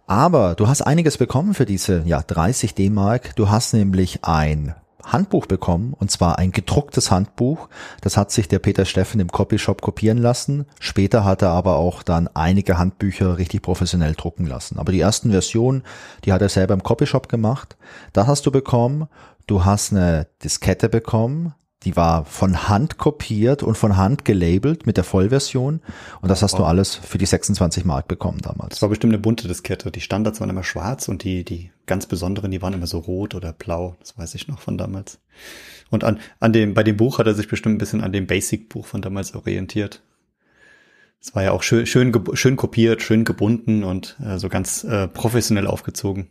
Aber 0.06 0.54
du 0.54 0.68
hast 0.68 0.82
einiges 0.82 1.16
bekommen 1.16 1.54
für 1.54 1.64
diese 1.64 2.02
ja, 2.04 2.20
30 2.20 2.74
D-Mark. 2.74 3.34
Du 3.36 3.48
hast 3.48 3.72
nämlich 3.72 4.22
ein 4.22 4.74
Handbuch 5.02 5.46
bekommen, 5.46 5.94
und 5.98 6.10
zwar 6.10 6.38
ein 6.38 6.52
gedrucktes 6.52 7.10
Handbuch. 7.10 7.70
Das 8.02 8.18
hat 8.18 8.30
sich 8.30 8.48
der 8.48 8.58
Peter 8.58 8.84
Steffen 8.84 9.20
im 9.20 9.32
Copyshop 9.32 9.80
kopieren 9.80 10.18
lassen. 10.18 10.66
Später 10.80 11.24
hat 11.24 11.40
er 11.40 11.50
aber 11.50 11.76
auch 11.76 12.02
dann 12.02 12.28
einige 12.28 12.76
Handbücher 12.76 13.38
richtig 13.38 13.62
professionell 13.62 14.12
drucken 14.12 14.46
lassen. 14.46 14.78
Aber 14.78 14.92
die 14.92 15.00
ersten 15.00 15.30
Versionen, 15.30 15.84
die 16.26 16.34
hat 16.34 16.42
er 16.42 16.50
selber 16.50 16.74
im 16.74 16.82
Copyshop 16.82 17.30
gemacht. 17.30 17.78
Da 18.12 18.26
hast 18.26 18.44
du 18.44 18.50
bekommen. 18.50 19.08
Du 19.46 19.64
hast 19.64 19.92
eine 19.92 20.26
Diskette 20.42 20.88
bekommen, 20.88 21.54
die 21.84 21.96
war 21.96 22.24
von 22.24 22.68
Hand 22.68 22.98
kopiert 22.98 23.62
und 23.62 23.76
von 23.76 23.96
Hand 23.96 24.24
gelabelt 24.24 24.86
mit 24.86 24.96
der 24.96 25.04
Vollversion. 25.04 25.80
Und 26.20 26.28
das 26.28 26.42
hast 26.42 26.52
wow. 26.54 26.60
du 26.60 26.64
alles 26.64 26.94
für 26.94 27.18
die 27.18 27.26
26 27.26 27.84
Mark 27.84 28.08
bekommen 28.08 28.38
damals. 28.40 28.70
Das 28.70 28.82
war 28.82 28.88
bestimmt 28.88 29.12
eine 29.12 29.20
bunte 29.20 29.48
Diskette. 29.48 29.90
Die 29.90 30.00
Standards 30.00 30.40
waren 30.40 30.50
immer 30.50 30.64
schwarz 30.64 31.08
und 31.08 31.24
die, 31.24 31.44
die 31.44 31.70
ganz 31.86 32.06
besonderen, 32.06 32.50
die 32.50 32.62
waren 32.62 32.72
immer 32.72 32.86
so 32.86 32.98
rot 32.98 33.34
oder 33.34 33.52
blau. 33.52 33.96
Das 34.00 34.16
weiß 34.16 34.34
ich 34.34 34.48
noch 34.48 34.60
von 34.60 34.78
damals. 34.78 35.18
Und 35.90 36.04
an, 36.04 36.18
an 36.40 36.52
dem, 36.52 36.74
bei 36.74 36.82
dem 36.82 36.96
Buch 36.96 37.18
hat 37.18 37.26
er 37.26 37.34
sich 37.34 37.48
bestimmt 37.48 37.76
ein 37.76 37.78
bisschen 37.78 38.02
an 38.02 38.12
dem 38.12 38.26
Basic-Buch 38.26 38.86
von 38.86 39.02
damals 39.02 39.34
orientiert. 39.34 40.02
Es 41.20 41.34
war 41.34 41.42
ja 41.42 41.52
auch 41.52 41.62
schön, 41.62 41.86
schön, 41.86 42.12
schön 42.34 42.56
kopiert, 42.56 43.02
schön 43.02 43.24
gebunden 43.24 43.82
und 43.82 44.16
äh, 44.22 44.38
so 44.38 44.48
ganz 44.48 44.84
äh, 44.84 45.08
professionell 45.08 45.66
aufgezogen. 45.66 46.28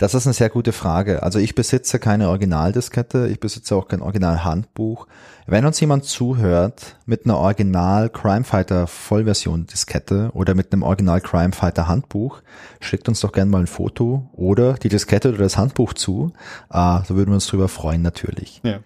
Das 0.00 0.14
ist 0.14 0.26
eine 0.26 0.32
sehr 0.32 0.48
gute 0.48 0.72
Frage. 0.72 1.22
Also 1.22 1.38
ich 1.38 1.54
besitze 1.54 1.98
keine 1.98 2.30
Originaldiskette, 2.30 3.28
ich 3.28 3.38
besitze 3.38 3.76
auch 3.76 3.86
kein 3.86 4.00
Originalhandbuch. 4.00 5.06
Wenn 5.46 5.66
uns 5.66 5.78
jemand 5.78 6.06
zuhört 6.06 6.96
mit 7.04 7.26
einer 7.26 7.36
Original 7.36 8.08
Crime 8.08 8.44
Fighter 8.44 8.86
Vollversion 8.86 9.66
Diskette 9.66 10.30
oder 10.32 10.54
mit 10.54 10.72
einem 10.72 10.84
Original 10.84 11.20
Crime 11.20 11.52
Fighter 11.52 11.86
Handbuch, 11.86 12.40
schickt 12.80 13.10
uns 13.10 13.20
doch 13.20 13.32
gerne 13.32 13.50
mal 13.50 13.60
ein 13.60 13.66
Foto 13.66 14.30
oder 14.32 14.72
die 14.72 14.88
Diskette 14.88 15.28
oder 15.28 15.38
das 15.38 15.58
Handbuch 15.58 15.92
zu. 15.92 16.32
Äh, 16.72 17.00
so 17.06 17.16
würden 17.16 17.28
wir 17.28 17.34
uns 17.34 17.48
drüber 17.48 17.68
freuen 17.68 18.00
natürlich. 18.00 18.62
Ja. 18.64 18.78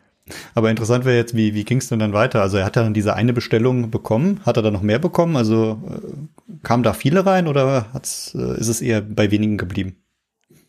Aber 0.57 0.69
interessant 0.69 1.05
wäre 1.05 1.17
jetzt, 1.17 1.37
wie, 1.37 1.55
wie 1.55 1.65
ging 1.65 1.79
es 1.79 1.91
denn 1.91 2.01
dann 2.01 2.13
weiter? 2.13 2.43
Also 2.43 2.57
er 2.57 2.65
hat 2.65 2.75
dann 2.75 2.93
diese 2.93 3.15
eine 3.15 3.33
Bestellung 3.33 3.93
bekommen. 3.93 4.41
Hat 4.45 4.57
er 4.57 4.65
da 4.65 4.73
noch 4.73 4.83
mehr 4.83 4.99
bekommen? 4.99 5.37
Also 5.37 5.81
äh, 5.89 6.57
kamen 6.65 6.83
da 6.83 6.93
viele 6.93 7.25
rein 7.25 7.47
oder 7.47 7.87
hat's, 7.93 8.35
äh, 8.35 8.59
ist 8.59 8.67
es 8.67 8.81
eher 8.81 9.01
bei 9.01 9.31
wenigen 9.31 9.59
geblieben? 9.59 10.04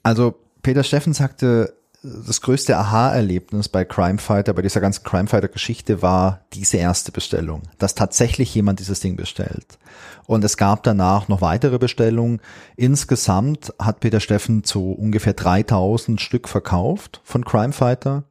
Also 0.05 0.35
Peter 0.61 0.83
Steffen 0.83 1.13
sagte, 1.13 1.73
das 2.03 2.39
größte 2.41 2.77
Aha-Erlebnis 2.77 3.69
bei 3.69 3.85
Crimefighter, 3.85 4.53
bei 4.53 4.61
dieser 4.61 4.79
ganzen 4.79 5.03
Crimefighter-Geschichte 5.03 6.03
war 6.03 6.41
diese 6.53 6.77
erste 6.77 7.11
Bestellung, 7.11 7.63
dass 7.79 7.95
tatsächlich 7.95 8.53
jemand 8.53 8.79
dieses 8.79 8.99
Ding 8.99 9.15
bestellt. 9.15 9.79
Und 10.27 10.43
es 10.43 10.57
gab 10.57 10.83
danach 10.83 11.27
noch 11.27 11.41
weitere 11.41 11.79
Bestellungen. 11.79 12.39
Insgesamt 12.75 13.73
hat 13.79 13.99
Peter 13.99 14.19
Steffen 14.19 14.63
zu 14.63 14.91
ungefähr 14.91 15.33
3000 15.33 16.21
Stück 16.21 16.49
verkauft 16.49 17.19
von 17.23 17.43
Crimefighter 17.43 18.25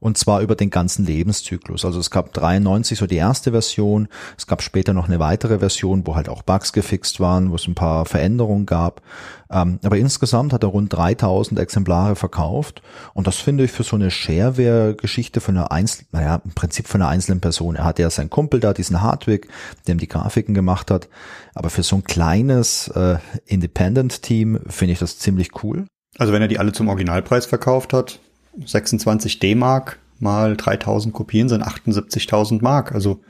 und 0.00 0.18
zwar 0.18 0.40
über 0.40 0.54
den 0.54 0.70
ganzen 0.70 1.04
Lebenszyklus. 1.04 1.84
Also 1.84 2.00
es 2.00 2.10
gab 2.10 2.32
93 2.32 2.98
so 2.98 3.06
die 3.06 3.16
erste 3.16 3.52
Version, 3.52 4.08
es 4.36 4.46
gab 4.46 4.62
später 4.62 4.92
noch 4.92 5.08
eine 5.08 5.18
weitere 5.18 5.58
Version, 5.58 6.06
wo 6.06 6.14
halt 6.14 6.28
auch 6.28 6.42
Bugs 6.42 6.72
gefixt 6.72 7.20
waren, 7.20 7.50
wo 7.50 7.56
es 7.56 7.66
ein 7.66 7.74
paar 7.74 8.04
Veränderungen 8.06 8.66
gab. 8.66 9.02
Ähm, 9.50 9.78
aber 9.82 9.96
insgesamt 9.96 10.52
hat 10.52 10.62
er 10.62 10.68
rund 10.68 10.92
3000 10.92 11.58
Exemplare 11.58 12.16
verkauft 12.16 12.82
und 13.14 13.26
das 13.26 13.36
finde 13.36 13.64
ich 13.64 13.72
für 13.72 13.82
so 13.82 13.96
eine 13.96 14.10
Shareware-Geschichte 14.10 15.40
von 15.40 15.56
einer 15.56 15.72
einzelnen, 15.72 16.08
naja, 16.12 16.40
im 16.44 16.52
Prinzip 16.52 16.86
von 16.86 17.00
einer 17.00 17.10
einzelnen 17.10 17.40
Person. 17.40 17.76
Er 17.76 17.84
hatte 17.84 18.02
ja 18.02 18.10
seinen 18.10 18.30
Kumpel 18.30 18.60
da, 18.60 18.72
diesen 18.74 19.00
Hardwick, 19.00 19.48
dem 19.86 19.98
die 19.98 20.08
Grafiken 20.08 20.54
gemacht 20.54 20.90
hat. 20.90 21.08
Aber 21.54 21.70
für 21.70 21.82
so 21.82 21.96
ein 21.96 22.04
kleines 22.04 22.88
äh, 22.88 23.16
Independent-Team 23.46 24.60
finde 24.68 24.92
ich 24.92 24.98
das 24.98 25.18
ziemlich 25.18 25.62
cool. 25.62 25.86
Also 26.18 26.32
wenn 26.32 26.42
er 26.42 26.48
die 26.48 26.58
alle 26.58 26.72
zum 26.72 26.88
Originalpreis 26.88 27.46
verkauft 27.46 27.92
hat, 27.92 28.20
26 28.64 29.38
D-Mark 29.38 29.98
mal 30.18 30.56
3000 30.56 31.14
Kopien 31.14 31.48
sind 31.48 31.62
78.000 31.62 32.62
Mark. 32.62 32.92
Also 32.92 33.20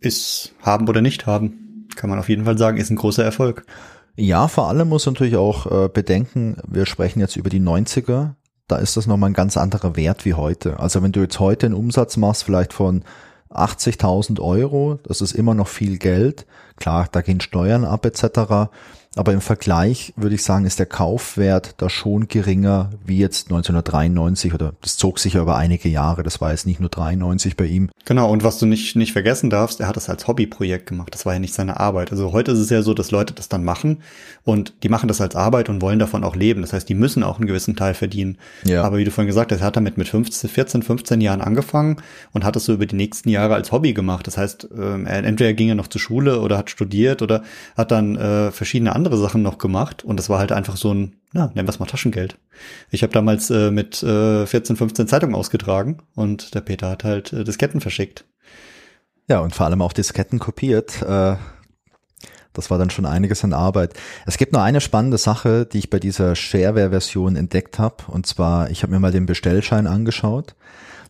ist 0.00 0.54
haben 0.62 0.88
oder 0.88 1.00
nicht 1.00 1.26
haben, 1.26 1.88
kann 1.96 2.10
man 2.10 2.18
auf 2.18 2.28
jeden 2.28 2.44
Fall 2.44 2.58
sagen, 2.58 2.78
ist 2.78 2.90
ein 2.90 2.96
großer 2.96 3.24
Erfolg. 3.24 3.64
Ja, 4.16 4.48
vor 4.48 4.68
allem 4.68 4.88
muss 4.88 5.06
natürlich 5.06 5.36
auch 5.36 5.66
äh, 5.66 5.88
bedenken, 5.88 6.56
wir 6.66 6.86
sprechen 6.86 7.20
jetzt 7.20 7.36
über 7.36 7.50
die 7.50 7.60
90er, 7.60 8.34
da 8.66 8.76
ist 8.76 8.96
das 8.96 9.06
nochmal 9.06 9.30
ein 9.30 9.34
ganz 9.34 9.56
anderer 9.56 9.96
Wert 9.96 10.24
wie 10.24 10.34
heute. 10.34 10.78
Also 10.78 11.02
wenn 11.02 11.12
du 11.12 11.20
jetzt 11.20 11.40
heute 11.40 11.66
einen 11.66 11.74
Umsatz 11.74 12.16
machst, 12.16 12.44
vielleicht 12.44 12.72
von 12.72 13.02
80.000 13.50 14.40
Euro, 14.40 14.98
das 15.04 15.20
ist 15.20 15.32
immer 15.32 15.54
noch 15.54 15.68
viel 15.68 15.98
Geld. 15.98 16.46
Klar, 16.76 17.08
da 17.10 17.22
gehen 17.22 17.40
Steuern 17.40 17.84
ab 17.84 18.04
etc. 18.04 18.70
Aber 19.18 19.32
im 19.32 19.40
Vergleich 19.40 20.12
würde 20.16 20.36
ich 20.36 20.44
sagen, 20.44 20.64
ist 20.64 20.78
der 20.78 20.86
Kaufwert 20.86 21.74
da 21.78 21.90
schon 21.90 22.28
geringer 22.28 22.90
wie 23.04 23.18
jetzt 23.18 23.46
1993 23.46 24.54
oder 24.54 24.74
das 24.80 24.96
zog 24.96 25.18
sich 25.18 25.34
ja 25.34 25.42
über 25.42 25.56
einige 25.56 25.88
Jahre. 25.88 26.22
Das 26.22 26.40
war 26.40 26.52
jetzt 26.52 26.66
nicht 26.66 26.78
nur 26.78 26.88
93 26.88 27.56
bei 27.56 27.66
ihm. 27.66 27.90
Genau. 28.04 28.30
Und 28.30 28.44
was 28.44 28.58
du 28.58 28.66
nicht, 28.66 28.96
nicht 28.96 29.12
vergessen 29.12 29.50
darfst, 29.50 29.80
er 29.80 29.88
hat 29.88 29.96
das 29.96 30.08
als 30.08 30.28
Hobbyprojekt 30.28 30.86
gemacht. 30.86 31.12
Das 31.12 31.26
war 31.26 31.32
ja 31.32 31.40
nicht 31.40 31.52
seine 31.52 31.80
Arbeit. 31.80 32.12
Also 32.12 32.32
heute 32.32 32.52
ist 32.52 32.60
es 32.60 32.70
ja 32.70 32.82
so, 32.82 32.94
dass 32.94 33.10
Leute 33.10 33.34
das 33.34 33.48
dann 33.48 33.64
machen 33.64 34.02
und 34.44 34.72
die 34.82 34.88
machen 34.88 35.08
das 35.08 35.20
als 35.20 35.34
Arbeit 35.34 35.68
und 35.68 35.82
wollen 35.82 35.98
davon 35.98 36.22
auch 36.22 36.36
leben. 36.36 36.60
Das 36.62 36.72
heißt, 36.72 36.88
die 36.88 36.94
müssen 36.94 37.22
auch 37.22 37.38
einen 37.38 37.46
gewissen 37.46 37.76
Teil 37.76 37.94
verdienen. 37.94 38.38
Ja. 38.64 38.84
Aber 38.84 38.98
wie 38.98 39.04
du 39.04 39.10
vorhin 39.10 39.26
gesagt 39.26 39.50
hast, 39.50 39.60
er 39.60 39.66
hat 39.66 39.76
damit 39.76 39.98
mit 39.98 40.08
15, 40.08 40.48
14, 40.48 40.82
15 40.82 41.20
Jahren 41.20 41.40
angefangen 41.40 41.96
und 42.32 42.44
hat 42.44 42.54
es 42.54 42.64
so 42.64 42.72
über 42.72 42.86
die 42.86 42.96
nächsten 42.96 43.28
Jahre 43.30 43.54
als 43.54 43.72
Hobby 43.72 43.94
gemacht. 43.94 44.26
Das 44.28 44.38
heißt, 44.38 44.68
er, 44.70 45.24
entweder 45.24 45.54
ging 45.54 45.68
er 45.70 45.74
noch 45.74 45.88
zur 45.88 46.00
Schule 46.00 46.40
oder 46.40 46.56
hat 46.56 46.70
studiert 46.70 47.20
oder 47.20 47.42
hat 47.76 47.90
dann 47.90 48.16
äh, 48.16 48.52
verschiedene 48.52 48.94
andere 48.94 49.07
andere 49.08 49.20
Sachen 49.20 49.42
noch 49.42 49.58
gemacht 49.58 50.04
und 50.04 50.18
das 50.18 50.28
war 50.28 50.38
halt 50.38 50.52
einfach 50.52 50.76
so 50.76 50.92
ein, 50.92 51.16
na, 51.32 51.46
nennen 51.54 51.66
wir 51.66 51.70
es 51.70 51.78
mal 51.78 51.86
Taschengeld. 51.86 52.38
Ich 52.90 53.02
habe 53.02 53.12
damals 53.12 53.50
äh, 53.50 53.70
mit 53.70 54.02
äh, 54.02 54.46
14, 54.46 54.76
15 54.76 55.08
Zeitungen 55.08 55.34
ausgetragen 55.34 55.98
und 56.14 56.54
der 56.54 56.60
Peter 56.60 56.90
hat 56.90 57.04
halt 57.04 57.32
äh, 57.32 57.44
Disketten 57.44 57.80
verschickt. 57.80 58.24
Ja, 59.28 59.40
und 59.40 59.54
vor 59.54 59.66
allem 59.66 59.82
auch 59.82 59.92
Disketten 59.92 60.38
kopiert. 60.38 61.02
Äh, 61.02 61.36
das 62.52 62.70
war 62.70 62.78
dann 62.78 62.90
schon 62.90 63.06
einiges 63.06 63.44
an 63.44 63.52
Arbeit. 63.52 63.94
Es 64.26 64.36
gibt 64.36 64.52
nur 64.52 64.62
eine 64.62 64.80
spannende 64.80 65.18
Sache, 65.18 65.64
die 65.64 65.78
ich 65.78 65.90
bei 65.90 66.00
dieser 66.00 66.34
Shareware-Version 66.34 67.36
entdeckt 67.36 67.78
habe. 67.78 67.96
Und 68.08 68.26
zwar, 68.26 68.70
ich 68.70 68.82
habe 68.82 68.92
mir 68.92 69.00
mal 69.00 69.12
den 69.12 69.26
Bestellschein 69.26 69.86
angeschaut. 69.86 70.54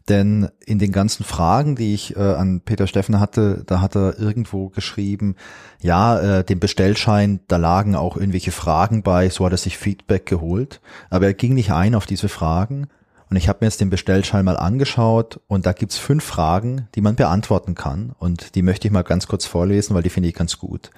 Denn 0.08 0.48
in 0.64 0.78
den 0.78 0.90
ganzen 0.90 1.24
Fragen, 1.24 1.76
die 1.76 1.92
ich 1.92 2.16
äh, 2.16 2.20
an 2.20 2.62
Peter 2.62 2.86
Steffen 2.86 3.20
hatte, 3.20 3.62
da 3.66 3.80
hat 3.80 3.94
er 3.94 4.18
irgendwo 4.18 4.70
geschrieben, 4.70 5.36
ja, 5.82 6.38
äh, 6.38 6.44
dem 6.44 6.60
Bestellschein, 6.60 7.40
da 7.48 7.56
lagen 7.56 7.94
auch 7.94 8.16
irgendwelche 8.16 8.52
Fragen 8.52 9.02
bei, 9.02 9.28
so 9.28 9.44
hat 9.44 9.52
er 9.52 9.58
sich 9.58 9.76
Feedback 9.76 10.24
geholt. 10.24 10.80
Aber 11.10 11.26
er 11.26 11.34
ging 11.34 11.54
nicht 11.54 11.72
ein 11.72 11.94
auf 11.94 12.06
diese 12.06 12.28
Fragen. 12.28 12.88
Und 13.30 13.36
ich 13.36 13.48
habe 13.48 13.58
mir 13.60 13.66
jetzt 13.66 13.82
den 13.82 13.90
Bestellschein 13.90 14.44
mal 14.44 14.56
angeschaut 14.56 15.40
und 15.48 15.66
da 15.66 15.72
gibt's 15.72 15.98
fünf 15.98 16.24
Fragen, 16.24 16.88
die 16.94 17.02
man 17.02 17.14
beantworten 17.14 17.74
kann. 17.74 18.14
Und 18.18 18.54
die 18.54 18.62
möchte 18.62 18.88
ich 18.88 18.92
mal 18.92 19.02
ganz 19.02 19.26
kurz 19.26 19.44
vorlesen, 19.44 19.94
weil 19.94 20.02
die 20.02 20.10
finde 20.10 20.30
ich 20.30 20.34
ganz 20.34 20.58
gut. 20.58 20.90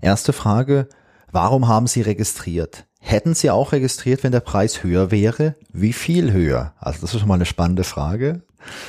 Erste 0.00 0.32
Frage, 0.32 0.88
warum 1.32 1.66
haben 1.66 1.88
Sie 1.88 2.02
registriert? 2.02 2.86
Hätten 3.06 3.34
Sie 3.34 3.50
auch 3.50 3.72
registriert, 3.72 4.24
wenn 4.24 4.32
der 4.32 4.40
Preis 4.40 4.82
höher 4.82 5.10
wäre? 5.10 5.56
Wie 5.70 5.92
viel 5.92 6.32
höher? 6.32 6.72
Also 6.78 7.02
das 7.02 7.12
ist 7.12 7.20
schon 7.20 7.28
mal 7.28 7.34
eine 7.34 7.44
spannende 7.44 7.84
Frage. 7.84 8.40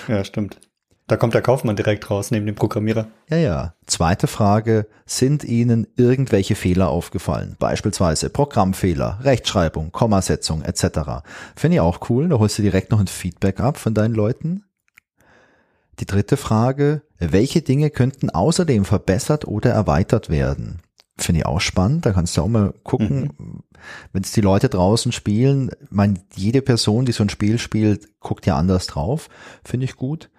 Ja, 0.07 0.23
stimmt. 0.23 0.57
Da 1.07 1.17
kommt 1.17 1.33
der 1.33 1.41
Kaufmann 1.41 1.75
direkt 1.75 2.09
raus 2.09 2.31
neben 2.31 2.45
dem 2.45 2.55
Programmierer. 2.55 3.07
Ja, 3.29 3.37
ja. 3.37 3.73
Zweite 3.87 4.27
Frage. 4.27 4.87
Sind 5.05 5.43
Ihnen 5.43 5.85
irgendwelche 5.97 6.55
Fehler 6.55 6.87
aufgefallen? 6.87 7.57
Beispielsweise 7.59 8.29
Programmfehler, 8.29 9.19
Rechtschreibung, 9.21 9.91
Kommasetzung 9.91 10.63
etc. 10.63 11.25
Finde 11.57 11.75
ich 11.75 11.81
auch 11.81 12.09
cool. 12.09 12.29
Da 12.29 12.39
holst 12.39 12.57
du 12.57 12.61
direkt 12.61 12.91
noch 12.91 13.01
ein 13.01 13.07
Feedback 13.07 13.59
ab 13.59 13.77
von 13.77 13.93
deinen 13.93 14.15
Leuten. 14.15 14.63
Die 15.99 16.05
dritte 16.05 16.37
Frage. 16.37 17.01
Welche 17.19 17.61
Dinge 17.61 17.89
könnten 17.89 18.29
außerdem 18.29 18.85
verbessert 18.85 19.45
oder 19.45 19.71
erweitert 19.71 20.29
werden? 20.29 20.79
Finde 21.17 21.39
ich 21.39 21.45
auch 21.45 21.61
spannend. 21.61 22.05
Da 22.05 22.11
kannst 22.11 22.35
du 22.35 22.41
auch 22.41 22.47
mal 22.47 22.73
gucken, 22.83 23.31
mhm. 23.37 23.63
wenn 24.11 24.23
es 24.23 24.33
die 24.33 24.41
Leute 24.41 24.67
draußen 24.67 25.11
spielen. 25.13 25.71
Ich 25.81 25.91
meine, 25.91 26.15
jede 26.35 26.61
Person, 26.61 27.05
die 27.05 27.13
so 27.13 27.23
ein 27.23 27.29
Spiel 27.29 27.57
spielt, 27.57 28.19
guckt 28.19 28.45
ja 28.45 28.57
anders 28.57 28.87
drauf. 28.87 29.29
Finde 29.63 29.85
ich 29.85 29.95
gut. 29.95 30.29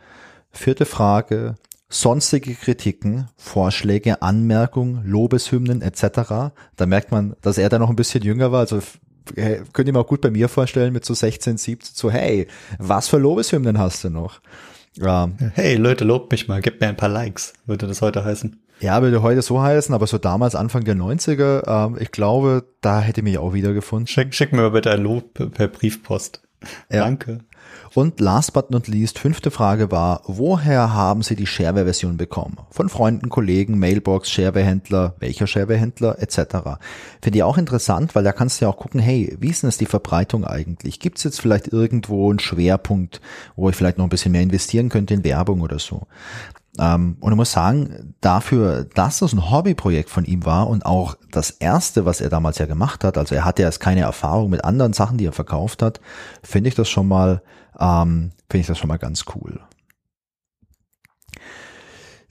Vierte 0.51 0.85
Frage. 0.85 1.55
Sonstige 1.89 2.55
Kritiken, 2.55 3.29
Vorschläge, 3.37 4.21
Anmerkungen, 4.21 5.05
Lobeshymnen 5.07 5.83
etc. 5.83 6.53
Da 6.75 6.87
merkt 6.87 7.13
man, 7.13 7.37
dass 7.43 7.59
er 7.59 7.69
da 7.69 7.79
noch 7.79 7.91
ein 7.91 7.97
bisschen 7.97 8.25
jünger 8.25 8.51
war. 8.51 8.61
Also 8.61 8.81
könnte 9.35 9.91
ich 9.91 9.93
mir 9.93 10.01
auch 10.01 10.07
gut 10.07 10.21
bei 10.21 10.31
mir 10.31 10.49
vorstellen 10.49 10.93
mit 10.93 11.05
so 11.05 11.15
16, 11.15 11.59
17, 11.59 11.95
so 11.95 12.11
hey, 12.11 12.49
was 12.79 13.09
für 13.09 13.19
Lobeshymnen 13.19 13.79
hast 13.79 14.05
du 14.05 14.11
noch? 14.11 14.41
Ja. 14.95 15.31
Hey 15.55 15.77
Leute, 15.77 16.05
lobt 16.05 16.33
mich 16.33 16.49
mal, 16.49 16.61
gebt 16.61 16.81
mir 16.81 16.89
ein 16.89 16.97
paar 16.97 17.09
Likes, 17.09 17.53
würde 17.67 17.87
das 17.87 18.03
heute 18.03 18.25
heißen. 18.25 18.61
Ja, 18.81 19.01
würde 19.01 19.23
heute 19.23 19.43
so 19.43 19.63
heißen, 19.63 19.95
aber 19.95 20.07
so 20.07 20.19
damals 20.19 20.55
Anfang 20.55 20.85
der 20.85 20.97
90er, 20.97 21.87
ähm, 21.87 21.97
ich 21.99 22.13
glaube, 22.13 22.65
da 22.83 23.01
hätte 23.01 23.23
mich 23.23 23.39
auch 23.39 23.55
wiedergefunden. 23.55 24.07
Schick, 24.07 24.35
schick 24.35 24.53
mir 24.53 24.71
bitte 24.71 24.91
ein 24.91 25.03
Lob 25.03 25.33
per 25.55 25.69
Briefpost. 25.69 26.43
Ja. 26.91 27.05
Danke. 27.05 27.41
Und 27.95 28.21
last 28.21 28.53
but 28.53 28.71
not 28.71 28.89
least, 28.89 29.19
fünfte 29.19 29.51
Frage 29.51 29.91
war, 29.91 30.21
woher 30.27 30.93
haben 30.93 31.23
Sie 31.23 31.35
die 31.35 31.47
Shareware-Version 31.47 32.19
bekommen? 32.19 32.59
Von 32.71 32.91
Freunden, 32.91 33.31
Kollegen, 33.31 33.79
Mailbox, 33.79 34.31
Shareware-Händler, 34.31 35.15
welcher 35.19 35.47
Shareware-Händler 35.47 36.19
etc. 36.21 36.37
Finde 37.23 37.39
ich 37.39 37.43
auch 37.43 37.57
interessant, 37.57 38.15
weil 38.15 38.25
da 38.25 38.33
kannst 38.33 38.61
du 38.61 38.67
ja 38.67 38.71
auch 38.71 38.77
gucken, 38.77 39.01
hey, 39.01 39.35
wie 39.41 39.49
ist 39.49 39.63
denn 39.63 39.69
das 39.69 39.79
die 39.79 39.87
Verbreitung 39.87 40.45
eigentlich? 40.45 41.01
Gibt 41.01 41.19
es 41.19 41.25
jetzt 41.25 41.41
vielleicht 41.41 41.69
irgendwo 41.69 42.29
einen 42.29 42.39
Schwerpunkt, 42.39 43.23
wo 43.57 43.71
ich 43.71 43.77
vielleicht 43.77 43.97
noch 43.97 44.05
ein 44.05 44.11
bisschen 44.11 44.33
mehr 44.33 44.43
investieren 44.43 44.91
könnte 44.91 45.15
in 45.15 45.25
Werbung 45.25 45.63
oder 45.63 45.79
so? 45.79 46.07
Ähm, 46.79 47.17
und 47.21 47.33
ich 47.33 47.37
muss 47.37 47.53
sagen, 47.53 48.15
dafür, 48.21 48.87
dass 48.95 49.21
das 49.21 49.33
ein 49.33 49.51
Hobbyprojekt 49.51 50.11
von 50.11 50.25
ihm 50.25 50.45
war 50.45 50.69
und 50.69 50.85
auch 50.85 51.17
das 51.31 51.51
erste, 51.51 52.05
was 52.05 52.21
er 52.21 52.29
damals 52.29 52.59
ja 52.59 52.67
gemacht 52.67 53.05
hat, 53.05 53.19
also 53.19 53.35
er 53.35 53.45
hatte 53.45 53.63
erst 53.63 53.81
keine 53.81 54.03
Erfahrung 54.03 54.51
mit 54.51 54.65
anderen 54.65 54.93
Sachen, 54.93 55.19
die 55.19 55.27
er 55.27 55.33
verkauft 55.33 55.83
hat, 55.83 56.01
finde 56.43 56.69
ich 56.69 56.75
das 56.75 56.89
schon 56.89 57.09
mal 57.09 57.43
ähm, 57.79 58.33
finde 58.49 58.61
ich 58.61 58.67
das 58.67 58.79
schon 58.79 58.89
mal 58.89 58.99
ganz 58.99 59.25
cool. 59.35 59.61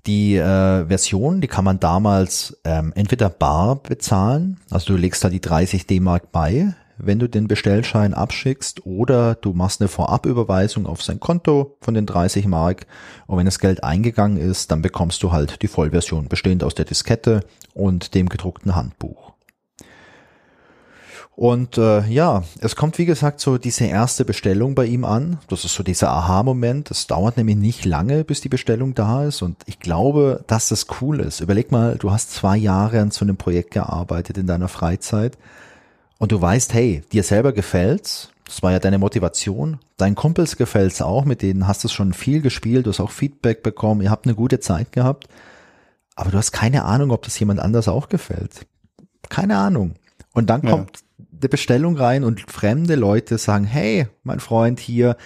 Die 0.06 0.36
äh, 0.36 0.86
Version, 0.86 1.42
die 1.42 1.48
kann 1.48 1.66
man 1.66 1.80
damals 1.80 2.60
ähm, 2.64 2.94
entweder 2.96 3.30
bar 3.30 3.78
bezahlen, 3.78 4.60
also 4.70 4.94
du 4.94 5.00
legst 5.00 5.24
da 5.24 5.30
die 5.30 5.42
30 5.42 5.88
D-Mark 5.88 6.32
bei, 6.32 6.76
wenn 6.98 7.20
du 7.20 7.28
den 7.28 7.48
Bestellschein 7.48 8.14
abschickst, 8.14 8.86
oder 8.86 9.36
du 9.36 9.54
machst 9.54 9.82
eine 9.82 9.88
Vorabüberweisung 9.88 10.86
auf 10.86 11.04
sein 11.04 11.20
Konto 11.20 11.78
von 11.82 11.94
den 11.94 12.06
30 12.06 12.48
Mark 12.48 12.86
und 13.28 13.38
wenn 13.38 13.46
das 13.46 13.60
Geld 13.60 13.84
eingegangen 13.84 14.38
ist, 14.38 14.72
dann 14.72 14.82
bekommst 14.82 15.24
du 15.24 15.32
halt 15.32 15.62
die 15.62 15.68
Vollversion, 15.68 16.28
bestehend 16.28 16.64
aus 16.64 16.76
der 16.76 16.86
Diskette 16.86 17.42
und 17.74 18.16
dem 18.16 18.30
gedruckten 18.30 18.76
Handbuch. 18.76 19.36
Und 21.36 21.78
äh, 21.78 22.08
ja, 22.08 22.44
es 22.62 22.78
kommt 22.78 22.98
wie 22.98 23.06
gesagt 23.06 23.42
so 23.42 23.58
diese 23.58 23.84
erste 23.86 24.24
Bestellung 24.24 24.74
bei 24.74 24.86
ihm 24.86 25.04
an. 25.04 25.38
Das 25.50 25.66
ist 25.66 25.74
so 25.74 25.84
dieser 25.84 26.10
Aha-Moment. 26.12 26.92
Es 26.92 27.08
dauert 27.08 27.36
nämlich 27.36 27.58
nicht 27.58 27.84
lange, 27.84 28.24
bis 28.24 28.40
die 28.40 28.48
Bestellung 28.48 28.94
da 28.96 29.26
ist. 29.26 29.42
Und 29.42 29.58
ich 29.66 29.80
glaube, 29.80 30.46
dass 30.48 30.70
das 30.70 30.88
cool 31.02 31.20
ist. 31.20 31.42
Überleg 31.42 31.74
mal, 31.74 31.98
du 31.98 32.12
hast 32.12 32.32
zwei 32.32 32.56
Jahre 32.56 33.02
an 33.02 33.12
so 33.12 33.26
einem 33.26 33.36
Projekt 33.36 33.72
gearbeitet 33.72 34.38
in 34.38 34.48
deiner 34.48 34.70
Freizeit 34.70 35.38
und 36.20 36.32
du 36.32 36.42
weißt, 36.42 36.74
hey, 36.74 37.04
dir 37.12 37.24
selber 37.24 37.54
gefällt's. 37.54 38.30
Das 38.46 38.62
war 38.62 38.72
ja 38.72 38.80
deine 38.80 39.00
Motivation. 39.00 39.80
Deinen 39.98 40.16
Kumpels 40.16 40.56
gefällt's 40.56 41.02
auch, 41.02 41.26
mit 41.26 41.42
denen 41.42 41.68
hast 41.68 41.84
du 41.84 41.88
schon 41.88 42.14
viel 42.14 42.42
gespielt, 42.42 42.86
du 42.86 42.92
hast 42.92 43.00
auch 43.00 43.12
Feedback 43.12 43.64
bekommen, 43.64 44.02
ihr 44.02 44.12
habt 44.12 44.26
eine 44.26 44.36
gute 44.36 44.60
Zeit 44.60 44.92
gehabt. 44.92 45.28
Aber 46.16 46.32
du 46.32 46.38
hast 46.38 46.52
keine 46.52 46.86
Ahnung, 46.86 47.12
ob 47.12 47.24
das 47.24 47.38
jemand 47.40 47.60
anders 47.60 47.88
auch 47.88 48.08
gefällt. 48.08 48.66
Keine 49.30 49.58
Ahnung. 49.58 49.96
Und 50.34 50.50
dann 50.50 50.62
kommt 50.62 51.00
eine 51.40 51.50
Bestellung 51.50 51.98
rein 51.98 52.24
und 52.24 52.42
fremde 52.50 52.96
Leute 52.96 53.38
sagen, 53.38 53.66
hey, 53.66 54.08
mein 54.24 54.40
Freund 54.40 54.80
hier, 54.80 55.18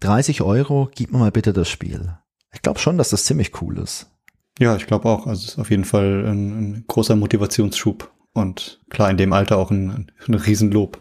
30 0.00 0.42
Euro, 0.42 0.88
gib 0.94 1.12
mir 1.12 1.18
mal 1.18 1.30
bitte 1.30 1.52
das 1.52 1.68
Spiel. 1.68 2.16
Ich 2.52 2.62
glaube 2.62 2.78
schon, 2.78 2.98
dass 2.98 3.10
das 3.10 3.24
ziemlich 3.24 3.60
cool 3.62 3.78
ist. 3.78 4.10
Ja, 4.58 4.76
ich 4.76 4.86
glaube 4.86 5.08
auch. 5.08 5.26
Also 5.26 5.44
es 5.44 5.52
ist 5.52 5.58
auf 5.58 5.70
jeden 5.70 5.84
Fall 5.84 6.26
ein, 6.26 6.58
ein, 6.58 6.84
großer 6.86 7.16
Motivationsschub 7.16 8.10
und 8.32 8.80
klar 8.90 9.10
in 9.10 9.16
dem 9.16 9.32
Alter 9.32 9.58
auch 9.58 9.70
ein, 9.70 10.10
ein 10.26 10.34
Riesenlob. 10.34 11.00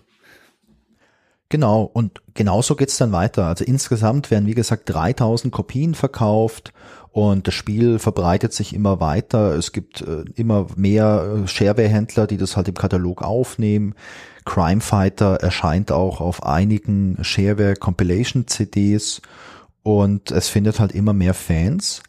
Genau, 1.49 1.84
und 1.84 2.22
genauso 2.34 2.78
geht's 2.78 2.98
dann 2.98 3.12
weiter. 3.12 3.45
Also 3.45 3.66
insgesamt 3.66 4.32
werden, 4.32 4.48
wie 4.48 4.53
gesagt, 4.53 4.84
3000 4.86 5.53
Kopien 5.53 5.95
verkauft 5.95 6.72
und 7.12 7.45
das 7.45 7.53
Spiel 7.53 7.99
verbreitet 7.99 8.53
sich 8.53 8.74
immer 8.74 9.02
weiter. 9.02 9.53
Es 9.56 9.74
gibt 9.74 9.99
äh, 9.99 10.24
immer 10.36 10.68
mehr 10.78 11.44
äh, 11.44 11.48
Shareware-Händler, 11.48 12.26
die 12.26 12.38
das 12.38 12.56
halt 12.56 12.70
im 12.70 12.76
Katalog 12.76 13.22
aufnehmen. 13.22 13.95
Crime 14.45 14.80
Fighter 14.80 15.36
erscheint 15.41 15.91
auch 15.91 16.22
auf 16.22 16.44
einigen 16.44 17.18
Shareware 17.22 17.76
Compilation 17.76 18.48
CDs 18.48 19.22
und 19.84 20.32
es 20.32 20.48
findet 20.48 20.80
halt 20.80 20.94
immer 20.94 21.12
mehr 21.12 21.34
Fans. 21.34 22.02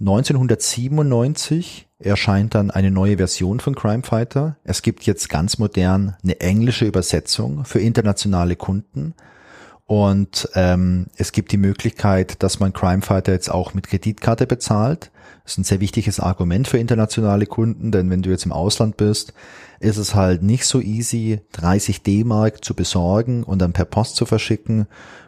1997 0.00 1.83
erscheint 1.98 2.54
dann 2.54 2.70
eine 2.70 2.90
neue 2.90 3.16
Version 3.16 3.60
von 3.60 3.74
Crime 3.74 4.02
Fighter. 4.02 4.56
Es 4.64 4.82
gibt 4.82 5.04
jetzt 5.04 5.28
ganz 5.28 5.58
modern 5.58 6.16
eine 6.22 6.40
englische 6.40 6.84
Übersetzung 6.84 7.64
für 7.64 7.80
internationale 7.80 8.56
Kunden. 8.56 9.14
Und 9.86 10.48
ähm, 10.54 11.08
es 11.16 11.32
gibt 11.32 11.52
die 11.52 11.58
Möglichkeit, 11.58 12.42
dass 12.42 12.58
man 12.58 12.72
Crime 12.72 13.02
Fighter 13.02 13.32
jetzt 13.32 13.50
auch 13.50 13.74
mit 13.74 13.86
Kreditkarte 13.86 14.46
bezahlt. 14.46 15.10
Das 15.44 15.52
ist 15.52 15.58
ein 15.58 15.64
sehr 15.64 15.80
wichtiges 15.80 16.20
Argument 16.20 16.66
für 16.66 16.78
internationale 16.78 17.44
Kunden, 17.44 17.92
denn 17.92 18.08
wenn 18.08 18.22
du 18.22 18.30
jetzt 18.30 18.46
im 18.46 18.52
Ausland 18.52 18.96
bist, 18.96 19.34
ist 19.80 19.98
es 19.98 20.14
halt 20.14 20.42
nicht 20.42 20.64
so 20.64 20.80
easy, 20.80 21.40
30 21.52 22.02
D-Mark 22.02 22.64
zu 22.64 22.74
besorgen 22.74 23.44
und 23.44 23.60
dann 23.60 23.74
per 23.74 23.84
Post 23.84 24.16
zu 24.16 24.24
verschicken. 24.24 24.86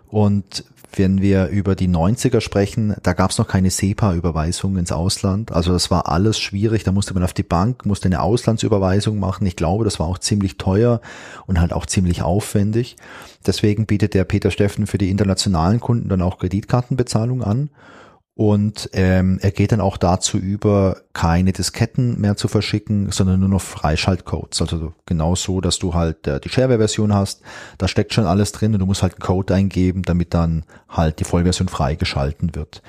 Und 0.09 0.65
wenn 0.95 1.21
wir 1.21 1.49
über 1.49 1.75
die 1.75 1.89
90er 1.89 2.41
sprechen, 2.41 2.95
da 3.03 3.13
gab 3.13 3.31
es 3.31 3.39
noch 3.39 3.49
keine 3.49 3.71
SEPA-Überweisung 3.71 4.77
ins 4.77 4.93
Ausland. 4.93 5.53
Also 5.53 5.73
das 5.73 5.91
war 5.91 6.09
alles 6.09 6.39
schwierig. 6.39 6.85
Da 6.85 6.93
musste 6.93 7.15
man 7.15 7.23
auf 7.23 7.33
die 7.33 7.43
Bank, 7.43 7.85
musste 7.85 8.07
eine 8.07 8.21
Auslandsüberweisung 8.21 9.19
machen. 9.19 9.47
Ich 9.47 9.57
glaube, 9.57 9.85
das 9.85 9.99
war 9.99 10.07
auch 10.07 10.19
ziemlich 10.19 10.59
teuer 10.59 11.01
und 11.47 11.61
halt 11.61 11.73
auch 11.73 11.87
ziemlich 11.87 12.23
aufwendig. 12.23 12.97
Deswegen 13.47 13.87
bietet 13.87 14.15
der 14.15 14.25
Peter 14.25 14.51
Steffen 14.51 14.87
für 14.87 14.99
die 14.99 15.11
internationalen 15.11 15.81
Kunden 15.81 16.09
dann 16.09 16.23
auch 16.23 16.39
Kreditkartenbezahlung 16.39 17.43
an. 17.43 17.71
Und 18.39 18.91
ähm, 18.93 19.39
er 19.41 19.51
geht 19.51 19.73
dann 19.73 19.81
auch 19.81 19.97
dazu 19.97 20.37
über, 20.37 20.99
keine 21.15 21.55
Disketten 21.55 22.21
mehr 22.21 22.37
zu 22.37 22.49
verschicken, 22.49 23.11
sondern 23.11 23.41
nur 23.41 23.49
noch 23.49 23.63
Freischaltcodes. 23.63 24.61
Also 24.61 24.93
genau 25.07 25.35
so, 25.35 25.63
dass 25.63 25.79
du 25.79 25.95
halt 25.95 26.27
äh, 26.27 26.39
die 26.39 26.51
Shareware-Version 26.51 27.15
hast, 27.15 27.41
da 27.79 27.89
steckt 27.89 28.13
schon 28.13 28.27
alles 28.27 28.53
drin 28.53 28.75
und 28.75 28.81
du 28.81 28.85
musst 28.85 29.03
halt 29.03 29.15
einen 29.15 29.23
Code 29.23 29.55
eingeben, 29.55 30.03
damit 30.03 30.35
dann 30.35 30.65
halt 30.87 31.19
die 31.19 31.25
Vollversion 31.25 31.69
freigeschalten 31.69 32.55
wird. 32.55 32.83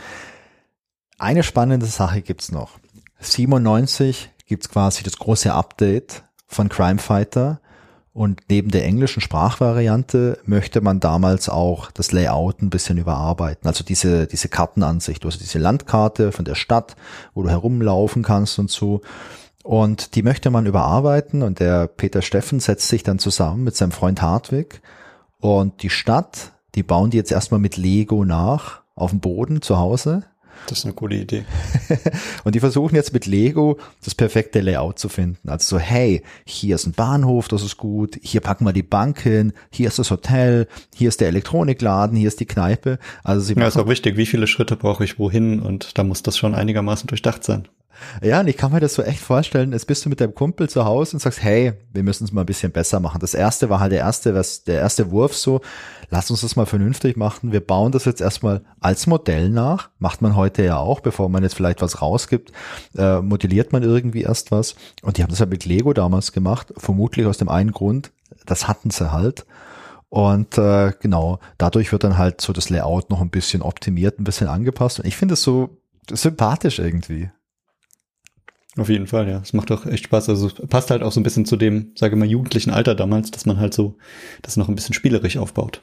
Eine 1.17 1.43
spannende 1.43 1.85
Sache 1.85 2.21
gibt's 2.21 2.51
noch. 2.51 2.77
97 3.19 4.29
gibt's 4.47 4.67
quasi 4.67 5.03
das 5.03 5.17
große 5.17 5.53
Update 5.53 6.23
von 6.45 6.67
Crime 6.67 6.99
Fighter 6.99 7.61
und 8.18 8.41
neben 8.49 8.72
der 8.72 8.84
englischen 8.84 9.22
Sprachvariante 9.22 10.39
möchte 10.44 10.81
man 10.81 10.99
damals 10.99 11.49
auch 11.49 11.91
das 11.91 12.11
Layout 12.11 12.64
ein 12.64 12.72
bisschen 12.72 12.98
überarbeiten. 12.98 13.68
Also 13.68 13.84
diese, 13.84 14.26
diese 14.26 14.49
Kartenansicht, 14.49 15.23
also 15.23 15.38
diese 15.38 15.60
Landkarte 15.60 16.31
von 16.31 16.44
der 16.44 16.56
Stadt, 16.56 16.95
wo 17.35 17.44
du 17.44 17.49
herumlaufen 17.49 18.23
kannst 18.23 18.57
und 18.57 18.72
so. 18.72 19.02
Und 19.64 20.15
die 20.15 20.23
möchte 20.23 20.49
man 20.49 20.65
überarbeiten 20.65 21.44
und 21.44 21.60
der 21.60 21.85
Peter 21.85 22.23
Steffen 22.23 22.60
setzt 22.60 22.88
sich 22.88 23.03
dann 23.03 23.19
zusammen 23.19 23.64
mit 23.64 23.76
seinem 23.76 23.91
Freund 23.91 24.19
Hartwig 24.19 24.81
und 25.39 25.84
die 25.84 25.91
Stadt, 25.91 26.53
die 26.73 26.81
bauen 26.81 27.11
die 27.11 27.18
jetzt 27.18 27.31
erstmal 27.31 27.60
mit 27.60 27.77
Lego 27.77 28.26
nach 28.26 28.81
auf 28.95 29.11
dem 29.11 29.19
Boden 29.19 29.61
zu 29.61 29.77
Hause 29.77 30.23
das 30.69 30.80
ist 30.80 30.85
eine 30.85 30.94
coole 30.94 31.15
Idee. 31.15 31.45
und 32.44 32.56
die 32.56 32.60
versuchen 32.60 32.95
jetzt 32.95 33.14
mit 33.14 33.26
Lego 33.26 33.77
das 34.03 34.15
perfekte 34.15 34.61
Layout 34.61 34.99
zu 34.99 35.10
finden. 35.10 35.49
Also 35.49 35.77
so, 35.77 35.80
hey, 35.80 36.23
hier 36.45 36.76
ist 36.76 36.85
ein 36.85 36.94
Bahnhof, 36.94 37.48
das 37.48 37.64
ist 37.64 37.77
gut, 37.77 38.18
hier 38.22 38.41
packen 38.41 38.65
wir 38.65 38.73
die 38.73 38.84
Bank 38.84 39.22
hin, 39.22 39.53
hier 39.72 39.88
ist 39.88 39.99
das 39.99 40.11
Hotel, 40.11 40.68
hier 40.95 41.10
ist 41.10 41.22
der 41.22 41.30
Elektronikladen, 41.30 42.18
hier 42.18 42.27
ist 42.27 42.39
die 42.39 42.45
Kneipe. 42.45 42.99
Also 43.23 43.41
sie 43.41 43.53
ja, 43.56 43.68
ist 43.68 43.77
auch 43.77 43.88
wichtig, 43.88 44.18
wie 44.18 44.26
viele 44.26 44.48
Schritte 44.48 44.76
brauche 44.76 45.03
ich 45.03 45.19
wohin 45.19 45.60
und 45.60 45.98
da 45.98 46.03
muss 46.03 46.23
das 46.23 46.38
schon 46.38 46.56
einigermaßen 46.56 47.07
durchdacht 47.07 47.44
sein. 47.44 47.68
Ja, 48.21 48.39
und 48.39 48.47
ich 48.47 48.57
kann 48.57 48.71
mir 48.71 48.79
das 48.79 48.93
so 48.93 49.01
echt 49.01 49.19
vorstellen, 49.19 49.71
jetzt 49.71 49.87
bist 49.87 50.05
du 50.05 50.09
mit 50.09 50.21
deinem 50.21 50.35
Kumpel 50.35 50.69
zu 50.69 50.85
Hause 50.85 51.15
und 51.15 51.19
sagst, 51.19 51.41
hey, 51.41 51.73
wir 51.93 52.03
müssen 52.03 52.23
es 52.23 52.31
mal 52.31 52.41
ein 52.41 52.45
bisschen 52.47 52.71
besser 52.71 52.99
machen. 52.99 53.19
Das 53.19 53.33
erste 53.33 53.69
war 53.69 53.79
halt 53.79 53.91
der 53.91 53.99
erste, 53.99 54.33
was, 54.33 54.63
der 54.63 54.79
erste 54.79 55.11
Wurf 55.11 55.35
so, 55.35 55.61
lass 56.09 56.31
uns 56.31 56.41
das 56.41 56.55
mal 56.55 56.65
vernünftig 56.65 57.17
machen. 57.17 57.51
Wir 57.51 57.61
bauen 57.61 57.91
das 57.91 58.05
jetzt 58.05 58.21
erstmal 58.21 58.61
als 58.79 59.07
Modell 59.07 59.49
nach. 59.49 59.89
Macht 59.99 60.21
man 60.21 60.35
heute 60.35 60.63
ja 60.63 60.77
auch, 60.77 60.99
bevor 60.99 61.29
man 61.29 61.43
jetzt 61.43 61.55
vielleicht 61.55 61.81
was 61.81 62.01
rausgibt, 62.01 62.51
äh, 62.97 63.19
modelliert 63.21 63.71
man 63.73 63.83
irgendwie 63.83 64.21
erst 64.21 64.51
was. 64.51 64.75
Und 65.01 65.17
die 65.17 65.23
haben 65.23 65.29
das 65.29 65.39
ja 65.39 65.45
mit 65.45 65.65
Lego 65.65 65.93
damals 65.93 66.31
gemacht, 66.31 66.73
vermutlich 66.77 67.25
aus 67.25 67.37
dem 67.37 67.49
einen 67.49 67.71
Grund, 67.71 68.11
das 68.45 68.67
hatten 68.67 68.89
sie 68.89 69.11
halt. 69.11 69.45
Und 70.09 70.57
äh, 70.57 70.93
genau, 70.99 71.39
dadurch 71.57 71.91
wird 71.91 72.03
dann 72.03 72.17
halt 72.17 72.39
so 72.39 72.53
das 72.53 72.69
Layout 72.69 73.09
noch 73.09 73.21
ein 73.21 73.29
bisschen 73.29 73.61
optimiert, 73.61 74.19
ein 74.19 74.23
bisschen 74.23 74.47
angepasst. 74.47 74.99
Und 74.99 75.05
ich 75.05 75.17
finde 75.17 75.33
es 75.33 75.43
so 75.43 75.81
sympathisch 76.09 76.79
irgendwie. 76.79 77.29
Auf 78.77 78.89
jeden 78.89 79.07
Fall, 79.07 79.27
ja. 79.27 79.39
Es 79.39 79.53
macht 79.53 79.71
doch 79.71 79.85
echt 79.85 80.05
Spaß. 80.05 80.29
Also 80.29 80.49
passt 80.67 80.91
halt 80.91 81.01
auch 81.01 81.11
so 81.11 81.19
ein 81.19 81.23
bisschen 81.23 81.45
zu 81.45 81.57
dem, 81.57 81.91
sage 81.95 82.15
ich 82.15 82.19
mal, 82.19 82.27
jugendlichen 82.27 82.69
Alter 82.69 82.93
damals, 82.93 83.31
dass 83.31 83.45
man 83.45 83.59
halt 83.59 83.73
so 83.73 83.95
das 84.43 84.55
noch 84.55 84.69
ein 84.69 84.75
bisschen 84.75 84.93
spielerisch 84.93 85.37
aufbaut. 85.37 85.81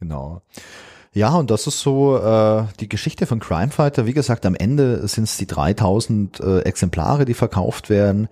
Genau. 0.00 0.42
Ja, 1.12 1.34
und 1.34 1.50
das 1.50 1.66
ist 1.66 1.80
so 1.80 2.18
äh, 2.18 2.64
die 2.78 2.88
Geschichte 2.88 3.26
von 3.26 3.40
Crime 3.40 3.72
Fighter. 3.72 4.06
Wie 4.06 4.12
gesagt, 4.12 4.46
am 4.46 4.54
Ende 4.54 5.08
sind 5.08 5.24
es 5.24 5.38
die 5.38 5.46
3000 5.46 6.40
äh, 6.40 6.60
Exemplare, 6.60 7.24
die 7.24 7.34
verkauft 7.34 7.90
werden. 7.90 8.28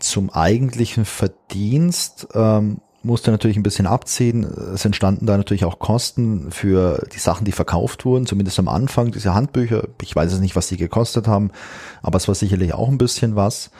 Zum 0.00 0.30
eigentlichen 0.30 1.04
Verdienst 1.04 2.28
ähm, 2.34 2.80
musste 3.02 3.30
natürlich 3.30 3.56
ein 3.56 3.62
bisschen 3.62 3.86
abziehen. 3.86 4.44
Es 4.74 4.84
entstanden 4.84 5.26
da 5.26 5.36
natürlich 5.36 5.64
auch 5.64 5.78
Kosten 5.78 6.50
für 6.50 7.06
die 7.12 7.18
Sachen, 7.18 7.44
die 7.44 7.52
verkauft 7.52 8.04
wurden, 8.04 8.26
zumindest 8.26 8.58
am 8.58 8.68
Anfang. 8.68 9.12
Diese 9.12 9.34
Handbücher, 9.34 9.88
ich 10.02 10.14
weiß 10.14 10.32
es 10.32 10.40
nicht, 10.40 10.56
was 10.56 10.68
die 10.68 10.76
gekostet 10.76 11.28
haben, 11.28 11.50
aber 12.02 12.16
es 12.16 12.28
war 12.28 12.34
sicherlich 12.34 12.74
auch 12.74 12.88
ein 12.88 12.98
bisschen 12.98 13.36
was. 13.36 13.70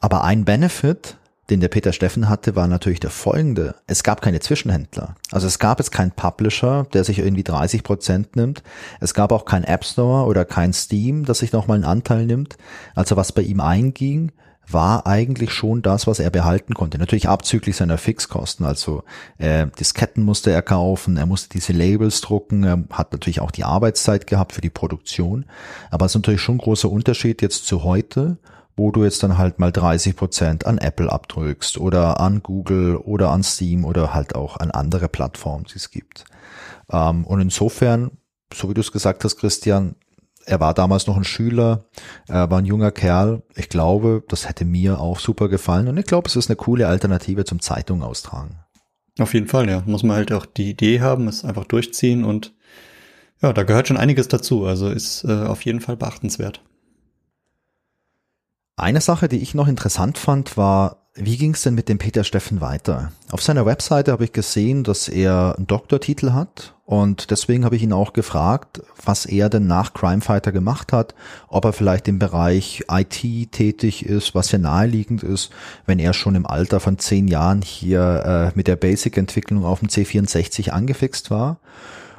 Aber 0.00 0.24
ein 0.24 0.44
Benefit, 0.44 1.16
den 1.50 1.60
der 1.60 1.68
Peter 1.68 1.92
Steffen 1.92 2.28
hatte, 2.28 2.56
war 2.56 2.66
natürlich 2.66 3.00
der 3.00 3.10
folgende. 3.10 3.74
Es 3.86 4.02
gab 4.02 4.22
keine 4.22 4.40
Zwischenhändler. 4.40 5.16
Also 5.30 5.46
es 5.46 5.58
gab 5.58 5.78
jetzt 5.78 5.90
keinen 5.90 6.12
Publisher, 6.12 6.86
der 6.92 7.04
sich 7.04 7.18
irgendwie 7.18 7.44
30 7.44 7.82
Prozent 7.82 8.36
nimmt. 8.36 8.62
Es 9.00 9.14
gab 9.14 9.32
auch 9.32 9.44
keinen 9.44 9.64
App 9.64 9.84
Store 9.84 10.26
oder 10.26 10.44
kein 10.44 10.72
Steam, 10.72 11.24
das 11.24 11.40
sich 11.40 11.52
nochmal 11.52 11.76
einen 11.76 11.84
Anteil 11.84 12.24
nimmt. 12.26 12.56
Also 12.94 13.16
was 13.16 13.32
bei 13.32 13.42
ihm 13.42 13.60
einging, 13.60 14.32
war 14.68 15.06
eigentlich 15.06 15.52
schon 15.52 15.82
das, 15.82 16.06
was 16.06 16.18
er 16.18 16.30
behalten 16.30 16.74
konnte. 16.74 16.98
Natürlich 16.98 17.28
abzüglich 17.28 17.76
seiner 17.76 17.98
Fixkosten. 17.98 18.64
Also 18.64 19.04
äh, 19.38 19.66
Disketten 19.78 20.24
musste 20.24 20.50
er 20.50 20.62
kaufen, 20.62 21.16
er 21.16 21.26
musste 21.26 21.48
diese 21.50 21.72
Labels 21.72 22.20
drucken, 22.20 22.64
er 22.64 22.84
hat 22.90 23.12
natürlich 23.12 23.40
auch 23.40 23.50
die 23.50 23.64
Arbeitszeit 23.64 24.26
gehabt 24.26 24.52
für 24.52 24.60
die 24.60 24.70
Produktion. 24.70 25.44
Aber 25.90 26.06
es 26.06 26.12
ist 26.12 26.16
natürlich 26.16 26.40
schon 26.40 26.56
ein 26.56 26.58
großer 26.58 26.90
Unterschied 26.90 27.42
jetzt 27.42 27.66
zu 27.66 27.84
heute, 27.84 28.38
wo 28.76 28.90
du 28.90 29.04
jetzt 29.04 29.22
dann 29.22 29.38
halt 29.38 29.58
mal 29.58 29.70
30 29.70 30.16
Prozent 30.16 30.66
an 30.66 30.78
Apple 30.78 31.10
abdrückst 31.10 31.78
oder 31.78 32.20
an 32.20 32.42
Google 32.42 32.96
oder 32.96 33.30
an 33.30 33.42
Steam 33.42 33.84
oder 33.84 34.14
halt 34.14 34.34
auch 34.34 34.56
an 34.56 34.70
andere 34.70 35.08
Plattformen, 35.08 35.64
die 35.64 35.76
es 35.76 35.90
gibt. 35.90 36.24
Ähm, 36.90 37.24
und 37.24 37.40
insofern, 37.40 38.12
so 38.52 38.68
wie 38.68 38.74
du 38.74 38.80
es 38.80 38.92
gesagt 38.92 39.24
hast, 39.24 39.36
Christian, 39.36 39.94
er 40.46 40.60
war 40.60 40.74
damals 40.74 41.06
noch 41.06 41.16
ein 41.16 41.24
Schüler, 41.24 41.84
er 42.26 42.50
war 42.50 42.58
ein 42.58 42.66
junger 42.66 42.90
Kerl. 42.90 43.42
Ich 43.56 43.68
glaube, 43.68 44.22
das 44.28 44.48
hätte 44.48 44.64
mir 44.64 45.00
auch 45.00 45.18
super 45.18 45.48
gefallen 45.48 45.88
und 45.88 45.96
ich 45.96 46.06
glaube, 46.06 46.28
es 46.28 46.36
ist 46.36 46.48
eine 46.48 46.56
coole 46.56 46.88
Alternative 46.88 47.44
zum 47.44 47.60
Zeitung 47.60 48.02
austragen. 48.02 48.58
Auf 49.18 49.34
jeden 49.34 49.48
Fall, 49.48 49.68
ja. 49.68 49.82
Muss 49.86 50.02
man 50.02 50.16
halt 50.16 50.32
auch 50.32 50.46
die 50.46 50.70
Idee 50.70 51.00
haben, 51.00 51.28
es 51.28 51.44
einfach 51.44 51.64
durchziehen 51.64 52.24
und 52.24 52.54
ja, 53.42 53.52
da 53.52 53.62
gehört 53.62 53.88
schon 53.88 53.96
einiges 53.96 54.28
dazu. 54.28 54.64
Also 54.64 54.88
ist 54.88 55.24
äh, 55.24 55.44
auf 55.44 55.64
jeden 55.64 55.80
Fall 55.80 55.96
beachtenswert. 55.96 56.62
Eine 58.76 59.00
Sache, 59.00 59.28
die 59.28 59.38
ich 59.38 59.54
noch 59.54 59.68
interessant 59.68 60.18
fand, 60.18 60.56
war, 60.56 61.03
wie 61.16 61.36
ging 61.36 61.54
es 61.54 61.62
denn 61.62 61.74
mit 61.74 61.88
dem 61.88 61.98
Peter 61.98 62.24
Steffen 62.24 62.60
weiter? 62.60 63.12
Auf 63.30 63.40
seiner 63.40 63.66
Webseite 63.66 64.10
habe 64.10 64.24
ich 64.24 64.32
gesehen, 64.32 64.82
dass 64.82 65.08
er 65.08 65.54
einen 65.56 65.68
Doktortitel 65.68 66.32
hat 66.32 66.74
und 66.86 67.30
deswegen 67.30 67.64
habe 67.64 67.76
ich 67.76 67.84
ihn 67.84 67.92
auch 67.92 68.12
gefragt, 68.12 68.82
was 69.04 69.24
er 69.24 69.48
denn 69.48 69.68
nach 69.68 69.94
Crimefighter 69.94 70.50
gemacht 70.50 70.92
hat, 70.92 71.14
ob 71.46 71.66
er 71.66 71.72
vielleicht 71.72 72.08
im 72.08 72.18
Bereich 72.18 72.84
IT 72.90 73.52
tätig 73.52 74.04
ist, 74.04 74.34
was 74.34 74.50
ja 74.50 74.58
naheliegend 74.58 75.22
ist, 75.22 75.50
wenn 75.86 76.00
er 76.00 76.14
schon 76.14 76.34
im 76.34 76.46
Alter 76.46 76.80
von 76.80 76.98
zehn 76.98 77.28
Jahren 77.28 77.62
hier 77.62 78.50
äh, 78.52 78.56
mit 78.56 78.66
der 78.66 78.76
Basic-Entwicklung 78.76 79.64
auf 79.64 79.78
dem 79.78 79.88
C64 79.88 80.70
angefixt 80.70 81.30
war. 81.30 81.58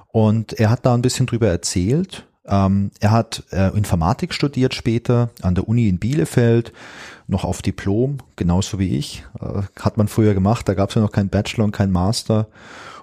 Und 0.08 0.54
er 0.54 0.70
hat 0.70 0.86
da 0.86 0.94
ein 0.94 1.02
bisschen 1.02 1.26
drüber 1.26 1.50
erzählt 1.50 2.26
ähm, 2.48 2.92
er 3.00 3.12
hat 3.12 3.44
äh, 3.52 3.76
Informatik 3.76 4.34
studiert 4.34 4.76
später 4.76 5.30
an 5.42 5.56
der 5.56 5.68
Uni 5.68 5.88
in 5.88 5.98
Bielefeld, 5.98 6.72
noch 7.28 7.44
auf 7.44 7.62
Diplom, 7.62 8.18
genauso 8.36 8.80
wie 8.80 8.98
ich. 8.98 9.26
Äh, 9.40 9.64
hat 9.80 9.98
man 9.98 10.08
früher 10.08 10.34
gemacht, 10.34 10.68
da 10.68 10.74
gab 10.74 10.90
es 10.90 10.96
ja 10.96 11.02
noch 11.02 11.12
keinen 11.12 11.30
Bachelor 11.30 11.66
und 11.66 11.72
keinen 11.72 11.92
Master. 11.92 12.48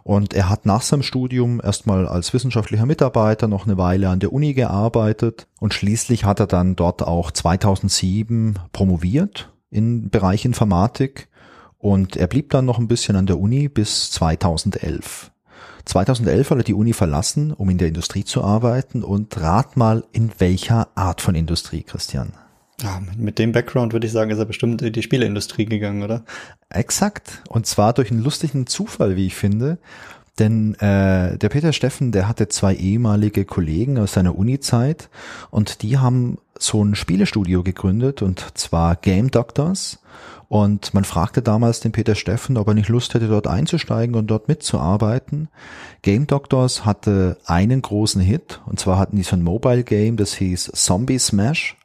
Und 0.05 0.35
er 0.35 0.49
hat 0.49 0.66
nach 0.66 0.82
seinem 0.82 1.03
Studium 1.03 1.61
erstmal 1.62 2.09
als 2.09 2.32
wissenschaftlicher 2.32 2.86
Mitarbeiter 2.86 3.47
noch 3.47 3.66
eine 3.66 3.78
Weile 3.78 4.09
an 4.09 4.19
der 4.19 4.32
Uni 4.32 4.53
gearbeitet 4.53 5.47
und 5.61 5.74
schließlich 5.74 6.24
hat 6.24 6.40
er 6.40 6.49
dann 6.49 6.74
dort 6.74 7.03
auch 7.03 7.31
2007 7.31 8.59
promoviert 8.73 9.53
im 9.70 10.11
Bereich 10.11 10.44
Informatik 10.44 11.28
und 11.78 12.16
er 12.16 12.27
blieb 12.27 12.51
dann 12.51 12.65
noch 12.65 12.78
ein 12.78 12.89
bisschen 12.89 13.15
an 13.15 13.27
der 13.27 13.39
Uni 13.39 13.69
bis 13.69 14.11
2011. 14.11 15.31
2011 15.85 16.51
hat 16.51 16.59
er 16.59 16.65
die 16.65 16.74
Uni 16.74 16.93
verlassen, 16.93 17.53
um 17.53 17.70
in 17.70 17.78
der 17.78 17.89
Industrie 17.89 18.24
zu 18.24 18.43
arbeiten 18.43 19.03
und 19.03 19.40
rat 19.40 19.77
mal, 19.77 20.05
in 20.12 20.32
welcher 20.39 20.89
Art 20.97 21.20
von 21.20 21.35
Industrie, 21.35 21.82
Christian? 21.82 22.32
Ja, 22.81 23.01
mit 23.16 23.39
dem 23.39 23.53
Background 23.53 23.93
würde 23.93 24.07
ich 24.07 24.12
sagen, 24.12 24.31
ist 24.31 24.39
er 24.39 24.44
bestimmt 24.44 24.82
in 24.82 24.93
die 24.93 25.03
Spieleindustrie 25.03 25.66
gegangen, 25.66 26.03
oder? 26.03 26.24
Exakt. 26.70 27.43
Und 27.49 27.66
zwar 27.66 27.93
durch 27.93 28.11
einen 28.11 28.23
lustigen 28.24 28.66
Zufall, 28.66 29.16
wie 29.16 29.27
ich 29.27 29.35
finde. 29.35 29.78
Denn 30.39 30.74
äh, 30.77 31.36
der 31.36 31.49
Peter 31.51 31.73
Steffen, 31.73 32.11
der 32.11 32.27
hatte 32.27 32.49
zwei 32.49 32.74
ehemalige 32.74 33.44
Kollegen 33.44 33.99
aus 33.99 34.15
seiner 34.15 34.36
Uni-Zeit 34.36 35.11
und 35.51 35.82
die 35.82 35.99
haben 35.99 36.39
so 36.59 36.82
ein 36.82 36.94
Spielestudio 36.94 37.62
gegründet 37.62 38.23
und 38.23 38.59
zwar 38.59 38.97
Game 38.97 39.31
Doctors. 39.31 39.99
Und 40.49 40.93
man 40.93 41.05
fragte 41.05 41.40
damals 41.40 41.81
den 41.81 41.93
Peter 41.93 42.15
Steffen, 42.15 42.59
ob 42.59 42.69
er 42.69 42.74
nicht 42.74 42.89
Lust 42.89 43.15
hätte, 43.15 43.28
dort 43.28 43.47
einzusteigen 43.47 44.15
und 44.15 44.27
dort 44.27 44.49
mitzuarbeiten. 44.49 45.49
Game 46.03 46.27
Doctors 46.27 46.85
hatte 46.85 47.39
einen 47.47 47.81
großen 47.81 48.20
Hit, 48.20 48.61
und 48.66 48.78
zwar 48.78 48.99
hatten 48.99 49.16
die 49.16 49.23
so 49.23 49.36
ein 49.36 49.43
Mobile 49.43 49.82
Game, 49.82 50.16
das 50.16 50.35
hieß 50.35 50.73
Zombie 50.74 51.19
Smash. 51.19 51.77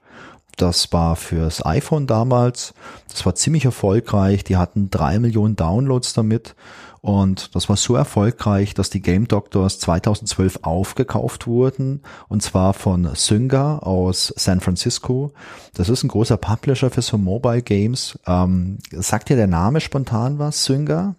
Das 0.58 0.92
war 0.92 1.16
fürs 1.16 1.64
iPhone 1.66 2.08
damals. 2.08 2.74
Das 3.10 3.26
war 3.26 3.36
ziemlich 3.36 3.66
erfolgreich. 3.66 4.44
Die 4.44 4.58
hatten 4.58 4.90
drei 4.90 5.20
Millionen 5.20 5.56
Downloads 5.56 6.14
damit. 6.14 6.56
Und 7.02 7.56
das 7.56 7.70
war 7.70 7.78
so 7.78 7.96
erfolgreich, 7.96 8.74
dass 8.74 8.90
die 8.90 9.02
Game 9.02 9.28
Doctors 9.28 9.80
2012 9.80 10.60
aufgekauft 10.64 11.46
wurden. 11.46 12.02
Und 12.28 12.42
zwar 12.42 12.74
von 12.74 13.10
Synga 13.14 13.78
aus 13.78 14.34
San 14.36 14.60
Francisco. 14.60 15.32
Das 15.76 15.90
ist 15.90 16.04
ein 16.04 16.10
großer 16.10 16.38
Publisher 16.38 16.90
für 16.90 17.04
so 17.04 17.20
Mobile 17.20 17.62
Games. 17.62 18.18
Ähm, 18.26 18.80
sagt 18.92 19.30
dir 19.30 19.36
der 19.36 19.48
Name 19.48 19.80
spontan 19.80 20.40
was, 20.40 20.66
Synga? 20.66 21.16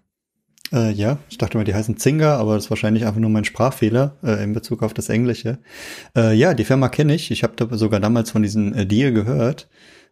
Äh, 0.72 0.92
ja, 0.92 1.18
ich 1.30 1.38
dachte 1.38 1.56
mal, 1.56 1.64
die 1.64 1.74
heißen 1.74 1.96
Zinger, 1.96 2.32
aber 2.34 2.54
das 2.54 2.64
ist 2.64 2.70
wahrscheinlich 2.70 3.06
einfach 3.06 3.20
nur 3.20 3.30
mein 3.30 3.44
Sprachfehler 3.44 4.16
äh, 4.22 4.42
in 4.42 4.52
Bezug 4.52 4.82
auf 4.82 4.92
das 4.92 5.08
Englische. 5.08 5.58
Äh, 6.16 6.34
ja, 6.34 6.54
die 6.54 6.64
Firma 6.64 6.88
kenne 6.88 7.14
ich. 7.14 7.30
Ich 7.30 7.42
habe 7.42 7.76
sogar 7.76 8.00
damals 8.00 8.30
von 8.30 8.42
diesem 8.42 8.74
äh, 8.74 8.86
Deal 8.86 9.12
gehört. 9.12 9.68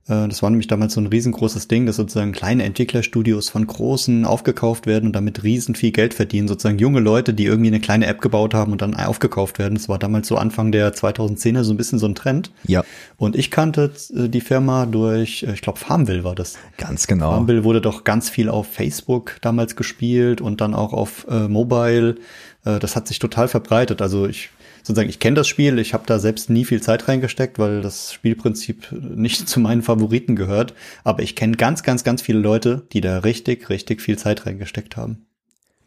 Äh, 0.09 0.29
das 0.29 0.43
war 0.43 0.51
nämlich 0.51 0.67
damals 0.67 0.95
so 0.95 1.01
ein 1.01 1.07
riesengroßes 1.07 1.69
Ding, 1.69 1.87
dass 1.87 1.97
sozusagen 1.97 2.33
kleine 2.33 2.65
Entwicklerstudios 2.65 3.49
von 3.49 3.67
großen 3.67 4.25
aufgekauft 4.25 4.87
werden 4.87 5.07
und 5.07 5.13
damit 5.13 5.43
riesen 5.43 5.75
viel 5.75 5.91
Geld 5.91 6.15
verdienen. 6.15 6.49
Sozusagen 6.49 6.79
junge 6.79 7.01
Leute, 7.01 7.35
die 7.35 7.45
irgendwie 7.45 7.69
eine 7.69 7.81
kleine 7.81 8.07
App 8.07 8.21
gebaut 8.21 8.55
haben 8.55 8.73
und 8.73 8.83
dann 8.83 8.95
aufgekauft 8.95 9.59
werden. 9.59 9.75
Das 9.75 9.89
war 9.89 9.99
damals 9.99 10.29
so 10.29 10.37
Anfang 10.37 10.73
der 10.73 10.95
2010er 10.95 11.65
so 11.65 11.73
ein 11.73 11.77
bisschen 11.77 11.99
so 11.99 12.07
ein 12.07 12.15
Trend. 12.15 12.51
Ja. 12.65 12.85
Und 13.17 13.37
ich 13.37 13.51
kannte 13.51 13.93
äh, 14.15 14.29
die 14.29 14.41
Firma 14.41 14.87
durch, 14.87 15.43
äh, 15.43 15.53
ich 15.53 15.63
glaube 15.63 15.79
Farmville 15.79 16.25
war 16.25 16.35
das. 16.35 16.57
Ganz 16.79 17.07
genau. 17.07 17.31
Farmville 17.31 17.65
wurde 17.65 17.81
doch 17.81 18.05
ganz 18.05 18.31
viel 18.31 18.49
auf 18.49 18.67
Facebook 18.67 19.37
damals 19.41 19.77
gespielt 19.77 20.41
und 20.41 20.61
dann 20.61 20.75
auch 20.75 20.93
auf 20.93 21.27
äh, 21.29 21.49
Mobile. 21.49 22.17
Äh, 22.65 22.79
das 22.79 22.97
hat 22.97 23.09
sich 23.09 23.19
total 23.19 23.49
verbreitet. 23.49 24.03
Also 24.03 24.27
ich 24.27 24.51
sozusagen, 24.87 25.09
ich 25.09 25.19
kenne 25.19 25.35
das 25.35 25.49
Spiel, 25.49 25.79
ich 25.81 25.95
habe 25.95 26.05
da 26.07 26.21
selbst 26.21 26.49
nie 26.49 26.65
viel 26.65 26.81
Zeit 26.81 27.09
reingesteckt, 27.09 27.59
weil 27.59 27.81
das 27.81 28.13
Spielprinzip 28.13 28.93
nicht 28.93 29.49
zu 29.49 29.59
meinen 29.59 29.83
Favoriten 29.83 30.37
gehört. 30.37 30.75
Aber 31.03 31.23
ich 31.23 31.35
kenne 31.35 31.57
ganz, 31.57 31.83
ganz, 31.83 32.05
ganz 32.05 32.23
viele 32.23 32.39
Leute, 32.39 32.87
die 32.93 33.01
da 33.01 33.19
richtig, 33.19 33.69
richtig 33.69 34.01
viel 34.01 34.17
Zeit 34.17 34.47
reingesteckt 34.47 34.97
haben. 34.97 35.27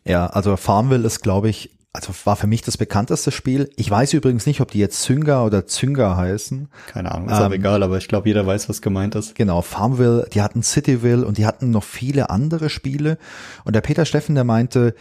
Ja, 0.06 0.28
also 0.28 0.58
Farmville 0.58 1.06
ist, 1.06 1.22
glaube 1.22 1.50
ich, 1.50 1.72
also 1.94 2.14
war 2.26 2.36
für 2.36 2.48
mich 2.48 2.62
das 2.62 2.78
bekannteste 2.78 3.32
Spiel. 3.32 3.70
Ich 3.76 3.90
weiß 3.90 4.14
übrigens 4.14 4.46
nicht, 4.46 4.62
ob 4.62 4.70
die 4.72 4.80
jetzt 4.80 5.02
Zynga 5.02 5.44
oder 5.44 5.66
Zynga 5.66 6.18
heißen. 6.18 6.68
Keine 6.88 7.12
Ahnung, 7.12 7.30
ist 7.30 7.38
ähm, 7.38 7.44
auch 7.44 7.52
egal, 7.52 7.84
aber 7.84 7.98
ich 7.98 8.08
glaube, 8.08 8.28
jeder 8.28 8.46
weiß, 8.46 8.70
was 8.70 8.82
gemeint 8.82 9.16
ist. 9.16 9.34
Genau, 9.34 9.62
Farmville, 9.62 10.28
die 10.34 10.42
hatten 10.42 10.62
Cityville 10.62 11.26
und 11.26 11.38
die 11.38 11.46
hatten 11.46 11.72
noch 11.72 11.84
viele 11.84 12.30
andere 12.30 12.70
Spiele. 12.70 13.18
Und 13.64 13.76
der 13.76 13.82
Peter 13.82 14.06
Steffen, 14.06 14.36
der 14.36 14.44
meinte, 14.44 14.94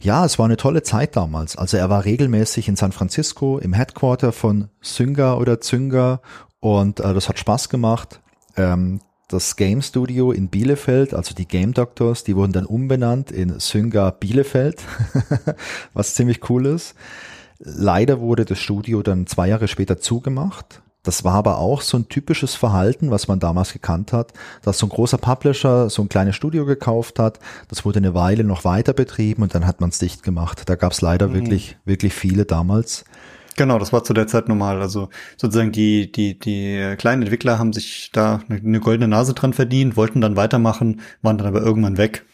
ja, 0.00 0.24
es 0.24 0.38
war 0.38 0.46
eine 0.46 0.56
tolle 0.56 0.82
Zeit 0.82 1.16
damals. 1.16 1.56
Also 1.56 1.76
er 1.76 1.90
war 1.90 2.04
regelmäßig 2.04 2.68
in 2.68 2.76
San 2.76 2.92
Francisco 2.92 3.58
im 3.58 3.72
Headquarter 3.72 4.32
von 4.32 4.68
Synga 4.80 5.34
oder 5.34 5.60
Zynga 5.60 6.20
und 6.60 7.00
äh, 7.00 7.14
das 7.14 7.28
hat 7.28 7.38
Spaß 7.38 7.68
gemacht. 7.68 8.20
Ähm, 8.56 9.00
das 9.28 9.56
Game 9.56 9.80
Studio 9.80 10.32
in 10.32 10.48
Bielefeld, 10.48 11.14
also 11.14 11.34
die 11.34 11.46
Game 11.46 11.72
Doctors, 11.72 12.24
die 12.24 12.34
wurden 12.34 12.52
dann 12.52 12.66
umbenannt 12.66 13.30
in 13.30 13.60
Synga 13.60 14.10
Bielefeld, 14.10 14.82
was 15.94 16.14
ziemlich 16.14 16.50
cool 16.50 16.66
ist. 16.66 16.94
Leider 17.58 18.20
wurde 18.20 18.44
das 18.44 18.58
Studio 18.58 19.02
dann 19.02 19.26
zwei 19.26 19.48
Jahre 19.48 19.68
später 19.68 19.98
zugemacht 19.98 20.82
das 21.02 21.24
war 21.24 21.34
aber 21.34 21.58
auch 21.58 21.80
so 21.80 21.96
ein 21.96 22.08
typisches 22.08 22.54
Verhalten, 22.54 23.10
was 23.10 23.28
man 23.28 23.40
damals 23.40 23.72
gekannt 23.72 24.12
hat, 24.12 24.32
dass 24.62 24.78
so 24.78 24.86
ein 24.86 24.90
großer 24.90 25.18
Publisher 25.18 25.88
so 25.88 26.02
ein 26.02 26.08
kleines 26.08 26.36
Studio 26.36 26.66
gekauft 26.66 27.18
hat, 27.18 27.38
das 27.68 27.84
wurde 27.84 27.98
eine 27.98 28.14
Weile 28.14 28.44
noch 28.44 28.64
weiter 28.64 28.92
betrieben 28.92 29.42
und 29.42 29.54
dann 29.54 29.66
hat 29.66 29.80
man 29.80 29.90
es 29.90 29.98
dicht 29.98 30.22
gemacht. 30.22 30.62
Da 30.66 30.74
gab 30.74 30.92
es 30.92 31.00
leider 31.00 31.28
mhm. 31.28 31.34
wirklich, 31.34 31.78
wirklich 31.84 32.12
viele 32.12 32.44
damals. 32.44 33.04
Genau, 33.56 33.78
das 33.78 33.92
war 33.92 34.04
zu 34.04 34.14
der 34.14 34.26
Zeit 34.26 34.48
normal. 34.48 34.80
Also 34.80 35.08
sozusagen 35.36 35.72
die, 35.72 36.10
die, 36.10 36.38
die 36.38 36.94
kleinen 36.96 37.22
Entwickler 37.22 37.58
haben 37.58 37.72
sich 37.72 38.10
da 38.12 38.40
eine 38.48 38.80
goldene 38.80 39.08
Nase 39.08 39.34
dran 39.34 39.52
verdient, 39.52 39.96
wollten 39.96 40.20
dann 40.20 40.36
weitermachen, 40.36 41.00
waren 41.22 41.38
dann 41.38 41.46
aber 41.46 41.60
irgendwann 41.60 41.98
weg. 41.98 42.24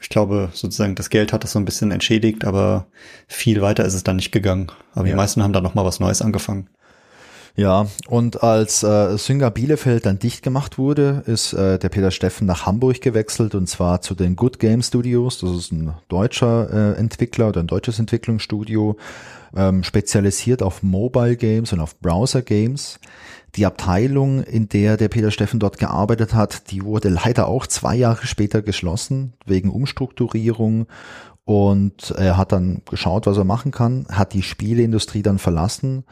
Ich 0.00 0.08
glaube, 0.08 0.50
sozusagen 0.52 0.94
das 0.94 1.10
Geld 1.10 1.32
hat 1.32 1.44
das 1.44 1.52
so 1.52 1.58
ein 1.58 1.64
bisschen 1.64 1.90
entschädigt, 1.90 2.44
aber 2.44 2.86
viel 3.26 3.60
weiter 3.60 3.84
ist 3.84 3.94
es 3.94 4.04
dann 4.04 4.16
nicht 4.16 4.32
gegangen. 4.32 4.68
Aber 4.94 5.06
ja. 5.06 5.12
die 5.12 5.16
meisten 5.16 5.42
haben 5.42 5.52
dann 5.52 5.62
noch 5.62 5.74
mal 5.74 5.84
was 5.84 6.00
Neues 6.00 6.22
angefangen. 6.22 6.68
Ja, 7.60 7.88
und 8.08 8.42
als 8.42 8.82
äh, 8.82 9.18
Synger 9.18 9.50
Bielefeld 9.50 10.06
dann 10.06 10.18
dicht 10.18 10.42
gemacht 10.42 10.78
wurde, 10.78 11.22
ist 11.26 11.52
äh, 11.52 11.78
der 11.78 11.90
Peter 11.90 12.10
Steffen 12.10 12.46
nach 12.46 12.64
Hamburg 12.64 13.02
gewechselt 13.02 13.54
und 13.54 13.68
zwar 13.68 14.00
zu 14.00 14.14
den 14.14 14.34
Good 14.34 14.58
Game 14.58 14.80
Studios. 14.80 15.40
Das 15.40 15.50
ist 15.50 15.70
ein 15.70 15.92
deutscher 16.08 16.70
äh, 16.72 16.98
Entwickler 16.98 17.48
oder 17.48 17.60
ein 17.60 17.66
deutsches 17.66 17.98
Entwicklungsstudio, 17.98 18.96
ähm, 19.54 19.82
spezialisiert 19.82 20.62
auf 20.62 20.82
Mobile 20.82 21.36
Games 21.36 21.74
und 21.74 21.80
auf 21.80 22.00
Browser 22.00 22.40
Games. 22.40 22.98
Die 23.56 23.66
Abteilung, 23.66 24.42
in 24.42 24.70
der 24.70 24.96
der 24.96 25.08
Peter 25.08 25.30
Steffen 25.30 25.60
dort 25.60 25.76
gearbeitet 25.76 26.32
hat, 26.32 26.70
die 26.70 26.82
wurde 26.82 27.10
leider 27.10 27.46
auch 27.46 27.66
zwei 27.66 27.94
Jahre 27.94 28.26
später 28.26 28.62
geschlossen 28.62 29.34
wegen 29.44 29.68
Umstrukturierung 29.68 30.86
und 31.44 32.12
er 32.12 32.38
hat 32.38 32.52
dann 32.52 32.80
geschaut, 32.88 33.26
was 33.26 33.36
er 33.36 33.44
machen 33.44 33.70
kann, 33.70 34.06
hat 34.10 34.32
die 34.32 34.42
Spieleindustrie 34.42 35.20
dann 35.20 35.38
verlassen 35.38 36.04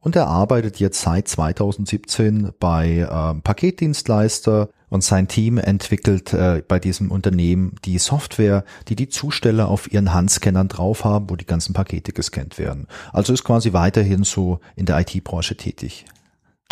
und 0.00 0.16
er 0.16 0.26
arbeitet 0.26 0.80
jetzt 0.80 1.00
seit 1.00 1.28
2017 1.28 2.52
bei 2.58 2.98
äh, 2.98 3.40
Paketdienstleister 3.40 4.70
und 4.88 5.04
sein 5.04 5.28
Team 5.28 5.58
entwickelt 5.58 6.32
äh, 6.32 6.62
bei 6.66 6.78
diesem 6.78 7.10
Unternehmen 7.10 7.76
die 7.84 7.98
Software, 7.98 8.64
die 8.88 8.96
die 8.96 9.08
Zusteller 9.08 9.68
auf 9.68 9.92
ihren 9.92 10.12
Handscannern 10.12 10.68
drauf 10.68 11.04
haben, 11.04 11.30
wo 11.30 11.36
die 11.36 11.46
ganzen 11.46 11.74
Pakete 11.74 12.12
gescannt 12.12 12.58
werden. 12.58 12.88
Also 13.12 13.32
ist 13.32 13.44
quasi 13.44 13.72
weiterhin 13.72 14.24
so 14.24 14.60
in 14.74 14.86
der 14.86 14.98
IT-Branche 15.00 15.56
tätig. 15.56 16.06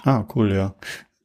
Ah, 0.04 0.24
cool, 0.34 0.52
ja. 0.52 0.74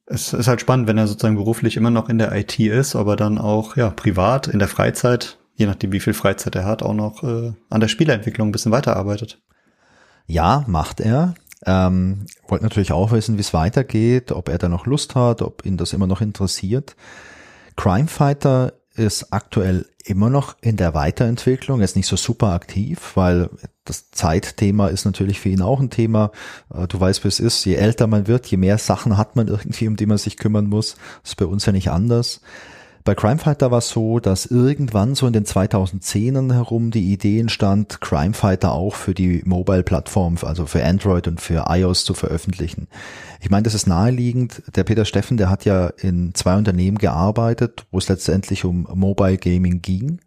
Es 0.06 0.34
ist 0.34 0.48
halt 0.48 0.62
spannend, 0.62 0.88
wenn 0.88 0.98
er 0.98 1.08
sozusagen 1.08 1.36
beruflich 1.36 1.78
immer 1.78 1.90
noch 1.90 2.10
in 2.10 2.18
der 2.18 2.36
IT 2.36 2.60
ist, 2.60 2.96
aber 2.96 3.16
dann 3.16 3.38
auch 3.38 3.78
ja 3.78 3.90
privat 3.90 4.48
in 4.48 4.60
der 4.60 4.68
Freizeit, 4.68 5.40
je 5.56 5.66
nachdem 5.66 5.94
wie 5.94 6.02
viel 6.02 6.14
Freizeit 6.14 6.56
er 6.56 6.66
hat, 6.66 6.84
auch 6.84 6.94
noch 6.94 7.24
äh, 7.24 7.54
an 7.70 7.80
der 7.80 7.88
Spieleentwicklung 7.88 8.50
ein 8.50 8.52
bisschen 8.52 8.74
weiterarbeitet. 8.74 9.42
Ja, 10.26 10.64
macht 10.68 11.00
er. 11.02 11.36
Ähm, 11.66 12.26
wollte 12.48 12.64
natürlich 12.64 12.92
auch 12.92 13.12
wissen, 13.12 13.38
wie 13.38 13.42
es 13.42 13.54
weitergeht, 13.54 14.32
ob 14.32 14.50
er 14.50 14.58
da 14.58 14.70
noch 14.70 14.86
Lust 14.86 15.16
hat, 15.16 15.42
ob 15.42 15.66
ihn 15.66 15.78
das 15.78 15.94
immer 15.94 16.08
noch 16.08 16.22
interessiert. 16.22 16.96
Crime 17.76 18.08
Fighter 18.08 18.74
ist 18.96 19.34
aktuell 19.34 19.88
immer 20.06 20.30
noch 20.30 20.56
in 20.62 20.78
der 20.78 20.94
Weiterentwicklung, 20.94 21.80
er 21.80 21.86
ist 21.86 21.96
nicht 21.96 22.08
so 22.08 22.16
super 22.16 22.50
aktiv, 22.50 23.14
weil 23.16 23.50
das 23.86 24.12
Zeitthema 24.12 24.88
ist 24.88 25.06
natürlich 25.06 25.40
für 25.40 25.50
ihn 25.50 25.62
auch 25.62 25.80
ein 25.80 25.90
Thema. 25.90 26.32
Äh, 26.74 26.88
du 26.88 27.00
weißt, 27.00 27.24
wie 27.24 27.28
es 27.28 27.40
ist. 27.40 27.66
Je 27.66 27.76
älter 27.76 28.08
man 28.08 28.28
wird, 28.28 28.46
je 28.48 28.58
mehr 28.58 28.78
Sachen 28.78 29.18
hat 29.18 29.36
man 29.36 29.48
irgendwie, 29.50 29.88
um 29.88 29.96
die 29.96 30.06
man 30.06 30.18
sich 30.18 30.38
kümmern 30.38 30.68
muss. 30.68 30.96
Das 31.22 31.32
ist 31.32 31.36
bei 31.36 31.46
uns 31.46 31.66
ja 31.66 31.72
nicht 31.72 31.92
anders. 31.92 32.42
Bei 33.06 33.16
Crimefighter 33.16 33.70
war 33.70 33.80
es 33.80 33.90
so, 33.90 34.20
dass 34.20 34.46
irgendwann 34.46 35.14
so 35.14 35.28
in 35.28 35.34
den 35.34 35.44
2010ern 35.44 36.54
herum 36.54 36.90
die 36.90 37.12
Idee 37.12 37.40
entstand, 37.42 38.00
Crimefighter 38.00 38.72
auch 38.72 38.96
für 38.96 39.14
die 39.14 39.42
Mobile-Plattform, 39.44 40.38
also 40.44 40.66
für 40.66 40.86
Android 40.86 41.28
und 41.28 41.42
für 41.42 41.66
iOS 41.68 42.06
zu 42.06 42.14
veröffentlichen. 42.14 42.88
Ich 43.42 43.50
meine, 43.50 43.64
das 43.64 43.74
ist 43.74 43.88
naheliegend. 43.88 44.64
Der 44.74 44.86
Peter 44.86 45.04
Steffen, 45.04 45.36
der 45.36 45.50
hat 45.50 45.66
ja 45.66 45.88
in 45.88 46.34
zwei 46.34 46.56
Unternehmen 46.56 46.98
gearbeitet, 46.98 47.86
wo 47.92 47.98
es 47.98 48.08
letztendlich 48.08 48.64
um 48.64 48.88
Mobile 48.94 49.38
Gaming 49.38 49.82
ging. 49.82 50.20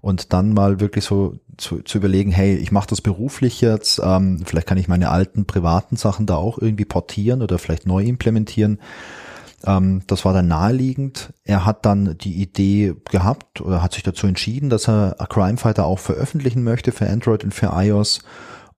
Und 0.00 0.32
dann 0.32 0.54
mal 0.54 0.80
wirklich 0.80 1.04
so 1.04 1.34
zu, 1.58 1.82
zu 1.82 1.98
überlegen, 1.98 2.32
hey, 2.32 2.56
ich 2.56 2.72
mache 2.72 2.88
das 2.88 3.02
beruflich 3.02 3.60
jetzt, 3.60 4.00
ähm, 4.02 4.42
vielleicht 4.46 4.66
kann 4.66 4.78
ich 4.78 4.88
meine 4.88 5.10
alten 5.10 5.44
privaten 5.44 5.96
Sachen 5.96 6.24
da 6.24 6.36
auch 6.36 6.56
irgendwie 6.56 6.86
portieren 6.86 7.42
oder 7.42 7.58
vielleicht 7.58 7.86
neu 7.86 8.02
implementieren. 8.02 8.78
Ähm, 9.66 10.02
das 10.06 10.24
war 10.24 10.32
dann 10.32 10.48
naheliegend. 10.48 11.32
Er 11.44 11.64
hat 11.64 11.84
dann 11.86 12.16
die 12.18 12.40
Idee 12.40 12.94
gehabt 13.10 13.60
oder 13.60 13.82
hat 13.82 13.94
sich 13.94 14.02
dazu 14.02 14.26
entschieden, 14.26 14.70
dass 14.70 14.88
er 14.88 15.16
A 15.18 15.26
Crime 15.26 15.56
Fighter 15.56 15.86
auch 15.86 15.98
veröffentlichen 15.98 16.62
möchte 16.64 16.92
für 16.92 17.08
Android 17.08 17.44
und 17.44 17.54
für 17.54 17.70
iOS. 17.74 18.20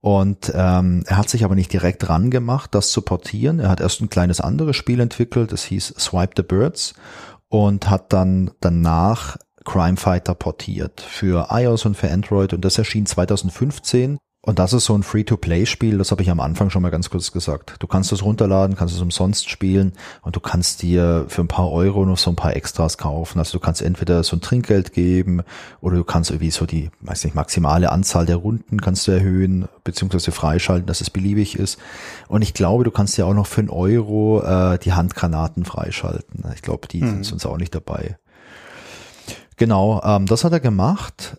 Und 0.01 0.53
ähm, 0.55 1.03
er 1.07 1.17
hat 1.17 1.31
sich 1.31 1.45
aber 1.45 1.55
nicht 1.55 1.73
direkt 1.73 2.07
dran 2.07 2.31
gemacht, 2.31 2.75
das 2.75 2.91
zu 2.91 3.01
portieren. 3.01 3.59
Er 3.59 3.71
hat 3.71 3.81
erst 3.81 4.03
ein 4.03 4.11
kleines 4.11 4.41
anderes 4.41 4.77
Spiel 4.77 5.01
entwickelt, 5.01 5.51
das 5.51 5.65
hieß 5.65 5.95
Swipe 5.99 6.35
the 6.37 6.43
Birds 6.43 6.93
und 7.49 7.89
hat 7.89 8.13
dann 8.13 8.51
danach 8.61 9.39
Crime 9.65 9.97
Fighter 9.97 10.35
portiert 10.35 11.01
für 11.01 11.49
iOS 11.51 11.87
und 11.87 11.97
für 11.97 12.11
Android 12.11 12.53
und 12.53 12.65
das 12.65 12.77
erschien 12.77 13.07
2015 13.07 14.19
und 14.45 14.59
das 14.59 14.75
ist 14.75 14.85
so 14.85 14.95
ein 14.95 15.03
Free-to-Play-Spiel, 15.03 15.97
das 15.97 16.11
habe 16.11 16.21
ich 16.21 16.29
am 16.31 16.39
Anfang 16.39 16.69
schon 16.69 16.83
mal 16.83 16.91
ganz 16.91 17.09
kurz 17.09 17.33
gesagt. 17.33 17.77
Du 17.79 17.87
kannst 17.87 18.13
es 18.13 18.23
runterladen, 18.23 18.77
kannst 18.77 18.95
es 18.95 19.01
umsonst 19.01 19.49
spielen 19.49 19.95
und 20.21 20.37
du 20.37 20.41
kannst 20.41 20.83
dir 20.83 21.25
für 21.29 21.41
ein 21.41 21.49
paar 21.49 21.73
Euro 21.73 22.05
noch 22.05 22.19
so 22.19 22.29
ein 22.29 22.37
paar 22.37 22.55
Extras 22.55 22.99
kaufen. 22.99 23.39
Also 23.39 23.57
du 23.57 23.61
kannst 23.65 23.81
entweder 23.81 24.23
so 24.23 24.37
ein 24.37 24.43
Trinkgeld 24.43 24.93
geben 24.93 25.41
oder 25.81 25.97
du 25.97 26.05
kannst 26.05 26.31
irgendwie 26.31 26.51
so 26.51 26.67
die, 26.67 26.91
weiß 27.01 27.25
nicht, 27.25 27.35
maximale 27.35 27.91
Anzahl 27.91 28.27
der 28.27 28.37
Runden 28.37 28.83
kannst 28.83 29.09
du 29.09 29.13
erhöhen, 29.13 29.67
beziehungsweise 29.83 30.31
freischalten, 30.31 30.87
dass 30.87 31.01
es 31.01 31.09
beliebig 31.09 31.59
ist. 31.59 31.79
Und 32.29 32.43
ich 32.43 32.53
glaube, 32.53 32.85
du 32.85 32.91
kannst 32.91 33.17
ja 33.17 33.25
auch 33.25 33.33
noch 33.33 33.47
für 33.47 33.63
einen 33.63 33.71
Euro 33.71 34.43
äh, 34.43 34.79
die 34.79 34.93
Handgranaten 34.93 35.65
freischalten. 35.65 36.45
Ich 36.55 36.61
glaube, 36.61 36.87
die 36.87 37.01
hm. 37.01 37.09
sind 37.09 37.25
sonst 37.25 37.47
auch 37.47 37.57
nicht 37.57 37.75
dabei. 37.75 38.19
Genau, 39.57 40.03
ähm, 40.05 40.27
das 40.27 40.45
hat 40.45 40.53
er 40.53 40.61
gemacht 40.61 41.39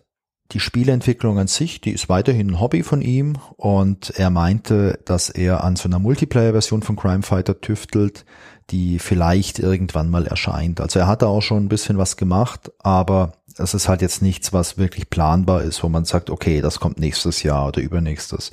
die 0.52 0.60
Spieleentwicklung 0.60 1.38
an 1.38 1.48
sich, 1.48 1.80
die 1.80 1.90
ist 1.90 2.08
weiterhin 2.08 2.50
ein 2.50 2.60
Hobby 2.60 2.82
von 2.82 3.02
ihm 3.02 3.36
und 3.56 4.10
er 4.16 4.30
meinte, 4.30 5.00
dass 5.04 5.28
er 5.28 5.64
an 5.64 5.76
so 5.76 5.88
einer 5.88 5.98
Multiplayer-Version 5.98 6.82
von 6.82 6.96
Crime 6.96 7.22
Fighter 7.22 7.60
tüftelt, 7.60 8.24
die 8.70 8.98
vielleicht 8.98 9.58
irgendwann 9.58 10.10
mal 10.10 10.26
erscheint. 10.26 10.80
Also 10.80 10.98
er 10.98 11.06
hat 11.06 11.22
da 11.22 11.26
auch 11.26 11.42
schon 11.42 11.64
ein 11.64 11.68
bisschen 11.68 11.98
was 11.98 12.16
gemacht, 12.16 12.70
aber 12.78 13.32
es 13.58 13.74
ist 13.74 13.88
halt 13.88 14.02
jetzt 14.02 14.22
nichts, 14.22 14.52
was 14.52 14.78
wirklich 14.78 15.10
planbar 15.10 15.62
ist, 15.62 15.82
wo 15.82 15.88
man 15.88 16.04
sagt, 16.04 16.30
okay, 16.30 16.60
das 16.60 16.80
kommt 16.80 17.00
nächstes 17.00 17.42
Jahr 17.42 17.68
oder 17.68 17.80
übernächstes. 17.80 18.50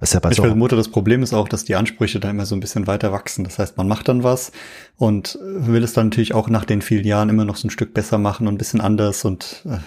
Das 0.00 0.10
ist 0.10 0.14
ja 0.14 0.20
bei 0.20 0.30
ich 0.30 0.36
so 0.36 0.44
vermute, 0.44 0.76
das 0.76 0.88
Problem 0.88 1.22
ist 1.22 1.34
auch, 1.34 1.46
dass 1.46 1.64
die 1.64 1.74
Ansprüche 1.74 2.20
da 2.20 2.30
immer 2.30 2.46
so 2.46 2.56
ein 2.56 2.60
bisschen 2.60 2.86
weiter 2.86 3.12
wachsen. 3.12 3.44
Das 3.44 3.58
heißt, 3.58 3.76
man 3.76 3.86
macht 3.86 4.08
dann 4.08 4.22
was 4.22 4.50
und 4.96 5.38
will 5.42 5.84
es 5.84 5.92
dann 5.92 6.06
natürlich 6.06 6.32
auch 6.32 6.48
nach 6.48 6.64
den 6.64 6.80
vielen 6.80 7.04
Jahren 7.04 7.28
immer 7.28 7.44
noch 7.44 7.56
so 7.56 7.68
ein 7.68 7.70
Stück 7.70 7.92
besser 7.92 8.16
machen 8.16 8.48
und 8.48 8.54
ein 8.54 8.58
bisschen 8.58 8.80
anders 8.80 9.26
und 9.26 9.62
äh, 9.66 9.78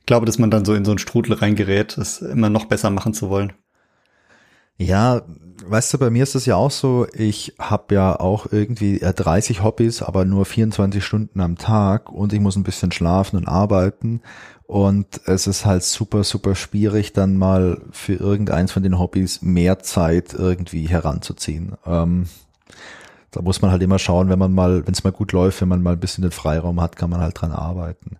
ich 0.00 0.06
glaube, 0.06 0.26
dass 0.26 0.38
man 0.38 0.50
dann 0.50 0.64
so 0.64 0.74
in 0.74 0.84
so 0.84 0.92
einen 0.92 0.98
Strudel 0.98 1.34
reingerät, 1.34 1.96
es 1.98 2.20
immer 2.20 2.50
noch 2.50 2.66
besser 2.66 2.90
machen 2.90 3.14
zu 3.14 3.28
wollen. 3.28 3.52
Ja, 4.78 5.22
weißt 5.64 5.94
du, 5.94 5.98
bei 5.98 6.10
mir 6.10 6.22
ist 6.22 6.34
es 6.34 6.44
ja 6.44 6.56
auch 6.56 6.70
so, 6.70 7.06
ich 7.14 7.54
habe 7.58 7.94
ja 7.94 8.20
auch 8.20 8.52
irgendwie 8.52 8.98
30 8.98 9.62
Hobbys, 9.62 10.02
aber 10.02 10.26
nur 10.26 10.44
24 10.44 11.02
Stunden 11.02 11.40
am 11.40 11.56
Tag 11.56 12.10
und 12.12 12.34
ich 12.34 12.40
muss 12.40 12.56
ein 12.56 12.62
bisschen 12.62 12.92
schlafen 12.92 13.38
und 13.38 13.48
arbeiten 13.48 14.20
und 14.66 15.20
es 15.26 15.46
ist 15.46 15.64
halt 15.64 15.82
super, 15.82 16.24
super 16.24 16.54
schwierig, 16.54 17.12
dann 17.12 17.38
mal 17.38 17.80
für 17.90 18.14
irgendeins 18.14 18.72
von 18.72 18.82
den 18.82 18.98
Hobbys 18.98 19.40
mehr 19.40 19.78
Zeit 19.78 20.34
irgendwie 20.34 20.88
heranzuziehen. 20.88 21.74
Ähm, 21.86 22.26
da 23.30 23.42
muss 23.42 23.62
man 23.62 23.70
halt 23.70 23.82
immer 23.82 23.98
schauen, 23.98 24.28
wenn 24.28 24.38
man 24.38 24.52
mal, 24.52 24.86
wenn 24.86 24.92
es 24.92 25.04
mal 25.04 25.12
gut 25.12 25.32
läuft, 25.32 25.60
wenn 25.60 25.68
man 25.68 25.82
mal 25.82 25.92
ein 25.92 26.00
bisschen 26.00 26.22
den 26.22 26.32
Freiraum 26.32 26.80
hat, 26.80 26.96
kann 26.96 27.10
man 27.10 27.20
halt 27.20 27.40
dran 27.40 27.52
arbeiten. 27.52 28.18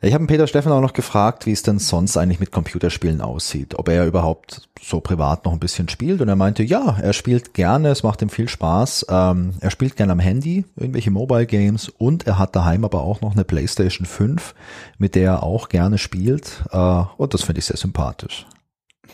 Ich 0.00 0.14
habe 0.14 0.28
Peter 0.28 0.46
Steffen 0.46 0.70
auch 0.70 0.80
noch 0.80 0.92
gefragt, 0.92 1.44
wie 1.44 1.50
es 1.50 1.62
denn 1.62 1.80
sonst 1.80 2.16
eigentlich 2.16 2.38
mit 2.38 2.52
Computerspielen 2.52 3.20
aussieht, 3.20 3.74
ob 3.76 3.88
er 3.88 4.06
überhaupt 4.06 4.68
so 4.80 5.00
privat 5.00 5.44
noch 5.44 5.52
ein 5.52 5.58
bisschen 5.58 5.88
spielt. 5.88 6.20
Und 6.20 6.28
er 6.28 6.36
meinte, 6.36 6.62
ja, 6.62 6.96
er 7.02 7.12
spielt 7.12 7.52
gerne, 7.52 7.88
es 7.88 8.04
macht 8.04 8.22
ihm 8.22 8.28
viel 8.28 8.48
Spaß. 8.48 9.06
Ähm, 9.08 9.54
er 9.58 9.72
spielt 9.72 9.96
gerne 9.96 10.12
am 10.12 10.20
Handy, 10.20 10.64
irgendwelche 10.76 11.10
Mobile 11.10 11.46
Games 11.46 11.88
und 11.88 12.28
er 12.28 12.38
hat 12.38 12.54
daheim 12.54 12.84
aber 12.84 13.02
auch 13.02 13.22
noch 13.22 13.32
eine 13.32 13.42
PlayStation 13.42 14.06
5, 14.06 14.54
mit 14.98 15.16
der 15.16 15.24
er 15.24 15.42
auch 15.42 15.68
gerne 15.68 15.98
spielt. 15.98 16.62
Äh, 16.70 17.02
und 17.16 17.34
das 17.34 17.42
finde 17.42 17.58
ich 17.58 17.64
sehr 17.64 17.76
sympathisch. 17.76 18.46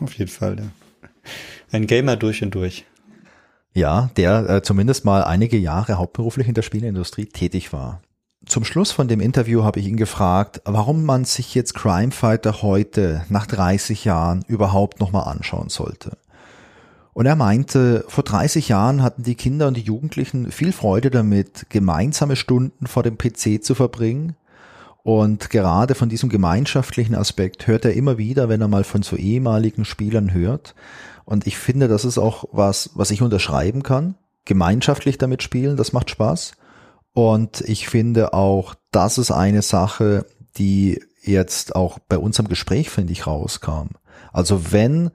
Auf 0.00 0.12
jeden 0.18 0.30
Fall, 0.30 0.58
ja. 0.58 0.66
Ein 1.72 1.86
Gamer 1.86 2.16
durch 2.16 2.42
und 2.42 2.54
durch. 2.54 2.84
Ja, 3.72 4.10
der 4.18 4.50
äh, 4.50 4.62
zumindest 4.62 5.06
mal 5.06 5.24
einige 5.24 5.56
Jahre 5.56 5.96
hauptberuflich 5.96 6.46
in 6.46 6.54
der 6.54 6.62
Spieleindustrie 6.62 7.24
tätig 7.24 7.72
war 7.72 8.02
zum 8.46 8.64
Schluss 8.64 8.92
von 8.92 9.08
dem 9.08 9.20
Interview 9.20 9.64
habe 9.64 9.80
ich 9.80 9.86
ihn 9.86 9.96
gefragt, 9.96 10.60
warum 10.64 11.04
man 11.04 11.24
sich 11.24 11.54
jetzt 11.54 11.74
Crime 11.74 12.12
Fighter 12.12 12.62
heute 12.62 13.24
nach 13.28 13.46
30 13.46 14.04
Jahren 14.04 14.44
überhaupt 14.46 15.00
nochmal 15.00 15.28
anschauen 15.28 15.68
sollte. 15.68 16.16
Und 17.12 17.26
er 17.26 17.36
meinte, 17.36 18.04
vor 18.08 18.24
30 18.24 18.68
Jahren 18.68 19.02
hatten 19.02 19.22
die 19.22 19.36
Kinder 19.36 19.68
und 19.68 19.76
die 19.76 19.82
Jugendlichen 19.82 20.50
viel 20.50 20.72
Freude 20.72 21.10
damit, 21.10 21.66
gemeinsame 21.68 22.34
Stunden 22.34 22.88
vor 22.88 23.04
dem 23.04 23.16
PC 23.16 23.62
zu 23.62 23.74
verbringen. 23.74 24.34
Und 25.04 25.50
gerade 25.50 25.94
von 25.94 26.08
diesem 26.08 26.28
gemeinschaftlichen 26.28 27.14
Aspekt 27.14 27.66
hört 27.66 27.84
er 27.84 27.94
immer 27.94 28.18
wieder, 28.18 28.48
wenn 28.48 28.60
er 28.60 28.68
mal 28.68 28.84
von 28.84 29.02
so 29.02 29.16
ehemaligen 29.16 29.84
Spielern 29.84 30.34
hört. 30.34 30.74
Und 31.24 31.46
ich 31.46 31.56
finde, 31.56 31.88
das 31.88 32.04
ist 32.04 32.18
auch 32.18 32.46
was, 32.50 32.90
was 32.94 33.10
ich 33.12 33.22
unterschreiben 33.22 33.82
kann. 33.82 34.16
Gemeinschaftlich 34.44 35.16
damit 35.16 35.42
spielen, 35.42 35.76
das 35.76 35.92
macht 35.92 36.10
Spaß. 36.10 36.56
Und 37.14 37.60
ich 37.62 37.88
finde 37.88 38.34
auch, 38.34 38.74
das 38.90 39.18
ist 39.18 39.30
eine 39.30 39.62
Sache, 39.62 40.26
die 40.58 41.00
jetzt 41.22 41.74
auch 41.74 41.98
bei 42.00 42.18
unserem 42.18 42.48
Gespräch, 42.48 42.90
finde 42.90 43.12
ich, 43.12 43.26
rauskam. 43.26 43.90
Also 44.32 44.72
wenn, 44.72 45.10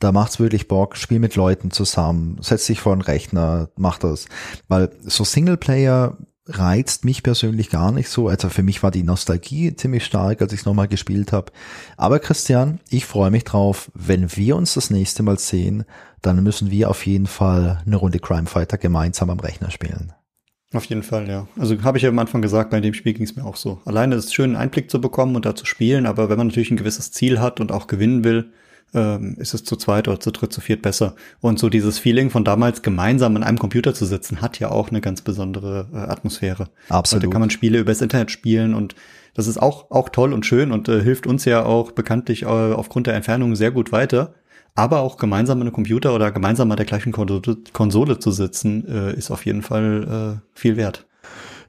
da 0.00 0.12
macht's 0.12 0.40
wirklich 0.40 0.68
Bock, 0.68 0.96
spiel 0.96 1.20
mit 1.20 1.36
Leuten 1.36 1.70
zusammen, 1.70 2.38
setz 2.42 2.66
dich 2.66 2.80
vor 2.80 2.92
einen 2.92 3.02
Rechner, 3.02 3.70
mach 3.76 3.98
das. 3.98 4.26
Weil 4.68 4.90
so 5.02 5.24
Singleplayer 5.24 6.18
reizt 6.46 7.04
mich 7.04 7.22
persönlich 7.22 7.70
gar 7.70 7.92
nicht 7.92 8.08
so. 8.08 8.28
Also 8.28 8.48
für 8.48 8.62
mich 8.62 8.82
war 8.82 8.90
die 8.90 9.04
Nostalgie 9.04 9.74
ziemlich 9.76 10.04
stark, 10.04 10.42
als 10.42 10.52
ich 10.52 10.60
es 10.60 10.66
nochmal 10.66 10.88
gespielt 10.88 11.32
habe. 11.32 11.52
Aber 11.96 12.18
Christian, 12.18 12.80
ich 12.90 13.06
freue 13.06 13.30
mich 13.30 13.44
drauf, 13.44 13.90
wenn 13.94 14.36
wir 14.36 14.56
uns 14.56 14.74
das 14.74 14.90
nächste 14.90 15.22
Mal 15.22 15.38
sehen, 15.38 15.84
dann 16.20 16.42
müssen 16.42 16.70
wir 16.70 16.90
auf 16.90 17.06
jeden 17.06 17.26
Fall 17.26 17.82
eine 17.86 17.96
Runde 17.96 18.18
Crime 18.18 18.46
Fighter 18.46 18.76
gemeinsam 18.76 19.30
am 19.30 19.40
Rechner 19.40 19.70
spielen. 19.70 20.12
Auf 20.74 20.84
jeden 20.86 21.02
Fall, 21.02 21.28
ja. 21.28 21.46
Also 21.56 21.80
habe 21.82 21.98
ich 21.98 22.02
ja 22.02 22.10
am 22.10 22.18
Anfang 22.18 22.42
gesagt, 22.42 22.70
bei 22.70 22.80
dem 22.80 22.94
Spiel 22.94 23.14
ging 23.14 23.24
es 23.24 23.36
mir 23.36 23.44
auch 23.44 23.56
so. 23.56 23.80
Alleine 23.84 24.16
ist 24.16 24.26
es 24.26 24.34
schön, 24.34 24.50
einen 24.50 24.56
Einblick 24.56 24.90
zu 24.90 25.00
bekommen 25.00 25.36
und 25.36 25.46
da 25.46 25.54
zu 25.54 25.64
spielen, 25.66 26.06
aber 26.06 26.28
wenn 26.28 26.36
man 26.36 26.48
natürlich 26.48 26.70
ein 26.70 26.76
gewisses 26.76 27.12
Ziel 27.12 27.40
hat 27.40 27.60
und 27.60 27.72
auch 27.72 27.86
gewinnen 27.86 28.24
will, 28.24 28.50
ähm, 28.92 29.36
ist 29.38 29.54
es 29.54 29.64
zu 29.64 29.76
zweit 29.76 30.08
oder 30.08 30.20
zu 30.20 30.30
dritt, 30.30 30.52
zu 30.52 30.60
viert 30.60 30.82
besser. 30.82 31.14
Und 31.40 31.58
so 31.58 31.68
dieses 31.68 31.98
Feeling 31.98 32.30
von 32.30 32.44
damals 32.44 32.82
gemeinsam 32.82 33.36
an 33.36 33.42
einem 33.42 33.58
Computer 33.58 33.94
zu 33.94 34.04
sitzen, 34.04 34.40
hat 34.40 34.58
ja 34.58 34.70
auch 34.70 34.90
eine 34.90 35.00
ganz 35.00 35.20
besondere 35.22 35.88
äh, 35.92 35.96
Atmosphäre. 35.96 36.68
Absolut. 36.88 37.24
da 37.24 37.28
kann 37.30 37.40
man 37.40 37.50
Spiele 37.50 37.78
übers 37.78 38.00
Internet 38.00 38.30
spielen 38.30 38.74
und 38.74 38.94
das 39.34 39.48
ist 39.48 39.60
auch, 39.60 39.90
auch 39.90 40.08
toll 40.10 40.32
und 40.32 40.46
schön 40.46 40.70
und 40.70 40.88
äh, 40.88 41.02
hilft 41.02 41.26
uns 41.26 41.44
ja 41.44 41.64
auch 41.64 41.90
bekanntlich 41.90 42.42
äh, 42.42 42.46
aufgrund 42.46 43.08
der 43.08 43.14
Entfernung 43.14 43.56
sehr 43.56 43.72
gut 43.72 43.90
weiter. 43.90 44.34
Aber 44.74 45.00
auch 45.00 45.16
gemeinsam 45.16 45.58
an 45.58 45.68
einem 45.68 45.72
Computer 45.72 46.14
oder 46.14 46.32
gemeinsam 46.32 46.70
an 46.70 46.76
der 46.76 46.86
gleichen 46.86 47.12
Konsole, 47.12 48.18
zu 48.18 48.30
sitzen, 48.32 48.88
äh, 48.88 49.14
ist 49.14 49.30
auf 49.30 49.46
jeden 49.46 49.62
Fall 49.62 50.40
äh, 50.42 50.58
viel 50.58 50.76
wert. 50.76 51.06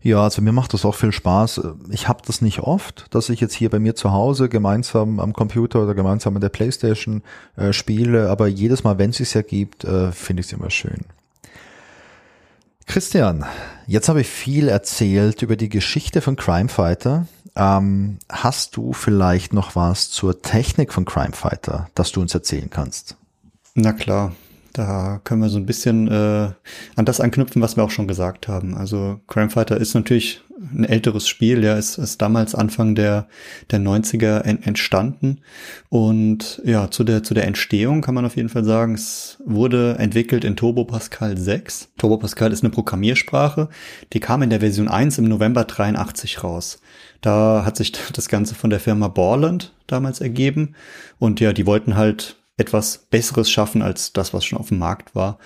Ja, 0.01 0.21
also 0.23 0.41
mir 0.41 0.51
macht 0.51 0.73
das 0.73 0.85
auch 0.85 0.93
viel 0.93 1.11
Spaß. 1.11 1.61
Ich 1.89 2.07
habe 2.07 2.21
das 2.25 2.41
nicht 2.41 2.59
oft, 2.59 3.07
dass 3.09 3.29
ich 3.29 3.41
jetzt 3.41 3.55
hier 3.55 3.71
bei 3.71 3.79
mir 3.79 3.95
zu 3.95 4.11
Hause 4.11 4.49
gemeinsam 4.49 5.19
am 5.19 5.33
Computer 5.33 5.81
oder 5.81 5.95
gemeinsam 5.95 6.35
an 6.35 6.41
der 6.41 6.49
Playstation 6.49 7.23
äh, 7.55 7.73
spiele, 7.73 8.29
aber 8.29 8.47
jedes 8.47 8.83
Mal, 8.83 8.99
wenn 8.99 9.09
es 9.09 9.17
sich 9.17 9.35
ergibt, 9.35 9.83
äh, 9.83 10.11
finde 10.11 10.41
ich 10.41 10.47
es 10.47 10.53
immer 10.53 10.69
schön. 10.69 11.05
Christian, 12.85 13.45
jetzt 13.87 14.09
habe 14.09 14.21
ich 14.21 14.27
viel 14.27 14.67
erzählt 14.67 15.41
über 15.41 15.55
die 15.55 15.69
Geschichte 15.69 16.21
von 16.21 16.35
Crime 16.35 16.69
Fighter. 16.69 17.25
Ähm, 17.55 18.17
hast 18.29 18.75
du 18.75 18.93
vielleicht 18.93 19.53
noch 19.53 19.75
was 19.75 20.09
zur 20.11 20.41
Technik 20.41 20.93
von 20.93 21.05
Crime 21.05 21.33
Fighter, 21.33 21.89
das 21.95 22.11
du 22.11 22.21
uns 22.21 22.33
erzählen 22.33 22.69
kannst? 22.69 23.15
Na 23.75 23.93
klar. 23.93 24.33
Da 24.73 25.21
können 25.23 25.41
wir 25.41 25.47
so 25.47 25.57
ein 25.57 25.65
bisschen 25.65 26.09
äh, 26.09 26.49
an 26.97 27.05
das 27.05 27.21
anknüpfen, 27.21 27.61
was 27.61 27.77
wir 27.77 27.83
auch 27.85 27.91
schon 27.91 28.09
gesagt 28.09 28.49
haben. 28.49 28.75
Also 28.75 29.21
Crime 29.25 29.49
Fighter 29.49 29.77
ist 29.77 29.93
natürlich 29.93 30.41
ein 30.73 30.83
älteres 30.83 31.29
Spiel, 31.29 31.63
ja, 31.63 31.77
ist, 31.77 31.97
ist 31.97 32.21
damals 32.21 32.55
Anfang 32.55 32.93
der, 32.93 33.27
der 33.71 33.79
90er 33.79 34.41
en, 34.41 34.61
entstanden. 34.63 35.39
Und 35.87 36.61
ja, 36.65 36.91
zu 36.91 37.05
der, 37.05 37.23
zu 37.23 37.33
der 37.33 37.45
Entstehung 37.45 38.01
kann 38.01 38.15
man 38.15 38.25
auf 38.25 38.35
jeden 38.35 38.49
Fall 38.49 38.65
sagen, 38.65 38.95
es 38.95 39.37
wurde 39.45 39.95
entwickelt 39.97 40.43
in 40.43 40.57
Turbo 40.57 40.83
Pascal 40.83 41.37
6. 41.37 41.89
Turbo 41.97 42.17
Pascal 42.17 42.51
ist 42.51 42.63
eine 42.63 42.71
Programmiersprache, 42.71 43.69
die 44.11 44.19
kam 44.19 44.41
in 44.41 44.49
der 44.49 44.59
Version 44.59 44.89
1 44.89 45.17
im 45.19 45.25
November 45.25 45.63
83 45.63 46.43
raus. 46.43 46.81
Da 47.21 47.63
hat 47.65 47.77
sich 47.77 47.91
das 48.13 48.29
Ganze 48.29 48.55
von 48.55 48.69
der 48.69 48.79
Firma 48.79 49.07
Borland 49.07 49.73
damals 49.87 50.21
ergeben. 50.21 50.75
Und 51.19 51.39
ja, 51.39 51.53
die 51.53 51.65
wollten 51.65 51.95
halt 51.95 52.37
etwas 52.57 53.07
Besseres 53.09 53.49
schaffen 53.49 53.81
als 53.81 54.13
das, 54.13 54.33
was 54.33 54.45
schon 54.45 54.57
auf 54.57 54.69
dem 54.69 54.79
Markt 54.79 55.13
war. 55.13 55.37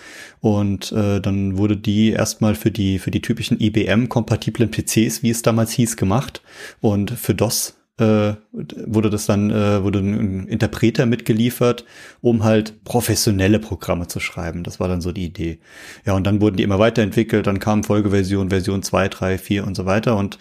Und 0.41 0.91
äh, 0.91 1.19
dann 1.19 1.57
wurde 1.57 1.75
die 1.75 2.11
erstmal 2.11 2.53
für 2.53 2.71
die 2.71 2.99
für 2.99 3.11
die 3.11 3.21
typischen 3.21 3.59
IBM-kompatiblen 3.59 4.69
PCs, 4.69 5.23
wie 5.23 5.31
es 5.31 5.41
damals 5.41 5.71
hieß, 5.71 5.97
gemacht. 5.97 6.41
Und 6.81 7.11
für 7.11 7.33
DOS 7.33 7.79
äh, 7.99 8.33
wurde 8.51 9.09
das 9.09 9.25
dann 9.25 9.49
äh, 9.49 9.83
wurde 9.83 9.99
ein 9.99 10.47
Interpreter 10.47 11.07
mitgeliefert, 11.07 11.83
um 12.21 12.43
halt 12.43 12.83
professionelle 12.83 13.59
Programme 13.59 14.07
zu 14.07 14.19
schreiben. 14.19 14.63
Das 14.63 14.79
war 14.79 14.87
dann 14.87 15.01
so 15.01 15.11
die 15.11 15.25
Idee. 15.25 15.59
Ja, 16.05 16.13
und 16.13 16.25
dann 16.25 16.41
wurden 16.41 16.57
die 16.57 16.63
immer 16.63 16.79
weiterentwickelt. 16.79 17.47
Dann 17.47 17.59
kam 17.59 17.83
Folgeversion, 17.83 18.49
Version 18.49 18.83
2, 18.83 19.09
3, 19.09 19.37
4 19.37 19.65
und 19.65 19.75
so 19.75 19.85
weiter. 19.85 20.15
Und 20.15 20.37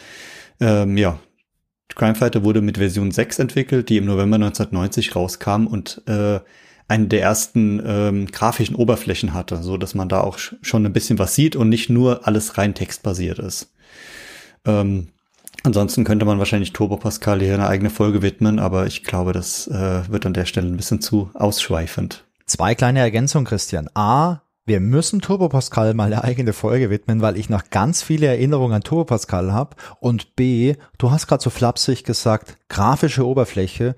ähm, 0.60 0.96
ja, 0.96 1.18
Crime 1.94 2.14
Fighter 2.14 2.44
wurde 2.44 2.60
mit 2.60 2.78
Version 2.78 3.10
6 3.10 3.38
entwickelt, 3.38 3.88
die 3.88 3.96
im 3.96 4.04
November 4.04 4.36
1990 4.36 5.16
rauskam 5.16 5.66
und 5.66 6.02
äh, 6.06 6.40
eine 6.86 7.06
der 7.06 7.20
ersten 7.20 7.82
ähm, 7.84 8.26
grafischen 8.26 8.74
Oberflächen 8.74 9.34
hatte, 9.34 9.62
so 9.62 9.76
dass 9.76 9.94
man 9.94 10.08
da 10.08 10.22
auch 10.22 10.38
schon 10.38 10.86
ein 10.86 10.92
bisschen 10.92 11.18
was 11.18 11.34
sieht 11.34 11.54
und 11.54 11.68
nicht 11.68 11.90
nur 11.90 12.26
alles 12.26 12.56
rein 12.56 12.74
textbasiert 12.74 13.38
ist. 13.38 13.72
Ähm, 14.64 15.08
ansonsten 15.64 16.04
könnte 16.04 16.24
man 16.24 16.38
wahrscheinlich 16.38 16.72
Turbo 16.72 16.96
Pascal 16.96 17.40
hier 17.40 17.54
eine 17.54 17.68
eigene 17.68 17.90
Folge 17.90 18.22
widmen, 18.22 18.58
aber 18.58 18.86
ich 18.86 19.04
glaube, 19.04 19.32
das 19.32 19.66
äh, 19.68 20.08
wird 20.08 20.24
an 20.24 20.32
der 20.34 20.46
Stelle 20.46 20.68
ein 20.68 20.76
bisschen 20.76 21.00
zu 21.00 21.30
ausschweifend. 21.34 22.24
Zwei 22.46 22.74
kleine 22.74 23.00
Ergänzungen, 23.00 23.46
Christian. 23.46 23.90
A, 23.94 24.40
wir 24.68 24.80
müssen 24.80 25.20
Turbo 25.20 25.48
Pascal 25.48 25.94
mal 25.94 26.12
eine 26.12 26.22
eigene 26.24 26.52
Folge 26.52 26.90
widmen, 26.90 27.22
weil 27.22 27.38
ich 27.38 27.48
noch 27.48 27.70
ganz 27.70 28.02
viele 28.02 28.26
Erinnerungen 28.26 28.74
an 28.74 28.82
Turbo 28.82 29.04
Pascal 29.04 29.52
habe. 29.52 29.76
Und 29.98 30.36
B, 30.36 30.76
du 30.98 31.10
hast 31.10 31.26
gerade 31.26 31.42
so 31.42 31.50
flapsig 31.50 32.04
gesagt, 32.04 32.56
grafische 32.68 33.26
Oberfläche. 33.26 33.96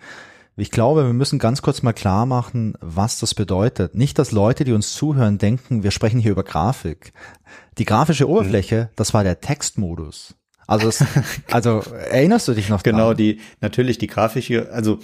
Ich 0.56 0.70
glaube, 0.70 1.04
wir 1.06 1.12
müssen 1.12 1.38
ganz 1.38 1.62
kurz 1.62 1.82
mal 1.82 1.92
klar 1.92 2.24
machen, 2.24 2.74
was 2.80 3.18
das 3.18 3.34
bedeutet. 3.34 3.94
Nicht, 3.94 4.18
dass 4.18 4.30
Leute, 4.30 4.64
die 4.64 4.72
uns 4.72 4.92
zuhören, 4.92 5.38
denken, 5.38 5.82
wir 5.82 5.90
sprechen 5.90 6.20
hier 6.20 6.32
über 6.32 6.44
Grafik. 6.44 7.12
Die 7.78 7.84
grafische 7.84 8.28
Oberfläche, 8.28 8.90
das 8.94 9.12
war 9.12 9.24
der 9.24 9.40
Textmodus. 9.40 10.34
Also, 10.66 10.88
es, 10.88 11.04
also 11.50 11.80
erinnerst 11.80 12.46
du 12.46 12.52
dich 12.52 12.68
noch? 12.68 12.82
Genau, 12.84 13.08
dran? 13.08 13.16
die 13.16 13.40
natürlich 13.60 13.98
die 13.98 14.06
grafische, 14.06 14.70
also 14.72 15.00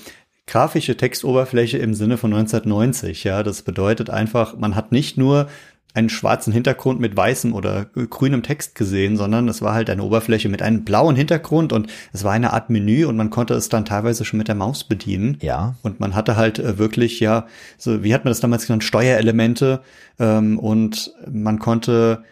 grafische 0.47 0.97
Textoberfläche 0.97 1.79
im 1.79 1.95
Sinne 1.95 2.19
von 2.19 2.33
1990. 2.33 3.25
Ja, 3.25 3.43
das 3.43 3.63
bedeutet 3.63 4.11
einfach, 4.11 4.57
man 4.57 4.77
hat 4.77 4.93
nicht 4.93 5.19
nur 5.19 5.49
einen 5.97 6.11
schwarzen 6.11 6.53
Hintergrund 6.53 7.01
mit 7.01 7.17
weißem 7.17 7.55
oder 7.55 7.87
grünem 7.87 8.43
Text 8.43 8.75
gesehen, 8.75 9.17
sondern 9.17 9.49
es 9.49 9.63
war 9.63 9.73
halt 9.73 9.89
eine 9.89 10.03
Oberfläche 10.03 10.51
mit 10.51 10.61
einem 10.61 10.85
blauen 10.85 11.17
Hintergrund 11.17 11.73
und 11.73 11.91
es 12.13 12.23
war 12.23 12.33
eine 12.33 12.53
Art 12.53 12.69
Menü 12.69 13.07
und 13.07 13.17
man 13.17 13.31
konnte 13.31 13.55
es 13.55 13.71
dann 13.71 13.87
teilweise 13.87 14.27
schon 14.27 14.37
mit 14.37 14.49
der 14.49 14.55
Maus 14.55 14.85
bedienen. 14.85 15.39
Ja. 15.41 15.75
Und 15.83 15.99
man 15.99 16.15
hatte 16.15 16.37
halt 16.37 16.59
äh, 16.59 16.77
wirklich, 16.77 17.19
ja, 17.21 17.47
so 17.79 18.05
wie 18.05 18.13
hat 18.13 18.25
man 18.25 18.31
das 18.31 18.41
damals 18.41 18.67
genannt, 18.67 18.85
Steuerelemente 18.85 19.81
ähm, 20.19 20.59
und 20.59 21.15
man 21.31 21.59
konnte 21.59 22.23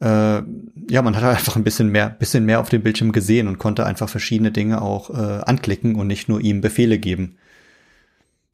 äh, 0.00 0.42
ja, 0.90 1.02
man 1.02 1.16
hat 1.16 1.22
halt 1.22 1.38
einfach 1.38 1.56
ein 1.56 1.64
bisschen 1.64 1.88
mehr, 1.88 2.10
bisschen 2.10 2.44
mehr 2.44 2.60
auf 2.60 2.68
dem 2.68 2.82
Bildschirm 2.82 3.12
gesehen 3.12 3.48
und 3.48 3.58
konnte 3.58 3.86
einfach 3.86 4.08
verschiedene 4.08 4.50
Dinge 4.50 4.82
auch 4.82 5.10
äh, 5.10 5.42
anklicken 5.46 5.94
und 5.94 6.06
nicht 6.06 6.28
nur 6.28 6.40
ihm 6.40 6.60
Befehle 6.60 6.98
geben. 6.98 7.36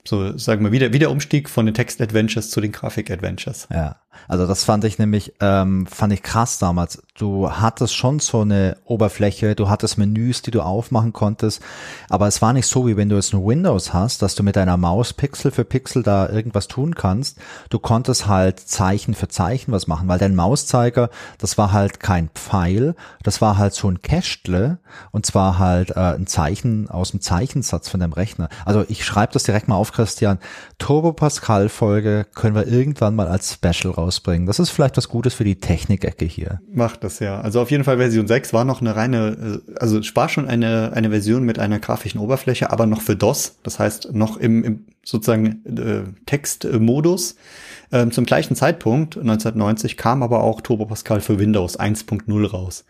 So, 0.05 0.37
sagen 0.37 0.65
wir 0.65 0.73
wieder, 0.73 0.93
wieder 0.93 1.11
Umstieg 1.11 1.49
von 1.49 1.67
den 1.67 1.75
Text-Adventures 1.75 2.51
zu 2.51 2.61
den 2.61 2.73
Grafik-Adventures. 2.73 3.69
Ja, 3.71 4.01
also 4.29 4.47
das 4.47 4.65
fand 4.65 4.85
ich 4.85 4.99
nämlich, 4.99 5.35
ähm, 5.41 5.87
fand 5.87 6.13
ich 6.13 6.23
krass 6.23 6.59
damals. 6.59 7.03
Du 7.15 7.51
hattest 7.51 7.95
schon 7.95 8.19
so 8.19 8.41
eine 8.41 8.77
Oberfläche, 8.85 9.55
du 9.55 9.69
hattest 9.69 9.99
Menüs, 9.99 10.43
die 10.43 10.51
du 10.51 10.63
aufmachen 10.63 11.13
konntest, 11.13 11.61
aber 12.09 12.27
es 12.27 12.41
war 12.41 12.53
nicht 12.53 12.67
so, 12.67 12.87
wie 12.87 12.97
wenn 12.97 13.09
du 13.09 13.17
jetzt 13.17 13.35
ein 13.35 13.45
Windows 13.45 13.93
hast, 13.93 14.23
dass 14.23 14.35
du 14.35 14.43
mit 14.43 14.57
deiner 14.57 14.77
Maus 14.77 15.13
Pixel 15.13 15.51
für 15.51 15.65
Pixel 15.65 16.03
da 16.03 16.29
irgendwas 16.29 16.69
tun 16.69 16.95
kannst. 16.95 17.39
Du 17.69 17.79
konntest 17.79 18.27
halt 18.27 18.61
Zeichen 18.61 19.15
für 19.15 19.29
Zeichen 19.29 19.73
was 19.73 19.87
machen, 19.87 20.09
weil 20.09 20.19
dein 20.19 20.35
Mauszeiger, 20.35 21.11
das 21.39 21.59
war 21.59 21.73
halt 21.73 22.01
kein 22.01 22.31
Pfeil, 22.31 22.95
das 23.23 23.41
war 23.41 23.59
halt 23.59 23.75
so 23.75 23.89
ein 23.89 24.01
Kästle 24.03 24.79
und 25.11 25.27
zwar 25.27 25.59
halt 25.59 25.91
äh, 25.91 26.15
ein 26.15 26.27
Zeichen 26.27 26.89
aus 26.89 27.11
dem 27.11 27.21
Zeichensatz 27.21 27.89
von 27.89 28.01
deinem 28.01 28.13
Rechner. 28.13 28.49
Also 28.65 28.85
ich 28.89 29.05
schreibe 29.05 29.33
das 29.33 29.43
direkt 29.45 29.69
mal 29.69 29.77
auf 29.77 29.93
Christian, 29.93 30.39
Turbo 30.79 31.13
Pascal 31.13 31.69
Folge 31.69 32.27
können 32.35 32.55
wir 32.55 32.67
irgendwann 32.67 33.15
mal 33.15 33.29
als 33.29 33.53
Special 33.53 33.93
rausbringen. 34.03 34.47
Das 34.47 34.59
ist 34.59 34.71
vielleicht 34.71 34.97
was 34.97 35.09
Gutes 35.09 35.35
für 35.35 35.45
die 35.45 35.57
Technikecke 35.57 36.25
hier. 36.25 36.61
Macht 36.73 37.05
das 37.05 37.19
ja. 37.21 37.41
Also 37.41 37.61
auf 37.61 37.71
jeden 37.71 37.85
Fall 37.85 37.99
Version 37.99 38.27
6 38.27 38.53
war 38.53 38.65
noch 38.65 38.81
eine 38.81 38.97
reine, 38.97 39.61
äh, 39.69 39.75
also 39.79 40.01
war 40.15 40.29
schon 40.29 40.49
eine, 40.49 40.93
eine 40.95 41.11
Version 41.11 41.45
mit 41.45 41.59
einer 41.59 41.79
grafischen 41.79 42.21
Oberfläche, 42.21 42.71
aber 42.71 42.87
noch 42.87 43.01
für 43.01 43.17
DOS. 43.17 43.57
Das 43.63 43.79
heißt 43.79 44.13
noch 44.13 44.37
im, 44.37 44.65
im 44.65 44.85
sozusagen 45.05 45.65
äh, 45.67 46.03
Textmodus. 46.27 47.37
Ähm, 47.91 48.11
zum 48.11 48.25
gleichen 48.25 48.57
Zeitpunkt, 48.57 49.17
1990, 49.17 49.97
kam 49.97 50.23
aber 50.23 50.43
auch 50.43 50.61
Turbo 50.61 50.87
Pascal 50.87 51.21
für 51.21 51.39
Windows 51.39 51.79
1.0 51.79 52.47
raus. 52.47 52.85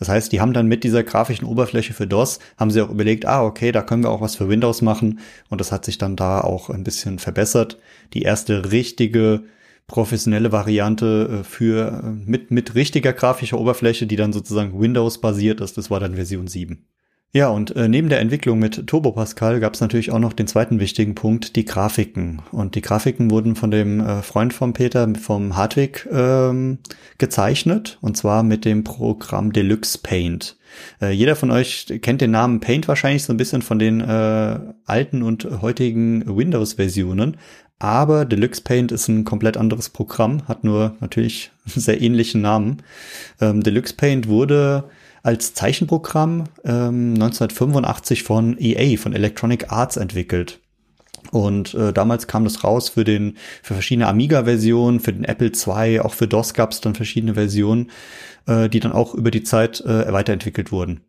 Das 0.00 0.08
heißt, 0.08 0.32
die 0.32 0.40
haben 0.40 0.54
dann 0.54 0.66
mit 0.66 0.82
dieser 0.82 1.04
grafischen 1.04 1.46
Oberfläche 1.46 1.92
für 1.92 2.06
DOS, 2.06 2.38
haben 2.56 2.70
sie 2.70 2.80
auch 2.80 2.88
überlegt, 2.88 3.26
ah, 3.26 3.44
okay, 3.44 3.70
da 3.70 3.82
können 3.82 4.02
wir 4.02 4.10
auch 4.10 4.22
was 4.22 4.34
für 4.34 4.48
Windows 4.48 4.80
machen. 4.80 5.20
Und 5.50 5.60
das 5.60 5.72
hat 5.72 5.84
sich 5.84 5.98
dann 5.98 6.16
da 6.16 6.40
auch 6.40 6.70
ein 6.70 6.84
bisschen 6.84 7.18
verbessert. 7.18 7.76
Die 8.14 8.22
erste 8.22 8.72
richtige 8.72 9.42
professionelle 9.90 10.52
Variante 10.52 11.40
äh, 11.40 11.44
für 11.44 12.02
äh, 12.04 12.30
mit, 12.30 12.50
mit 12.50 12.74
richtiger 12.74 13.12
grafischer 13.12 13.58
Oberfläche, 13.58 14.06
die 14.06 14.16
dann 14.16 14.32
sozusagen 14.32 14.80
Windows 14.80 15.20
basiert 15.20 15.60
ist, 15.60 15.76
das 15.76 15.90
war 15.90 16.00
dann 16.00 16.14
Version 16.14 16.46
7. 16.46 16.86
Ja, 17.32 17.48
und 17.48 17.76
äh, 17.76 17.88
neben 17.88 18.08
der 18.08 18.18
Entwicklung 18.18 18.58
mit 18.58 18.88
Turbo 18.88 19.12
Pascal 19.12 19.60
gab 19.60 19.74
es 19.74 19.80
natürlich 19.80 20.10
auch 20.10 20.18
noch 20.18 20.32
den 20.32 20.48
zweiten 20.48 20.80
wichtigen 20.80 21.14
Punkt, 21.14 21.54
die 21.54 21.64
Grafiken. 21.64 22.42
Und 22.50 22.74
die 22.74 22.80
Grafiken 22.80 23.30
wurden 23.30 23.54
von 23.54 23.70
dem 23.70 24.00
äh, 24.00 24.22
Freund 24.22 24.52
von 24.52 24.72
Peter, 24.72 25.08
vom 25.14 25.56
Hartwig, 25.56 26.08
ähm, 26.10 26.78
gezeichnet, 27.18 27.98
und 28.00 28.16
zwar 28.16 28.42
mit 28.42 28.64
dem 28.64 28.82
Programm 28.82 29.52
Deluxe 29.52 29.98
Paint. 29.98 30.56
Äh, 31.00 31.12
jeder 31.12 31.36
von 31.36 31.52
euch 31.52 31.86
kennt 32.02 32.20
den 32.20 32.32
Namen 32.32 32.58
Paint 32.58 32.88
wahrscheinlich 32.88 33.22
so 33.22 33.32
ein 33.32 33.36
bisschen 33.36 33.62
von 33.62 33.78
den 33.78 34.00
äh, 34.00 34.58
alten 34.84 35.22
und 35.22 35.62
heutigen 35.62 36.36
Windows-Versionen. 36.36 37.36
Aber 37.80 38.26
Deluxe 38.26 38.60
Paint 38.60 38.92
ist 38.92 39.08
ein 39.08 39.24
komplett 39.24 39.56
anderes 39.56 39.88
Programm, 39.88 40.46
hat 40.46 40.64
nur 40.64 40.94
natürlich 41.00 41.50
einen 41.66 41.80
sehr 41.80 42.00
ähnlichen 42.00 42.42
Namen. 42.42 42.82
Ähm, 43.40 43.62
Deluxe 43.62 43.94
Paint 43.94 44.28
wurde 44.28 44.84
als 45.22 45.54
Zeichenprogramm 45.54 46.44
ähm, 46.64 47.14
1985 47.14 48.22
von 48.22 48.56
EA, 48.58 48.98
von 48.98 49.14
Electronic 49.14 49.72
Arts 49.72 49.96
entwickelt. 49.96 50.60
Und 51.32 51.74
äh, 51.74 51.92
damals 51.92 52.26
kam 52.26 52.44
das 52.44 52.64
raus 52.64 52.90
für 52.90 53.04
den 53.04 53.36
für 53.62 53.74
verschiedene 53.74 54.08
Amiga-Versionen, 54.08 55.00
für 55.00 55.12
den 55.12 55.24
Apple 55.24 55.50
II, 55.50 56.00
auch 56.00 56.14
für 56.14 56.28
DOS 56.28 56.54
gab 56.54 56.72
es 56.72 56.82
dann 56.82 56.94
verschiedene 56.94 57.34
Versionen, 57.34 57.90
äh, 58.46 58.68
die 58.68 58.80
dann 58.80 58.92
auch 58.92 59.14
über 59.14 59.30
die 59.30 59.42
Zeit 59.42 59.80
äh, 59.80 60.12
weiterentwickelt 60.12 60.70
wurden. 60.70 61.00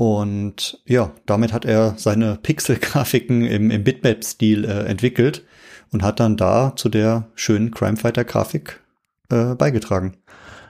Und 0.00 0.80
ja, 0.86 1.12
damit 1.26 1.52
hat 1.52 1.66
er 1.66 1.92
seine 1.98 2.36
Pixel-Grafiken 2.42 3.42
im, 3.42 3.70
im 3.70 3.84
Bitmap-Stil 3.84 4.64
äh, 4.64 4.86
entwickelt 4.86 5.44
und 5.92 6.02
hat 6.02 6.20
dann 6.20 6.38
da 6.38 6.72
zu 6.74 6.88
der 6.88 7.28
schönen 7.34 7.70
Crime 7.70 7.98
Fighter-Grafik 7.98 8.80
äh, 9.30 9.54
beigetragen. 9.56 10.16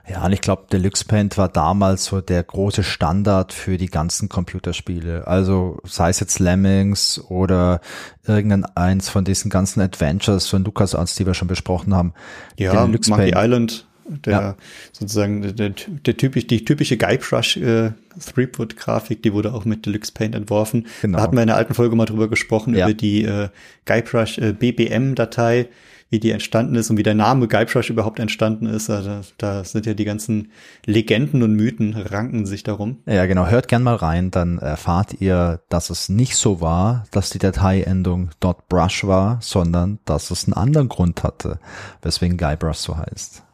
Ja, 0.08 0.26
und 0.26 0.32
ich 0.32 0.40
glaube, 0.40 0.64
Deluxe 0.72 1.04
Paint 1.04 1.38
war 1.38 1.48
damals 1.48 2.06
so 2.06 2.20
der 2.20 2.42
große 2.42 2.82
Standard 2.82 3.52
für 3.52 3.78
die 3.78 3.86
ganzen 3.86 4.28
Computerspiele. 4.28 5.28
Also 5.28 5.78
sei 5.84 6.10
es 6.10 6.18
jetzt 6.18 6.40
Lemmings 6.40 7.24
oder 7.28 7.80
irgendein 8.26 8.64
eins 8.74 9.10
von 9.10 9.24
diesen 9.24 9.48
ganzen 9.48 9.80
Adventures 9.80 10.48
von 10.48 10.64
LucasArts, 10.64 11.14
die 11.14 11.24
wir 11.24 11.34
schon 11.34 11.46
besprochen 11.46 11.94
haben. 11.94 12.14
Ja, 12.58 12.84
Deluxe 12.84 13.10
Monkey 13.10 13.30
Paint. 13.30 13.44
Island, 13.44 13.86
der 14.24 14.32
ja. 14.32 14.56
sozusagen 14.92 15.56
der, 15.56 15.70
der, 15.70 16.16
typisch, 16.16 16.46
die 16.46 16.64
typische 16.64 16.96
Guybrush 16.96 17.56
äh, 17.56 17.92
Threepwood 18.18 18.76
Grafik, 18.76 19.22
die 19.22 19.32
wurde 19.32 19.54
auch 19.54 19.64
mit 19.64 19.86
Deluxe 19.86 20.12
Paint 20.12 20.34
entworfen. 20.34 20.86
Genau. 21.02 21.18
Da 21.18 21.24
hatten 21.24 21.36
wir 21.36 21.42
in 21.42 21.48
der 21.48 21.56
alten 21.56 21.74
Folge 21.74 21.96
mal 21.96 22.06
drüber 22.06 22.28
gesprochen, 22.28 22.74
ja. 22.74 22.86
über 22.86 22.94
die 22.94 23.24
äh, 23.24 23.48
Guybrush 23.86 24.38
äh, 24.38 24.52
BBM 24.52 25.14
Datei 25.14 25.68
wie 26.10 26.18
die 26.18 26.32
entstanden 26.32 26.74
ist 26.74 26.90
und 26.90 26.96
wie 26.96 27.04
der 27.04 27.14
Name 27.14 27.46
Guybrush 27.46 27.88
überhaupt 27.88 28.18
entstanden 28.18 28.66
ist. 28.66 28.90
Also, 28.90 29.20
da 29.38 29.64
sind 29.64 29.86
ja 29.86 29.94
die 29.94 30.04
ganzen 30.04 30.50
Legenden 30.84 31.42
und 31.42 31.54
Mythen 31.54 31.94
ranken 31.94 32.46
sich 32.46 32.64
darum. 32.64 32.98
Ja, 33.06 33.26
genau. 33.26 33.46
Hört 33.46 33.68
gern 33.68 33.84
mal 33.84 33.94
rein, 33.94 34.30
dann 34.30 34.58
erfahrt 34.58 35.20
ihr, 35.20 35.60
dass 35.68 35.88
es 35.88 36.08
nicht 36.08 36.36
so 36.36 36.60
war, 36.60 37.04
dass 37.12 37.30
die 37.30 37.38
Dateiendung 37.38 38.30
.brush 38.68 39.04
war, 39.04 39.38
sondern 39.40 40.00
dass 40.04 40.30
es 40.30 40.44
einen 40.44 40.54
anderen 40.54 40.88
Grund 40.88 41.22
hatte, 41.22 41.60
weswegen 42.02 42.36
Guybrush 42.36 42.78
so 42.78 42.96
heißt. 42.96 43.44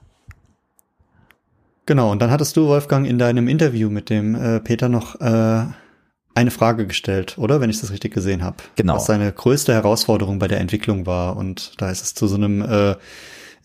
Genau, 1.86 2.10
und 2.10 2.20
dann 2.20 2.30
hattest 2.30 2.56
du, 2.56 2.66
Wolfgang, 2.66 3.06
in 3.06 3.18
deinem 3.18 3.46
Interview 3.48 3.88
mit 3.88 4.10
dem 4.10 4.34
äh, 4.34 4.60
Peter 4.60 4.88
noch 4.88 5.20
äh, 5.20 5.64
eine 6.34 6.50
Frage 6.50 6.86
gestellt, 6.86 7.38
oder? 7.38 7.60
Wenn 7.60 7.70
ich 7.70 7.80
das 7.80 7.92
richtig 7.92 8.12
gesehen 8.12 8.42
habe. 8.42 8.56
Genau. 8.74 8.96
Was 8.96 9.06
seine 9.06 9.32
größte 9.32 9.72
Herausforderung 9.72 10.38
bei 10.38 10.48
der 10.48 10.60
Entwicklung 10.60 11.06
war. 11.06 11.36
Und 11.36 11.80
da 11.80 11.90
ist 11.90 12.02
es 12.02 12.14
zu 12.14 12.26
so 12.26 12.34
einem 12.34 12.60
äh, 12.60 12.96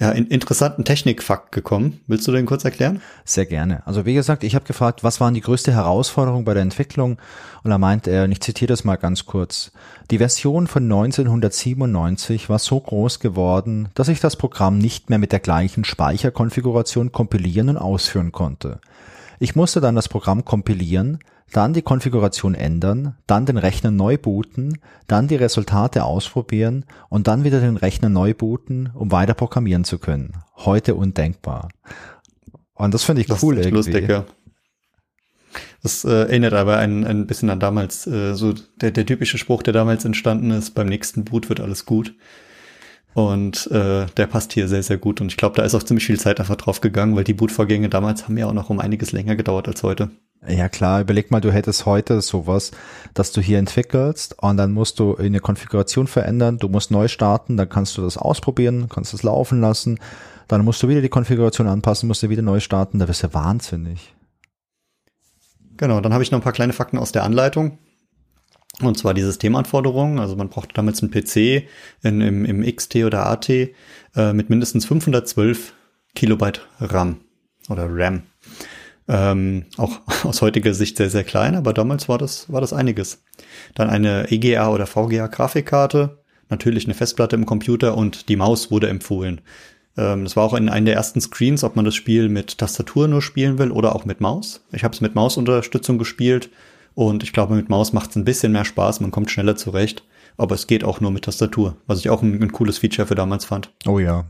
ja, 0.02 0.10
in, 0.10 0.26
interessanten 0.26 0.84
Technikfakt 0.84 1.52
gekommen. 1.52 2.02
Willst 2.07 2.28
du 2.28 2.32
den 2.32 2.48
kurz 2.48 2.65
erklären? 2.65 3.02
Sehr 3.23 3.45
gerne. 3.45 3.86
Also 3.86 4.03
wie 4.03 4.15
gesagt, 4.15 4.44
ich 4.44 4.56
habe 4.56 4.65
gefragt, 4.65 5.03
was 5.03 5.22
waren 5.22 5.36
die 5.36 5.41
größte 5.41 5.72
Herausforderung 5.72 6.44
bei 6.44 6.56
der 6.56 6.64
Entwicklung? 6.64 7.19
Und 7.64 7.69
da 7.69 7.78
meint 7.78 8.07
er, 8.07 8.23
und 8.23 8.32
ich 8.32 8.41
zitiere 8.41 8.69
das 8.69 8.84
mal 8.84 8.95
ganz 8.95 9.28
kurz, 9.28 9.72
die 10.10 10.18
Version 10.18 10.65
von 10.65 10.84
1997 10.84 12.49
war 12.49 12.57
so 12.57 12.80
groß 12.80 13.19
geworden, 13.19 13.90
dass 13.94 14.07
ich 14.07 14.19
das 14.19 14.36
Programm 14.36 14.80
nicht 14.80 15.11
mehr 15.11 15.19
mit 15.19 15.32
der 15.32 15.40
gleichen 15.40 15.84
Speicherkonfiguration 15.84 17.11
kompilieren 17.11 17.69
und 17.69 17.78
ausführen 17.78 18.32
konnte. 18.32 18.80
Ich 19.40 19.56
musste 19.56 19.82
dann 19.82 19.95
das 19.95 20.10
Programm 20.10 20.44
kompilieren, 20.45 21.19
dann 21.52 21.73
die 21.73 21.82
Konfiguration 21.82 22.56
ändern, 22.56 23.18
dann 23.28 23.45
den 23.45 23.57
Rechner 23.57 23.91
neu 23.91 24.18
booten, 24.18 24.80
dann 25.07 25.28
die 25.28 25.36
Resultate 25.36 26.03
ausprobieren 26.03 26.86
und 27.10 27.28
dann 27.28 27.44
wieder 27.44 27.60
den 27.60 27.78
Rechner 27.78 28.10
neu 28.10 28.34
booten, 28.34 28.90
um 28.94 29.11
weiter 29.11 29.34
programmieren 29.34 29.84
zu 29.84 29.99
können. 29.99 30.34
Heute 30.56 30.95
undenkbar. 30.95 31.69
Und 32.73 32.94
das 32.94 33.03
finde 33.03 33.22
ich 33.22 33.28
das 33.28 33.44
cool 33.44 33.57
ist 33.57 33.65
irgendwie. 33.65 33.91
Lustig, 33.91 34.10
ja. 34.10 34.26
Das 35.84 36.06
äh, 36.06 36.10
erinnert 36.10 36.53
aber 36.53 36.78
ein, 36.78 37.06
ein 37.06 37.28
bisschen 37.28 37.49
an 37.49 37.60
damals, 37.60 38.07
äh, 38.07 38.34
so 38.34 38.53
der, 38.80 38.91
der 38.91 39.06
typische 39.06 39.38
Spruch, 39.38 39.64
der 39.64 39.73
damals 39.73 40.06
entstanden 40.06 40.52
ist, 40.52 40.72
beim 40.72 40.88
nächsten 40.88 41.26
Boot 41.26 41.49
wird 41.49 41.60
alles 41.60 41.86
gut. 41.86 42.15
Und 43.14 43.69
äh, 43.72 44.06
der 44.06 44.28
passt 44.28 44.53
hier 44.53 44.69
sehr, 44.69 44.84
sehr 44.84 44.98
gut. 44.98 45.19
Und 45.19 45.28
ich 45.28 45.38
glaube, 45.38 45.57
da 45.57 45.64
ist 45.64 45.76
auch 45.76 45.84
ziemlich 45.84 46.06
viel 46.06 46.19
Zeit 46.19 46.40
einfach 46.40 46.56
drauf 46.56 46.80
gegangen, 46.80 47.15
weil 47.15 47.26
die 47.26 47.34
Bootvorgänge 47.34 47.90
damals 47.90 48.23
haben 48.23 48.38
ja 48.38 48.48
auch 48.48 48.53
noch 48.53 48.69
um 48.69 48.80
einiges 48.80 49.11
länger 49.11 49.36
gedauert 49.36 49.68
als 49.68 49.84
heute. 49.84 50.11
Ja 50.48 50.70
klar, 50.70 51.02
überleg 51.02 51.30
mal, 51.30 51.40
du 51.40 51.52
hättest 51.52 51.86
heute 51.86 52.20
sowas, 52.22 52.72
dass 53.14 53.32
du 53.32 53.42
hier 53.42 53.60
entwickelst 53.60 54.42
und 54.42 54.58
dann 54.58 54.72
musst 54.72 54.98
du 54.98 55.16
eine 55.16 55.40
Konfiguration 55.40 56.08
verändern, 56.08 56.58
du 56.58 56.68
musst 56.68 56.90
neu 56.90 57.08
starten, 57.08 57.58
dann 57.58 57.70
kannst 57.70 57.96
du 57.96 58.02
das 58.02 58.18
ausprobieren, 58.18 58.90
kannst 58.90 59.14
es 59.14 59.22
laufen 59.22 59.62
lassen, 59.62 60.00
dann 60.48 60.66
musst 60.66 60.82
du 60.82 60.88
wieder 60.88 61.02
die 61.02 61.10
Konfiguration 61.10 61.68
anpassen, 61.68 62.08
musst 62.08 62.24
du 62.24 62.30
wieder 62.30 62.42
neu 62.42 62.60
starten, 62.60 62.98
da 62.98 63.08
wirst 63.08 63.24
du 63.24 63.34
wahnsinnig. 63.36 64.16
Genau, 65.78 66.02
dann 66.02 66.14
habe 66.14 66.24
ich 66.24 66.32
noch 66.32 66.40
ein 66.40 66.44
paar 66.44 66.54
kleine 66.54 66.74
Fakten 66.74 66.98
aus 66.98 67.12
der 67.12 67.24
Anleitung. 67.24 67.78
Und 68.82 68.98
zwar 68.98 69.14
die 69.14 69.22
Systemanforderungen. 69.22 70.20
Also 70.20 70.36
man 70.36 70.50
braucht 70.50 70.78
damals 70.78 71.04
einen 71.04 71.12
PC 71.12 71.68
in, 72.02 72.22
im, 72.22 72.46
im 72.46 72.76
XT 72.76 72.98
oder 72.98 73.28
AT 73.28 73.50
äh, 73.50 73.70
mit 74.34 74.50
mindestens 74.50 74.86
512 74.86 75.74
Kilobyte 76.16 76.68
RAM 76.80 77.22
oder 77.70 77.88
RAM. 77.90 78.24
Ähm, 79.12 79.66
auch 79.78 80.00
aus 80.24 80.42
heutiger 80.42 80.74
Sicht 80.74 80.96
sehr, 80.96 81.10
sehr 81.10 81.26
klein, 81.26 81.56
aber 81.56 81.74
damals 81.74 82.08
war 82.08 82.18
das, 82.18 82.52
war 82.52 82.62
das 82.62 82.72
einiges. 82.72 83.24
Dann 83.76 83.90
eine 83.90 84.32
EGA 84.32 84.70
oder 84.70 84.88
VGA 84.88 85.28
Grafikkarte, 85.28 86.20
natürlich 86.50 86.86
eine 86.86 86.94
Festplatte 86.94 87.36
im 87.36 87.46
Computer 87.46 87.98
und 87.98 88.30
die 88.30 88.38
Maus 88.38 88.72
wurde 88.72 88.88
empfohlen. 88.88 89.42
Ähm, 89.98 90.24
das 90.24 90.38
war 90.38 90.46
auch 90.46 90.54
in 90.54 90.70
einem 90.70 90.86
der 90.86 90.96
ersten 90.96 91.20
Screens, 91.20 91.66
ob 91.66 91.76
man 91.76 91.84
das 91.84 91.96
Spiel 91.96 92.30
mit 92.30 92.58
Tastatur 92.58 93.10
nur 93.10 93.22
spielen 93.22 93.58
will 93.58 93.72
oder 93.72 93.94
auch 93.96 94.06
mit 94.06 94.22
Maus. 94.22 94.66
Ich 94.72 94.86
habe 94.86 94.94
es 94.94 95.02
mit 95.02 95.14
Mausunterstützung 95.14 95.98
gespielt 95.98 96.50
und 96.96 97.22
ich 97.22 97.34
glaube, 97.34 97.56
mit 97.56 97.68
Maus 97.68 97.92
macht 97.92 98.12
es 98.12 98.16
ein 98.16 98.26
bisschen 98.26 98.54
mehr 98.54 98.66
Spaß, 98.66 99.02
man 99.02 99.12
kommt 99.12 99.30
schneller 99.30 99.58
zurecht. 99.58 100.04
Aber 100.38 100.56
es 100.56 100.66
geht 100.66 100.86
auch 100.86 101.02
nur 101.02 101.12
mit 101.12 101.26
Tastatur, 101.26 101.76
was 101.86 102.00
ich 102.00 102.10
auch 102.10 102.22
ein, 102.22 102.42
ein 102.42 102.54
cooles 102.54 102.78
Feature 102.78 103.06
für 103.06 103.16
damals 103.16 103.44
fand. 103.44 103.74
Oh 103.86 104.00
ja, 104.00 104.26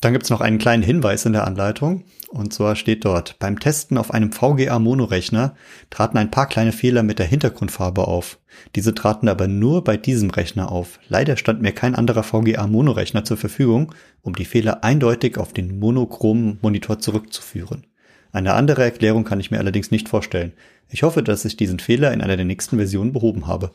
dann 0.00 0.12
gibt's 0.12 0.30
noch 0.30 0.40
einen 0.40 0.58
kleinen 0.58 0.82
Hinweis 0.82 1.26
in 1.26 1.32
der 1.32 1.46
Anleitung. 1.46 2.04
Und 2.28 2.54
zwar 2.54 2.76
steht 2.76 3.04
dort, 3.04 3.38
beim 3.38 3.58
Testen 3.58 3.98
auf 3.98 4.12
einem 4.12 4.32
VGA-Monorechner 4.32 5.56
traten 5.90 6.16
ein 6.16 6.30
paar 6.30 6.46
kleine 6.46 6.72
Fehler 6.72 7.02
mit 7.02 7.18
der 7.18 7.26
Hintergrundfarbe 7.26 8.06
auf. 8.06 8.38
Diese 8.76 8.94
traten 8.94 9.28
aber 9.28 9.48
nur 9.48 9.84
bei 9.84 9.96
diesem 9.96 10.30
Rechner 10.30 10.70
auf. 10.70 11.00
Leider 11.08 11.36
stand 11.36 11.60
mir 11.60 11.72
kein 11.72 11.94
anderer 11.94 12.22
VGA-Monorechner 12.22 13.24
zur 13.24 13.36
Verfügung, 13.36 13.94
um 14.22 14.34
die 14.34 14.44
Fehler 14.44 14.84
eindeutig 14.84 15.38
auf 15.38 15.52
den 15.52 15.78
monochromen 15.78 16.58
Monitor 16.62 16.98
zurückzuführen. 16.98 17.84
Eine 18.32 18.54
andere 18.54 18.84
Erklärung 18.84 19.24
kann 19.24 19.40
ich 19.40 19.50
mir 19.50 19.58
allerdings 19.58 19.90
nicht 19.90 20.08
vorstellen. 20.08 20.52
Ich 20.88 21.02
hoffe, 21.02 21.22
dass 21.22 21.44
ich 21.44 21.56
diesen 21.56 21.80
Fehler 21.80 22.12
in 22.12 22.20
einer 22.20 22.36
der 22.36 22.46
nächsten 22.46 22.76
Versionen 22.76 23.12
behoben 23.12 23.46
habe. 23.48 23.72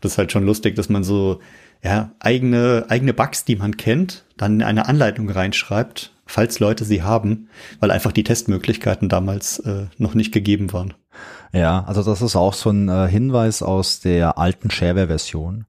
Das 0.00 0.12
ist 0.12 0.18
halt 0.18 0.32
schon 0.32 0.44
lustig, 0.44 0.76
dass 0.76 0.88
man 0.88 1.04
so 1.04 1.40
ja, 1.82 2.12
eigene, 2.18 2.86
eigene 2.88 3.14
Bugs, 3.14 3.44
die 3.44 3.56
man 3.56 3.76
kennt, 3.76 4.24
dann 4.36 4.56
in 4.56 4.62
eine 4.62 4.86
Anleitung 4.86 5.28
reinschreibt, 5.30 6.12
falls 6.26 6.60
Leute 6.60 6.84
sie 6.84 7.02
haben, 7.02 7.48
weil 7.80 7.90
einfach 7.90 8.12
die 8.12 8.24
Testmöglichkeiten 8.24 9.08
damals 9.08 9.60
äh, 9.60 9.86
noch 9.96 10.14
nicht 10.14 10.32
gegeben 10.32 10.72
waren. 10.72 10.94
Ja, 11.52 11.84
also 11.84 12.02
das 12.02 12.20
ist 12.20 12.36
auch 12.36 12.54
so 12.54 12.70
ein 12.70 12.88
äh, 12.88 13.08
Hinweis 13.08 13.62
aus 13.62 14.00
der 14.00 14.38
alten 14.38 14.70
Shareware-Version. 14.70 15.66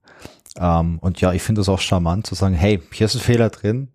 Ähm, 0.58 0.98
und 1.00 1.20
ja, 1.20 1.32
ich 1.32 1.42
finde 1.42 1.62
es 1.62 1.68
auch 1.68 1.80
charmant 1.80 2.26
zu 2.26 2.34
sagen, 2.34 2.54
hey, 2.54 2.80
hier 2.92 3.06
ist 3.06 3.14
ein 3.14 3.20
Fehler 3.20 3.50
drin. 3.50 3.88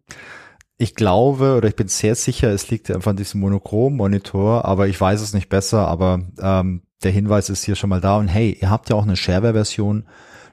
Ich 0.78 0.96
glaube 0.96 1.56
oder 1.56 1.70
ich 1.70 1.76
bin 1.76 1.88
sehr 1.88 2.16
sicher, 2.16 2.50
es 2.50 2.70
liegt 2.70 2.92
einfach 2.92 3.12
an 3.12 3.18
diesem 3.18 3.40
Monochrom-Monitor, 3.42 4.66
aber 4.66 4.88
ich 4.88 5.00
weiß 5.00 5.22
es 5.22 5.34
nicht 5.34 5.48
besser, 5.48 5.88
aber 5.88 6.22
ähm, 6.42 6.82
der 7.04 7.12
Hinweis 7.12 7.50
ist 7.50 7.64
hier 7.64 7.76
schon 7.76 7.90
mal 7.90 8.02
da 8.02 8.18
und 8.18 8.28
hey, 8.28 8.58
ihr 8.60 8.70
habt 8.70 8.90
ja 8.90 8.96
auch 8.96 9.04
eine 9.04 9.16
Shareware-Version, 9.16 10.06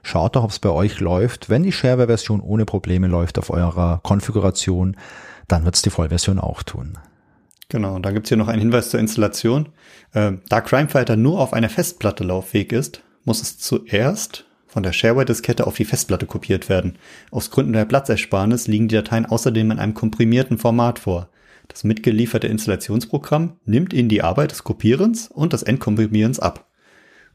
Schaut 0.03 0.35
doch, 0.35 0.43
ob 0.43 0.51
es 0.51 0.59
bei 0.59 0.69
euch 0.69 0.99
läuft. 0.99 1.49
Wenn 1.49 1.63
die 1.63 1.71
Shareware-Version 1.71 2.41
ohne 2.41 2.65
Probleme 2.65 3.07
läuft 3.07 3.39
auf 3.39 3.49
eurer 3.49 4.01
Konfiguration, 4.03 4.97
dann 5.47 5.65
wird 5.65 5.75
es 5.75 5.81
die 5.81 5.89
Vollversion 5.89 6.39
auch 6.39 6.61
tun. 6.61 6.97
Genau, 7.69 7.95
und 7.95 8.05
dann 8.05 8.13
gibt's 8.13 8.29
hier 8.29 8.37
noch 8.37 8.49
einen 8.49 8.59
Hinweis 8.59 8.89
zur 8.89 8.99
Installation. 8.99 9.69
Äh, 10.13 10.33
da 10.49 10.61
Crimefighter 10.61 11.15
nur 11.15 11.39
auf 11.39 11.53
einer 11.53 11.69
Festplatte 11.69 12.23
lauffähig 12.23 12.71
ist, 12.71 13.01
muss 13.23 13.41
es 13.41 13.57
zuerst 13.57 14.45
von 14.67 14.83
der 14.83 14.91
Shareware-Diskette 14.91 15.65
auf 15.65 15.75
die 15.75 15.85
Festplatte 15.85 16.25
kopiert 16.25 16.67
werden. 16.67 16.97
Aus 17.31 17.49
Gründen 17.49 17.73
der 17.73 17.85
Platzersparnis 17.85 18.67
liegen 18.67 18.89
die 18.89 18.95
Dateien 18.95 19.25
außerdem 19.25 19.71
in 19.71 19.79
einem 19.79 19.93
komprimierten 19.93 20.57
Format 20.57 20.99
vor. 20.99 21.29
Das 21.67 21.83
mitgelieferte 21.83 22.47
Installationsprogramm 22.47 23.53
nimmt 23.65 23.93
ihnen 23.93 24.09
die 24.09 24.21
Arbeit 24.21 24.51
des 24.51 24.63
Kopierens 24.63 25.27
und 25.27 25.53
des 25.53 25.63
Entkomprimierens 25.63 26.39
ab. 26.39 26.67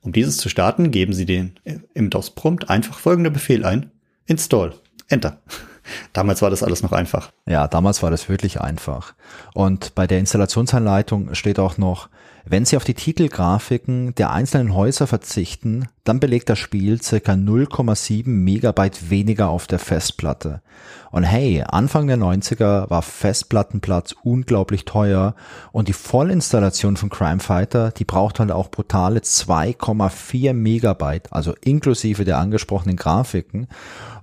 Um 0.00 0.12
dieses 0.12 0.36
zu 0.36 0.48
starten, 0.48 0.90
geben 0.90 1.12
Sie 1.12 1.26
den 1.26 1.58
äh, 1.64 1.78
im 1.94 2.10
DOS-Prompt 2.10 2.70
einfach 2.70 2.98
folgende 2.98 3.30
Befehl 3.30 3.64
ein. 3.64 3.90
Install. 4.26 4.74
Enter. 5.08 5.38
Damals 6.12 6.42
war 6.42 6.50
das 6.50 6.62
alles 6.62 6.82
noch 6.82 6.92
einfach. 6.92 7.32
Ja, 7.46 7.66
damals 7.66 8.02
war 8.02 8.10
das 8.10 8.28
wirklich 8.28 8.60
einfach. 8.60 9.14
Und 9.54 9.94
bei 9.94 10.06
der 10.06 10.18
Installationsanleitung 10.18 11.34
steht 11.34 11.58
auch 11.58 11.78
noch, 11.78 12.10
wenn 12.50 12.64
Sie 12.64 12.76
auf 12.76 12.84
die 12.84 12.94
Titelgrafiken 12.94 14.14
der 14.14 14.30
einzelnen 14.30 14.74
Häuser 14.74 15.06
verzichten, 15.06 15.88
dann 16.04 16.20
belegt 16.20 16.48
das 16.48 16.58
Spiel 16.58 17.02
circa 17.02 17.32
0,7 17.32 18.28
Megabyte 18.28 19.10
weniger 19.10 19.48
auf 19.48 19.66
der 19.66 19.78
Festplatte. 19.78 20.62
Und 21.10 21.24
hey, 21.24 21.62
Anfang 21.66 22.06
der 22.06 22.16
90er 22.16 22.88
war 22.88 23.02
Festplattenplatz 23.02 24.14
unglaublich 24.22 24.84
teuer 24.84 25.34
und 25.72 25.88
die 25.88 25.92
Vollinstallation 25.92 26.96
von 26.96 27.10
Crime 27.10 27.40
Fighter, 27.40 27.90
die 27.90 28.04
braucht 28.04 28.40
halt 28.40 28.50
auch 28.50 28.70
brutale 28.70 29.20
2,4 29.20 30.54
Megabyte, 30.54 31.32
also 31.32 31.54
inklusive 31.60 32.24
der 32.24 32.38
angesprochenen 32.38 32.96
Grafiken. 32.96 33.68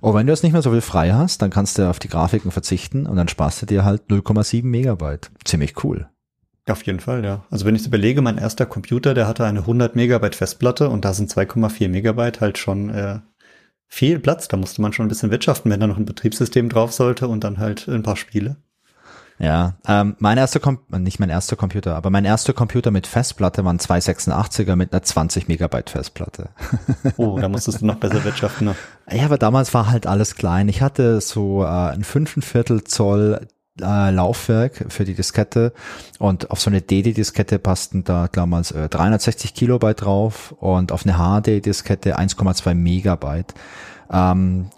Und 0.00 0.14
wenn 0.14 0.26
du 0.26 0.32
jetzt 0.32 0.42
nicht 0.42 0.52
mehr 0.52 0.62
so 0.62 0.72
viel 0.72 0.80
frei 0.80 1.12
hast, 1.12 1.42
dann 1.42 1.50
kannst 1.50 1.78
du 1.78 1.88
auf 1.88 1.98
die 1.98 2.08
Grafiken 2.08 2.50
verzichten 2.50 3.06
und 3.06 3.16
dann 3.16 3.28
sparst 3.28 3.62
du 3.62 3.66
dir 3.66 3.84
halt 3.84 4.02
0,7 4.08 4.64
Megabyte. 4.64 5.30
Ziemlich 5.44 5.84
cool. 5.84 6.08
Auf 6.68 6.82
jeden 6.82 7.00
Fall, 7.00 7.24
ja. 7.24 7.44
Also 7.50 7.64
wenn 7.64 7.76
ich 7.76 7.82
es 7.82 7.86
überlege, 7.86 8.22
mein 8.22 8.38
erster 8.38 8.66
Computer, 8.66 9.14
der 9.14 9.28
hatte 9.28 9.44
eine 9.44 9.60
100 9.60 9.94
Megabyte 9.94 10.34
Festplatte 10.34 10.88
und 10.88 11.04
da 11.04 11.14
sind 11.14 11.30
2,4 11.30 11.88
Megabyte 11.88 12.40
halt 12.40 12.58
schon 12.58 12.90
äh, 12.90 13.20
viel 13.86 14.18
Platz. 14.18 14.48
Da 14.48 14.56
musste 14.56 14.82
man 14.82 14.92
schon 14.92 15.06
ein 15.06 15.08
bisschen 15.08 15.30
wirtschaften, 15.30 15.70
wenn 15.70 15.78
da 15.78 15.86
noch 15.86 15.96
ein 15.96 16.06
Betriebssystem 16.06 16.68
drauf 16.68 16.92
sollte 16.92 17.28
und 17.28 17.44
dann 17.44 17.58
halt 17.58 17.86
ein 17.86 18.02
paar 18.02 18.16
Spiele. 18.16 18.56
Ja, 19.38 19.74
ähm, 19.86 20.16
mein 20.18 20.38
erster 20.38 20.60
Com 20.60 20.78
nicht 20.90 21.20
mein 21.20 21.28
erster 21.28 21.56
Computer, 21.56 21.94
aber 21.94 22.08
mein 22.08 22.24
erster 22.24 22.54
Computer 22.54 22.90
mit 22.90 23.06
Festplatte 23.06 23.64
waren 23.66 23.78
286er 23.78 24.76
mit 24.76 24.92
einer 24.92 25.02
20 25.02 25.46
Megabyte 25.46 25.90
Festplatte. 25.90 26.48
oh, 27.18 27.38
da 27.38 27.48
musstest 27.48 27.82
du 27.82 27.86
noch 27.86 27.96
besser 27.96 28.24
wirtschaften. 28.24 28.66
Ne? 28.66 28.74
Ja, 29.12 29.26
aber 29.26 29.38
damals 29.38 29.72
war 29.72 29.88
halt 29.88 30.08
alles 30.08 30.34
klein. 30.34 30.68
Ich 30.68 30.82
hatte 30.82 31.20
so 31.20 31.62
äh, 31.62 31.66
ein 31.68 32.02
fünfenviertel 32.02 32.82
Zoll 32.82 33.46
äh, 33.80 34.10
Laufwerk 34.10 34.86
für 34.88 35.04
die 35.04 35.14
Diskette 35.14 35.72
und 36.18 36.50
auf 36.50 36.60
so 36.60 36.70
eine 36.70 36.82
DD-Diskette 36.82 37.58
passten 37.58 38.04
da 38.04 38.28
damals 38.28 38.70
äh, 38.70 38.88
360 38.88 39.54
Kilobyte 39.54 40.02
drauf 40.02 40.54
und 40.60 40.92
auf 40.92 41.04
eine 41.06 41.16
HD-Diskette 41.16 42.18
1,2 42.18 42.74
Megabyte. 42.74 43.54
Ähm, 44.10 44.70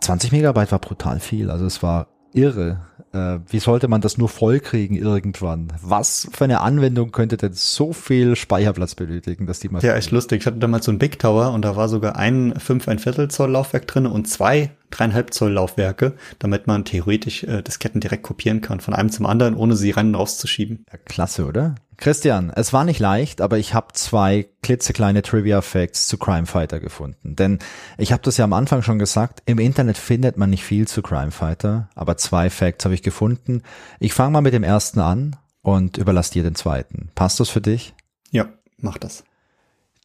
20 0.00 0.32
Megabyte 0.32 0.72
war 0.72 0.78
brutal 0.78 1.20
viel, 1.20 1.50
also 1.50 1.66
es 1.66 1.82
war 1.82 2.08
irre. 2.32 2.80
Äh, 3.12 3.40
wie 3.48 3.58
sollte 3.58 3.88
man 3.88 4.00
das 4.00 4.16
nur 4.16 4.28
vollkriegen 4.28 4.96
irgendwann? 4.96 5.68
Was 5.82 6.28
für 6.32 6.44
eine 6.44 6.60
Anwendung 6.60 7.12
könnte 7.12 7.36
denn 7.36 7.52
so 7.52 7.92
viel 7.92 8.36
Speicherplatz 8.36 8.94
benötigen, 8.94 9.46
dass 9.46 9.60
die 9.60 9.68
mal. 9.68 9.82
Ja, 9.82 9.94
echt 9.94 10.10
lustig. 10.10 10.40
Ich 10.40 10.46
hatte 10.46 10.58
damals 10.58 10.86
so 10.86 10.92
ein 10.92 10.98
Big 10.98 11.18
Tower 11.18 11.52
und 11.52 11.62
da 11.62 11.76
war 11.76 11.88
sogar 11.88 12.16
ein 12.16 12.54
5 12.58 12.88
ein 12.88 12.98
Viertel 12.98 13.28
Zoll 13.28 13.50
Laufwerk 13.50 13.86
drin 13.86 14.06
und 14.06 14.28
zwei 14.28 14.70
dreieinhalb 14.90 15.32
Zoll 15.34 15.52
Laufwerke, 15.52 16.14
damit 16.38 16.66
man 16.66 16.84
theoretisch 16.84 17.44
äh, 17.44 17.62
Disketten 17.62 18.00
direkt 18.00 18.22
kopieren 18.22 18.60
kann 18.60 18.80
von 18.80 18.94
einem 18.94 19.10
zum 19.10 19.26
anderen, 19.26 19.56
ohne 19.56 19.76
sie 19.76 19.90
rein 19.90 20.08
und 20.08 20.14
rauszuschieben. 20.14 20.84
Ja, 20.90 20.98
klasse, 21.04 21.46
oder? 21.46 21.74
Christian, 22.02 22.50
es 22.56 22.72
war 22.72 22.84
nicht 22.84 22.98
leicht, 22.98 23.40
aber 23.40 23.58
ich 23.58 23.74
habe 23.74 23.92
zwei 23.92 24.48
klitzekleine 24.62 25.22
Trivia-Facts 25.22 26.08
zu 26.08 26.18
Crime 26.18 26.46
Fighter 26.46 26.80
gefunden. 26.80 27.36
Denn 27.36 27.60
ich 27.96 28.10
habe 28.10 28.24
das 28.24 28.38
ja 28.38 28.44
am 28.44 28.54
Anfang 28.54 28.82
schon 28.82 28.98
gesagt, 28.98 29.40
im 29.46 29.60
Internet 29.60 29.98
findet 29.98 30.36
man 30.36 30.50
nicht 30.50 30.64
viel 30.64 30.88
zu 30.88 31.00
Crime 31.00 31.30
Fighter, 31.30 31.90
aber 31.94 32.16
zwei 32.16 32.50
Facts 32.50 32.84
habe 32.84 32.96
ich 32.96 33.04
gefunden. 33.04 33.62
Ich 34.00 34.14
fange 34.14 34.32
mal 34.32 34.40
mit 34.40 34.52
dem 34.52 34.64
ersten 34.64 34.98
an 34.98 35.36
und 35.60 35.96
überlasse 35.96 36.32
dir 36.32 36.42
den 36.42 36.56
zweiten. 36.56 37.10
Passt 37.14 37.38
das 37.38 37.50
für 37.50 37.60
dich? 37.60 37.94
Ja, 38.32 38.48
mach 38.78 38.98
das. 38.98 39.22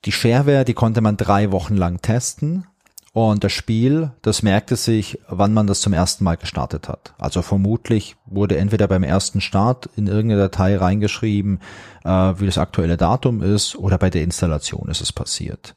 Die 0.06 0.12
Shareware, 0.12 0.66
die 0.66 0.76
konnte 0.76 1.02
man 1.02 1.18
drei 1.18 1.52
Wochen 1.52 1.76
lang 1.76 2.04
testen 2.04 2.68
und 3.18 3.44
das 3.44 3.52
Spiel, 3.52 4.12
das 4.22 4.44
merkte 4.44 4.76
sich, 4.76 5.18
wann 5.28 5.52
man 5.52 5.66
das 5.66 5.82
zum 5.82 5.92
ersten 5.92 6.24
Mal 6.24 6.38
gestartet 6.38 6.88
hat. 6.88 7.16
Also 7.18 7.42
vermutlich 7.42 8.16
wurde 8.28 8.58
entweder 8.58 8.88
beim 8.88 9.02
ersten 9.02 9.42
Start 9.42 9.90
in 9.96 10.06
irgendeine 10.06 10.42
Datei 10.42 10.78
reingeschrieben, 10.78 11.60
äh, 12.06 12.10
wie 12.10 12.46
das 12.46 12.60
aktuelle 12.60 12.96
Datum 12.96 13.42
ist, 13.42 13.76
oder 13.76 13.98
bei 13.98 14.12
der 14.12 14.22
Installation 14.22 14.88
ist 14.88 15.02
es 15.02 15.12
passiert. 15.12 15.74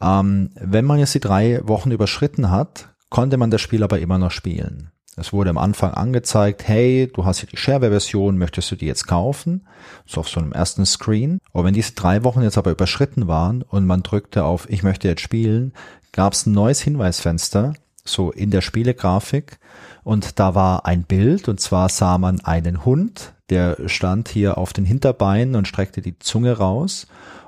Ähm, 0.00 0.50
wenn 0.54 0.84
man 0.84 1.00
jetzt 1.00 1.16
die 1.16 1.18
drei 1.18 1.60
Wochen 1.64 1.90
überschritten 1.90 2.52
hat, 2.52 2.90
konnte 3.08 3.36
man 3.36 3.50
das 3.50 3.60
Spiel 3.60 3.82
aber 3.82 3.98
immer 3.98 4.18
noch 4.18 4.30
spielen. 4.30 4.92
Es 5.16 5.32
wurde 5.32 5.50
am 5.50 5.58
Anfang 5.58 5.92
angezeigt, 5.92 6.66
hey, 6.68 7.10
du 7.12 7.24
hast 7.24 7.40
hier 7.40 7.48
die 7.48 7.56
Shareware-Version, 7.56 8.38
möchtest 8.38 8.70
du 8.70 8.76
die 8.76 8.86
jetzt 8.86 9.06
kaufen? 9.06 9.66
So 10.06 10.20
auf 10.20 10.28
so 10.28 10.40
einem 10.40 10.52
ersten 10.52 10.86
Screen. 10.86 11.40
Und 11.52 11.64
wenn 11.64 11.74
diese 11.74 11.92
drei 11.94 12.22
Wochen 12.22 12.42
jetzt 12.42 12.56
aber 12.56 12.70
überschritten 12.70 13.26
waren 13.26 13.62
und 13.62 13.86
man 13.86 14.02
drückte 14.02 14.44
auf 14.44 14.70
Ich 14.70 14.82
möchte 14.82 15.08
jetzt 15.08 15.20
spielen, 15.20 15.74
gab 16.12 16.32
es 16.32 16.46
ein 16.46 16.52
neues 16.52 16.80
Hinweisfenster, 16.80 17.74
so 18.04 18.30
in 18.30 18.50
der 18.50 18.60
Spielegrafik. 18.60 19.58
Und 20.02 20.38
da 20.38 20.54
war 20.54 20.86
ein 20.86 21.04
Bild, 21.04 21.48
und 21.48 21.60
zwar 21.60 21.88
sah 21.88 22.18
man 22.18 22.40
einen 22.40 22.84
Hund, 22.84 23.34
der 23.50 23.76
stand 23.86 24.28
hier 24.28 24.58
auf 24.58 24.72
den 24.72 24.84
Hinterbeinen 24.84 25.56
und 25.56 25.68
streckte 25.68 26.00
die 26.00 26.18
Zunge 26.18 26.56
raus. 26.56 27.06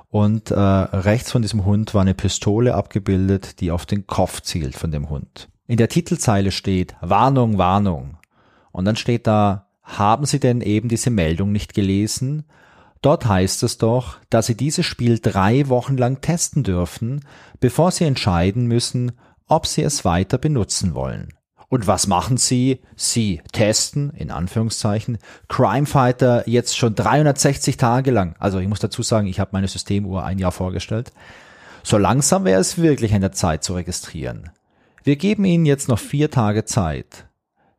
Und 0.09 0.51
äh, 0.51 0.59
rechts 0.59 1.31
von 1.31 1.41
diesem 1.41 1.65
Hund 1.65 1.95
war 1.95 2.01
eine 2.01 2.13
Pistole 2.13 2.75
abgebildet, 2.75 3.59
die 3.61 3.71
auf 3.71 3.85
den 3.85 4.05
Kopf 4.05 4.41
zielt 4.41 4.75
von 4.75 4.91
dem 4.91 5.09
Hund. 5.09 5.49
In 5.65 5.77
der 5.77 5.89
Titelzeile 5.89 6.51
steht 6.51 6.95
Warnung, 7.01 7.57
Warnung. 7.57 8.17
Und 8.71 8.85
dann 8.85 8.95
steht 8.95 9.25
da, 9.25 9.67
haben 9.81 10.25
Sie 10.25 10.39
denn 10.39 10.61
eben 10.61 10.87
diese 10.87 11.09
Meldung 11.09 11.51
nicht 11.51 11.73
gelesen? 11.73 12.43
Dort 13.03 13.25
heißt 13.25 13.63
es 13.63 13.77
doch, 13.77 14.15
dass 14.29 14.45
Sie 14.45 14.55
dieses 14.55 14.85
Spiel 14.85 15.19
drei 15.19 15.67
Wochen 15.67 15.97
lang 15.97 16.21
testen 16.21 16.63
dürfen, 16.63 17.25
bevor 17.59 17.91
Sie 17.91 18.05
entscheiden 18.05 18.65
müssen, 18.65 19.11
ob 19.45 19.67
Sie 19.67 19.83
es 19.83 20.05
weiter 20.05 20.37
benutzen 20.37 20.95
wollen. 20.95 21.33
Und 21.67 21.85
was 21.85 22.07
machen 22.07 22.37
Sie? 22.37 22.79
Sie 22.95 23.41
testen, 23.51 24.11
in 24.11 24.31
Anführungszeichen, 24.31 25.17
Crime 25.49 25.85
Fighter 25.85 26.47
jetzt 26.47 26.77
schon 26.77 26.95
360 26.95 27.75
Tage 27.75 28.09
lang. 28.09 28.37
Also 28.39 28.59
ich 28.59 28.69
muss 28.69 28.79
dazu 28.79 29.03
sagen, 29.03 29.27
ich 29.27 29.41
habe 29.41 29.49
meine 29.51 29.67
Systemuhr 29.67 30.23
ein 30.23 30.39
Jahr 30.39 30.53
vorgestellt. 30.53 31.11
So 31.83 31.97
langsam 31.97 32.45
wäre 32.45 32.61
es 32.61 32.77
wirklich 32.77 33.13
an 33.13 33.21
der 33.21 33.33
Zeit 33.33 33.65
zu 33.65 33.73
registrieren. 33.73 34.51
Wir 35.03 35.17
geben 35.17 35.43
Ihnen 35.43 35.65
jetzt 35.65 35.89
noch 35.89 35.99
vier 35.99 36.31
Tage 36.31 36.63
Zeit. 36.63 37.25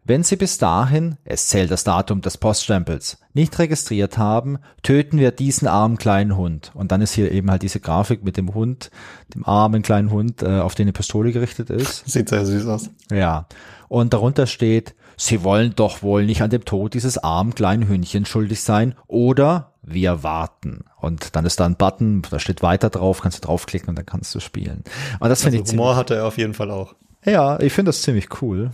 Wenn 0.06 0.22
Sie 0.22 0.36
bis 0.36 0.58
dahin, 0.58 1.16
es 1.24 1.48
zählt 1.48 1.70
das 1.70 1.82
Datum 1.82 2.20
des 2.20 2.36
Poststempels, 2.36 3.16
nicht 3.32 3.58
registriert 3.58 4.18
haben, 4.18 4.58
töten 4.82 5.18
wir 5.18 5.30
diesen 5.30 5.66
armen 5.66 5.96
kleinen 5.96 6.36
Hund. 6.36 6.72
Und 6.74 6.92
dann 6.92 7.00
ist 7.00 7.14
hier 7.14 7.32
eben 7.32 7.50
halt 7.50 7.62
diese 7.62 7.80
Grafik 7.80 8.22
mit 8.22 8.36
dem 8.36 8.52
Hund, 8.52 8.90
dem 9.34 9.46
armen 9.46 9.80
kleinen 9.80 10.10
Hund, 10.10 10.42
äh, 10.42 10.60
auf 10.60 10.74
den 10.74 10.84
eine 10.84 10.92
Pistole 10.92 11.32
gerichtet 11.32 11.70
ist. 11.70 12.06
Sieht 12.06 12.28
sehr 12.28 12.44
süß 12.44 12.66
aus. 12.66 12.90
Ja. 13.10 13.46
Und 13.88 14.12
darunter 14.12 14.46
steht, 14.46 14.94
Sie 15.16 15.42
wollen 15.42 15.72
doch 15.74 16.02
wohl 16.02 16.26
nicht 16.26 16.42
an 16.42 16.50
dem 16.50 16.66
Tod 16.66 16.92
dieses 16.92 17.16
armen 17.16 17.54
kleinen 17.54 17.88
Hündchen 17.88 18.26
schuldig 18.26 18.60
sein 18.60 18.94
oder 19.06 19.72
wir 19.82 20.22
warten. 20.22 20.84
Und 21.00 21.34
dann 21.34 21.46
ist 21.46 21.60
da 21.60 21.64
ein 21.64 21.76
Button, 21.76 22.20
da 22.28 22.38
steht 22.38 22.62
weiter 22.62 22.90
drauf, 22.90 23.22
kannst 23.22 23.38
du 23.38 23.46
draufklicken 23.46 23.88
und 23.88 23.96
dann 23.96 24.06
kannst 24.06 24.34
du 24.34 24.40
spielen. 24.40 24.84
Und 25.20 25.30
das 25.30 25.42
finde 25.42 25.60
also 25.60 25.72
ich 25.72 25.78
Humor 25.78 25.96
hatte 25.96 26.16
er 26.16 26.26
auf 26.26 26.36
jeden 26.36 26.52
Fall 26.52 26.70
auch. 26.70 26.94
Ja, 27.24 27.58
ich 27.60 27.72
finde 27.72 27.88
das 27.90 28.02
ziemlich 28.02 28.42
cool. 28.42 28.72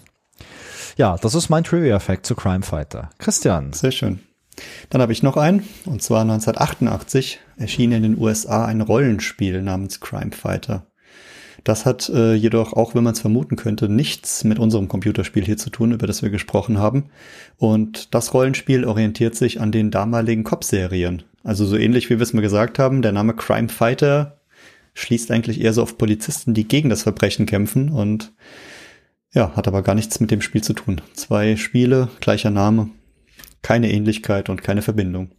Ja, 0.96 1.16
das 1.16 1.34
ist 1.34 1.48
mein 1.48 1.64
Trivia-Fact 1.64 2.26
zu 2.26 2.34
Crime 2.34 2.62
Fighter. 2.62 3.10
Christian. 3.18 3.72
Sehr 3.72 3.92
schön. 3.92 4.20
Dann 4.90 5.00
habe 5.00 5.12
ich 5.12 5.22
noch 5.22 5.36
einen, 5.36 5.62
und 5.86 6.02
zwar 6.02 6.22
1988 6.22 7.40
erschien 7.56 7.92
in 7.92 8.02
den 8.02 8.18
USA 8.18 8.66
ein 8.66 8.80
Rollenspiel 8.80 9.62
namens 9.62 10.00
Crime 10.00 10.32
Fighter. 10.32 10.86
Das 11.64 11.84
hat 11.84 12.08
äh, 12.08 12.34
jedoch, 12.34 12.72
auch 12.72 12.94
wenn 12.94 13.04
man 13.04 13.12
es 13.12 13.20
vermuten 13.20 13.56
könnte, 13.56 13.88
nichts 13.88 14.44
mit 14.44 14.58
unserem 14.58 14.88
Computerspiel 14.88 15.44
hier 15.44 15.58
zu 15.58 15.70
tun, 15.70 15.92
über 15.92 16.06
das 16.06 16.22
wir 16.22 16.30
gesprochen 16.30 16.78
haben. 16.78 17.10
Und 17.58 18.14
das 18.14 18.32
Rollenspiel 18.32 18.84
orientiert 18.84 19.34
sich 19.34 19.60
an 19.60 19.70
den 19.70 19.90
damaligen 19.90 20.44
Cop-Serien. 20.44 21.22
Also 21.44 21.66
so 21.66 21.76
ähnlich 21.76 22.08
wie 22.08 22.18
wir 22.18 22.22
es 22.22 22.32
mal 22.32 22.40
gesagt 22.40 22.78
haben, 22.78 23.02
der 23.02 23.12
Name 23.12 23.34
Crime 23.34 23.68
Fighter 23.68 24.40
schließt 24.94 25.30
eigentlich 25.30 25.60
eher 25.60 25.72
so 25.72 25.82
auf 25.82 25.98
Polizisten, 25.98 26.54
die 26.54 26.66
gegen 26.66 26.88
das 26.88 27.02
Verbrechen 27.02 27.46
kämpfen 27.46 27.90
und 27.90 28.32
ja, 29.32 29.55
hat 29.57 29.69
aber 29.69 29.82
gar 29.82 29.94
nichts 29.94 30.20
mit 30.20 30.31
dem 30.31 30.43
Spiel 30.43 30.62
zu 30.62 30.73
tun. 30.73 31.01
Zwei 31.15 31.57
Spiele, 31.57 32.09
gleicher 32.20 32.51
Name, 32.51 32.90
keine 33.62 33.90
Ähnlichkeit 33.90 34.48
und 34.48 34.62
keine 34.62 34.82
Verbindung. 34.82 35.31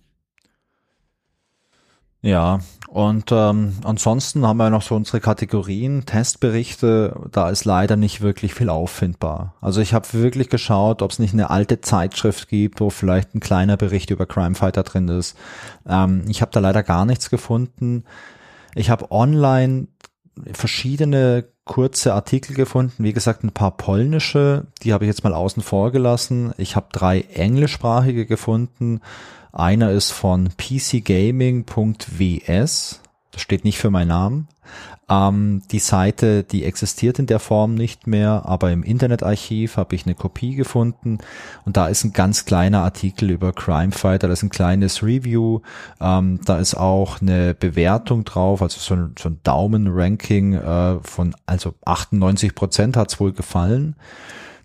Ja, 2.23 2.59
und 2.87 3.31
ähm, 3.31 3.77
ansonsten 3.83 4.45
haben 4.45 4.57
wir 4.57 4.69
noch 4.69 4.83
so 4.83 4.95
unsere 4.95 5.19
Kategorien, 5.19 6.05
Testberichte, 6.05 7.19
da 7.31 7.49
ist 7.49 7.65
leider 7.65 7.95
nicht 7.95 8.21
wirklich 8.21 8.53
viel 8.53 8.69
auffindbar. 8.69 9.55
Also 9.59 9.81
ich 9.81 9.95
habe 9.95 10.13
wirklich 10.13 10.49
geschaut, 10.49 11.01
ob 11.01 11.09
es 11.09 11.17
nicht 11.17 11.33
eine 11.33 11.49
alte 11.49 11.81
Zeitschrift 11.81 12.47
gibt, 12.47 12.79
wo 12.79 12.91
vielleicht 12.91 13.33
ein 13.33 13.39
kleiner 13.39 13.75
Bericht 13.75 14.11
über 14.11 14.27
Crime 14.27 14.53
Fighter 14.53 14.83
drin 14.83 15.07
ist. 15.07 15.35
Ähm, 15.87 16.25
ich 16.27 16.41
habe 16.41 16.51
da 16.51 16.59
leider 16.59 16.83
gar 16.83 17.05
nichts 17.05 17.31
gefunden. 17.31 18.03
Ich 18.75 18.91
habe 18.91 19.09
online 19.09 19.87
verschiedene 20.53 21.45
kurze 21.65 22.13
Artikel 22.13 22.53
gefunden, 22.55 23.03
wie 23.03 23.13
gesagt 23.13 23.43
ein 23.43 23.51
paar 23.51 23.77
polnische, 23.77 24.67
die 24.83 24.93
habe 24.93 25.05
ich 25.05 25.09
jetzt 25.09 25.23
mal 25.23 25.33
außen 25.33 25.63
vor 25.63 25.91
gelassen. 25.91 26.53
Ich 26.57 26.75
habe 26.75 26.87
drei 26.91 27.21
englischsprachige 27.21 28.25
gefunden. 28.25 29.01
Einer 29.51 29.91
ist 29.91 30.11
von 30.11 30.49
pcgaming.ws, 30.55 31.69
Das 33.31 33.41
steht 33.41 33.63
nicht 33.63 33.79
für 33.79 33.89
meinen 33.89 34.09
Namen. 34.09 34.47
Ähm, 35.09 35.61
die 35.71 35.79
Seite, 35.79 36.43
die 36.43 36.63
existiert 36.63 37.19
in 37.19 37.27
der 37.27 37.39
Form 37.39 37.75
nicht 37.75 38.07
mehr, 38.07 38.43
aber 38.45 38.71
im 38.71 38.83
Internetarchiv 38.83 39.75
habe 39.75 39.95
ich 39.95 40.05
eine 40.05 40.15
Kopie 40.15 40.55
gefunden 40.55 41.17
und 41.65 41.75
da 41.75 41.87
ist 41.87 42.03
ein 42.03 42.13
ganz 42.13 42.45
kleiner 42.45 42.81
Artikel 42.81 43.29
über 43.29 43.51
Crime 43.51 43.91
Fighter, 43.91 44.29
das 44.29 44.39
ist 44.39 44.43
ein 44.43 44.49
kleines 44.49 45.03
Review, 45.03 45.59
ähm, 45.99 46.39
da 46.45 46.59
ist 46.59 46.75
auch 46.75 47.21
eine 47.21 47.53
Bewertung 47.53 48.23
drauf, 48.23 48.61
also 48.61 48.79
so 48.79 48.95
ein, 48.95 49.15
so 49.19 49.29
ein 49.29 49.39
Daumen-Ranking 49.43 50.53
äh, 50.53 50.99
von, 51.01 51.35
also 51.45 51.73
98 51.85 52.55
Prozent 52.55 52.95
hat's 52.95 53.19
wohl 53.19 53.33
gefallen. 53.33 53.95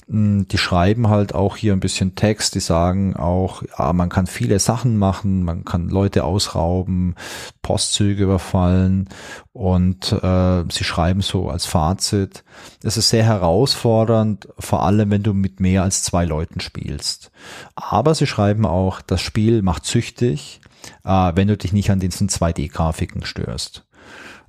Die 0.08 0.58
schreiben 0.58 1.08
halt 1.08 1.34
auch 1.34 1.56
hier 1.56 1.72
ein 1.72 1.80
bisschen 1.80 2.14
Text, 2.14 2.54
die 2.54 2.60
sagen 2.60 3.16
auch, 3.16 3.64
ja, 3.76 3.92
man 3.92 4.08
kann 4.08 4.28
viele 4.28 4.60
Sachen 4.60 4.96
machen, 4.98 5.42
man 5.42 5.64
kann 5.64 5.88
Leute 5.88 6.22
ausrauben, 6.22 7.16
Postzüge 7.60 8.22
überfallen 8.22 9.08
und 9.52 10.12
äh, 10.12 10.62
sie 10.70 10.84
schreiben 10.84 11.22
so 11.22 11.50
als 11.50 11.66
Fazit, 11.66 12.44
es 12.84 12.96
ist 12.96 13.08
sehr 13.08 13.24
herausfordernd, 13.24 14.46
vor 14.60 14.84
allem 14.84 15.10
wenn 15.10 15.24
du 15.24 15.34
mit 15.34 15.58
mehr 15.58 15.82
als 15.82 16.04
zwei 16.04 16.24
Leuten 16.24 16.60
spielst. 16.60 17.32
Aber 17.74 18.14
sie 18.14 18.28
schreiben 18.28 18.64
auch, 18.64 19.00
das 19.00 19.20
Spiel 19.20 19.62
macht 19.62 19.86
süchtig, 19.86 20.60
äh, 21.04 21.32
wenn 21.34 21.48
du 21.48 21.56
dich 21.56 21.72
nicht 21.72 21.90
an 21.90 21.98
diesen 21.98 22.28
2D-Grafiken 22.28 23.24
störst. 23.24 23.88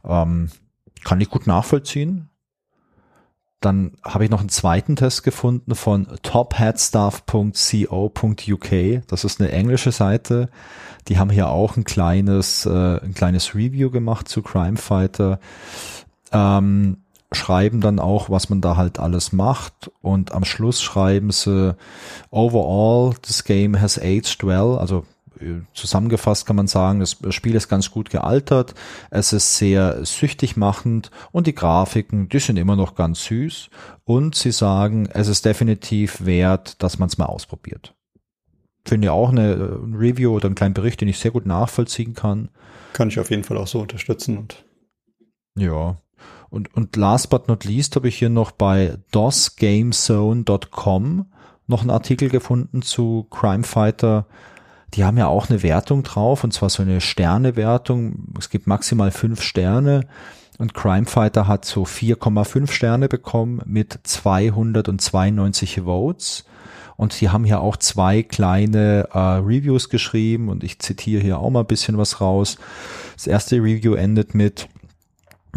Ähm, 0.05 0.51
kann 1.03 1.19
ich 1.19 1.31
gut 1.31 1.47
nachvollziehen. 1.47 2.29
Dann 3.59 3.93
habe 4.03 4.23
ich 4.23 4.29
noch 4.29 4.41
einen 4.41 4.49
zweiten 4.49 4.95
Test 4.95 5.23
gefunden 5.23 5.73
von 5.73 6.07
topheadstuff.co.uk. 6.21 9.07
Das 9.07 9.23
ist 9.23 9.41
eine 9.41 9.51
englische 9.51 9.91
Seite. 9.91 10.49
Die 11.07 11.17
haben 11.17 11.31
hier 11.31 11.49
auch 11.49 11.75
ein 11.75 11.83
kleines, 11.83 12.67
äh, 12.67 12.99
ein 12.99 13.15
kleines 13.15 13.55
Review 13.55 13.89
gemacht 13.89 14.27
zu 14.27 14.43
Crime 14.43 14.77
Fighter. 14.77 15.39
Ähm, 16.31 16.97
schreiben 17.31 17.81
dann 17.81 17.99
auch, 17.99 18.29
was 18.29 18.49
man 18.49 18.61
da 18.61 18.77
halt 18.77 18.99
alles 18.99 19.33
macht 19.33 19.91
und 20.01 20.31
am 20.31 20.45
Schluss 20.45 20.81
schreiben 20.81 21.31
sie 21.31 21.75
overall 22.31 23.13
this 23.21 23.43
game 23.43 23.81
has 23.81 23.99
aged 23.99 24.45
well, 24.45 24.77
also 24.77 25.05
zusammengefasst 25.73 26.45
kann 26.45 26.55
man 26.55 26.67
sagen, 26.67 26.99
das 26.99 27.17
Spiel 27.29 27.55
ist 27.55 27.69
ganz 27.69 27.91
gut 27.91 28.09
gealtert, 28.09 28.73
es 29.09 29.33
ist 29.33 29.57
sehr 29.57 30.05
süchtig 30.05 30.57
machend 30.57 31.11
und 31.31 31.47
die 31.47 31.55
Grafiken, 31.55 32.29
die 32.29 32.39
sind 32.39 32.57
immer 32.57 32.75
noch 32.75 32.95
ganz 32.95 33.25
süß 33.25 33.69
und 34.03 34.35
sie 34.35 34.51
sagen, 34.51 35.07
es 35.11 35.27
ist 35.27 35.45
definitiv 35.45 36.25
wert, 36.25 36.81
dass 36.83 36.99
man 36.99 37.07
es 37.07 37.17
mal 37.17 37.25
ausprobiert. 37.25 37.93
Finde 38.85 39.11
auch 39.11 39.29
eine 39.29 39.79
ein 39.83 39.95
Review 39.95 40.33
oder 40.33 40.45
einen 40.45 40.55
kleinen 40.55 40.73
Bericht, 40.73 41.01
den 41.01 41.09
ich 41.09 41.19
sehr 41.19 41.31
gut 41.31 41.45
nachvollziehen 41.45 42.13
kann. 42.13 42.49
Kann 42.93 43.09
ich 43.09 43.19
auf 43.19 43.29
jeden 43.29 43.43
Fall 43.43 43.57
auch 43.57 43.67
so 43.67 43.81
unterstützen 43.81 44.37
und 44.37 44.63
ja. 45.57 45.97
Und, 46.49 46.73
und 46.75 46.95
last 46.95 47.29
but 47.29 47.49
not 47.49 47.65
least 47.65 47.97
habe 47.97 48.07
ich 48.07 48.17
hier 48.17 48.29
noch 48.29 48.51
bei 48.51 48.97
dosgamezone.com 49.11 51.25
noch 51.67 51.81
einen 51.81 51.89
Artikel 51.89 52.29
gefunden 52.29 52.81
zu 52.81 53.27
Crime 53.29 53.63
Fighter 53.63 54.25
die 54.93 55.03
haben 55.03 55.17
ja 55.17 55.27
auch 55.27 55.49
eine 55.49 55.63
Wertung 55.63 56.03
drauf, 56.03 56.43
und 56.43 56.53
zwar 56.53 56.69
so 56.69 56.81
eine 56.81 57.01
Sternewertung. 57.01 58.33
Es 58.39 58.49
gibt 58.49 58.67
maximal 58.67 59.11
fünf 59.11 59.41
Sterne. 59.41 60.01
Und 60.57 60.73
Crime 60.73 61.05
Fighter 61.05 61.47
hat 61.47 61.65
so 61.65 61.83
4,5 61.83 62.71
Sterne 62.71 63.07
bekommen 63.07 63.61
mit 63.65 63.99
292 64.03 65.81
Votes. 65.81 66.45
Und 66.95 67.21
die 67.21 67.29
haben 67.29 67.45
hier 67.45 67.61
auch 67.61 67.77
zwei 67.77 68.23
kleine 68.23 69.07
äh, 69.13 69.19
Reviews 69.19 69.89
geschrieben 69.89 70.49
und 70.49 70.63
ich 70.63 70.79
zitiere 70.79 71.21
hier 71.21 71.37
auch 71.37 71.51
mal 71.51 71.59
ein 71.59 71.67
bisschen 71.67 71.99
was 71.99 72.21
raus. 72.21 72.57
Das 73.15 73.27
erste 73.27 73.57
Review 73.57 73.93
endet 73.93 74.33
mit 74.33 74.67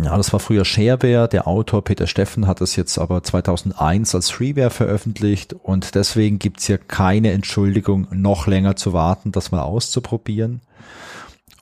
ja, 0.04 0.16
das 0.16 0.32
war 0.32 0.40
früher 0.40 0.64
Shareware. 0.64 1.28
Der 1.28 1.46
Autor 1.46 1.82
Peter 1.84 2.06
Steffen 2.06 2.46
hat 2.46 2.60
das 2.60 2.76
jetzt 2.76 2.98
aber 2.98 3.22
2001 3.22 4.14
als 4.14 4.30
Freeware 4.30 4.70
veröffentlicht 4.70 5.52
und 5.52 5.94
deswegen 5.94 6.38
gibt's 6.38 6.66
hier 6.66 6.78
keine 6.78 7.32
Entschuldigung, 7.32 8.06
noch 8.10 8.46
länger 8.46 8.76
zu 8.76 8.92
warten, 8.92 9.32
das 9.32 9.50
mal 9.50 9.62
auszuprobieren. 9.62 10.60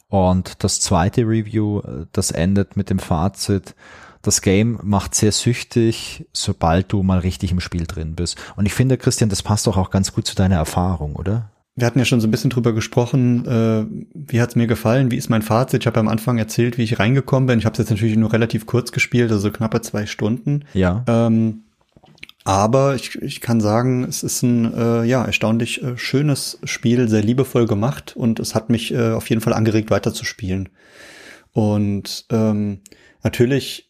Und 0.09 0.65
das 0.65 0.81
zweite 0.81 1.23
Review, 1.23 1.83
das 2.13 2.31
endet 2.31 2.77
mit 2.77 2.91
dem 2.91 2.99
Fazit, 2.99 3.75
das 4.23 4.43
Game 4.43 4.79
macht 4.83 5.15
sehr 5.15 5.33
süchtig, 5.33 6.27
sobald 6.33 6.93
du 6.93 7.03
mal 7.03 7.21
richtig 7.21 7.53
im 7.53 7.61
Spiel 7.61 7.87
drin 7.87 8.15
bist. 8.15 8.37
Und 8.57 8.67
ich 8.67 8.75
finde, 8.75 8.99
Christian, 8.99 9.31
das 9.31 9.43
passt 9.43 9.67
doch 9.67 9.77
auch 9.77 9.91
ganz 9.91 10.13
gut 10.13 10.27
zu 10.27 10.35
deiner 10.35 10.57
Erfahrung, 10.57 11.15
oder? 11.15 11.51
Wir 11.79 11.87
hatten 11.87 12.01
ja 12.01 12.05
schon 12.05 12.21
so 12.21 12.27
ein 12.27 12.33
bisschen 12.33 12.51
drüber 12.51 12.73
gesprochen, 12.73 13.47
äh, 13.47 13.87
wie 14.13 14.41
hat's 14.41 14.57
mir 14.57 14.67
gefallen, 14.67 15.13
wie 15.13 15.17
ist 15.17 15.31
mein 15.31 15.43
Fazit. 15.43 15.83
Ich 15.83 15.87
habe 15.87 16.01
am 16.01 16.09
Anfang 16.09 16.37
erzählt, 16.37 16.77
wie 16.77 16.83
ich 16.83 16.99
reingekommen 16.99 17.47
bin. 17.47 17.61
Ich 17.61 17.67
habe 17.67 17.75
es 17.75 17.79
jetzt 17.79 17.91
natürlich 17.91 18.17
nur 18.17 18.33
relativ 18.33 18.67
kurz 18.67 18.91
gespielt, 18.91 19.31
also 19.31 19.53
knappe 19.53 19.81
zwei 19.81 20.07
Stunden. 20.07 20.65
Ja. 20.75 21.05
Ähm, 21.07 21.63
aber 22.43 22.97
ich, 22.97 23.15
ich 23.23 23.41
kann 23.41 23.61
sagen, 23.61 24.03
es 24.03 24.25
ist 24.25 24.43
ein 24.43 24.75
äh, 24.75 25.05
ja 25.05 25.25
erstaunlich 25.25 25.81
äh, 25.81 25.97
schönes 25.97 26.59
Spiel, 26.65 27.09
sehr 27.09 27.23
liebevoll 27.23 27.69
gemacht 27.69 28.17
und 28.17 28.41
es 28.41 28.57
hat 28.57 28.71
mich 28.71 28.93
äh, 28.93 29.13
auf 29.13 29.31
jeden 29.31 29.41
Fall 29.41 29.53
angeregt, 29.53 29.93
weiterzuspielen. 29.93 30.71
Und 31.53 32.27
ähm, 32.31 32.81
natürlich 33.23 33.88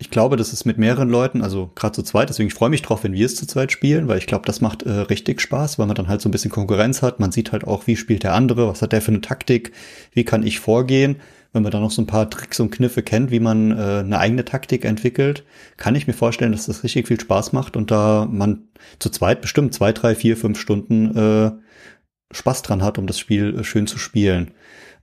ich 0.00 0.10
glaube, 0.10 0.36
das 0.36 0.52
ist 0.52 0.64
mit 0.64 0.78
mehreren 0.78 1.08
Leuten, 1.08 1.42
also 1.42 1.72
gerade 1.74 1.92
zu 1.92 2.02
zweit, 2.04 2.28
deswegen 2.28 2.46
ich 2.46 2.54
freue 2.54 2.70
mich 2.70 2.82
drauf, 2.82 3.02
wenn 3.02 3.14
wir 3.14 3.26
es 3.26 3.34
zu 3.34 3.46
zweit 3.46 3.72
spielen, 3.72 4.06
weil 4.06 4.18
ich 4.18 4.28
glaube, 4.28 4.46
das 4.46 4.60
macht 4.60 4.84
äh, 4.84 4.90
richtig 4.90 5.40
Spaß, 5.40 5.78
weil 5.78 5.86
man 5.86 5.96
dann 5.96 6.06
halt 6.06 6.20
so 6.20 6.28
ein 6.28 6.32
bisschen 6.32 6.52
Konkurrenz 6.52 7.02
hat. 7.02 7.18
Man 7.18 7.32
sieht 7.32 7.50
halt 7.50 7.64
auch, 7.64 7.88
wie 7.88 7.96
spielt 7.96 8.22
der 8.22 8.34
andere, 8.34 8.68
was 8.68 8.80
hat 8.80 8.92
der 8.92 9.02
für 9.02 9.10
eine 9.10 9.20
Taktik, 9.20 9.72
wie 10.12 10.24
kann 10.24 10.46
ich 10.46 10.60
vorgehen. 10.60 11.16
Wenn 11.52 11.62
man 11.62 11.72
dann 11.72 11.82
noch 11.82 11.90
so 11.90 12.02
ein 12.02 12.06
paar 12.06 12.30
Tricks 12.30 12.60
und 12.60 12.70
Kniffe 12.70 13.02
kennt, 13.02 13.30
wie 13.32 13.40
man 13.40 13.72
äh, 13.72 14.00
eine 14.00 14.18
eigene 14.20 14.44
Taktik 14.44 14.84
entwickelt, 14.84 15.44
kann 15.78 15.96
ich 15.96 16.06
mir 16.06 16.12
vorstellen, 16.12 16.52
dass 16.52 16.66
das 16.66 16.84
richtig 16.84 17.08
viel 17.08 17.18
Spaß 17.18 17.52
macht 17.52 17.76
und 17.76 17.90
da 17.90 18.28
man 18.30 18.68
zu 19.00 19.10
zweit 19.10 19.40
bestimmt 19.40 19.74
zwei, 19.74 19.92
drei, 19.92 20.14
vier, 20.14 20.36
fünf 20.36 20.60
Stunden 20.60 21.16
äh, 21.16 21.52
Spaß 22.32 22.62
dran 22.62 22.84
hat, 22.84 22.98
um 22.98 23.06
das 23.06 23.18
Spiel 23.18 23.58
äh, 23.58 23.64
schön 23.64 23.88
zu 23.88 23.98
spielen. 23.98 24.52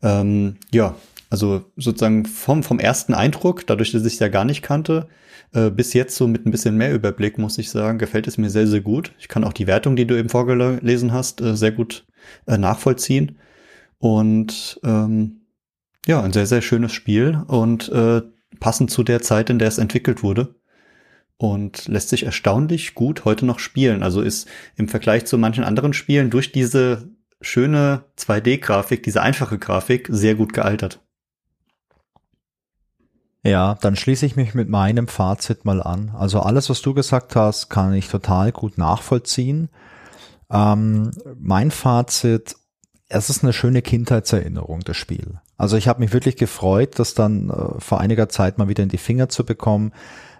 Ähm, 0.01 0.57
ja, 0.71 0.95
also 1.29 1.65
sozusagen 1.75 2.25
vom, 2.25 2.63
vom 2.63 2.79
ersten 2.79 3.13
Eindruck, 3.13 3.65
dadurch, 3.67 3.91
dass 3.91 4.05
ich 4.05 4.13
es 4.13 4.19
ja 4.19 4.27
gar 4.27 4.45
nicht 4.45 4.61
kannte, 4.61 5.07
äh, 5.53 5.69
bis 5.69 5.93
jetzt 5.93 6.15
so 6.15 6.27
mit 6.27 6.45
ein 6.45 6.51
bisschen 6.51 6.77
mehr 6.77 6.93
Überblick, 6.93 7.37
muss 7.37 7.57
ich 7.57 7.69
sagen, 7.69 7.97
gefällt 7.97 8.27
es 8.27 8.37
mir 8.37 8.49
sehr, 8.49 8.67
sehr 8.67 8.81
gut. 8.81 9.13
Ich 9.19 9.27
kann 9.27 9.43
auch 9.43 9.53
die 9.53 9.67
Wertung, 9.67 9.95
die 9.95 10.05
du 10.05 10.17
eben 10.17 10.29
vorgelesen 10.29 11.13
hast, 11.13 11.41
äh, 11.41 11.55
sehr 11.55 11.71
gut 11.71 12.05
äh, 12.47 12.57
nachvollziehen. 12.57 13.37
Und 13.97 14.79
ähm, 14.83 15.41
ja, 16.05 16.21
ein 16.21 16.33
sehr, 16.33 16.45
sehr 16.45 16.61
schönes 16.61 16.93
Spiel 16.93 17.41
und 17.47 17.89
äh, 17.89 18.21
passend 18.59 18.91
zu 18.91 19.03
der 19.03 19.21
Zeit, 19.21 19.49
in 19.49 19.59
der 19.59 19.67
es 19.67 19.77
entwickelt 19.77 20.23
wurde. 20.23 20.55
Und 21.37 21.87
lässt 21.87 22.09
sich 22.09 22.23
erstaunlich 22.23 22.95
gut 22.95 23.25
heute 23.25 23.45
noch 23.45 23.59
spielen. 23.59 24.03
Also 24.03 24.21
ist 24.21 24.47
im 24.77 24.87
Vergleich 24.87 25.25
zu 25.25 25.37
manchen 25.37 25.65
anderen 25.65 25.93
Spielen 25.93 26.29
durch 26.29 26.53
diese 26.53 27.09
schöne 27.41 28.05
2D-Grafik, 28.17 29.03
diese 29.03 29.21
einfache 29.21 29.57
Grafik, 29.57 30.07
sehr 30.09 30.35
gut 30.35 30.53
gealtert. 30.53 31.04
Ja, 33.45 33.75
dann 33.79 33.95
schließe 33.95 34.25
ich 34.25 34.35
mich 34.35 34.55
mit 34.55 34.69
meinem 34.69 35.07
Fazit 35.07 35.65
mal 35.65 35.81
an. 35.81 36.11
Also 36.17 36.39
alles, 36.39 36.67
was 36.71 36.81
du 36.81 36.95
gesagt 36.95 37.35
hast, 37.35 37.69
kann 37.69 37.93
ich 37.93 38.07
total 38.09 38.51
gut 38.51 38.79
nachvollziehen. 38.79 39.69
Ähm, 40.49 41.11
mein 41.37 41.69
Fazit, 41.69 42.55
es 43.07 43.29
ist 43.29 43.43
eine 43.43 43.53
schöne 43.53 43.83
Kindheitserinnerung, 43.83 44.79
das 44.79 44.97
Spiel. 44.97 45.39
Also 45.57 45.77
ich 45.77 45.87
habe 45.87 45.99
mich 45.99 46.11
wirklich 46.11 46.37
gefreut, 46.37 46.97
das 46.97 47.13
dann 47.13 47.51
äh, 47.51 47.79
vor 47.79 47.99
einiger 47.99 48.29
Zeit 48.29 48.57
mal 48.57 48.67
wieder 48.67 48.81
in 48.81 48.89
die 48.89 48.97
Finger 48.97 49.29
zu 49.29 49.45
bekommen. 49.45 49.93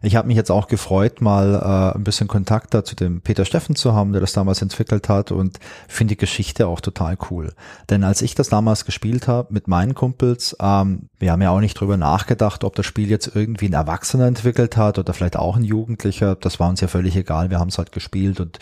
Ich 0.06 0.16
habe 0.16 0.28
mich 0.28 0.38
jetzt 0.38 0.52
auch 0.52 0.68
gefreut, 0.68 1.20
mal 1.20 1.56
äh, 1.56 1.98
ein 1.98 2.04
bisschen 2.04 2.28
Kontakt 2.28 2.74
da 2.76 2.84
zu 2.84 2.96
dem 2.96 3.22
Peter 3.22 3.44
Steffen 3.44 3.76
zu 3.76 3.94
haben, 3.94 4.12
der 4.12 4.22
das 4.22 4.34
damals 4.34 4.62
entwickelt 4.62 5.10
hat 5.10 5.32
und 5.32 5.60
finde 5.88 6.12
die 6.14 6.18
Geschichte 6.18 6.68
auch 6.68 6.80
total 6.80 7.18
cool. 7.32 7.54
Denn 7.90 8.04
als 8.04 8.22
ich 8.22 8.36
das 8.36 8.50
damals 8.50 8.86
gespielt 8.86 9.28
habe 9.28 9.52
mit 9.52 9.68
meinen 9.68 9.96
Kumpels, 9.96 10.56
ähm, 10.62 11.10
wir 11.18 11.32
haben 11.32 11.42
ja 11.42 11.50
auch 11.50 11.60
nicht 11.60 11.74
drüber 11.74 11.98
nachgedacht, 11.98 12.64
ob 12.64 12.76
das 12.76 12.86
Spiel 12.86 13.10
jetzt 13.10 13.36
irgendwie 13.36 13.68
ein 13.68 13.74
Erwachsener 13.74 14.28
entwickelt 14.28 14.78
hat 14.78 15.00
oder 15.00 15.14
vielleicht 15.14 15.38
auch 15.38 15.58
ein 15.58 15.64
Jugendlicher. 15.64 16.36
Das 16.36 16.60
war 16.60 16.70
uns 16.70 16.82
ja 16.82 16.88
völlig 16.88 17.16
egal. 17.16 17.50
Wir 17.50 17.60
haben 17.60 17.70
es 17.70 17.80
halt 17.80 17.92
gespielt 17.92 18.40
und 18.40 18.60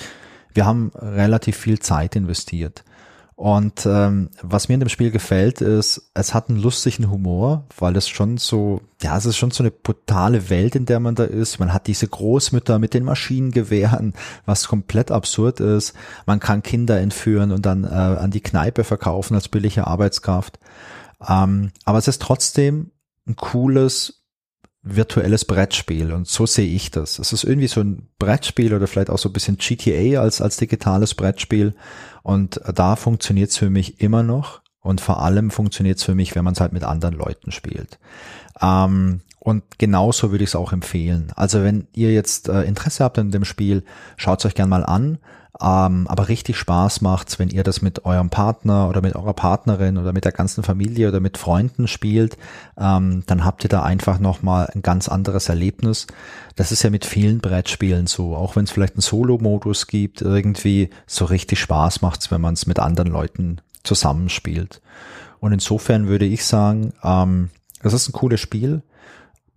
wir 0.53 0.65
haben 0.65 0.91
relativ 0.95 1.57
viel 1.57 1.79
Zeit 1.79 2.15
investiert. 2.15 2.83
Und 3.35 3.85
ähm, 3.85 4.29
was 4.41 4.67
mir 4.67 4.75
in 4.75 4.79
dem 4.79 4.89
Spiel 4.89 5.09
gefällt, 5.09 5.61
ist, 5.61 6.11
es 6.13 6.33
hat 6.33 6.49
einen 6.49 6.61
lustigen 6.61 7.09
Humor, 7.09 7.65
weil 7.77 7.95
es 7.95 8.07
schon 8.07 8.37
so, 8.37 8.81
ja, 9.01 9.17
es 9.17 9.25
ist 9.25 9.37
schon 9.37 9.51
so 9.51 9.63
eine 9.63 9.71
brutale 9.71 10.49
Welt, 10.49 10.75
in 10.75 10.85
der 10.85 10.99
man 10.99 11.15
da 11.15 11.23
ist. 11.23 11.59
Man 11.59 11.73
hat 11.73 11.87
diese 11.87 12.07
Großmütter 12.07 12.77
mit 12.77 12.93
den 12.93 13.03
Maschinengewehren, 13.03 14.13
was 14.45 14.67
komplett 14.67 15.09
absurd 15.09 15.59
ist. 15.59 15.93
Man 16.27 16.39
kann 16.39 16.61
Kinder 16.61 16.99
entführen 16.99 17.51
und 17.51 17.65
dann 17.65 17.85
äh, 17.85 17.87
an 17.87 18.31
die 18.31 18.41
Kneipe 18.41 18.83
verkaufen 18.83 19.33
als 19.35 19.49
billige 19.49 19.87
Arbeitskraft. 19.87 20.59
Ähm, 21.27 21.71
aber 21.85 21.97
es 21.97 22.07
ist 22.07 22.21
trotzdem 22.21 22.91
ein 23.27 23.35
cooles 23.35 24.23
virtuelles 24.83 25.45
Brettspiel 25.45 26.11
und 26.11 26.27
so 26.27 26.45
sehe 26.45 26.67
ich 26.67 26.91
das. 26.91 27.17
Es 27.17 27.31
ist 27.31 27.45
irgendwie 27.45 27.69
so 27.69 27.79
ein 27.79 28.09
Brettspiel 28.19 28.73
oder 28.73 28.85
vielleicht 28.85 29.09
auch 29.09 29.17
so 29.17 29.29
ein 29.29 29.33
bisschen 29.33 29.57
GTA 29.57 30.19
als, 30.19 30.41
als 30.41 30.57
digitales 30.57 31.15
Brettspiel 31.15 31.73
und 32.23 32.59
da 32.73 32.95
funktioniert 32.95 33.51
es 33.51 33.57
für 33.57 33.69
mich 33.69 34.01
immer 34.01 34.23
noch 34.23 34.63
Und 34.83 34.99
vor 34.99 35.21
allem 35.21 35.49
funktioniert 35.49 35.97
es 35.97 36.03
für 36.03 36.13
mich, 36.13 36.35
wenn 36.35 36.43
man 36.43 36.53
es 36.53 36.59
halt 36.59 36.73
mit 36.73 36.83
anderen 36.83 37.15
Leuten 37.15 37.51
spielt. 37.51 37.99
Ähm, 38.61 39.21
und 39.39 39.63
genauso 39.79 40.31
würde 40.31 40.43
ich 40.43 40.51
es 40.51 40.55
auch 40.55 40.73
empfehlen. 40.73 41.31
Also 41.35 41.63
wenn 41.63 41.87
ihr 41.93 42.13
jetzt 42.13 42.49
äh, 42.49 42.63
Interesse 42.63 43.03
habt 43.03 43.17
an 43.17 43.31
dem 43.31 43.45
Spiel, 43.45 43.83
schaut 44.17 44.39
es 44.39 44.45
euch 44.45 44.55
gern 44.55 44.69
mal 44.69 44.85
an. 44.85 45.19
Ähm, 45.61 46.07
aber 46.07 46.29
richtig 46.29 46.57
Spaß 46.57 47.01
macht's, 47.01 47.37
wenn 47.37 47.49
ihr 47.49 47.63
das 47.63 47.81
mit 47.81 48.05
eurem 48.05 48.29
Partner 48.29 48.89
oder 48.89 49.01
mit 49.01 49.15
eurer 49.15 49.33
Partnerin 49.33 49.97
oder 49.97 50.11
mit 50.11 50.25
der 50.25 50.31
ganzen 50.31 50.63
Familie 50.63 51.09
oder 51.09 51.19
mit 51.19 51.37
Freunden 51.37 51.87
spielt. 51.87 52.37
Ähm, 52.77 53.23
dann 53.27 53.45
habt 53.45 53.63
ihr 53.63 53.69
da 53.69 53.83
einfach 53.83 54.19
nochmal 54.19 54.69
ein 54.73 54.81
ganz 54.81 55.07
anderes 55.07 55.49
Erlebnis. 55.49 56.07
Das 56.55 56.71
ist 56.71 56.81
ja 56.83 56.89
mit 56.89 57.05
vielen 57.05 57.39
Brettspielen 57.39 58.07
so. 58.07 58.35
Auch 58.35 58.55
wenn 58.55 58.63
es 58.63 58.71
vielleicht 58.71 58.95
einen 58.95 59.01
Solo-Modus 59.01 59.87
gibt, 59.87 60.21
irgendwie 60.21 60.89
so 61.05 61.25
richtig 61.25 61.59
Spaß 61.59 62.01
macht's, 62.01 62.31
wenn 62.31 62.41
man 62.41 62.55
es 62.55 62.65
mit 62.65 62.79
anderen 62.79 63.11
Leuten 63.11 63.61
zusammenspielt. 63.83 64.81
Und 65.39 65.53
insofern 65.53 66.07
würde 66.07 66.25
ich 66.25 66.45
sagen, 66.45 66.93
ähm, 67.03 67.49
das 67.83 67.93
ist 67.93 68.09
ein 68.09 68.13
cooles 68.13 68.39
Spiel 68.39 68.81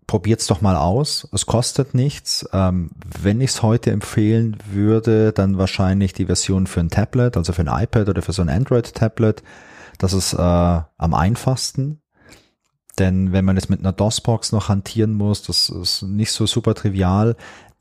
probiert's 0.07 0.47
doch 0.47 0.61
mal 0.61 0.77
aus. 0.77 1.29
Es 1.33 1.47
kostet 1.47 1.95
nichts. 1.95 2.49
Ähm, 2.53 2.91
wenn 3.21 3.41
ich 3.41 3.51
es 3.51 3.63
heute 3.63 3.91
empfehlen 3.91 4.57
würde, 4.71 5.33
dann 5.33 5.59
wahrscheinlich 5.59 6.13
die 6.13 6.27
Version 6.27 6.67
für 6.67 6.81
ein 6.81 6.91
Tablet, 6.91 7.37
also 7.37 7.53
für 7.53 7.63
ein 7.63 7.83
iPad 7.83 8.09
oder 8.09 8.23
für 8.23 8.33
so 8.33 8.43
ein 8.43 8.49
Android-Tablet. 8.49 9.43
Das 9.99 10.13
ist 10.13 10.35
äh, 10.35 10.37
am 10.37 11.15
einfachsten. 11.15 12.01
Denn 12.99 13.33
wenn 13.33 13.45
man 13.45 13.57
es 13.57 13.69
mit 13.69 13.81
einer 13.81 13.93
DOS-Box 13.93 14.53
noch 14.53 14.69
hantieren 14.69 15.13
muss, 15.13 15.43
das 15.43 15.69
ist 15.69 16.03
nicht 16.03 16.33
so 16.33 16.47
super 16.47 16.75
trivial. 16.75 17.37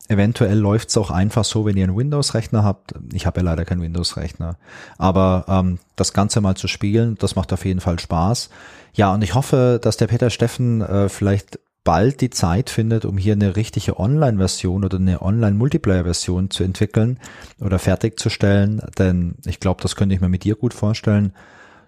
Eventuell 0.07 0.57
läuft's 0.57 0.97
auch 0.97 1.09
einfach 1.09 1.45
so, 1.45 1.65
wenn 1.65 1.77
ihr 1.77 1.85
einen 1.85 1.97
Windows-Rechner 1.97 2.63
habt. 2.63 2.93
Ich 3.13 3.25
habe 3.25 3.39
ja 3.39 3.45
leider 3.45 3.65
keinen 3.65 3.81
Windows-Rechner. 3.81 4.57
Aber 4.97 5.45
ähm, 5.47 5.79
das 5.95 6.13
Ganze 6.13 6.41
mal 6.41 6.55
zu 6.55 6.67
spielen, 6.67 7.15
das 7.19 7.35
macht 7.35 7.53
auf 7.53 7.65
jeden 7.65 7.79
Fall 7.79 7.97
Spaß. 7.97 8.49
Ja, 8.93 9.13
und 9.13 9.23
ich 9.23 9.35
hoffe, 9.35 9.79
dass 9.81 9.97
der 9.97 10.07
Peter 10.07 10.29
Steffen 10.29 10.81
äh, 10.81 11.09
vielleicht 11.09 11.59
bald 11.85 12.19
die 12.19 12.29
Zeit 12.29 12.69
findet, 12.69 13.05
um 13.05 13.17
hier 13.17 13.33
eine 13.33 13.55
richtige 13.55 13.97
Online-Version 13.97 14.83
oder 14.83 14.97
eine 14.97 15.21
Online-Multiplayer-Version 15.21 16.49
zu 16.49 16.63
entwickeln 16.63 17.19
oder 17.61 17.79
fertigzustellen. 17.79 18.81
Denn 18.97 19.35
ich 19.45 19.61
glaube, 19.61 19.81
das 19.81 19.95
könnte 19.95 20.13
ich 20.13 20.19
mir 20.19 20.27
mit 20.27 20.43
dir 20.43 20.55
gut 20.55 20.73
vorstellen. 20.73 21.31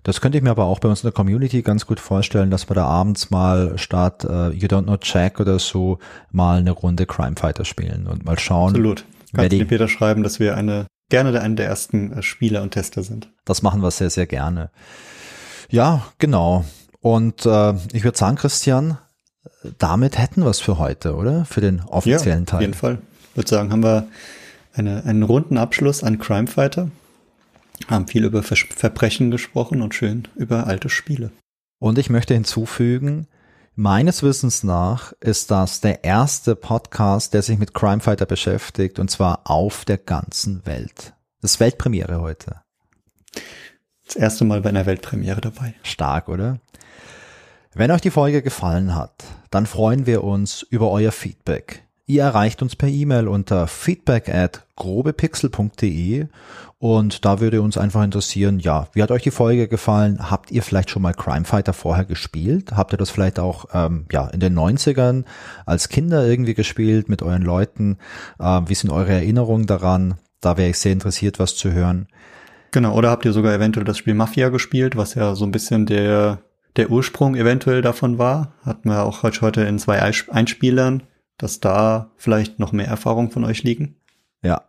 Das 0.03 0.21
könnte 0.21 0.37
ich 0.37 0.43
mir 0.43 0.51
aber 0.51 0.65
auch 0.65 0.79
bei 0.79 0.87
uns 0.87 1.01
in 1.01 1.07
der 1.07 1.13
Community 1.13 1.63
ganz 1.63 1.85
gut 1.85 1.99
vorstellen, 1.99 2.51
dass 2.51 2.69
wir 2.69 2.75
da 2.75 2.85
abends 2.85 3.29
mal 3.29 3.77
statt 3.77 4.23
uh, 4.23 4.51
You 4.51 4.67
Don't 4.67 4.83
Know 4.83 4.97
Jack 5.01 5.41
oder 5.41 5.59
so 5.59 5.99
mal 6.31 6.59
eine 6.59 6.71
Runde 6.71 7.05
Crime 7.05 7.35
Fighter 7.35 7.65
spielen 7.65 8.07
und 8.07 8.23
mal 8.23 8.39
schauen. 8.39 8.69
Absolut. 8.69 9.03
Kannst 9.33 9.51
du 9.51 9.65
Peter 9.65 9.89
schreiben, 9.89 10.23
dass 10.23 10.39
wir 10.39 10.55
eine 10.55 10.85
gerne 11.09 11.39
einer 11.39 11.55
der 11.55 11.67
ersten 11.67 12.13
äh, 12.13 12.21
Spieler 12.21 12.61
und 12.61 12.71
Tester 12.71 13.03
sind. 13.03 13.29
Das 13.45 13.61
machen 13.61 13.81
wir 13.81 13.91
sehr, 13.91 14.09
sehr 14.09 14.27
gerne. 14.27 14.69
Ja, 15.69 16.05
genau. 16.19 16.65
Und 17.01 17.45
äh, 17.45 17.73
ich 17.93 18.03
würde 18.03 18.17
sagen, 18.17 18.37
Christian, 18.37 18.97
damit 19.77 20.17
hätten 20.17 20.43
wir 20.43 20.49
es 20.49 20.59
für 20.59 20.77
heute, 20.77 21.15
oder? 21.15 21.45
Für 21.45 21.61
den 21.61 21.81
offiziellen 21.81 22.45
ja, 22.45 22.45
Teil. 22.45 22.57
Auf 22.57 22.61
jeden 22.61 22.73
Fall. 22.73 22.99
Ich 23.31 23.37
würde 23.37 23.49
sagen, 23.49 23.71
haben 23.71 23.83
wir 23.83 24.07
eine, 24.73 25.03
einen 25.05 25.23
runden 25.23 25.57
Abschluss 25.57 26.03
an 26.03 26.19
Crime 26.19 26.47
Fighter. 26.47 26.89
Haben 27.87 28.07
viel 28.07 28.25
über 28.25 28.43
Ver 28.43 28.55
Verbrechen 28.55 29.31
gesprochen 29.31 29.81
und 29.81 29.93
schön 29.93 30.27
über 30.35 30.67
alte 30.67 30.89
Spiele. 30.89 31.31
Und 31.79 31.99
ich 31.99 32.09
möchte 32.09 32.33
hinzufügen, 32.33 33.27
meines 33.75 34.23
Wissens 34.23 34.63
nach 34.63 35.13
ist 35.19 35.51
das 35.51 35.81
der 35.81 36.03
erste 36.03 36.55
Podcast, 36.55 37.33
der 37.33 37.43
sich 37.43 37.59
mit 37.59 37.73
Crime 37.73 37.99
Fighter 37.99 38.25
beschäftigt 38.25 38.97
und 38.97 39.11
zwar 39.11 39.41
auf 39.45 39.85
der 39.85 39.99
ganzen 39.99 40.65
Welt. 40.65 41.13
Das 41.41 41.51
ist 41.51 41.59
Weltpremiere 41.59 42.19
heute. 42.19 42.61
Das 44.07 44.15
erste 44.15 44.45
Mal 44.45 44.61
bei 44.61 44.69
einer 44.69 44.85
Weltpremiere 44.85 45.41
dabei. 45.41 45.75
Stark, 45.83 46.29
oder? 46.29 46.59
Wenn 47.73 47.91
euch 47.91 48.01
die 48.01 48.09
Folge 48.09 48.41
gefallen 48.41 48.95
hat, 48.95 49.23
dann 49.51 49.65
freuen 49.65 50.05
wir 50.05 50.23
uns 50.23 50.61
über 50.63 50.91
euer 50.91 51.11
Feedback. 51.11 51.83
Ihr 52.09 52.23
erreicht 52.23 52.61
uns 52.61 52.77
per 52.77 52.87
E-Mail 52.87 53.27
unter 53.27 53.67
feedback 53.67 54.29
at 54.29 54.65
grobepixel.de 54.77 56.27
und 56.79 57.25
da 57.25 57.39
würde 57.39 57.61
uns 57.61 57.77
einfach 57.77 58.03
interessieren, 58.03 58.59
ja, 58.59 58.87
wie 58.93 59.01
hat 59.01 59.11
euch 59.11 59.23
die 59.23 59.31
Folge 59.31 59.67
gefallen? 59.67 60.29
Habt 60.31 60.51
ihr 60.51 60.63
vielleicht 60.63 60.89
schon 60.89 61.01
mal 61.01 61.13
Crime 61.13 61.43
Fighter 61.43 61.73
vorher 61.73 62.05
gespielt? 62.05 62.73
Habt 62.77 62.93
ihr 62.93 62.97
das 62.97 63.09
vielleicht 63.09 63.39
auch 63.39 63.65
ähm, 63.73 64.05
ja 64.11 64.27
in 64.27 64.39
den 64.39 64.57
90ern 64.57 65.25
als 65.65 65.89
Kinder 65.89 66.25
irgendwie 66.25 66.53
gespielt 66.53 67.09
mit 67.09 67.23
euren 67.23 67.41
Leuten? 67.41 67.97
Ähm, 68.39 68.69
wie 68.69 68.75
sind 68.75 68.91
eure 68.91 69.11
Erinnerungen 69.11 69.65
daran? 69.65 70.15
Da 70.39 70.55
wäre 70.55 70.69
ich 70.69 70.77
sehr 70.77 70.93
interessiert, 70.93 71.39
was 71.39 71.55
zu 71.55 71.73
hören. 71.73 72.07
Genau, 72.71 72.95
oder 72.95 73.09
habt 73.09 73.25
ihr 73.25 73.33
sogar 73.33 73.53
eventuell 73.53 73.85
das 73.85 73.97
Spiel 73.97 74.13
Mafia 74.13 74.49
gespielt, 74.49 74.95
was 74.95 75.15
ja 75.15 75.35
so 75.35 75.45
ein 75.45 75.51
bisschen 75.51 75.87
der 75.87 76.39
der 76.77 76.91
Ursprung 76.91 77.35
eventuell 77.35 77.81
davon 77.81 78.17
war. 78.17 78.53
Hatten 78.63 78.89
wir 78.89 79.03
auch 79.03 79.23
heute 79.23 79.61
in 79.61 79.79
zwei 79.79 80.01
Einspielern, 80.01 81.03
dass 81.37 81.59
da 81.59 82.11
vielleicht 82.15 82.59
noch 82.59 82.71
mehr 82.71 82.87
Erfahrung 82.87 83.31
von 83.31 83.43
euch 83.43 83.63
liegen. 83.63 83.95
Ja. 84.41 84.63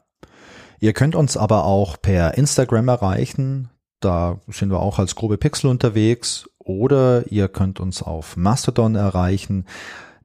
Ihr 0.80 0.92
könnt 0.92 1.14
uns 1.14 1.36
aber 1.36 1.64
auch 1.64 2.00
per 2.00 2.36
Instagram 2.38 2.88
erreichen. 2.88 3.70
Da 4.00 4.38
sind 4.48 4.70
wir 4.70 4.80
auch 4.80 4.98
als 4.98 5.14
grobe 5.14 5.38
Pixel 5.38 5.70
unterwegs. 5.70 6.48
Oder 6.58 7.30
ihr 7.30 7.48
könnt 7.48 7.80
uns 7.80 8.02
auf 8.02 8.36
Mastodon 8.36 8.94
erreichen. 8.94 9.64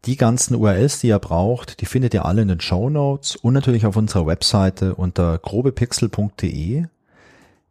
Die 0.05 0.17
ganzen 0.17 0.55
URLs, 0.55 0.99
die 0.99 1.07
ihr 1.07 1.19
braucht, 1.19 1.79
die 1.79 1.85
findet 1.85 2.13
ihr 2.13 2.25
alle 2.25 2.41
in 2.41 2.49
den 2.49 2.59
Show 2.59 2.89
Notes 2.89 3.37
und 3.37 3.53
natürlich 3.53 3.85
auf 3.85 3.95
unserer 3.95 4.27
Webseite 4.27 4.95
unter 4.95 5.37
grobepixel.de. 5.37 6.85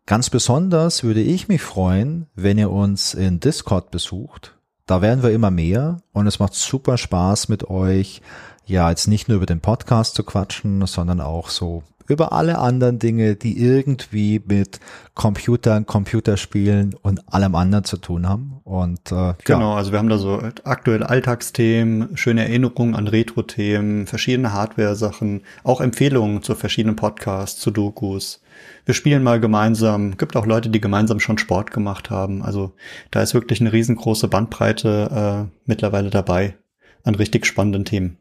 Ganz 0.07 0.31
besonders 0.31 1.05
würde 1.05 1.20
ich 1.20 1.49
mich 1.49 1.62
freuen, 1.62 2.27
wenn 2.35 2.59
ihr 2.59 2.70
uns 2.70 3.15
in 3.15 3.39
Discord 3.39 3.91
besucht. 3.91 4.57
Da 4.87 5.01
werden 5.01 5.23
wir 5.23 5.31
immer 5.31 5.53
mehr 5.53 5.99
und 6.12 6.27
es 6.27 6.41
macht 6.41 6.55
super 6.55 6.99
Spaß 6.99 7.49
mit 7.49 7.70
euch, 7.70 8.20
ja, 8.66 8.91
jetzt 8.91 9.07
nicht 9.07 9.29
nur 9.29 9.37
über 9.37 9.47
den 9.47 9.61
Podcast 9.61 10.16
zu 10.16 10.24
quatschen, 10.24 10.85
sondern 10.87 11.20
auch 11.20 11.49
so 11.51 11.85
über 12.09 12.33
alle 12.33 12.59
anderen 12.59 12.99
Dinge, 12.99 13.37
die 13.37 13.59
irgendwie 13.59 14.43
mit 14.45 14.81
Computern, 15.15 15.87
Computerspielen 15.87 16.95
und 17.01 17.33
allem 17.33 17.55
anderen 17.55 17.85
zu 17.85 17.97
tun 17.97 18.29
haben. 18.29 18.61
Und 18.65 19.12
äh, 19.12 19.35
genau, 19.45 19.70
ja. 19.70 19.77
also 19.77 19.93
wir 19.93 20.01
haben 20.01 20.09
da 20.09 20.19
so 20.19 20.43
aktuelle 20.65 21.09
Alltagsthemen, 21.09 22.16
schöne 22.16 22.43
Erinnerungen 22.43 22.97
an 22.97 23.07
Retro-Themen, 23.07 24.07
verschiedene 24.07 24.53
Hardware-Sachen, 24.53 25.43
auch 25.62 25.81
Empfehlungen 25.81 26.43
zu 26.43 26.57
verschiedenen 26.57 26.97
Podcasts, 26.97 27.61
zu 27.61 27.70
Dokus 27.70 28.41
wir 28.84 28.94
spielen 28.94 29.22
mal 29.22 29.40
gemeinsam. 29.40 30.16
Gibt 30.16 30.36
auch 30.36 30.46
Leute, 30.46 30.70
die 30.70 30.80
gemeinsam 30.80 31.20
schon 31.20 31.38
Sport 31.38 31.70
gemacht 31.70 32.10
haben. 32.10 32.42
Also 32.42 32.72
da 33.10 33.22
ist 33.22 33.34
wirklich 33.34 33.60
eine 33.60 33.72
riesengroße 33.72 34.28
Bandbreite 34.28 35.48
äh, 35.48 35.52
mittlerweile 35.66 36.10
dabei 36.10 36.56
an 37.04 37.14
richtig 37.14 37.46
spannenden 37.46 37.84
Themen. 37.84 38.18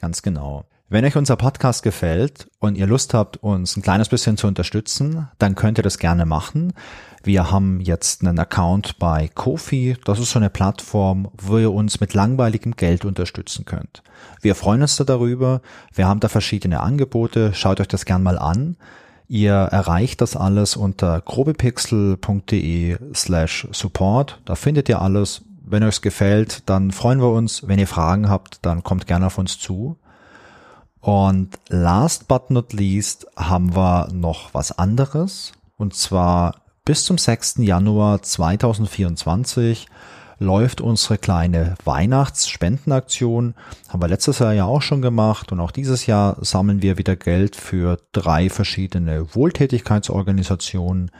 Ganz 0.00 0.22
genau. 0.22 0.64
Wenn 0.90 1.04
euch 1.04 1.16
unser 1.16 1.36
Podcast 1.36 1.82
gefällt 1.82 2.48
und 2.60 2.78
ihr 2.78 2.86
Lust 2.86 3.12
habt, 3.12 3.36
uns 3.42 3.76
ein 3.76 3.82
kleines 3.82 4.08
bisschen 4.08 4.38
zu 4.38 4.46
unterstützen, 4.46 5.28
dann 5.38 5.54
könnt 5.54 5.78
ihr 5.78 5.82
das 5.82 5.98
gerne 5.98 6.24
machen. 6.24 6.72
Wir 7.22 7.50
haben 7.50 7.80
jetzt 7.80 8.22
einen 8.22 8.38
Account 8.38 8.98
bei 8.98 9.28
Kofi. 9.34 9.98
Das 10.06 10.18
ist 10.18 10.30
so 10.30 10.38
eine 10.38 10.48
Plattform, 10.48 11.28
wo 11.36 11.58
ihr 11.58 11.72
uns 11.72 12.00
mit 12.00 12.14
langweiligem 12.14 12.74
Geld 12.74 13.04
unterstützen 13.04 13.66
könnt. 13.66 14.02
Wir 14.40 14.54
freuen 14.54 14.80
uns 14.80 14.96
da 14.96 15.04
darüber. 15.04 15.60
Wir 15.92 16.08
haben 16.08 16.20
da 16.20 16.28
verschiedene 16.28 16.80
Angebote. 16.80 17.52
Schaut 17.52 17.80
euch 17.80 17.88
das 17.88 18.06
gern 18.06 18.22
mal 18.22 18.38
an. 18.38 18.78
Ihr 19.28 19.52
erreicht 19.52 20.22
das 20.22 20.36
alles 20.36 20.74
unter 20.74 21.20
grobepixel.de 21.20 22.98
slash 23.14 23.68
support. 23.72 24.40
Da 24.46 24.54
findet 24.54 24.88
ihr 24.88 25.02
alles. 25.02 25.42
Wenn 25.62 25.82
euch 25.82 26.00
gefällt, 26.00 26.62
dann 26.68 26.92
freuen 26.92 27.20
wir 27.20 27.30
uns. 27.30 27.68
Wenn 27.68 27.78
ihr 27.78 27.86
Fragen 27.86 28.30
habt, 28.30 28.64
dann 28.64 28.82
kommt 28.82 29.06
gerne 29.06 29.26
auf 29.26 29.36
uns 29.36 29.58
zu. 29.58 29.98
Und 31.00 31.58
last 31.68 32.26
but 32.26 32.50
not 32.50 32.72
least 32.72 33.26
haben 33.36 33.76
wir 33.76 34.08
noch 34.12 34.54
was 34.54 34.78
anderes. 34.78 35.52
Und 35.76 35.94
zwar 35.94 36.62
bis 36.86 37.04
zum 37.04 37.18
6. 37.18 37.56
Januar 37.58 38.22
2024 38.22 39.88
läuft 40.38 40.80
unsere 40.80 41.18
kleine 41.18 41.74
Weihnachtsspendenaktion. 41.84 43.54
Haben 43.88 44.02
wir 44.02 44.08
letztes 44.08 44.38
Jahr 44.38 44.52
ja 44.52 44.64
auch 44.64 44.82
schon 44.82 45.02
gemacht 45.02 45.52
und 45.52 45.60
auch 45.60 45.70
dieses 45.70 46.06
Jahr 46.06 46.36
sammeln 46.40 46.82
wir 46.82 46.98
wieder 46.98 47.16
Geld 47.16 47.56
für 47.56 47.98
drei 48.12 48.50
verschiedene 48.50 49.34
Wohltätigkeitsorganisationen. 49.34 51.10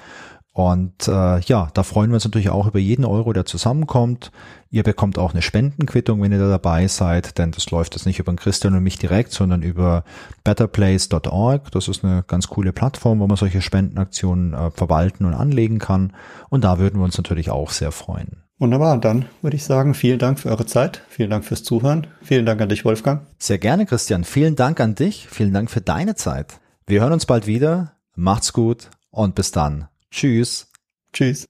Und 0.58 1.06
äh, 1.06 1.38
ja, 1.38 1.68
da 1.72 1.84
freuen 1.84 2.10
wir 2.10 2.14
uns 2.14 2.24
natürlich 2.24 2.50
auch 2.50 2.66
über 2.66 2.80
jeden 2.80 3.04
Euro, 3.04 3.32
der 3.32 3.44
zusammenkommt. 3.44 4.32
Ihr 4.70 4.82
bekommt 4.82 5.16
auch 5.16 5.32
eine 5.32 5.40
Spendenquittung, 5.40 6.20
wenn 6.20 6.32
ihr 6.32 6.40
da 6.40 6.48
dabei 6.48 6.88
seid, 6.88 7.38
denn 7.38 7.52
das 7.52 7.70
läuft 7.70 7.94
jetzt 7.94 8.06
nicht 8.06 8.18
über 8.18 8.34
Christian 8.34 8.74
und 8.74 8.82
mich 8.82 8.98
direkt, 8.98 9.30
sondern 9.30 9.62
über 9.62 10.02
betterplace.org. 10.42 11.70
Das 11.70 11.86
ist 11.86 12.04
eine 12.04 12.24
ganz 12.26 12.48
coole 12.48 12.72
Plattform, 12.72 13.20
wo 13.20 13.28
man 13.28 13.36
solche 13.36 13.62
Spendenaktionen 13.62 14.52
äh, 14.52 14.72
verwalten 14.72 15.26
und 15.26 15.34
anlegen 15.34 15.78
kann. 15.78 16.12
Und 16.48 16.64
da 16.64 16.80
würden 16.80 16.98
wir 16.98 17.04
uns 17.04 17.16
natürlich 17.16 17.50
auch 17.50 17.70
sehr 17.70 17.92
freuen. 17.92 18.47
Wunderbar, 18.58 18.98
dann 18.98 19.26
würde 19.40 19.56
ich 19.56 19.64
sagen, 19.64 19.94
vielen 19.94 20.18
Dank 20.18 20.40
für 20.40 20.48
eure 20.48 20.66
Zeit, 20.66 21.02
vielen 21.08 21.30
Dank 21.30 21.44
fürs 21.44 21.62
Zuhören, 21.62 22.08
vielen 22.22 22.44
Dank 22.44 22.60
an 22.60 22.68
dich, 22.68 22.84
Wolfgang. 22.84 23.22
Sehr 23.38 23.58
gerne, 23.58 23.86
Christian. 23.86 24.24
Vielen 24.24 24.56
Dank 24.56 24.80
an 24.80 24.96
dich, 24.96 25.28
vielen 25.28 25.52
Dank 25.52 25.70
für 25.70 25.80
deine 25.80 26.16
Zeit. 26.16 26.60
Wir 26.86 27.02
hören 27.02 27.12
uns 27.12 27.26
bald 27.26 27.46
wieder. 27.46 27.92
Macht's 28.14 28.52
gut 28.52 28.90
und 29.10 29.36
bis 29.36 29.52
dann. 29.52 29.86
Tschüss. 30.10 30.72
Tschüss. 31.12 31.46